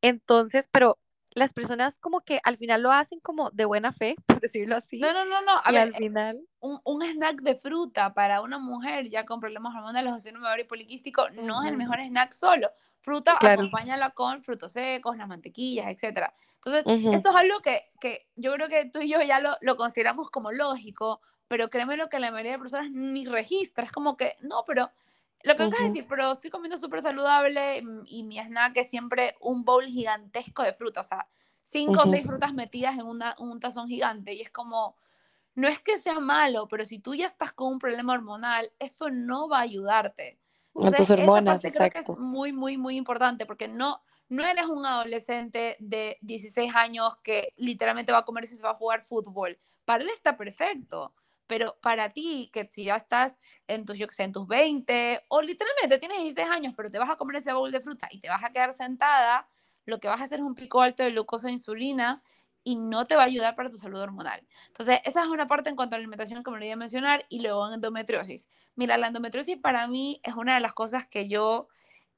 Entonces, 0.00 0.68
pero 0.70 0.98
las 1.36 1.52
personas 1.52 1.98
como 1.98 2.22
que 2.22 2.40
al 2.44 2.56
final 2.56 2.80
lo 2.80 2.92
hacen 2.92 3.20
como 3.20 3.50
de 3.50 3.66
buena 3.66 3.92
fe, 3.92 4.16
por 4.26 4.40
decirlo 4.40 4.76
así. 4.76 4.98
No, 4.98 5.12
no, 5.12 5.24
no, 5.26 5.42
no. 5.42 5.52
A 5.62 5.72
y 5.72 5.76
al 5.76 5.94
final... 5.94 6.40
Un, 6.60 6.80
un, 6.84 7.02
snack 7.02 7.42
de 7.42 7.54
fruta 7.54 8.14
para 8.14 8.40
una 8.40 8.58
mujer 8.58 9.08
ya 9.08 9.24
con 9.26 9.38
problemas 9.38 9.74
hormonales 9.74 10.12
o 10.12 10.18
síndrome 10.18 10.48
y 10.60 10.64
poliquístico 10.64 11.28
no 11.30 11.62
es 11.62 11.70
el 11.70 11.76
mejor 11.76 12.00
snack 12.00 12.32
solo. 12.32 12.70
Fruta, 13.00 13.36
acompáñala 13.40 14.10
con 14.10 14.42
frutos 14.42 14.72
secos, 14.72 15.16
las 15.16 15.28
mantequillas, 15.28 15.86
etc. 15.86 16.32
Entonces, 16.54 16.84
esto 17.14 17.28
es 17.28 17.36
algo 17.36 17.60
que, 17.60 17.82
que, 18.00 18.26
yo 18.34 18.52
creo 18.54 18.68
que 18.68 18.86
tú 18.86 19.00
y 19.00 19.08
yo 19.08 19.20
ya 19.22 19.38
lo, 19.38 19.50
lo 19.60 19.76
consideramos 19.76 20.28
como 20.30 20.50
lógico, 20.50 21.20
pero 21.48 21.70
créeme 21.70 21.96
lo 21.96 22.08
que 22.08 22.18
la 22.18 22.30
mayoría 22.30 22.52
de 22.52 22.58
personas 22.58 22.90
ni 22.90 23.26
registra. 23.26 23.84
Es 23.84 23.92
como 23.92 24.16
que, 24.16 24.36
no, 24.40 24.64
pero 24.66 24.90
lo 25.42 25.56
que 25.56 25.62
acabas 25.62 25.80
de 25.80 25.88
decir, 25.88 26.06
pero 26.08 26.32
estoy 26.32 26.50
comiendo 26.50 26.76
súper 26.76 27.02
saludable 27.02 27.82
mm, 27.82 28.02
y 28.06 28.24
mi 28.24 28.38
snack 28.38 28.76
es 28.78 28.90
siempre 28.90 29.36
un 29.40 29.64
bowl 29.64 29.86
gigantesco 29.86 30.62
de 30.62 30.72
fruta, 30.72 31.00
o 31.00 31.04
sea, 31.04 31.28
cinco 31.62 32.02
o 32.04 32.06
seis 32.06 32.26
frutas 32.26 32.52
metidas 32.54 32.98
en 32.98 33.06
una, 33.06 33.34
un 33.38 33.60
tazón 33.60 33.88
gigante 33.88 34.34
y 34.34 34.40
es 34.40 34.50
como, 34.50 34.96
no 35.54 35.68
es 35.68 35.78
que 35.78 35.98
sea 35.98 36.20
malo, 36.20 36.68
pero 36.68 36.84
si 36.84 36.98
tú 36.98 37.14
ya 37.14 37.26
estás 37.26 37.52
con 37.52 37.72
un 37.72 37.78
problema 37.78 38.14
hormonal, 38.14 38.72
eso 38.78 39.10
no 39.10 39.48
va 39.48 39.58
a 39.58 39.62
ayudarte. 39.62 40.38
Entonces, 40.74 41.06
tus 41.06 41.10
hormonas, 41.10 41.64
esa 41.64 41.78
creo 41.78 41.90
que 41.90 41.98
es 42.00 42.18
muy, 42.18 42.52
muy, 42.52 42.76
muy 42.76 42.96
importante 42.96 43.46
porque 43.46 43.66
no, 43.66 44.02
no 44.28 44.44
eres 44.44 44.66
un 44.66 44.84
adolescente 44.84 45.76
de 45.78 46.18
16 46.20 46.74
años 46.74 47.16
que 47.22 47.54
literalmente 47.56 48.12
va 48.12 48.18
a 48.18 48.24
comer 48.24 48.44
y 48.44 48.48
se 48.48 48.62
va 48.62 48.70
a 48.70 48.74
jugar 48.74 49.02
fútbol. 49.02 49.58
Para 49.84 50.02
él 50.02 50.10
está 50.10 50.36
perfecto 50.36 51.14
pero 51.46 51.78
para 51.80 52.10
ti, 52.12 52.50
que 52.52 52.70
si 52.72 52.84
ya 52.84 52.96
estás 52.96 53.38
en 53.66 53.84
tus, 53.84 53.98
yo 53.98 54.06
en 54.18 54.32
tus 54.32 54.46
20 54.46 55.24
o 55.28 55.42
literalmente 55.42 55.98
tienes 55.98 56.18
16 56.18 56.48
años, 56.48 56.74
pero 56.76 56.90
te 56.90 56.98
vas 56.98 57.10
a 57.10 57.16
comer 57.16 57.36
ese 57.36 57.52
bowl 57.52 57.70
de 57.70 57.80
fruta 57.80 58.08
y 58.10 58.20
te 58.20 58.28
vas 58.28 58.44
a 58.44 58.50
quedar 58.50 58.74
sentada, 58.74 59.48
lo 59.84 60.00
que 60.00 60.08
vas 60.08 60.20
a 60.20 60.24
hacer 60.24 60.40
es 60.40 60.44
un 60.44 60.54
pico 60.54 60.82
alto 60.82 61.02
de 61.02 61.10
glucosa 61.10 61.48
e 61.48 61.52
insulina 61.52 62.22
y 62.64 62.74
no 62.74 63.06
te 63.06 63.14
va 63.14 63.22
a 63.22 63.26
ayudar 63.26 63.54
para 63.54 63.70
tu 63.70 63.78
salud 63.78 64.00
hormonal. 64.00 64.44
Entonces, 64.66 65.00
esa 65.04 65.22
es 65.22 65.28
una 65.28 65.46
parte 65.46 65.70
en 65.70 65.76
cuanto 65.76 65.94
a 65.94 65.98
la 65.98 66.02
alimentación 66.02 66.42
que 66.42 66.50
me 66.50 66.56
olvidé 66.56 66.74
mencionar 66.74 67.24
y 67.28 67.40
luego 67.40 67.68
en 67.68 67.74
endometriosis. 67.74 68.48
Mira, 68.74 68.98
la 68.98 69.06
endometriosis 69.06 69.56
para 69.56 69.86
mí 69.86 70.20
es 70.24 70.34
una 70.34 70.56
de 70.56 70.60
las 70.60 70.72
cosas 70.72 71.06
que 71.06 71.28
yo 71.28 71.68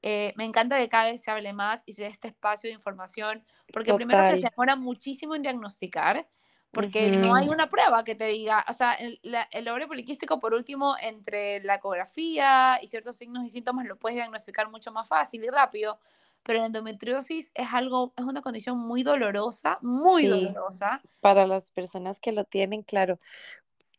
eh, 0.01 0.33
me 0.37 0.45
encanta 0.45 0.79
que 0.79 0.89
cada 0.89 1.11
vez 1.11 1.21
se 1.21 1.29
hable 1.29 1.53
más 1.53 1.83
y 1.85 1.93
se 1.93 2.03
dé 2.03 2.07
este 2.07 2.29
espacio 2.29 2.69
de 2.69 2.73
información, 2.73 3.45
porque 3.73 3.93
primero 3.93 4.23
que 4.29 4.37
se 4.37 4.49
demora 4.49 4.75
muchísimo 4.75 5.35
en 5.35 5.41
diagnosticar, 5.41 6.27
porque 6.71 7.11
no 7.11 7.35
hay 7.35 7.49
una 7.49 7.67
prueba 7.69 8.03
que 8.03 8.15
te 8.15 8.25
diga, 8.25 8.65
o 8.69 8.73
sea, 8.73 8.93
el, 8.93 9.19
el 9.51 9.67
ovario 9.67 9.87
poliquístico, 9.87 10.39
por 10.39 10.53
último, 10.53 10.95
entre 11.01 11.61
la 11.61 11.75
ecografía 11.75 12.79
y 12.81 12.87
ciertos 12.87 13.17
signos 13.17 13.45
y 13.45 13.49
síntomas 13.49 13.85
lo 13.85 13.97
puedes 13.97 14.15
diagnosticar 14.15 14.69
mucho 14.69 14.91
más 14.91 15.07
fácil 15.07 15.43
y 15.43 15.49
rápido, 15.49 15.99
pero 16.43 16.59
la 16.59 16.67
endometriosis 16.67 17.51
es 17.53 17.67
algo, 17.73 18.13
es 18.17 18.23
una 18.23 18.41
condición 18.41 18.77
muy 18.77 19.03
dolorosa, 19.03 19.77
muy 19.81 20.27
dolorosa. 20.27 21.01
Para 21.21 21.45
las 21.45 21.69
personas 21.71 22.19
que 22.19 22.31
lo 22.31 22.45
tienen, 22.45 22.83
claro, 22.83 23.19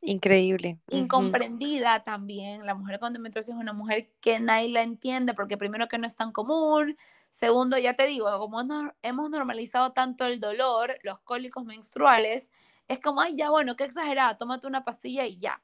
increíble. 0.01 0.79
Incomprendida 0.89 2.03
también, 2.05 2.67
la 2.67 2.75
mujer 2.75 2.99
con 2.99 3.09
endometriosis 3.09 3.55
es 3.55 3.61
una 3.61 3.73
mujer 3.73 4.11
que 4.21 4.41
nadie 4.41 4.69
la 4.69 4.83
entiende, 4.83 5.35
porque 5.35 5.57
primero 5.57 5.89
que 5.89 5.99
no 5.99 6.07
es 6.07 6.17
tan 6.17 6.33
común, 6.33 6.97
Segundo, 7.31 7.79
ya 7.79 7.95
te 7.95 8.07
digo, 8.07 8.27
como 8.39 8.61
hemos 9.03 9.31
normalizado 9.31 9.93
tanto 9.93 10.25
el 10.27 10.41
dolor, 10.41 10.99
los 11.05 11.21
cólicos 11.21 11.65
menstruales, 11.65 12.51
es 12.89 12.99
como, 12.99 13.21
ay, 13.21 13.37
ya 13.37 13.51
bueno, 13.51 13.77
qué 13.77 13.85
exagerada, 13.85 14.37
tómate 14.37 14.67
una 14.67 14.85
pastilla 14.85 15.25
y 15.27 15.39
ya. 15.39 15.63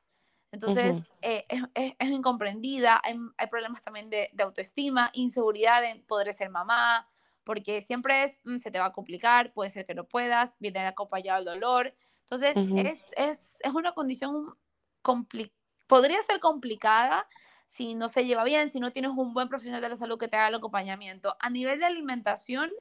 Entonces, 0.53 1.13
eh, 1.23 1.45
es, 1.75 2.09
incomprendida, 2.09 3.03
hay, 3.03 3.19
problemas 3.49 3.83
también 3.83 4.09
de, 4.11 4.31
autoestima, 4.39 5.11
inseguridad 5.13 5.85
en 5.85 6.03
poder 6.07 6.33
ser 6.35 6.51
mamá, 6.51 7.09
porque 7.47 7.81
siempre 7.81 8.25
es, 8.25 8.41
mm, 8.45 8.59
se 8.59 8.73
te 8.73 8.81
va 8.81 8.87
a 8.87 8.93
complicar, 8.93 9.53
puede 9.53 9.71
ser 9.71 9.87
que 9.87 9.95
no 9.95 10.05
puedas, 10.05 10.57
viene 10.59 10.81
acompañado 10.81 11.39
el 11.39 11.45
dolor. 11.45 11.95
Entonces, 12.23 12.57
es, 12.57 13.05
es, 13.17 13.57
es, 13.61 13.73
una 13.73 13.93
condición 13.93 14.59
complicada, 15.01 15.55
podría 15.87 16.21
ser 16.23 16.41
complicada 16.41 17.29
si 17.67 17.95
no 17.95 18.09
se 18.09 18.25
lleva 18.25 18.43
bien, 18.43 18.71
si 18.71 18.81
no 18.81 18.91
tienes 18.91 19.13
un 19.13 19.33
buen 19.33 19.49
profesional 19.49 19.81
de 19.81 19.89
la 19.89 19.97
salud 19.97 20.19
que 20.19 20.27
te 20.27 20.37
haga 20.37 20.49
el 20.49 20.57
acompañamiento. 20.57 21.37
A 21.39 21.49
nivel 21.49 21.79
de 21.79 21.87
alimentación, 21.87 22.73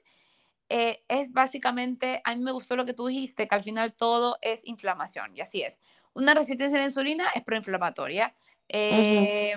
eh, 0.70 1.03
es 1.09 1.32
básicamente, 1.32 2.22
a 2.24 2.36
mí 2.36 2.43
me 2.43 2.51
gustó 2.51 2.76
lo 2.76 2.86
que 2.86 2.93
tú 2.93 3.05
dijiste, 3.05 3.47
que 3.47 3.53
al 3.53 3.61
final 3.61 3.93
todo 3.93 4.39
es 4.41 4.66
inflamación, 4.66 5.38
y 5.38 5.41
así 5.41 5.61
es. 5.61 5.80
Una 6.16 6.34
resistencia 6.34 6.80
a 6.80 6.82
la 6.82 6.88
insulina 6.88 7.28
es 7.36 7.43
proinflamatoria. 7.43 8.34
Eh, 8.68 9.53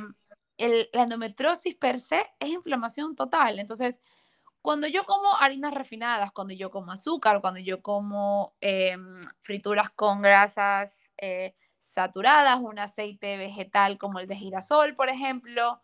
la 0.58 1.04
endometriosis 1.04 1.76
per 1.76 1.98
se 1.98 2.26
es 2.40 2.48
inflamación 2.50 3.14
total. 3.14 3.58
Entonces, 3.58 4.02
cuando 4.62 4.86
yo 4.86 5.04
como 5.04 5.36
harinas 5.38 5.72
refinadas, 5.72 6.32
cuando 6.32 6.54
yo 6.54 6.70
como 6.70 6.92
azúcar, 6.92 7.40
cuando 7.40 7.60
yo 7.60 7.80
como 7.82 8.54
em, 8.60 9.20
frituras 9.40 9.90
con 9.90 10.22
grasas 10.22 11.10
eh, 11.16 11.54
saturadas, 11.78 12.60
un 12.60 12.78
aceite 12.78 13.36
vegetal 13.36 13.98
como 13.98 14.18
el 14.18 14.26
de 14.26 14.36
girasol, 14.36 14.94
por 14.94 15.08
ejemplo, 15.08 15.80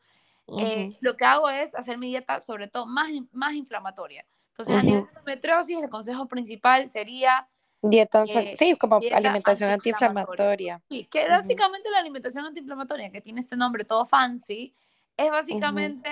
lo 1.01 1.17
que 1.17 1.25
hago 1.25 1.49
es 1.49 1.75
hacer 1.75 1.97
mi 1.99 2.09
dieta 2.09 2.41
sobre 2.41 2.69
todo 2.69 2.87
más, 2.87 3.11
más 3.33 3.55
inflamatoria. 3.55 4.27
Entonces, 4.49 4.75
a 4.77 4.83
nivel 4.83 5.05
de 5.05 5.09
endometriosis, 5.11 5.83
el 5.83 5.91
consejo 5.91 6.29
principal 6.29 6.89
sería... 6.89 7.49
Dieta, 7.83 8.25
eh, 8.29 8.55
sí, 8.57 8.77
como 8.77 8.97
alimentación 9.13 9.71
antiinflamatoria. 9.71 10.81
Sí, 10.89 11.07
que 11.07 11.29
básicamente 11.29 11.91
la 11.91 11.99
alimentación 11.99 12.47
antiinflamatoria, 12.47 13.11
que 13.11 13.21
tiene 13.21 13.41
este 13.41 13.57
nombre 13.57 13.85
todo 13.85 14.05
fancy, 14.05 14.75
es 15.17 15.31
básicamente 15.31 16.09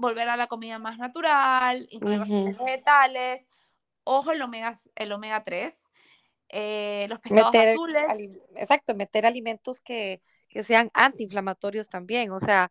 volver 0.00 0.28
a 0.28 0.36
la 0.36 0.46
comida 0.46 0.78
más 0.78 0.98
natural, 0.98 1.86
incluir 1.90 2.20
vegetales, 2.58 3.48
ojo 4.04 4.32
el 4.32 4.42
omega, 4.42 4.72
el 4.96 5.12
omega 5.12 5.42
3, 5.42 5.82
eh, 6.48 7.06
los 7.08 7.20
pescados 7.20 7.54
azules. 7.54 8.04
exacto, 8.56 8.94
meter 8.94 9.26
alimentos 9.26 9.80
que, 9.80 10.22
que 10.48 10.64
sean 10.64 10.90
antiinflamatorios 10.94 11.88
también, 11.88 12.30
o 12.32 12.38
sea, 12.38 12.70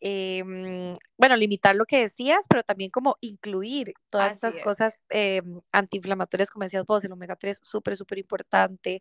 Em, 0.00 0.94
bueno, 1.16 1.36
limitar 1.36 1.74
lo 1.74 1.86
que 1.86 2.00
decías, 2.00 2.44
pero 2.48 2.62
también 2.62 2.90
como 2.90 3.16
incluir 3.20 3.94
todas 4.10 4.34
estas 4.34 4.56
cosas 4.56 4.98
eh, 5.10 5.42
antiinflamatorias, 5.72 6.50
como 6.50 6.64
decías 6.64 6.84
vos, 6.86 7.02
el 7.04 7.12
omega 7.12 7.36
3, 7.36 7.58
súper, 7.62 7.96
súper 7.96 8.18
importante. 8.18 9.00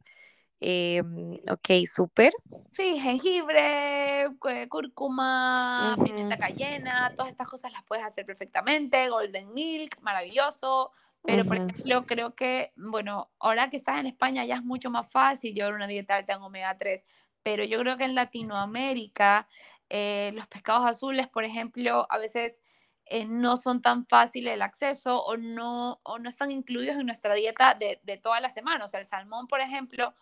Em, 0.68 1.34
ok, 1.48 1.86
súper. 1.88 2.34
Sí, 2.72 3.00
jengibre, 3.00 4.32
cúrcuma, 4.68 5.96
pimienta 6.04 6.40
cayena, 6.40 7.14
todas 7.16 7.30
estas 7.30 7.48
cosas 7.48 7.72
las 7.72 7.84
puedes 7.84 8.04
hacer 8.04 8.26
perfectamente. 8.26 9.08
Golden 9.10 9.54
milk, 9.54 10.02
maravilloso. 10.02 10.92
Pero, 11.22 11.46
por 11.46 11.58
ejemplo, 11.58 12.08
creo 12.08 12.34
que, 12.34 12.74
bueno, 12.78 13.30
ahora 13.38 13.70
que 13.70 13.78
estás 13.78 14.00
en 14.00 14.08
España 14.08 14.44
ya 14.44 14.56
es 14.56 14.64
mucho 14.64 14.90
más 14.90 15.08
fácil 15.08 15.54
llevar 15.54 15.74
una 15.74 15.86
dieta 15.86 16.16
alta 16.16 16.34
en 16.34 16.42
omega 16.42 16.76
3, 16.76 17.06
pero 17.44 17.64
yo 17.64 17.78
creo 17.80 17.98
que 17.98 18.06
en 18.06 18.16
Latinoamérica 18.16 19.48
eh, 19.90 20.32
los 20.34 20.48
pescados 20.48 20.88
azules, 20.88 21.28
por 21.28 21.44
ejemplo, 21.44 22.08
a 22.10 22.18
veces 22.18 22.60
eh, 23.06 23.26
no 23.26 23.58
son 23.58 23.84
tan 23.84 24.08
fáciles 24.08 24.56
el 24.56 24.64
acceso 24.64 25.22
o 25.22 25.38
no, 25.38 26.00
o 26.02 26.18
no 26.18 26.28
están 26.28 26.50
incluidos 26.50 26.96
en 26.98 27.06
nuestra 27.06 27.36
dieta 27.36 27.76
de, 27.76 28.00
de 28.02 28.18
toda 28.18 28.40
la 28.40 28.50
semana. 28.50 28.86
O 28.86 28.88
sea, 28.88 29.00
el 29.00 29.06
salmón, 29.06 29.48
por 29.48 29.62
ejemplo, 29.62 30.16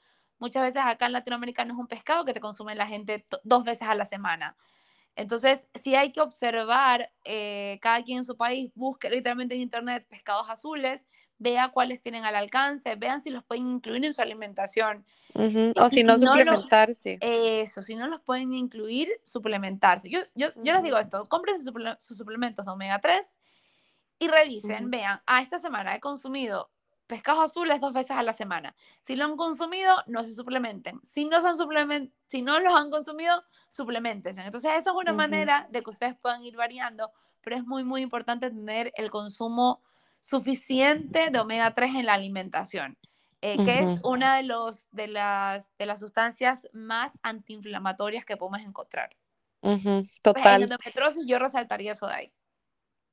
muchas 0.44 0.62
veces 0.62 0.82
acá 0.84 1.06
en 1.06 1.14
Latinoamérica 1.14 1.64
no 1.64 1.74
es 1.74 1.80
un 1.80 1.88
pescado 1.88 2.26
que 2.26 2.34
te 2.34 2.42
consume 2.42 2.76
la 2.76 2.86
gente 2.86 3.26
dos 3.46 3.64
veces 3.64 3.88
a 3.88 3.96
la 3.96 4.04
semana. 4.04 4.58
Entonces, 5.16 5.68
si 5.74 5.96
hay 5.96 6.12
que 6.12 6.20
observar, 6.20 7.14
eh, 7.24 7.80
cada 7.82 8.04
quien 8.04 8.18
en 8.18 8.26
su 8.26 8.36
país 8.36 8.70
busque 8.76 9.10
literalmente 9.10 9.56
en 9.56 9.62
internet 9.62 10.06
pescados 10.10 10.50
azules, 10.50 11.06
vea 11.38 11.70
cuáles 11.70 12.02
tienen 12.02 12.26
al 12.26 12.36
alcance, 12.36 12.94
vean 12.98 13.22
si 13.22 13.30
los 13.30 13.46
pueden 13.46 13.70
incluir 13.70 14.04
en 14.04 14.14
su 14.14 14.22
alimentación. 14.22 15.06
O 15.34 15.90
si, 15.90 16.04
no, 16.04 16.18
suplementarse. 16.18 17.20
eso, 17.22 17.82
si 17.82 17.96
no 17.96 18.10
los 18.10 18.20
pueden 18.20 18.54
incluir, 18.54 19.08
suplementarse. 19.24 20.10
Yo, 20.10 20.20
yo, 20.36 20.48
yo 20.58 20.74
les 20.74 20.84
digo 20.84 20.98
esto, 20.98 21.30
compren 21.30 21.56
sus, 21.58 22.18
suplementos 22.18 22.66
de 22.66 22.72
omega 22.72 23.00
3 23.00 23.40
y 24.20 24.28
revisen, 24.28 24.92
vean, 24.92 25.20
a 25.20 25.24
ah, 25.26 25.42
esta 25.42 25.58
semana 25.58 25.96
he 25.96 26.02
consumido 26.02 26.70
pescados 27.14 27.52
azules 27.52 27.80
dos 27.80 27.94
veces 27.94 28.18
a 28.18 28.24
la 28.24 28.34
semana. 28.34 28.74
Si 29.00 29.16
lo 29.16 29.26
han 29.26 29.38
consumido, 29.38 29.96
no 30.08 30.24
se 30.24 30.34
suplementen. 30.34 31.00
Si 31.04 31.26
no, 31.26 31.40
son 31.42 31.56
suplement 31.56 32.12
si 32.26 32.42
no 32.42 32.60
los 32.60 32.74
han 32.74 32.90
consumido, 32.90 33.44
suplementen. 33.70 34.40
Entonces, 34.40 34.72
esa 34.72 34.90
es 34.90 34.96
una 34.96 35.14
manera 35.14 35.68
de 35.70 35.84
que 35.84 35.92
ustedes 35.92 36.16
puedan 36.16 36.44
ir 36.44 36.56
variando, 36.56 37.12
pero 37.42 37.56
es 37.56 37.64
muy, 37.66 37.84
muy 37.84 38.02
importante 38.02 38.50
tener 38.50 38.92
el 38.96 39.12
consumo 39.12 39.84
suficiente 40.22 41.30
de 41.30 41.40
omega 41.40 41.72
3 41.72 41.94
en 41.98 42.08
la 42.08 42.16
alimentación, 42.16 42.98
eh, 43.42 43.64
que 43.64 43.78
es 43.78 44.00
una 44.04 44.38
de, 44.38 44.42
los, 44.42 44.90
de, 44.90 45.08
las, 45.08 45.70
de 45.78 45.86
las 45.86 46.00
sustancias 46.00 46.68
más 46.74 47.20
antiinflamatorias 47.22 48.26
que 48.26 48.38
podemos 48.38 48.62
encontrar. 48.62 49.12
Total. 50.24 50.56
En 50.56 50.64
endometriosis 50.64 51.28
yo 51.28 51.38
resaltaría 51.38 51.92
eso 51.92 52.08
de 52.08 52.14
ahí. 52.14 52.34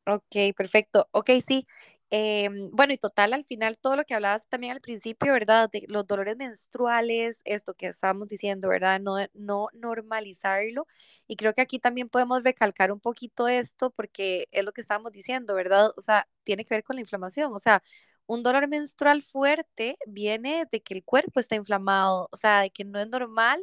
Ok, 0.06 0.56
perfecto. 0.56 1.06
Ok, 1.10 1.32
sí. 1.46 1.66
Em, 2.12 2.70
bueno, 2.72 2.92
y 2.92 2.98
total, 2.98 3.32
al 3.34 3.44
final, 3.44 3.78
todo 3.78 3.94
lo 3.94 4.04
que 4.04 4.14
hablabas 4.14 4.48
también 4.48 4.72
al 4.72 4.80
principio, 4.80 5.32
¿verdad? 5.32 5.70
De 5.70 5.84
los 5.88 6.04
dolores 6.08 6.36
menstruales, 6.36 7.40
esto 7.44 7.74
que 7.74 7.86
estábamos 7.86 8.26
diciendo, 8.28 8.68
¿verdad? 8.68 8.98
No, 9.00 9.14
no 9.34 9.68
normalizarlo. 9.74 10.86
Y 11.28 11.36
creo 11.36 11.54
que 11.54 11.60
aquí 11.60 11.78
también 11.78 12.08
podemos 12.08 12.42
recalcar 12.42 12.90
un 12.90 12.98
poquito 13.00 13.46
esto 13.46 13.90
porque 13.92 14.48
es 14.50 14.64
lo 14.64 14.72
que 14.72 14.80
estábamos 14.80 15.12
diciendo, 15.12 15.54
¿verdad? 15.54 15.92
O 15.96 16.00
sea, 16.00 16.26
tiene 16.42 16.64
que 16.64 16.74
ver 16.74 16.82
con 16.84 16.96
la 16.96 17.00
inflamación. 17.02 17.52
O 17.54 17.60
sea, 17.60 17.80
un 18.26 18.42
dolor 18.42 18.66
menstrual 18.68 19.22
fuerte 19.22 19.96
viene 20.06 20.64
de 20.72 20.82
que 20.82 20.94
el 20.94 21.04
cuerpo 21.04 21.38
está 21.40 21.54
inflamado, 21.54 22.28
o 22.32 22.36
sea, 22.36 22.62
de 22.62 22.70
que 22.70 22.84
no 22.84 22.98
es 23.00 23.08
normal, 23.08 23.60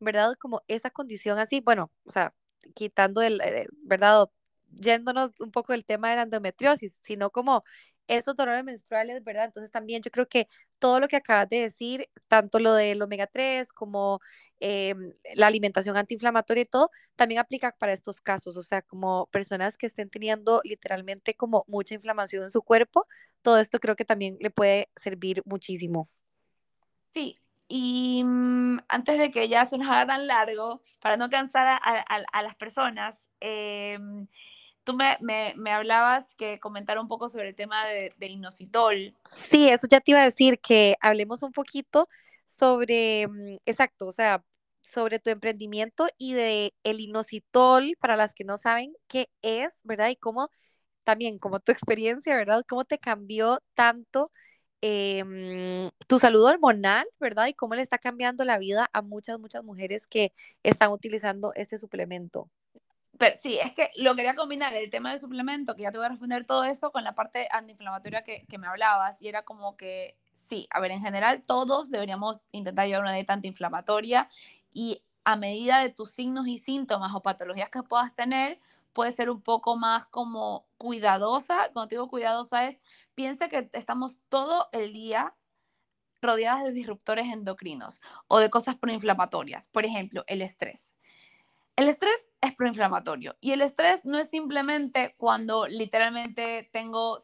¿verdad? 0.00 0.34
Como 0.38 0.62
esa 0.68 0.90
condición 0.90 1.38
así, 1.38 1.60
bueno, 1.60 1.90
o 2.04 2.10
sea, 2.12 2.34
quitando 2.74 3.22
el, 3.22 3.40
eh, 3.40 3.66
¿verdad? 3.82 4.28
Yéndonos 4.70 5.32
un 5.40 5.50
poco 5.50 5.72
del 5.72 5.84
tema 5.84 6.10
de 6.10 6.16
la 6.16 6.22
endometriosis, 6.22 6.98
sino 7.02 7.30
como 7.30 7.64
esos 8.08 8.34
dolores 8.36 8.64
menstruales, 8.64 9.22
¿verdad? 9.24 9.44
Entonces 9.46 9.70
también 9.70 10.02
yo 10.02 10.10
creo 10.10 10.28
que 10.28 10.48
todo 10.78 10.98
lo 11.00 11.08
que 11.08 11.16
acabas 11.16 11.48
de 11.48 11.60
decir, 11.60 12.08
tanto 12.28 12.58
lo 12.58 12.74
del 12.74 13.00
omega 13.02 13.26
3 13.28 13.72
como 13.72 14.20
em, 14.58 15.12
la 15.34 15.46
alimentación 15.46 15.96
antiinflamatoria 15.96 16.62
y 16.62 16.66
todo, 16.66 16.90
también 17.16 17.40
aplica 17.40 17.72
para 17.72 17.92
estos 17.92 18.20
casos, 18.20 18.56
o 18.56 18.62
sea, 18.62 18.82
como 18.82 19.26
personas 19.28 19.76
que 19.76 19.86
estén 19.86 20.10
teniendo 20.10 20.60
literalmente 20.64 21.34
como 21.34 21.64
mucha 21.68 21.94
inflamación 21.94 22.44
en 22.44 22.50
su 22.50 22.62
cuerpo, 22.62 23.06
todo 23.42 23.58
esto 23.58 23.78
creo 23.80 23.96
que 23.96 24.04
también 24.04 24.36
le 24.40 24.50
puede 24.50 24.90
servir 24.96 25.42
muchísimo. 25.46 26.08
Sí, 27.12 27.38
y 27.68 28.22
mm, 28.24 28.78
antes 28.88 29.18
de 29.18 29.30
que 29.30 29.48
ya 29.48 29.64
se 29.64 29.78
nos 29.78 29.88
haga 29.88 30.06
tan 30.06 30.26
largo, 30.26 30.80
para 31.00 31.16
no 31.16 31.30
cansar 31.30 31.66
a, 31.68 31.76
a 31.78 32.42
las 32.42 32.54
personas, 32.56 33.28
eh, 33.40 33.98
Tú 34.84 34.94
me, 34.94 35.16
me, 35.20 35.54
me, 35.56 35.70
hablabas 35.70 36.34
que 36.34 36.58
comentar 36.58 36.98
un 36.98 37.06
poco 37.06 37.28
sobre 37.28 37.50
el 37.50 37.54
tema 37.54 37.86
de, 37.86 38.12
de, 38.16 38.26
inositol. 38.26 39.14
Sí, 39.50 39.68
eso 39.68 39.86
ya 39.90 40.00
te 40.00 40.12
iba 40.12 40.20
a 40.20 40.24
decir, 40.24 40.58
que 40.58 40.96
hablemos 41.00 41.42
un 41.42 41.52
poquito 41.52 42.08
sobre, 42.44 43.28
mm, 43.28 43.58
exacto, 43.66 44.06
o 44.06 44.12
sea, 44.12 44.42
sobre 44.82 45.18
tu 45.18 45.30
emprendimiento 45.30 46.08
y 46.18 46.34
de 46.34 46.74
el 46.84 47.00
inositol, 47.00 47.96
para 48.00 48.16
las 48.16 48.34
que 48.34 48.44
no 48.44 48.58
saben 48.58 48.94
qué 49.08 49.28
es, 49.42 49.72
¿verdad? 49.84 50.08
Y 50.08 50.16
cómo 50.16 50.50
también, 51.04 51.38
como 51.38 51.60
tu 51.60 51.72
experiencia, 51.72 52.34
¿verdad? 52.36 52.64
¿Cómo 52.68 52.84
te 52.84 52.98
cambió 52.98 53.60
tanto 53.74 54.32
em, 54.80 55.90
tu 56.06 56.18
salud 56.18 56.44
hormonal, 56.44 57.06
¿verdad? 57.20 57.46
Y 57.48 57.54
cómo 57.54 57.74
le 57.74 57.82
está 57.82 57.98
cambiando 57.98 58.44
la 58.44 58.58
vida 58.58 58.88
a 58.92 59.02
muchas, 59.02 59.38
muchas 59.38 59.64
mujeres 59.64 60.06
que 60.06 60.32
están 60.62 60.92
utilizando 60.92 61.52
este 61.54 61.78
suplemento. 61.78 62.48
Pero 63.20 63.36
sí, 63.36 63.58
es 63.58 63.74
que 63.74 63.90
lo 63.96 64.16
quería 64.16 64.34
combinar, 64.34 64.72
el 64.72 64.88
tema 64.88 65.10
del 65.10 65.18
suplemento, 65.18 65.76
que 65.76 65.82
ya 65.82 65.92
te 65.92 65.98
voy 65.98 66.06
a 66.06 66.08
responder 66.08 66.46
todo 66.46 66.64
eso, 66.64 66.90
con 66.90 67.04
la 67.04 67.14
parte 67.14 67.48
antiinflamatoria 67.50 68.22
que, 68.22 68.46
que 68.48 68.56
me 68.56 68.66
hablabas. 68.66 69.20
Y 69.20 69.28
era 69.28 69.42
como 69.42 69.76
que, 69.76 70.16
sí, 70.32 70.66
a 70.70 70.80
ver, 70.80 70.90
en 70.90 71.02
general 71.02 71.42
todos 71.46 71.90
deberíamos 71.90 72.40
intentar 72.50 72.86
llevar 72.86 73.02
una 73.02 73.12
dieta 73.12 73.34
antiinflamatoria 73.34 74.30
y 74.72 75.02
a 75.24 75.36
medida 75.36 75.80
de 75.80 75.90
tus 75.90 76.12
signos 76.12 76.48
y 76.48 76.56
síntomas 76.56 77.14
o 77.14 77.20
patologías 77.20 77.68
que 77.68 77.82
puedas 77.82 78.14
tener, 78.14 78.58
puede 78.94 79.12
ser 79.12 79.28
un 79.28 79.42
poco 79.42 79.76
más 79.76 80.06
como 80.06 80.66
cuidadosa. 80.78 81.68
Cuando 81.74 81.88
digo 81.88 82.08
cuidadosa 82.08 82.68
es, 82.68 82.80
piensa 83.14 83.50
que 83.50 83.68
estamos 83.74 84.18
todo 84.30 84.70
el 84.72 84.94
día 84.94 85.34
rodeadas 86.22 86.64
de 86.64 86.72
disruptores 86.72 87.26
endocrinos 87.26 88.00
o 88.28 88.38
de 88.38 88.48
cosas 88.48 88.76
proinflamatorias. 88.76 89.68
Por 89.68 89.84
ejemplo, 89.84 90.24
el 90.26 90.40
estrés. 90.40 90.94
El 91.80 91.88
estrés 91.88 92.28
es 92.42 92.54
proinflamatorio 92.54 93.38
y 93.40 93.52
el 93.52 93.62
estrés 93.62 94.04
no 94.04 94.18
es 94.18 94.28
simplemente 94.28 95.14
cuando 95.16 95.66
literalmente 95.66 96.68
tengo 96.74 97.16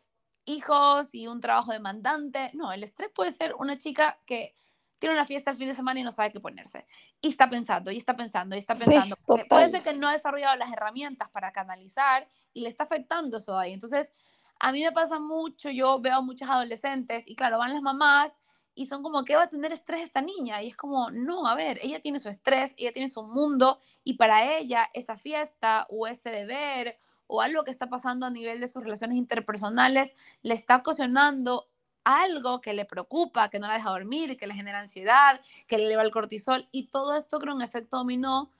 hijos 0.46 1.14
y 1.14 1.26
un 1.26 1.42
trabajo 1.42 1.72
demandante. 1.72 2.52
No, 2.54 2.72
el 2.72 2.82
estrés 2.82 3.10
puede 3.14 3.32
ser 3.32 3.54
una 3.56 3.76
chica 3.76 4.18
que 4.24 4.54
tiene 4.98 5.14
una 5.14 5.26
fiesta 5.26 5.50
el 5.50 5.58
fin 5.58 5.68
de 5.68 5.74
semana 5.74 6.00
y 6.00 6.04
no 6.04 6.10
sabe 6.10 6.32
qué 6.32 6.40
ponerse. 6.40 6.86
Y 7.20 7.28
está 7.28 7.50
pensando, 7.50 7.90
y 7.90 7.98
está 7.98 8.16
pensando, 8.16 8.56
y 8.56 8.58
está 8.58 8.74
pensando. 8.74 9.14
puede 9.26 9.68
ser 9.68 9.82
que 9.82 9.92
no 9.92 10.08
ha 10.08 10.12
desarrollado 10.12 10.56
las 10.56 10.72
herramientas 10.72 11.28
para 11.28 11.52
canalizar 11.52 12.26
y 12.54 12.62
le 12.62 12.70
está 12.70 12.84
afectando 12.84 13.36
eso 13.36 13.58
ahí. 13.58 13.74
Entonces, 13.74 14.14
a 14.58 14.72
mí 14.72 14.82
me 14.82 14.92
pasa 14.92 15.18
mucho, 15.18 15.68
yo 15.68 16.00
veo 16.00 16.22
muchos 16.22 16.48
adolescentes 16.48 17.28
y 17.28 17.36
claro, 17.36 17.58
van 17.58 17.74
las 17.74 17.82
mamás 17.82 18.38
y 18.76 18.86
son 18.86 19.02
como, 19.02 19.24
¿qué 19.24 19.34
va 19.34 19.44
a 19.44 19.48
tener 19.48 19.72
estrés 19.72 20.02
esta 20.02 20.20
niña? 20.20 20.62
Y 20.62 20.68
es 20.68 20.76
como, 20.76 21.10
no, 21.10 21.46
a 21.46 21.54
ver, 21.56 21.80
ella 21.82 21.98
tiene 22.00 22.18
su 22.18 22.28
estrés, 22.28 22.74
ella 22.76 22.92
tiene 22.92 23.08
su 23.08 23.22
mundo 23.22 23.80
y 24.04 24.14
para 24.14 24.56
ella 24.56 24.88
esa 24.92 25.16
fiesta 25.16 25.86
o 25.88 26.06
ese 26.06 26.30
deber 26.30 26.98
o 27.26 27.40
algo 27.40 27.64
que 27.64 27.70
está 27.70 27.88
pasando 27.88 28.26
a 28.26 28.30
nivel 28.30 28.60
de 28.60 28.68
sus 28.68 28.84
relaciones 28.84 29.16
interpersonales 29.16 30.12
le 30.42 30.54
está 30.54 30.76
ocasionando 30.76 31.68
algo 32.04 32.60
que 32.60 32.74
le 32.74 32.84
preocupa, 32.84 33.48
que 33.48 33.58
no 33.58 33.66
la 33.66 33.74
deja 33.74 33.90
dormir, 33.90 34.36
que 34.36 34.46
le 34.46 34.54
genera 34.54 34.78
ansiedad, 34.78 35.40
que 35.66 35.78
le 35.78 35.86
eleva 35.86 36.02
el 36.02 36.12
cortisol 36.12 36.68
y 36.70 36.88
todo 36.88 37.16
esto 37.16 37.38
crea 37.38 37.54
un 37.54 37.62
efecto 37.62 37.96
dominó 37.96 38.52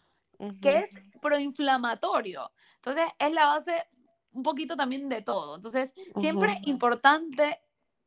que 0.60 0.78
es 0.78 0.90
proinflamatorio. 1.20 2.52
Entonces, 2.76 3.04
es 3.18 3.32
la 3.32 3.46
base 3.46 3.86
un 4.32 4.42
poquito 4.42 4.76
también 4.76 5.08
de 5.08 5.22
todo. 5.22 5.56
Entonces, 5.56 5.94
siempre 6.14 6.52
es 6.52 6.66
importante 6.66 7.60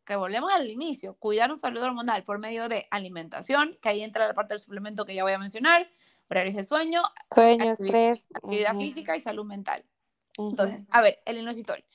que 0.10 0.16
volvemos 0.16 0.52
al 0.52 0.68
inicio, 0.68 1.14
cuidar 1.20 1.52
un 1.52 1.60
salud 1.60 1.84
hormonal 1.84 2.24
por 2.24 2.40
medio 2.40 2.68
de 2.68 2.88
alimentación, 2.90 3.78
que 3.80 3.90
ahí 3.90 4.02
entra 4.02 4.28
la 4.28 4.34
parte 4.34 4.56
del 4.56 4.60
suplemento 4.60 5.06
que 5.06 5.14
ya 5.14 5.22
voy 5.22 5.34
a 5.34 5.38
mencionar, 5.38 5.88
horarios 6.32 6.56
de 6.56 6.64
sueño, 6.64 7.04
sueño, 7.32 7.72
estrés, 7.72 8.28
actividad 8.34 8.76
física 8.76 9.16
y 9.16 9.20
salud 9.20 9.46
mental. 9.46 9.86
Entonces, 10.36 10.88
a 10.90 11.02
ver, 11.02 11.20
el 11.26 11.38
inositol. 11.38 11.86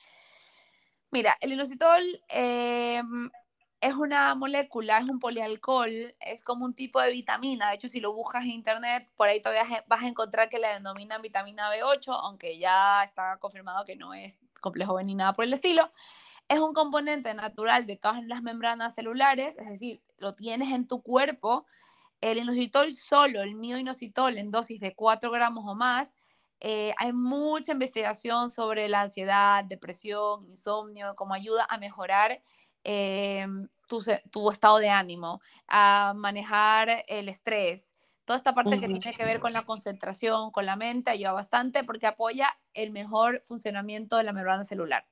Mira, 1.11 1.37
el 1.41 1.51
inositol 1.51 2.01
em, 2.29 3.29
es 3.81 3.93
una 3.95 4.33
molécula, 4.33 4.99
es 4.99 5.09
un 5.09 5.19
polialcohol, 5.19 6.15
es 6.21 6.41
como 6.41 6.63
un 6.63 6.73
tipo 6.73 7.01
de 7.01 7.11
vitamina. 7.11 7.67
De 7.67 7.75
hecho, 7.75 7.89
si 7.89 7.99
lo 7.99 8.13
buscas 8.13 8.45
en 8.45 8.51
internet, 8.51 9.05
por 9.17 9.27
ahí 9.27 9.41
todavía 9.41 9.83
vas 9.87 10.03
a 10.03 10.07
encontrar 10.07 10.47
que 10.47 10.59
le 10.59 10.69
denominan 10.69 11.21
vitamina 11.21 11.69
B8, 11.69 12.17
aunque 12.21 12.57
ya 12.57 13.03
está 13.03 13.37
confirmado 13.39 13.83
que 13.83 13.97
no 13.97 14.13
es 14.13 14.37
complejo 14.61 14.93
B 14.93 15.03
ni 15.03 15.15
nada 15.15 15.33
por 15.33 15.43
el 15.43 15.51
estilo. 15.51 15.91
Es 16.47 16.59
un 16.59 16.73
componente 16.73 17.33
natural 17.33 17.87
de 17.87 17.95
todas 17.95 18.23
las 18.25 18.43
membranas 18.43 18.93
celulares, 18.95 19.57
es 19.57 19.67
decir, 19.67 20.01
lo 20.17 20.35
tienes 20.35 20.71
en 20.71 20.87
tu 20.87 21.01
cuerpo. 21.01 21.65
El 22.21 22.37
inositol 22.37 22.93
solo, 22.93 23.41
el 23.41 23.55
mioinositol 23.55 24.37
en 24.37 24.51
dosis 24.51 24.79
de 24.79 24.93
4 24.95 25.31
gramos 25.31 25.65
o 25.67 25.75
más, 25.75 26.13
eh, 26.59 26.93
hay 26.97 27.13
mucha 27.13 27.73
investigación 27.73 28.49
sobre 28.49 28.87
la 28.87 29.01
ansiedad, 29.01 29.63
depresión, 29.63 30.43
insomnio, 30.43 31.15
como 31.15 31.33
ayuda 31.33 31.65
a 31.69 31.77
mejorar 31.77 32.41
em, 32.83 33.67
tu, 33.87 34.49
estado 34.51 34.77
de 34.77 34.89
ánimo, 34.89 35.41
a 35.67 36.13
manejar 36.15 37.03
el 37.07 37.29
estrés. 37.29 37.93
Toda 38.25 38.37
esta 38.37 38.55
parte 38.55 38.79
que 38.79 38.87
tiene 38.87 39.13
que 39.13 39.25
ver 39.25 39.39
con 39.39 39.53
la 39.53 39.65
concentración, 39.65 40.49
con 40.51 40.65
la 40.65 40.75
mente, 40.75 41.11
ayuda 41.11 41.31
bastante 41.33 41.83
porque 41.83 42.07
apoya 42.07 42.57
el 42.73 42.91
mejor 42.91 43.41
funcionamiento 43.43 44.17
de 44.17 44.23
la 44.23 44.33
membrana 44.33 44.63
celular. 44.63 45.05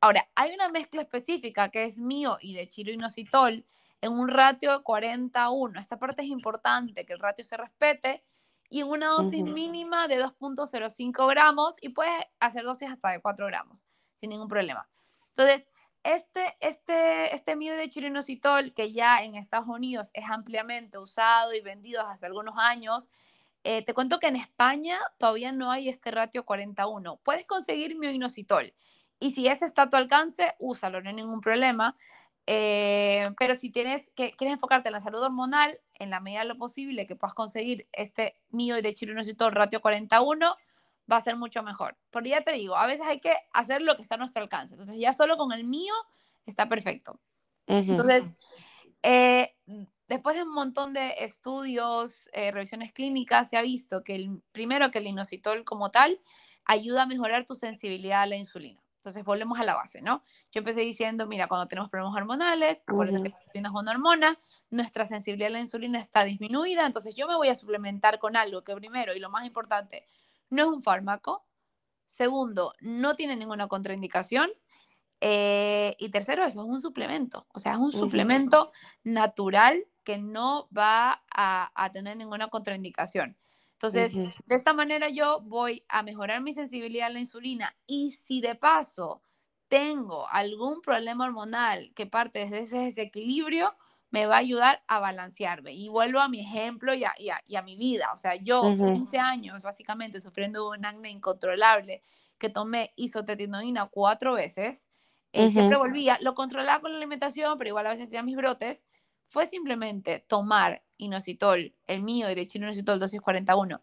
Ahora, 0.00 0.28
hay 0.34 0.52
una 0.52 0.68
mezcla 0.68 1.02
específica 1.02 1.70
que 1.70 1.84
es 1.84 1.98
mío 1.98 2.38
y 2.40 2.54
de 2.54 2.68
chiroinositol 2.68 3.64
en 4.00 4.12
un 4.12 4.28
ratio 4.28 4.78
de 4.78 4.82
41. 4.84 5.80
Esta 5.80 5.98
parte 5.98 6.22
es 6.22 6.28
importante, 6.28 7.04
que 7.04 7.14
el 7.14 7.18
ratio 7.18 7.44
se 7.44 7.56
respete 7.56 8.22
y 8.70 8.80
en 8.80 8.88
una 8.88 9.08
dosis 9.08 9.42
mínima 9.42 10.06
de 10.06 10.22
2.05 10.22 11.28
gramos 11.28 11.74
y 11.80 11.88
puedes 11.88 12.14
hacer 12.38 12.64
dosis 12.64 12.90
hasta 12.90 13.10
de 13.10 13.20
4 13.20 13.46
gramos 13.46 13.86
sin 14.14 14.30
ningún 14.30 14.48
problema. 14.48 14.88
Entonces, 15.30 15.68
este, 16.04 16.56
este, 16.60 17.34
este 17.34 17.56
de 17.56 17.88
chirinositol, 17.88 18.72
que 18.74 18.92
ya 18.92 19.22
en 19.22 19.34
Estados 19.34 19.68
Unidos 19.68 20.10
es 20.14 20.28
ampliamente 20.30 20.98
usado 20.98 21.54
y 21.54 21.60
vendido 21.60 22.02
hace 22.02 22.26
algunos 22.26 22.56
años, 22.56 23.10
eh, 23.64 23.82
te 23.82 23.94
cuento 23.94 24.18
que 24.18 24.28
en 24.28 24.36
España 24.36 24.98
todavía 25.18 25.52
no 25.52 25.70
hay 25.70 25.88
este 25.88 26.10
ratio 26.10 26.44
41. 26.44 27.16
Puedes 27.16 27.44
conseguir 27.46 27.98
mioinositol 27.98 28.72
y 29.20 29.32
si 29.32 29.48
ese 29.48 29.64
está 29.64 29.82
a 29.82 29.90
tu 29.90 29.96
alcance, 29.96 30.54
úsalo, 30.58 31.00
no 31.00 31.08
hay 31.08 31.14
ningún 31.14 31.40
problema. 31.40 31.96
Eh, 32.50 33.30
pero 33.38 33.54
si 33.54 33.70
tienes 33.70 34.10
que 34.14 34.30
quieres 34.30 34.54
enfocarte 34.54 34.88
en 34.88 34.94
la 34.94 35.02
salud 35.02 35.20
hormonal, 35.22 35.78
en 35.98 36.08
la 36.08 36.20
medida 36.20 36.40
de 36.40 36.46
lo 36.46 36.56
posible 36.56 37.06
que 37.06 37.14
puedas 37.14 37.34
conseguir 37.34 37.86
este 37.92 38.40
mio 38.48 38.80
de 38.80 38.94
chirinositol 38.94 39.52
ratio 39.52 39.82
41, 39.82 40.56
va 41.10 41.16
a 41.16 41.20
ser 41.20 41.36
mucho 41.36 41.62
mejor. 41.62 41.96
Porque 42.10 42.30
ya 42.30 42.42
te 42.42 42.52
digo, 42.52 42.76
a 42.76 42.86
veces 42.86 43.06
hay 43.06 43.20
que 43.20 43.34
hacer 43.52 43.82
lo 43.82 43.96
que 43.96 44.02
está 44.02 44.14
a 44.14 44.18
nuestro 44.18 44.42
alcance. 44.42 44.74
Entonces, 44.74 44.98
ya 44.98 45.12
solo 45.12 45.36
con 45.36 45.52
el 45.52 45.64
mío 45.64 45.92
está 46.46 46.68
perfecto. 46.68 47.20
Entonces, 47.66 48.32
eh, 49.02 49.54
después 50.06 50.36
de 50.36 50.42
un 50.42 50.54
montón 50.54 50.94
de 50.94 51.16
estudios, 51.18 52.30
eh, 52.32 52.50
revisiones 52.50 52.92
clínicas, 52.92 53.50
se 53.50 53.58
ha 53.58 53.62
visto 53.62 54.02
que 54.02 54.14
el, 54.14 54.42
primero 54.52 54.90
que 54.90 54.98
el 54.98 55.06
inositol 55.06 55.64
como 55.64 55.90
tal 55.90 56.18
ayuda 56.64 57.02
a 57.02 57.06
mejorar 57.06 57.44
tu 57.44 57.54
sensibilidad 57.54 58.22
a 58.22 58.26
la 58.26 58.36
insulina. 58.36 58.82
Entonces 58.98 59.24
volvemos 59.24 59.58
a 59.58 59.64
la 59.64 59.74
base, 59.74 60.02
¿no? 60.02 60.22
Yo 60.52 60.58
empecé 60.58 60.80
diciendo, 60.80 61.26
mira, 61.26 61.46
cuando 61.46 61.68
tenemos 61.68 61.88
problemas 61.88 62.16
hormonales, 62.16 62.82
acuérdate 62.86 63.22
que 63.22 63.28
la 63.30 63.36
insulina 63.36 63.68
es 63.68 63.74
una 63.74 63.90
hormona, 63.92 64.38
nuestra 64.70 65.06
sensibilidad 65.06 65.50
a 65.50 65.52
la 65.52 65.60
insulina 65.60 65.98
está 65.98 66.24
disminuida, 66.24 66.84
entonces 66.84 67.14
yo 67.14 67.28
me 67.28 67.36
voy 67.36 67.48
a 67.48 67.54
suplementar 67.54 68.18
con 68.18 68.36
algo 68.36 68.64
que 68.64 68.74
primero 68.74 69.14
y 69.14 69.20
lo 69.20 69.30
más 69.30 69.46
importante, 69.46 70.04
no 70.50 70.62
es 70.62 70.68
un 70.68 70.82
fármaco. 70.82 71.46
Segundo, 72.06 72.72
no 72.80 73.14
tiene 73.14 73.36
ninguna 73.36 73.68
contraindicación. 73.68 74.50
Eh, 75.20 75.94
y 75.98 76.10
tercero, 76.10 76.44
eso 76.44 76.62
es 76.62 76.68
un 76.68 76.80
suplemento. 76.80 77.46
O 77.52 77.58
sea, 77.58 77.72
es 77.72 77.78
un 77.78 77.92
suplemento 77.92 78.70
natural 79.04 79.84
que 80.04 80.16
no 80.18 80.68
va 80.76 81.22
a, 81.36 81.90
tener 81.92 82.16
ninguna 82.16 82.48
contraindicación. 82.48 83.36
Entonces, 83.80 84.12
de 84.12 84.54
esta 84.56 84.72
manera 84.72 85.08
yo 85.08 85.40
voy 85.42 85.84
a 85.88 86.02
mejorar 86.02 86.42
mi 86.42 86.52
sensibilidad 86.52 87.06
a 87.06 87.10
la 87.10 87.20
insulina 87.20 87.76
y 87.86 88.10
si 88.10 88.40
de 88.40 88.56
paso 88.56 89.22
tengo 89.68 90.28
algún 90.30 90.80
problema 90.80 91.26
hormonal 91.26 91.92
que 91.94 92.06
parte 92.06 92.40
desde 92.40 92.60
ese 92.60 92.78
desequilibrio, 92.78 93.76
me 94.10 94.26
va 94.26 94.36
a 94.36 94.38
ayudar 94.38 94.82
a 94.88 94.98
balancearme. 94.98 95.74
Y 95.74 95.88
vuelvo 95.90 96.18
a 96.18 96.28
mi 96.28 96.40
ejemplo 96.40 96.92
y 96.92 97.04
a, 97.04 97.12
y 97.18 97.54
a, 97.54 97.62
mi 97.62 97.76
vida. 97.76 98.10
O 98.14 98.16
sea, 98.16 98.34
yo, 98.34 98.62
15 98.62 99.18
años, 99.18 99.62
básicamente, 99.62 100.18
sufriendo 100.18 100.70
un 100.70 100.84
acné 100.84 101.10
incontrolable, 101.10 102.02
que 102.38 102.48
tomé 102.48 102.92
isotretinoína 102.96 103.86
cuatro 103.86 104.32
veces, 104.32 104.88
eh, 105.32 105.50
siempre 105.50 105.78
volvía, 105.78 106.18
lo 106.22 106.34
controlaba 106.34 106.80
con 106.80 106.90
la 106.90 106.96
alimentación, 106.96 107.58
pero 107.58 107.68
igual 107.68 107.86
a 107.86 107.90
veces 107.90 108.06
tenía 108.06 108.22
mis 108.24 108.36
brotes, 108.36 108.86
fue 109.26 109.46
simplemente 109.46 110.18
tomar 110.26 110.82
inositol, 110.98 111.74
el 111.86 112.02
mío 112.02 112.30
y 112.30 112.34
de 112.34 112.46
chino 112.46 112.66
inositol 112.66 112.98
dosis 112.98 113.20
41, 113.20 113.80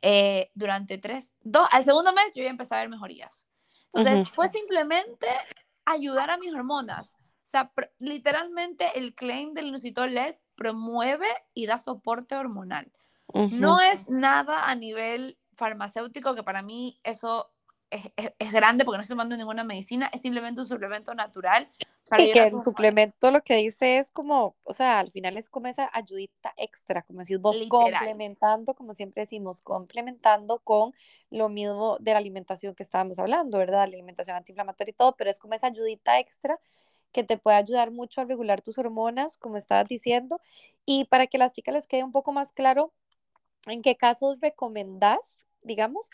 eh, 0.00 0.50
durante 0.54 0.98
tres, 0.98 1.34
dos, 1.42 1.68
al 1.70 1.84
segundo 1.84 2.12
mes 2.12 2.32
yo 2.34 2.42
ya 2.42 2.50
empecé 2.50 2.74
a 2.74 2.78
ver 2.78 2.88
mejorías. 2.88 3.46
Entonces, 3.94 4.30
fue 4.30 4.48
simplemente 4.48 5.28
ayudar 5.84 6.30
a 6.30 6.38
mis 6.38 6.54
hormonas. 6.54 7.14
O 7.14 7.44
sea, 7.52 7.72
literalmente 7.98 8.98
el 8.98 9.14
claim 9.14 9.52
del 9.52 9.66
inositol 9.66 10.16
es 10.16 10.42
promueve 10.54 11.28
y 11.52 11.66
da 11.66 11.76
soporte 11.76 12.34
hormonal. 12.34 12.90
No 13.34 13.80
es 13.80 14.08
nada 14.08 14.68
a 14.68 14.74
nivel 14.74 15.38
farmacéutico, 15.54 16.34
que 16.34 16.42
para 16.42 16.62
mí 16.62 16.98
eso 17.02 17.51
es, 17.92 18.32
es, 18.38 18.52
grande 18.52 18.84
porque 18.84 18.98
no 18.98 19.02
estoy 19.02 19.14
tomando 19.14 19.36
ninguna 19.36 19.64
medicina, 19.64 20.10
es 20.12 20.22
simplemente 20.22 20.60
un 20.60 20.66
suplemento 20.66 21.14
natural. 21.14 21.68
Para 22.08 22.24
y 22.24 22.32
que 22.32 22.40
el 22.40 22.58
suplemento 22.58 23.30
lo 23.30 23.42
que 23.42 23.56
dice 23.56 23.98
es 23.98 24.10
como, 24.10 24.56
o 24.64 24.72
sea, 24.72 24.98
al 24.98 25.10
final 25.10 25.36
es 25.36 25.48
como 25.48 25.68
esa 25.68 25.90
ayudita 25.92 26.52
extra, 26.56 27.02
como 27.02 27.20
decís 27.20 27.38
vos, 27.40 27.56
complementando, 27.68 28.74
como 28.74 28.92
siempre 28.92 29.22
decimos, 29.22 29.62
complementando 29.62 30.58
con 30.58 30.92
lo 31.30 31.48
mismo 31.48 31.96
de 32.00 32.12
la 32.12 32.18
alimentación 32.18 32.74
que 32.74 32.82
estábamos 32.82 33.18
hablando, 33.18 33.58
¿verdad? 33.58 33.78
La 33.78 33.84
alimentación 33.84 34.36
antiinflamatoria 34.36 34.90
y 34.90 34.94
todo, 34.94 35.16
pero 35.16 35.30
es 35.30 35.38
como 35.38 35.54
esa 35.54 35.68
ayudita 35.68 36.18
extra 36.18 36.58
que 37.12 37.24
te 37.24 37.38
puede 37.38 37.58
ayudar 37.58 37.90
mucho 37.90 38.20
a 38.20 38.24
regular 38.24 38.62
tus 38.62 38.78
hormonas, 38.78 39.38
como 39.38 39.56
estabas 39.56 39.86
diciendo, 39.86 40.40
y 40.84 41.04
para 41.04 41.26
que 41.26 41.36
a 41.36 41.40
las 41.40 41.52
chicas 41.52 41.74
les 41.74 41.86
quede 41.86 42.04
un 42.04 42.12
poco 42.12 42.32
más 42.32 42.52
claro 42.52 42.92
en 43.66 43.82
qué 43.82 43.96
casos 43.96 44.38
recomendás, 44.40 45.20
digamos, 45.62 46.10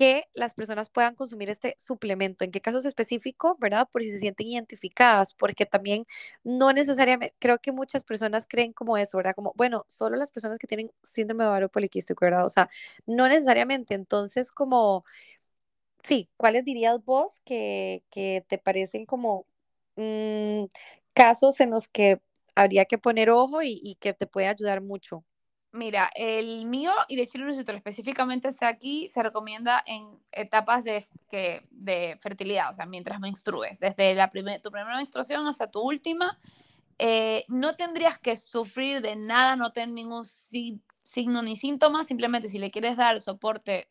que 0.00 0.24
las 0.34 0.54
personas 0.54 0.88
puedan 0.88 1.14
consumir 1.14 1.50
este 1.50 1.76
suplemento, 1.78 2.42
en 2.44 2.50
qué 2.52 2.60
casos 2.62 2.86
específicos, 2.86 3.58
¿verdad? 3.58 3.86
Por 3.92 4.02
si 4.02 4.10
se 4.10 4.18
sienten 4.20 4.46
identificadas, 4.46 5.34
porque 5.34 5.66
también 5.66 6.06
no 6.42 6.72
necesariamente, 6.72 7.34
creo 7.38 7.58
que 7.58 7.72
muchas 7.72 8.02
personas 8.04 8.46
creen 8.48 8.72
como 8.72 8.96
eso, 8.96 9.18
¿verdad? 9.18 9.34
Como, 9.34 9.52
bueno, 9.56 9.84
solo 9.88 10.16
las 10.16 10.30
personas 10.30 10.58
que 10.58 10.66
tienen 10.66 10.90
síndrome 11.02 11.44
de 11.44 11.50
ovario 11.50 11.68
poliquístico, 11.70 12.24
¿verdad? 12.24 12.46
O 12.46 12.50
sea, 12.50 12.70
no 13.06 13.28
necesariamente, 13.28 13.94
entonces 13.94 14.50
como, 14.52 15.04
sí, 16.02 16.28
¿cuáles 16.36 16.64
dirías 16.64 17.04
vos 17.04 17.40
que, 17.44 18.04
que 18.10 18.44
te 18.48 18.58
parecen 18.58 19.06
como 19.06 19.46
Mm, 19.96 20.66
casos 21.14 21.60
en 21.60 21.70
los 21.70 21.88
que 21.88 22.22
habría 22.56 22.86
que 22.86 22.98
poner 22.98 23.30
ojo 23.30 23.62
y, 23.62 23.96
que 24.00 24.14
te 24.14 24.26
puede 24.26 24.48
ayudar 24.48 24.80
mucho? 24.82 25.24
Mira, 25.72 26.10
el 26.16 26.66
mío 26.66 26.92
y 27.06 27.14
de 27.14 27.28
Chile 27.28 27.44
específicamente 27.48 28.48
está 28.48 28.66
aquí, 28.66 29.08
se 29.08 29.22
recomienda 29.22 29.82
en 29.86 30.20
etapas 30.32 30.82
de, 30.82 31.06
que, 31.28 31.64
de 31.70 32.16
fertilidad, 32.18 32.70
o 32.70 32.74
sea, 32.74 32.86
mientras 32.86 33.20
menstrues, 33.20 33.78
desde 33.78 34.14
la 34.14 34.28
tu 34.28 34.70
primera 34.70 34.96
menstruación 34.96 35.46
hasta 35.46 35.70
tu 35.70 35.80
última. 35.80 36.38
Eh, 36.98 37.44
no 37.48 37.76
tendrías 37.76 38.18
que 38.18 38.36
sufrir 38.36 39.00
de 39.00 39.14
nada, 39.14 39.54
no 39.54 39.70
tener 39.70 39.90
ningún 39.90 40.24
signo 40.24 41.42
ni 41.42 41.56
síntoma, 41.56 42.02
simplemente 42.02 42.48
si 42.48 42.58
le 42.58 42.72
quieres 42.72 42.96
dar 42.96 43.20
soporte 43.20 43.88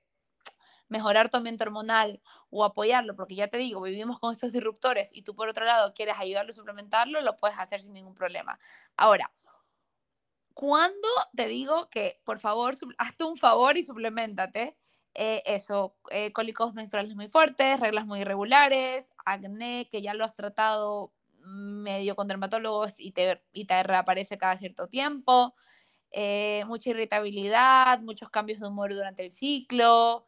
mejorar 0.89 1.29
tu 1.29 1.37
ambiente 1.37 1.63
hormonal 1.63 2.21
o 2.49 2.65
apoyarlo, 2.65 3.15
porque 3.15 3.35
ya 3.35 3.47
te 3.47 3.57
digo, 3.57 3.81
vivimos 3.81 4.19
con 4.19 4.33
estos 4.33 4.51
disruptores 4.51 5.11
y 5.13 5.21
tú 5.21 5.35
por 5.35 5.47
otro 5.47 5.63
lado 5.63 5.93
quieres 5.93 6.15
ayudarlo 6.17 6.51
suplementarlo, 6.51 7.21
lo 7.21 7.37
puedes 7.37 7.57
hacer 7.57 7.79
sin 7.79 7.93
ningún 7.93 8.15
problema. 8.15 8.59
Ahora, 8.97 9.31
¿cuándo 10.59 11.07
te 11.33 11.47
digo 11.47 11.89
que 11.89 12.19
por 12.25 12.37
favor, 12.37 12.75
hazte 12.97 13.23
un 13.23 13.37
favor 13.37 13.77
y 13.77 13.83
suplementate? 13.83 14.75
Eh, 15.13 15.41
eso, 15.45 15.95
eh, 16.11 16.33
cólicos 16.33 16.73
menstruales 16.73 17.15
muy 17.15 17.29
fuertes, 17.29 17.79
reglas 17.79 18.05
muy 18.05 18.19
irregulares, 18.19 19.13
acné, 19.23 19.87
que 19.89 20.01
ya 20.01 20.13
lo 20.13 20.25
has 20.25 20.35
tratado 20.35 21.13
medio 21.45 22.13
con 22.17 22.27
dermatólogos 22.27 22.99
y 22.99 23.13
te, 23.13 23.41
y 23.53 23.67
te 23.67 23.81
reaparece 23.83 24.37
cada 24.37 24.57
cierto 24.57 24.87
tiempo, 24.87 25.55
eh, 26.11 26.65
mucha 26.67 26.89
irritabilidad, 26.89 28.01
muchos 28.01 28.29
cambios 28.29 28.59
de 28.59 28.67
humor 28.67 28.93
durante 28.93 29.23
el 29.23 29.31
ciclo, 29.31 30.25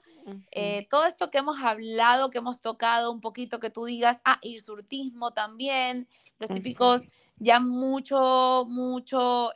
todo 0.90 1.06
esto 1.08 1.30
que 1.30 1.40
hemos 1.40 1.58
hablado, 1.62 2.30
que 2.30 2.38
hemos 2.38 2.62
tocado 2.62 3.12
un 3.12 3.20
poquito, 3.20 3.60
que 3.60 3.70
tú 3.70 3.84
digas, 3.84 4.22
ah, 4.24 4.40
hirsurtismo 4.42 5.32
también, 5.32 6.08
los 6.40 6.50
típicos, 6.50 7.08
ya 7.44 7.60
mucho, 7.60 8.66
mucho 8.70 9.50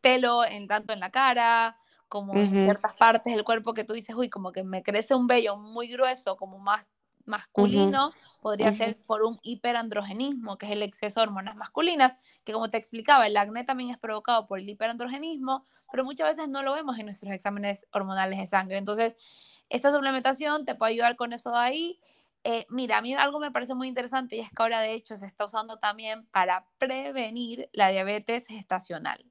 pelo 0.00 0.44
en 0.44 0.66
tanto 0.66 0.92
en 0.92 1.00
la 1.00 1.10
cara, 1.10 1.76
como 2.08 2.40
en 2.40 2.62
ciertas 2.62 2.94
partes 2.94 3.34
del 3.34 3.44
cuerpo 3.44 3.74
que 3.74 3.84
tú 3.84 3.92
dices, 3.92 4.16
uy, 4.16 4.30
como 4.30 4.50
que 4.52 4.64
me 4.64 4.82
crece 4.82 5.14
un 5.14 5.26
vello 5.26 5.56
muy 5.56 5.88
grueso, 5.88 6.36
como 6.36 6.58
más 6.58 6.88
masculino, 7.26 8.12
podría 8.40 8.72
ser 8.72 8.98
por 9.04 9.22
un 9.22 9.38
hiperandrogenismo, 9.42 10.56
que 10.56 10.64
es 10.64 10.72
el 10.72 10.82
exceso 10.82 11.20
de 11.20 11.26
hormonas 11.26 11.56
masculinas, 11.56 12.14
que 12.42 12.54
como 12.54 12.70
te 12.70 12.78
explicaba, 12.78 13.26
el 13.26 13.36
acné 13.36 13.64
también 13.64 13.90
es 13.90 13.98
provocado 13.98 14.46
por 14.46 14.58
el 14.58 14.68
hiperandrogenismo, 14.68 15.66
pero 15.90 16.04
muchas 16.04 16.28
veces 16.28 16.48
no 16.48 16.62
lo 16.62 16.72
vemos 16.72 16.98
en 16.98 17.04
nuestros 17.04 17.30
exámenes 17.34 17.86
hormonales 17.92 18.38
de 18.38 18.46
sangre. 18.46 18.78
Entonces, 18.78 19.62
esta 19.68 19.90
suplementación 19.90 20.64
te 20.64 20.74
puede 20.74 20.92
ayudar 20.92 21.16
con 21.16 21.34
eso 21.34 21.50
de 21.50 21.58
ahí. 21.58 22.00
Eh, 22.44 22.66
mira, 22.68 22.98
a 22.98 23.02
mí 23.02 23.14
algo 23.14 23.40
me 23.40 23.50
parece 23.50 23.74
muy 23.74 23.88
interesante 23.88 24.36
y 24.36 24.40
es 24.40 24.48
que 24.48 24.62
ahora 24.62 24.80
de 24.80 24.92
hecho 24.92 25.16
se 25.16 25.26
está 25.26 25.44
usando 25.44 25.78
también 25.78 26.26
para 26.26 26.66
prevenir 26.78 27.68
la 27.72 27.88
diabetes 27.88 28.46
gestacional 28.46 29.24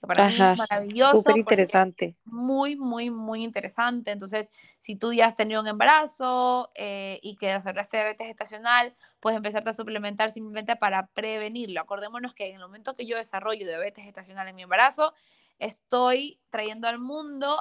que 0.00 0.06
para 0.06 0.28
mí 0.28 0.34
es 0.34 0.58
maravilloso. 0.58 1.16
Súper 1.18 1.38
interesante. 1.38 2.16
Muy, 2.24 2.76
muy, 2.76 3.10
muy 3.10 3.42
interesante. 3.42 4.12
Entonces, 4.12 4.50
si 4.78 4.94
tú 4.94 5.12
ya 5.12 5.26
has 5.26 5.34
tenido 5.34 5.60
un 5.60 5.66
embarazo 5.66 6.70
eh, 6.74 7.18
y 7.22 7.36
que 7.36 7.48
desarrollaste 7.48 7.96
diabetes 7.96 8.26
gestacional, 8.28 8.94
puedes 9.20 9.36
empezarte 9.36 9.70
a 9.70 9.72
suplementar 9.72 10.30
simplemente 10.30 10.76
para 10.76 11.08
prevenirlo. 11.08 11.80
Acordémonos 11.80 12.32
que 12.32 12.48
en 12.48 12.54
el 12.54 12.60
momento 12.60 12.94
que 12.94 13.06
yo 13.06 13.16
desarrollo 13.16 13.66
diabetes 13.66 14.04
gestacional 14.04 14.46
en 14.46 14.54
mi 14.54 14.62
embarazo, 14.62 15.12
estoy 15.58 16.40
trayendo 16.50 16.86
al 16.86 17.00
mundo 17.00 17.58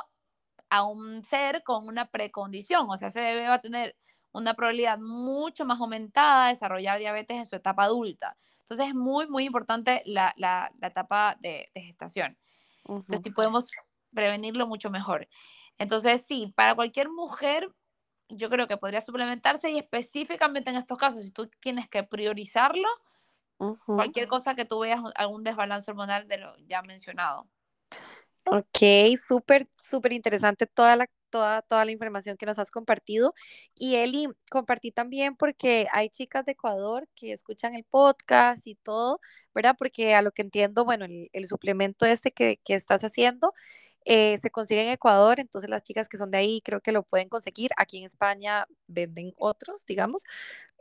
a 0.70 0.84
un 0.84 1.26
ser 1.26 1.64
con 1.64 1.88
una 1.88 2.12
precondición. 2.12 2.88
O 2.90 2.98
sea, 2.98 3.08
ese 3.08 3.22
bebé 3.22 3.48
va 3.48 3.56
a 3.56 3.62
tener 3.62 3.96
una 4.32 4.54
probabilidad 4.54 5.00
mucho 5.00 5.66
más 5.66 5.80
aumentada 5.80 6.46
de 6.46 6.54
desarrollar 6.54 7.00
diabetes 7.00 7.38
en 7.38 7.46
su 7.46 7.56
etapa 7.56 7.84
adulta. 7.84 8.38
Entonces 8.62 8.88
es 8.88 8.96
muy, 8.96 9.28
muy 9.28 9.46
importante 9.46 10.04
la, 10.06 10.34
la, 10.38 10.72
la 10.80 10.88
etapa 10.88 11.38
de, 11.40 11.70
de 11.74 11.82
gestación. 11.82 12.38
Entonces, 12.88 13.22
si 13.24 13.32
podemos 13.32 13.70
prevenirlo 14.14 14.68
mucho 14.68 14.90
mejor. 14.90 15.28
Entonces, 15.78 16.26
sí, 16.26 16.54
para 16.56 16.76
cualquier 16.76 17.10
mujer, 17.10 17.70
yo 18.30 18.50
creo 18.50 18.68
que 18.68 18.78
podría 18.78 19.02
suplementarse 19.02 19.70
y 19.70 19.78
específicamente 19.78 20.70
en 20.70 20.78
estos 20.78 20.98
casos, 20.98 21.24
si 21.24 21.32
tú 21.32 21.50
tienes 21.60 21.88
que 21.88 22.04
priorizarlo, 22.04 22.88
cualquier 23.86 24.28
cosa 24.28 24.56
que 24.56 24.66
tú 24.66 24.80
veas 24.80 25.02
algún 25.16 25.44
desbalance 25.44 25.90
hormonal 25.90 26.28
de 26.28 26.38
lo 26.38 26.56
ya 26.60 26.82
mencionado. 26.82 27.48
Ok, 28.46 29.18
súper, 29.20 29.68
súper 29.82 30.14
interesante 30.14 30.68
toda 30.68 30.96
la, 30.96 31.08
toda, 31.30 31.62
toda 31.62 31.86
la 31.86 31.92
información 31.92 32.38
que 32.38 32.46
nos 32.46 32.60
has 32.60 32.72
compartido. 32.72 33.34
Y 33.76 33.96
Eli, 33.96 34.28
compartí 34.50 34.92
también 34.92 35.36
porque 35.36 35.88
hay 35.92 36.10
chicas 36.10 36.46
de 36.46 36.54
Ecuador 36.54 37.08
que 37.16 37.34
escuchan 37.34 37.76
el 37.76 37.84
podcast 37.84 38.66
y 38.68 38.76
todo, 38.76 39.20
¿verdad? 39.54 39.76
Porque 39.78 40.16
a 40.16 40.22
lo 40.22 40.32
que 40.32 40.42
entiendo, 40.42 40.86
bueno, 40.86 41.06
el, 41.06 41.46
suplemento 41.48 42.06
este 42.06 42.32
que, 42.32 42.60
que 42.64 42.74
estás 42.76 43.04
haciendo 43.04 43.54
eh, 44.10 44.38
se 44.42 44.52
consigue 44.52 44.84
en 44.84 44.90
Ecuador, 44.90 45.40
entonces 45.40 45.70
las 45.70 45.84
chicas 45.84 46.08
que 46.08 46.16
son 46.18 46.32
de 46.32 46.38
ahí 46.38 46.62
creo 46.64 46.80
que 46.82 46.94
lo 46.94 47.04
pueden 47.04 47.28
conseguir. 47.28 47.72
Aquí 47.78 47.98
en 47.98 48.06
España 48.06 48.66
venden 48.88 49.34
otros, 49.38 49.86
digamos. 49.86 50.24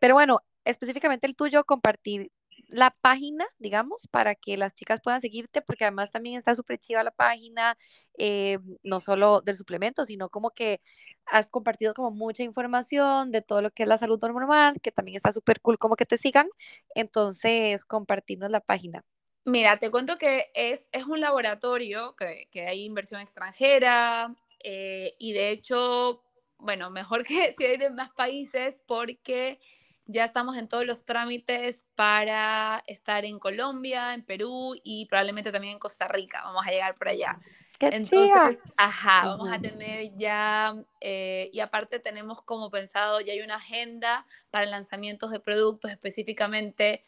Pero 0.00 0.14
bueno, 0.14 0.42
específicamente 0.64 1.26
el 1.26 1.34
tuyo, 1.36 1.64
compartir 1.64 2.30
la 2.68 2.96
página, 3.00 3.46
digamos, 3.58 4.08
para 4.10 4.34
que 4.34 4.56
las 4.56 4.74
chicas 4.74 5.00
puedan 5.02 5.20
seguirte, 5.20 5.62
porque 5.62 5.84
además 5.84 6.10
también 6.10 6.36
está 6.36 6.54
súper 6.54 6.78
chiva 6.78 7.02
la 7.02 7.10
página, 7.10 7.76
eh, 8.18 8.58
no 8.82 9.00
solo 9.00 9.40
del 9.40 9.56
suplemento, 9.56 10.04
sino 10.04 10.28
como 10.28 10.50
que 10.50 10.80
has 11.26 11.50
compartido 11.50 11.94
como 11.94 12.10
mucha 12.10 12.42
información 12.42 13.30
de 13.30 13.42
todo 13.42 13.62
lo 13.62 13.70
que 13.70 13.84
es 13.84 13.88
la 13.88 13.98
salud 13.98 14.18
normal, 14.20 14.80
que 14.82 14.92
también 14.92 15.16
está 15.16 15.32
súper 15.32 15.60
cool 15.60 15.78
como 15.78 15.96
que 15.96 16.06
te 16.06 16.18
sigan. 16.18 16.48
Entonces, 16.94 17.84
compartirnos 17.84 18.50
la 18.50 18.60
página. 18.60 19.04
Mira, 19.44 19.78
te 19.78 19.90
cuento 19.90 20.18
que 20.18 20.50
es, 20.54 20.88
es 20.90 21.04
un 21.04 21.20
laboratorio 21.20 22.16
que, 22.16 22.48
que 22.50 22.66
hay 22.66 22.84
inversión 22.84 23.20
extranjera 23.20 24.34
eh, 24.64 25.14
y 25.20 25.32
de 25.32 25.50
hecho, 25.50 26.24
bueno, 26.58 26.90
mejor 26.90 27.22
que 27.26 27.54
si 27.56 27.64
hay 27.64 27.76
de 27.76 27.90
más 27.90 28.10
países 28.10 28.82
porque 28.88 29.60
ya 30.06 30.24
estamos 30.24 30.56
en 30.56 30.68
todos 30.68 30.86
los 30.86 31.04
trámites 31.04 31.86
para 31.94 32.82
estar 32.86 33.24
en 33.24 33.38
Colombia, 33.38 34.14
en 34.14 34.24
Perú 34.24 34.74
y 34.82 35.06
probablemente 35.06 35.50
también 35.50 35.74
en 35.74 35.78
Costa 35.78 36.06
Rica. 36.06 36.42
Vamos 36.44 36.66
a 36.66 36.70
llegar 36.70 36.94
por 36.94 37.08
allá. 37.08 37.38
¡Qué 37.78 37.88
Entonces, 37.88 38.58
ajá, 38.76 39.26
vamos 39.26 39.50
a 39.52 39.60
tener 39.60 40.12
ya, 40.14 40.74
eh, 41.00 41.50
y 41.52 41.60
aparte 41.60 41.98
tenemos 41.98 42.40
como 42.40 42.70
pensado, 42.70 43.20
ya 43.20 43.32
hay 43.32 43.42
una 43.42 43.56
agenda 43.56 44.24
para 44.50 44.64
lanzamientos 44.66 45.30
de 45.30 45.40
productos 45.40 45.90
específicamente 45.90 47.02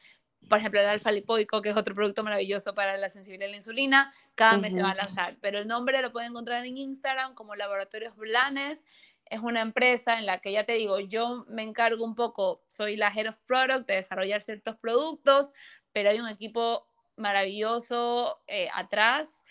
por 0.48 0.58
ejemplo, 0.58 0.80
el 0.80 0.86
alfa 0.86 1.12
lipoico, 1.12 1.60
que 1.60 1.70
es 1.70 1.76
otro 1.76 1.94
producto 1.94 2.22
maravilloso 2.22 2.74
para 2.74 2.96
la 2.96 3.10
sensibilidad 3.10 3.48
a 3.48 3.50
la 3.50 3.56
insulina, 3.56 4.10
cada 4.34 4.56
mes 4.56 4.72
se 4.72 4.82
va 4.82 4.92
a 4.92 4.94
lanzar. 4.94 5.36
Pero 5.40 5.58
el 5.58 5.68
nombre 5.68 6.00
lo 6.00 6.10
pueden 6.12 6.30
encontrar 6.30 6.64
en 6.64 6.76
Instagram 6.76 7.34
como 7.34 7.54
Laboratorios 7.54 8.16
Blanes 8.16 8.84
es 9.30 9.40
una 9.40 9.60
empresa 9.60 10.18
en 10.18 10.26
la 10.26 10.38
que 10.38 10.52
ya 10.52 10.64
te 10.64 10.72
digo, 10.74 11.00
yo 11.00 11.44
me 11.48 11.62
encargo 11.62 12.04
un 12.04 12.14
poco, 12.14 12.62
soy 12.68 12.96
la 12.96 13.08
Head 13.08 13.28
of 13.28 13.38
Product 13.46 13.86
de 13.86 13.94
desarrollar 13.94 14.42
ciertos 14.42 14.76
productos, 14.76 15.52
pero 15.92 16.10
hay 16.10 16.20
un 16.20 16.28
equipo 16.28 16.86
maravilloso 17.16 18.40
eh, 18.46 18.68
atrás. 18.74 19.44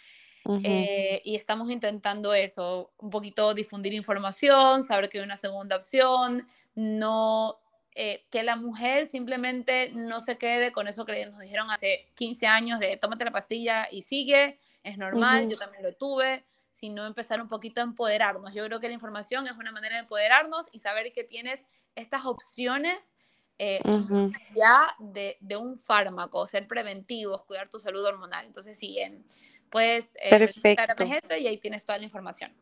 Eh, 0.63 1.21
y 1.25 1.35
estamos 1.35 1.69
intentando 1.69 2.33
eso, 2.33 2.93
un 2.99 3.09
poquito 3.09 3.53
difundir 3.53 3.93
información, 3.93 4.81
saber 4.81 5.09
que 5.09 5.17
hay 5.17 5.25
una 5.25 5.35
segunda 5.35 5.75
opción, 5.75 6.47
no 6.73 7.59
eh, 7.95 8.27
que 8.29 8.43
la 8.43 8.55
mujer 8.55 9.07
simplemente 9.07 9.89
no 9.93 10.21
se 10.21 10.37
quede 10.37 10.71
con 10.71 10.87
eso 10.87 11.03
que 11.03 11.25
nos 11.25 11.39
dijeron 11.39 11.69
hace 11.71 12.05
15 12.13 12.47
años 12.47 12.79
de 12.79 12.95
tómate 12.95 13.25
la 13.25 13.31
pastilla 13.31 13.87
y 13.91 14.03
sigue, 14.03 14.57
es 14.83 14.97
normal, 14.97 15.49
yo 15.49 15.57
también 15.57 15.81
lo 15.81 15.93
tuve, 15.95 16.45
sino 16.77 17.07
empezar 17.07 17.41
un 17.41 17.47
poquito 17.47 17.81
a 17.81 17.85
empoderarnos. 17.85 18.53
Yo 18.53 18.63
creo 18.65 18.79
que 18.79 18.87
la 18.87 18.93
información 18.93 19.47
es 19.47 19.53
una 19.53 19.71
manera 19.71 19.95
de 19.95 20.01
empoderarnos 20.01 20.67
y 20.71 20.77
saber 20.77 21.11
que 21.11 21.23
tienes 21.23 21.63
estas 21.95 22.25
opciones 22.27 23.15
eh, 23.57 23.79
ya 24.55 24.95
de, 24.99 25.37
de, 25.39 25.57
un 25.57 25.79
fármaco, 25.79 26.45
ser 26.45 26.67
preventivos, 26.67 27.43
cuidar 27.45 27.67
tu 27.67 27.79
salud 27.79 28.05
hormonal. 28.05 28.45
Entonces, 28.45 28.77
sí, 28.77 28.99
en, 28.99 29.25
puedes 29.71 30.13
eh, 30.21 30.29
Perfecto. 30.29 31.35
y 31.35 31.47
ahí 31.47 31.57
tienes 31.57 31.83
toda 31.83 31.97
la 31.97 32.03
información. 32.03 32.53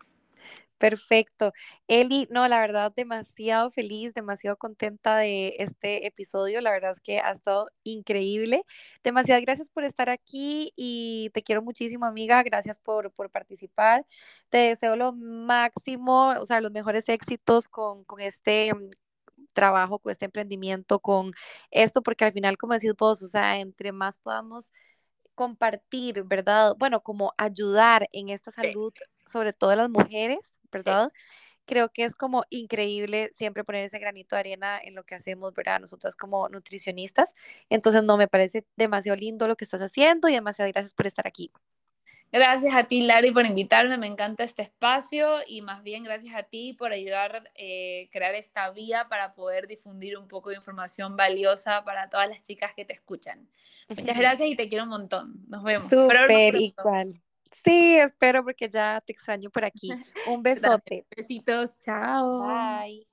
Perfecto. 0.77 1.53
Eli, 1.87 2.27
no, 2.29 2.47
la 2.49 2.59
verdad, 2.59 2.91
demasiado 2.95 3.71
feliz, 3.71 4.13
demasiado 4.13 4.57
contenta 4.57 5.17
de 5.17 5.55
este 5.59 6.05
episodio. 6.05 6.59
La 6.59 6.71
verdad 6.71 6.91
es 6.91 6.99
que 6.99 7.19
ha 7.19 7.31
estado 7.31 7.69
increíble. 7.83 8.65
Demasiadas 9.03 9.41
gracias 9.43 9.69
por 9.69 9.85
estar 9.85 10.09
aquí 10.09 10.71
y 10.75 11.29
te 11.33 11.43
quiero 11.43 11.61
muchísimo, 11.61 12.05
amiga. 12.05 12.43
Gracias 12.43 12.77
por, 12.79 13.11
por 13.11 13.29
participar. 13.29 14.05
Te 14.49 14.57
deseo 14.57 14.95
lo 14.97 15.13
máximo, 15.13 16.33
o 16.39 16.45
sea, 16.45 16.59
los 16.59 16.71
mejores 16.71 17.07
éxitos 17.07 17.67
con, 17.69 18.03
con 18.03 18.19
este 18.19 18.73
mm, 18.73 18.89
trabajo, 19.53 19.99
con 19.99 20.11
este 20.11 20.25
emprendimiento, 20.25 20.99
con 20.99 21.31
esto, 21.71 22.01
porque 22.03 22.25
al 22.25 22.33
final, 22.33 22.57
como 22.57 22.73
decís 22.73 22.93
vos, 22.97 23.21
o 23.23 23.27
sea, 23.27 23.59
entre 23.59 23.91
más 23.93 24.17
podamos 24.17 24.71
compartir, 25.35 26.23
¿verdad? 26.23 26.75
Bueno, 26.77 27.01
como 27.03 27.33
ayudar 27.37 28.09
en 28.13 28.29
esta 28.29 28.51
salud, 28.51 28.93
sobre 29.25 29.53
todo 29.53 29.69
de 29.71 29.75
las 29.77 29.89
mujeres, 29.89 30.55
¿verdad? 30.83 31.11
Creo 31.65 31.89
que 31.89 32.03
es 32.03 32.13
como 32.15 32.43
increíble 32.49 33.31
siempre 33.33 33.63
poner 33.63 33.85
ese 33.85 33.97
granito 33.99 34.35
de 34.35 34.41
arena 34.41 34.79
en 34.83 34.93
lo 34.95 35.03
que 35.03 35.15
hacemos, 35.15 35.53
¿verdad? 35.53 35.79
Nosotras 35.79 36.15
como 36.15 36.47
nutricionistas. 36.49 37.33
Entonces, 37.69 38.03
no, 38.03 38.17
me 38.17 38.27
parece 38.27 38.65
demasiado 38.75 39.15
lindo 39.17 39.47
lo 39.47 39.55
que 39.55 39.65
estás 39.65 39.81
haciendo 39.81 40.29
y 40.29 40.33
demasiadas 40.33 40.71
gracias 40.71 40.93
por 40.93 41.07
estar 41.07 41.25
aquí. 41.27 41.51
Gracias 42.31 42.75
a 42.75 42.83
ti, 42.83 43.01
Lari, 43.01 43.31
por 43.31 43.45
invitarme. 43.45 43.97
Me 43.97 44.07
encanta 44.07 44.43
este 44.43 44.61
espacio 44.61 45.37
y 45.47 45.61
más 45.61 45.83
bien 45.83 46.03
gracias 46.03 46.35
a 46.35 46.43
ti 46.43 46.73
por 46.73 46.91
ayudar 46.91 47.35
a 47.37 47.43
eh, 47.55 48.09
crear 48.11 48.35
esta 48.35 48.71
vía 48.71 49.07
para 49.09 49.33
poder 49.33 49.67
difundir 49.67 50.17
un 50.17 50.27
poco 50.27 50.49
de 50.49 50.57
información 50.57 51.15
valiosa 51.15 51.83
para 51.85 52.09
todas 52.09 52.27
las 52.27 52.41
chicas 52.41 52.73
que 52.75 52.83
te 52.83 52.93
escuchan. 52.93 53.47
Muchas 53.87 54.17
gracias 54.17 54.49
y 54.49 54.55
te 54.55 54.67
quiero 54.67 54.83
un 54.83 54.89
montón. 54.89 55.45
Nos 55.47 55.63
vemos. 55.63 55.89
Súper 55.89 56.55
igual. 56.55 57.21
Sí, 57.63 57.97
espero 57.97 58.43
porque 58.43 58.69
ya 58.69 59.01
te 59.05 59.13
extraño 59.13 59.49
por 59.49 59.65
aquí. 59.65 59.89
Un 60.27 60.43
besote. 60.43 61.05
Besitos, 61.15 61.77
chao. 61.79 62.41
Bye. 62.41 63.07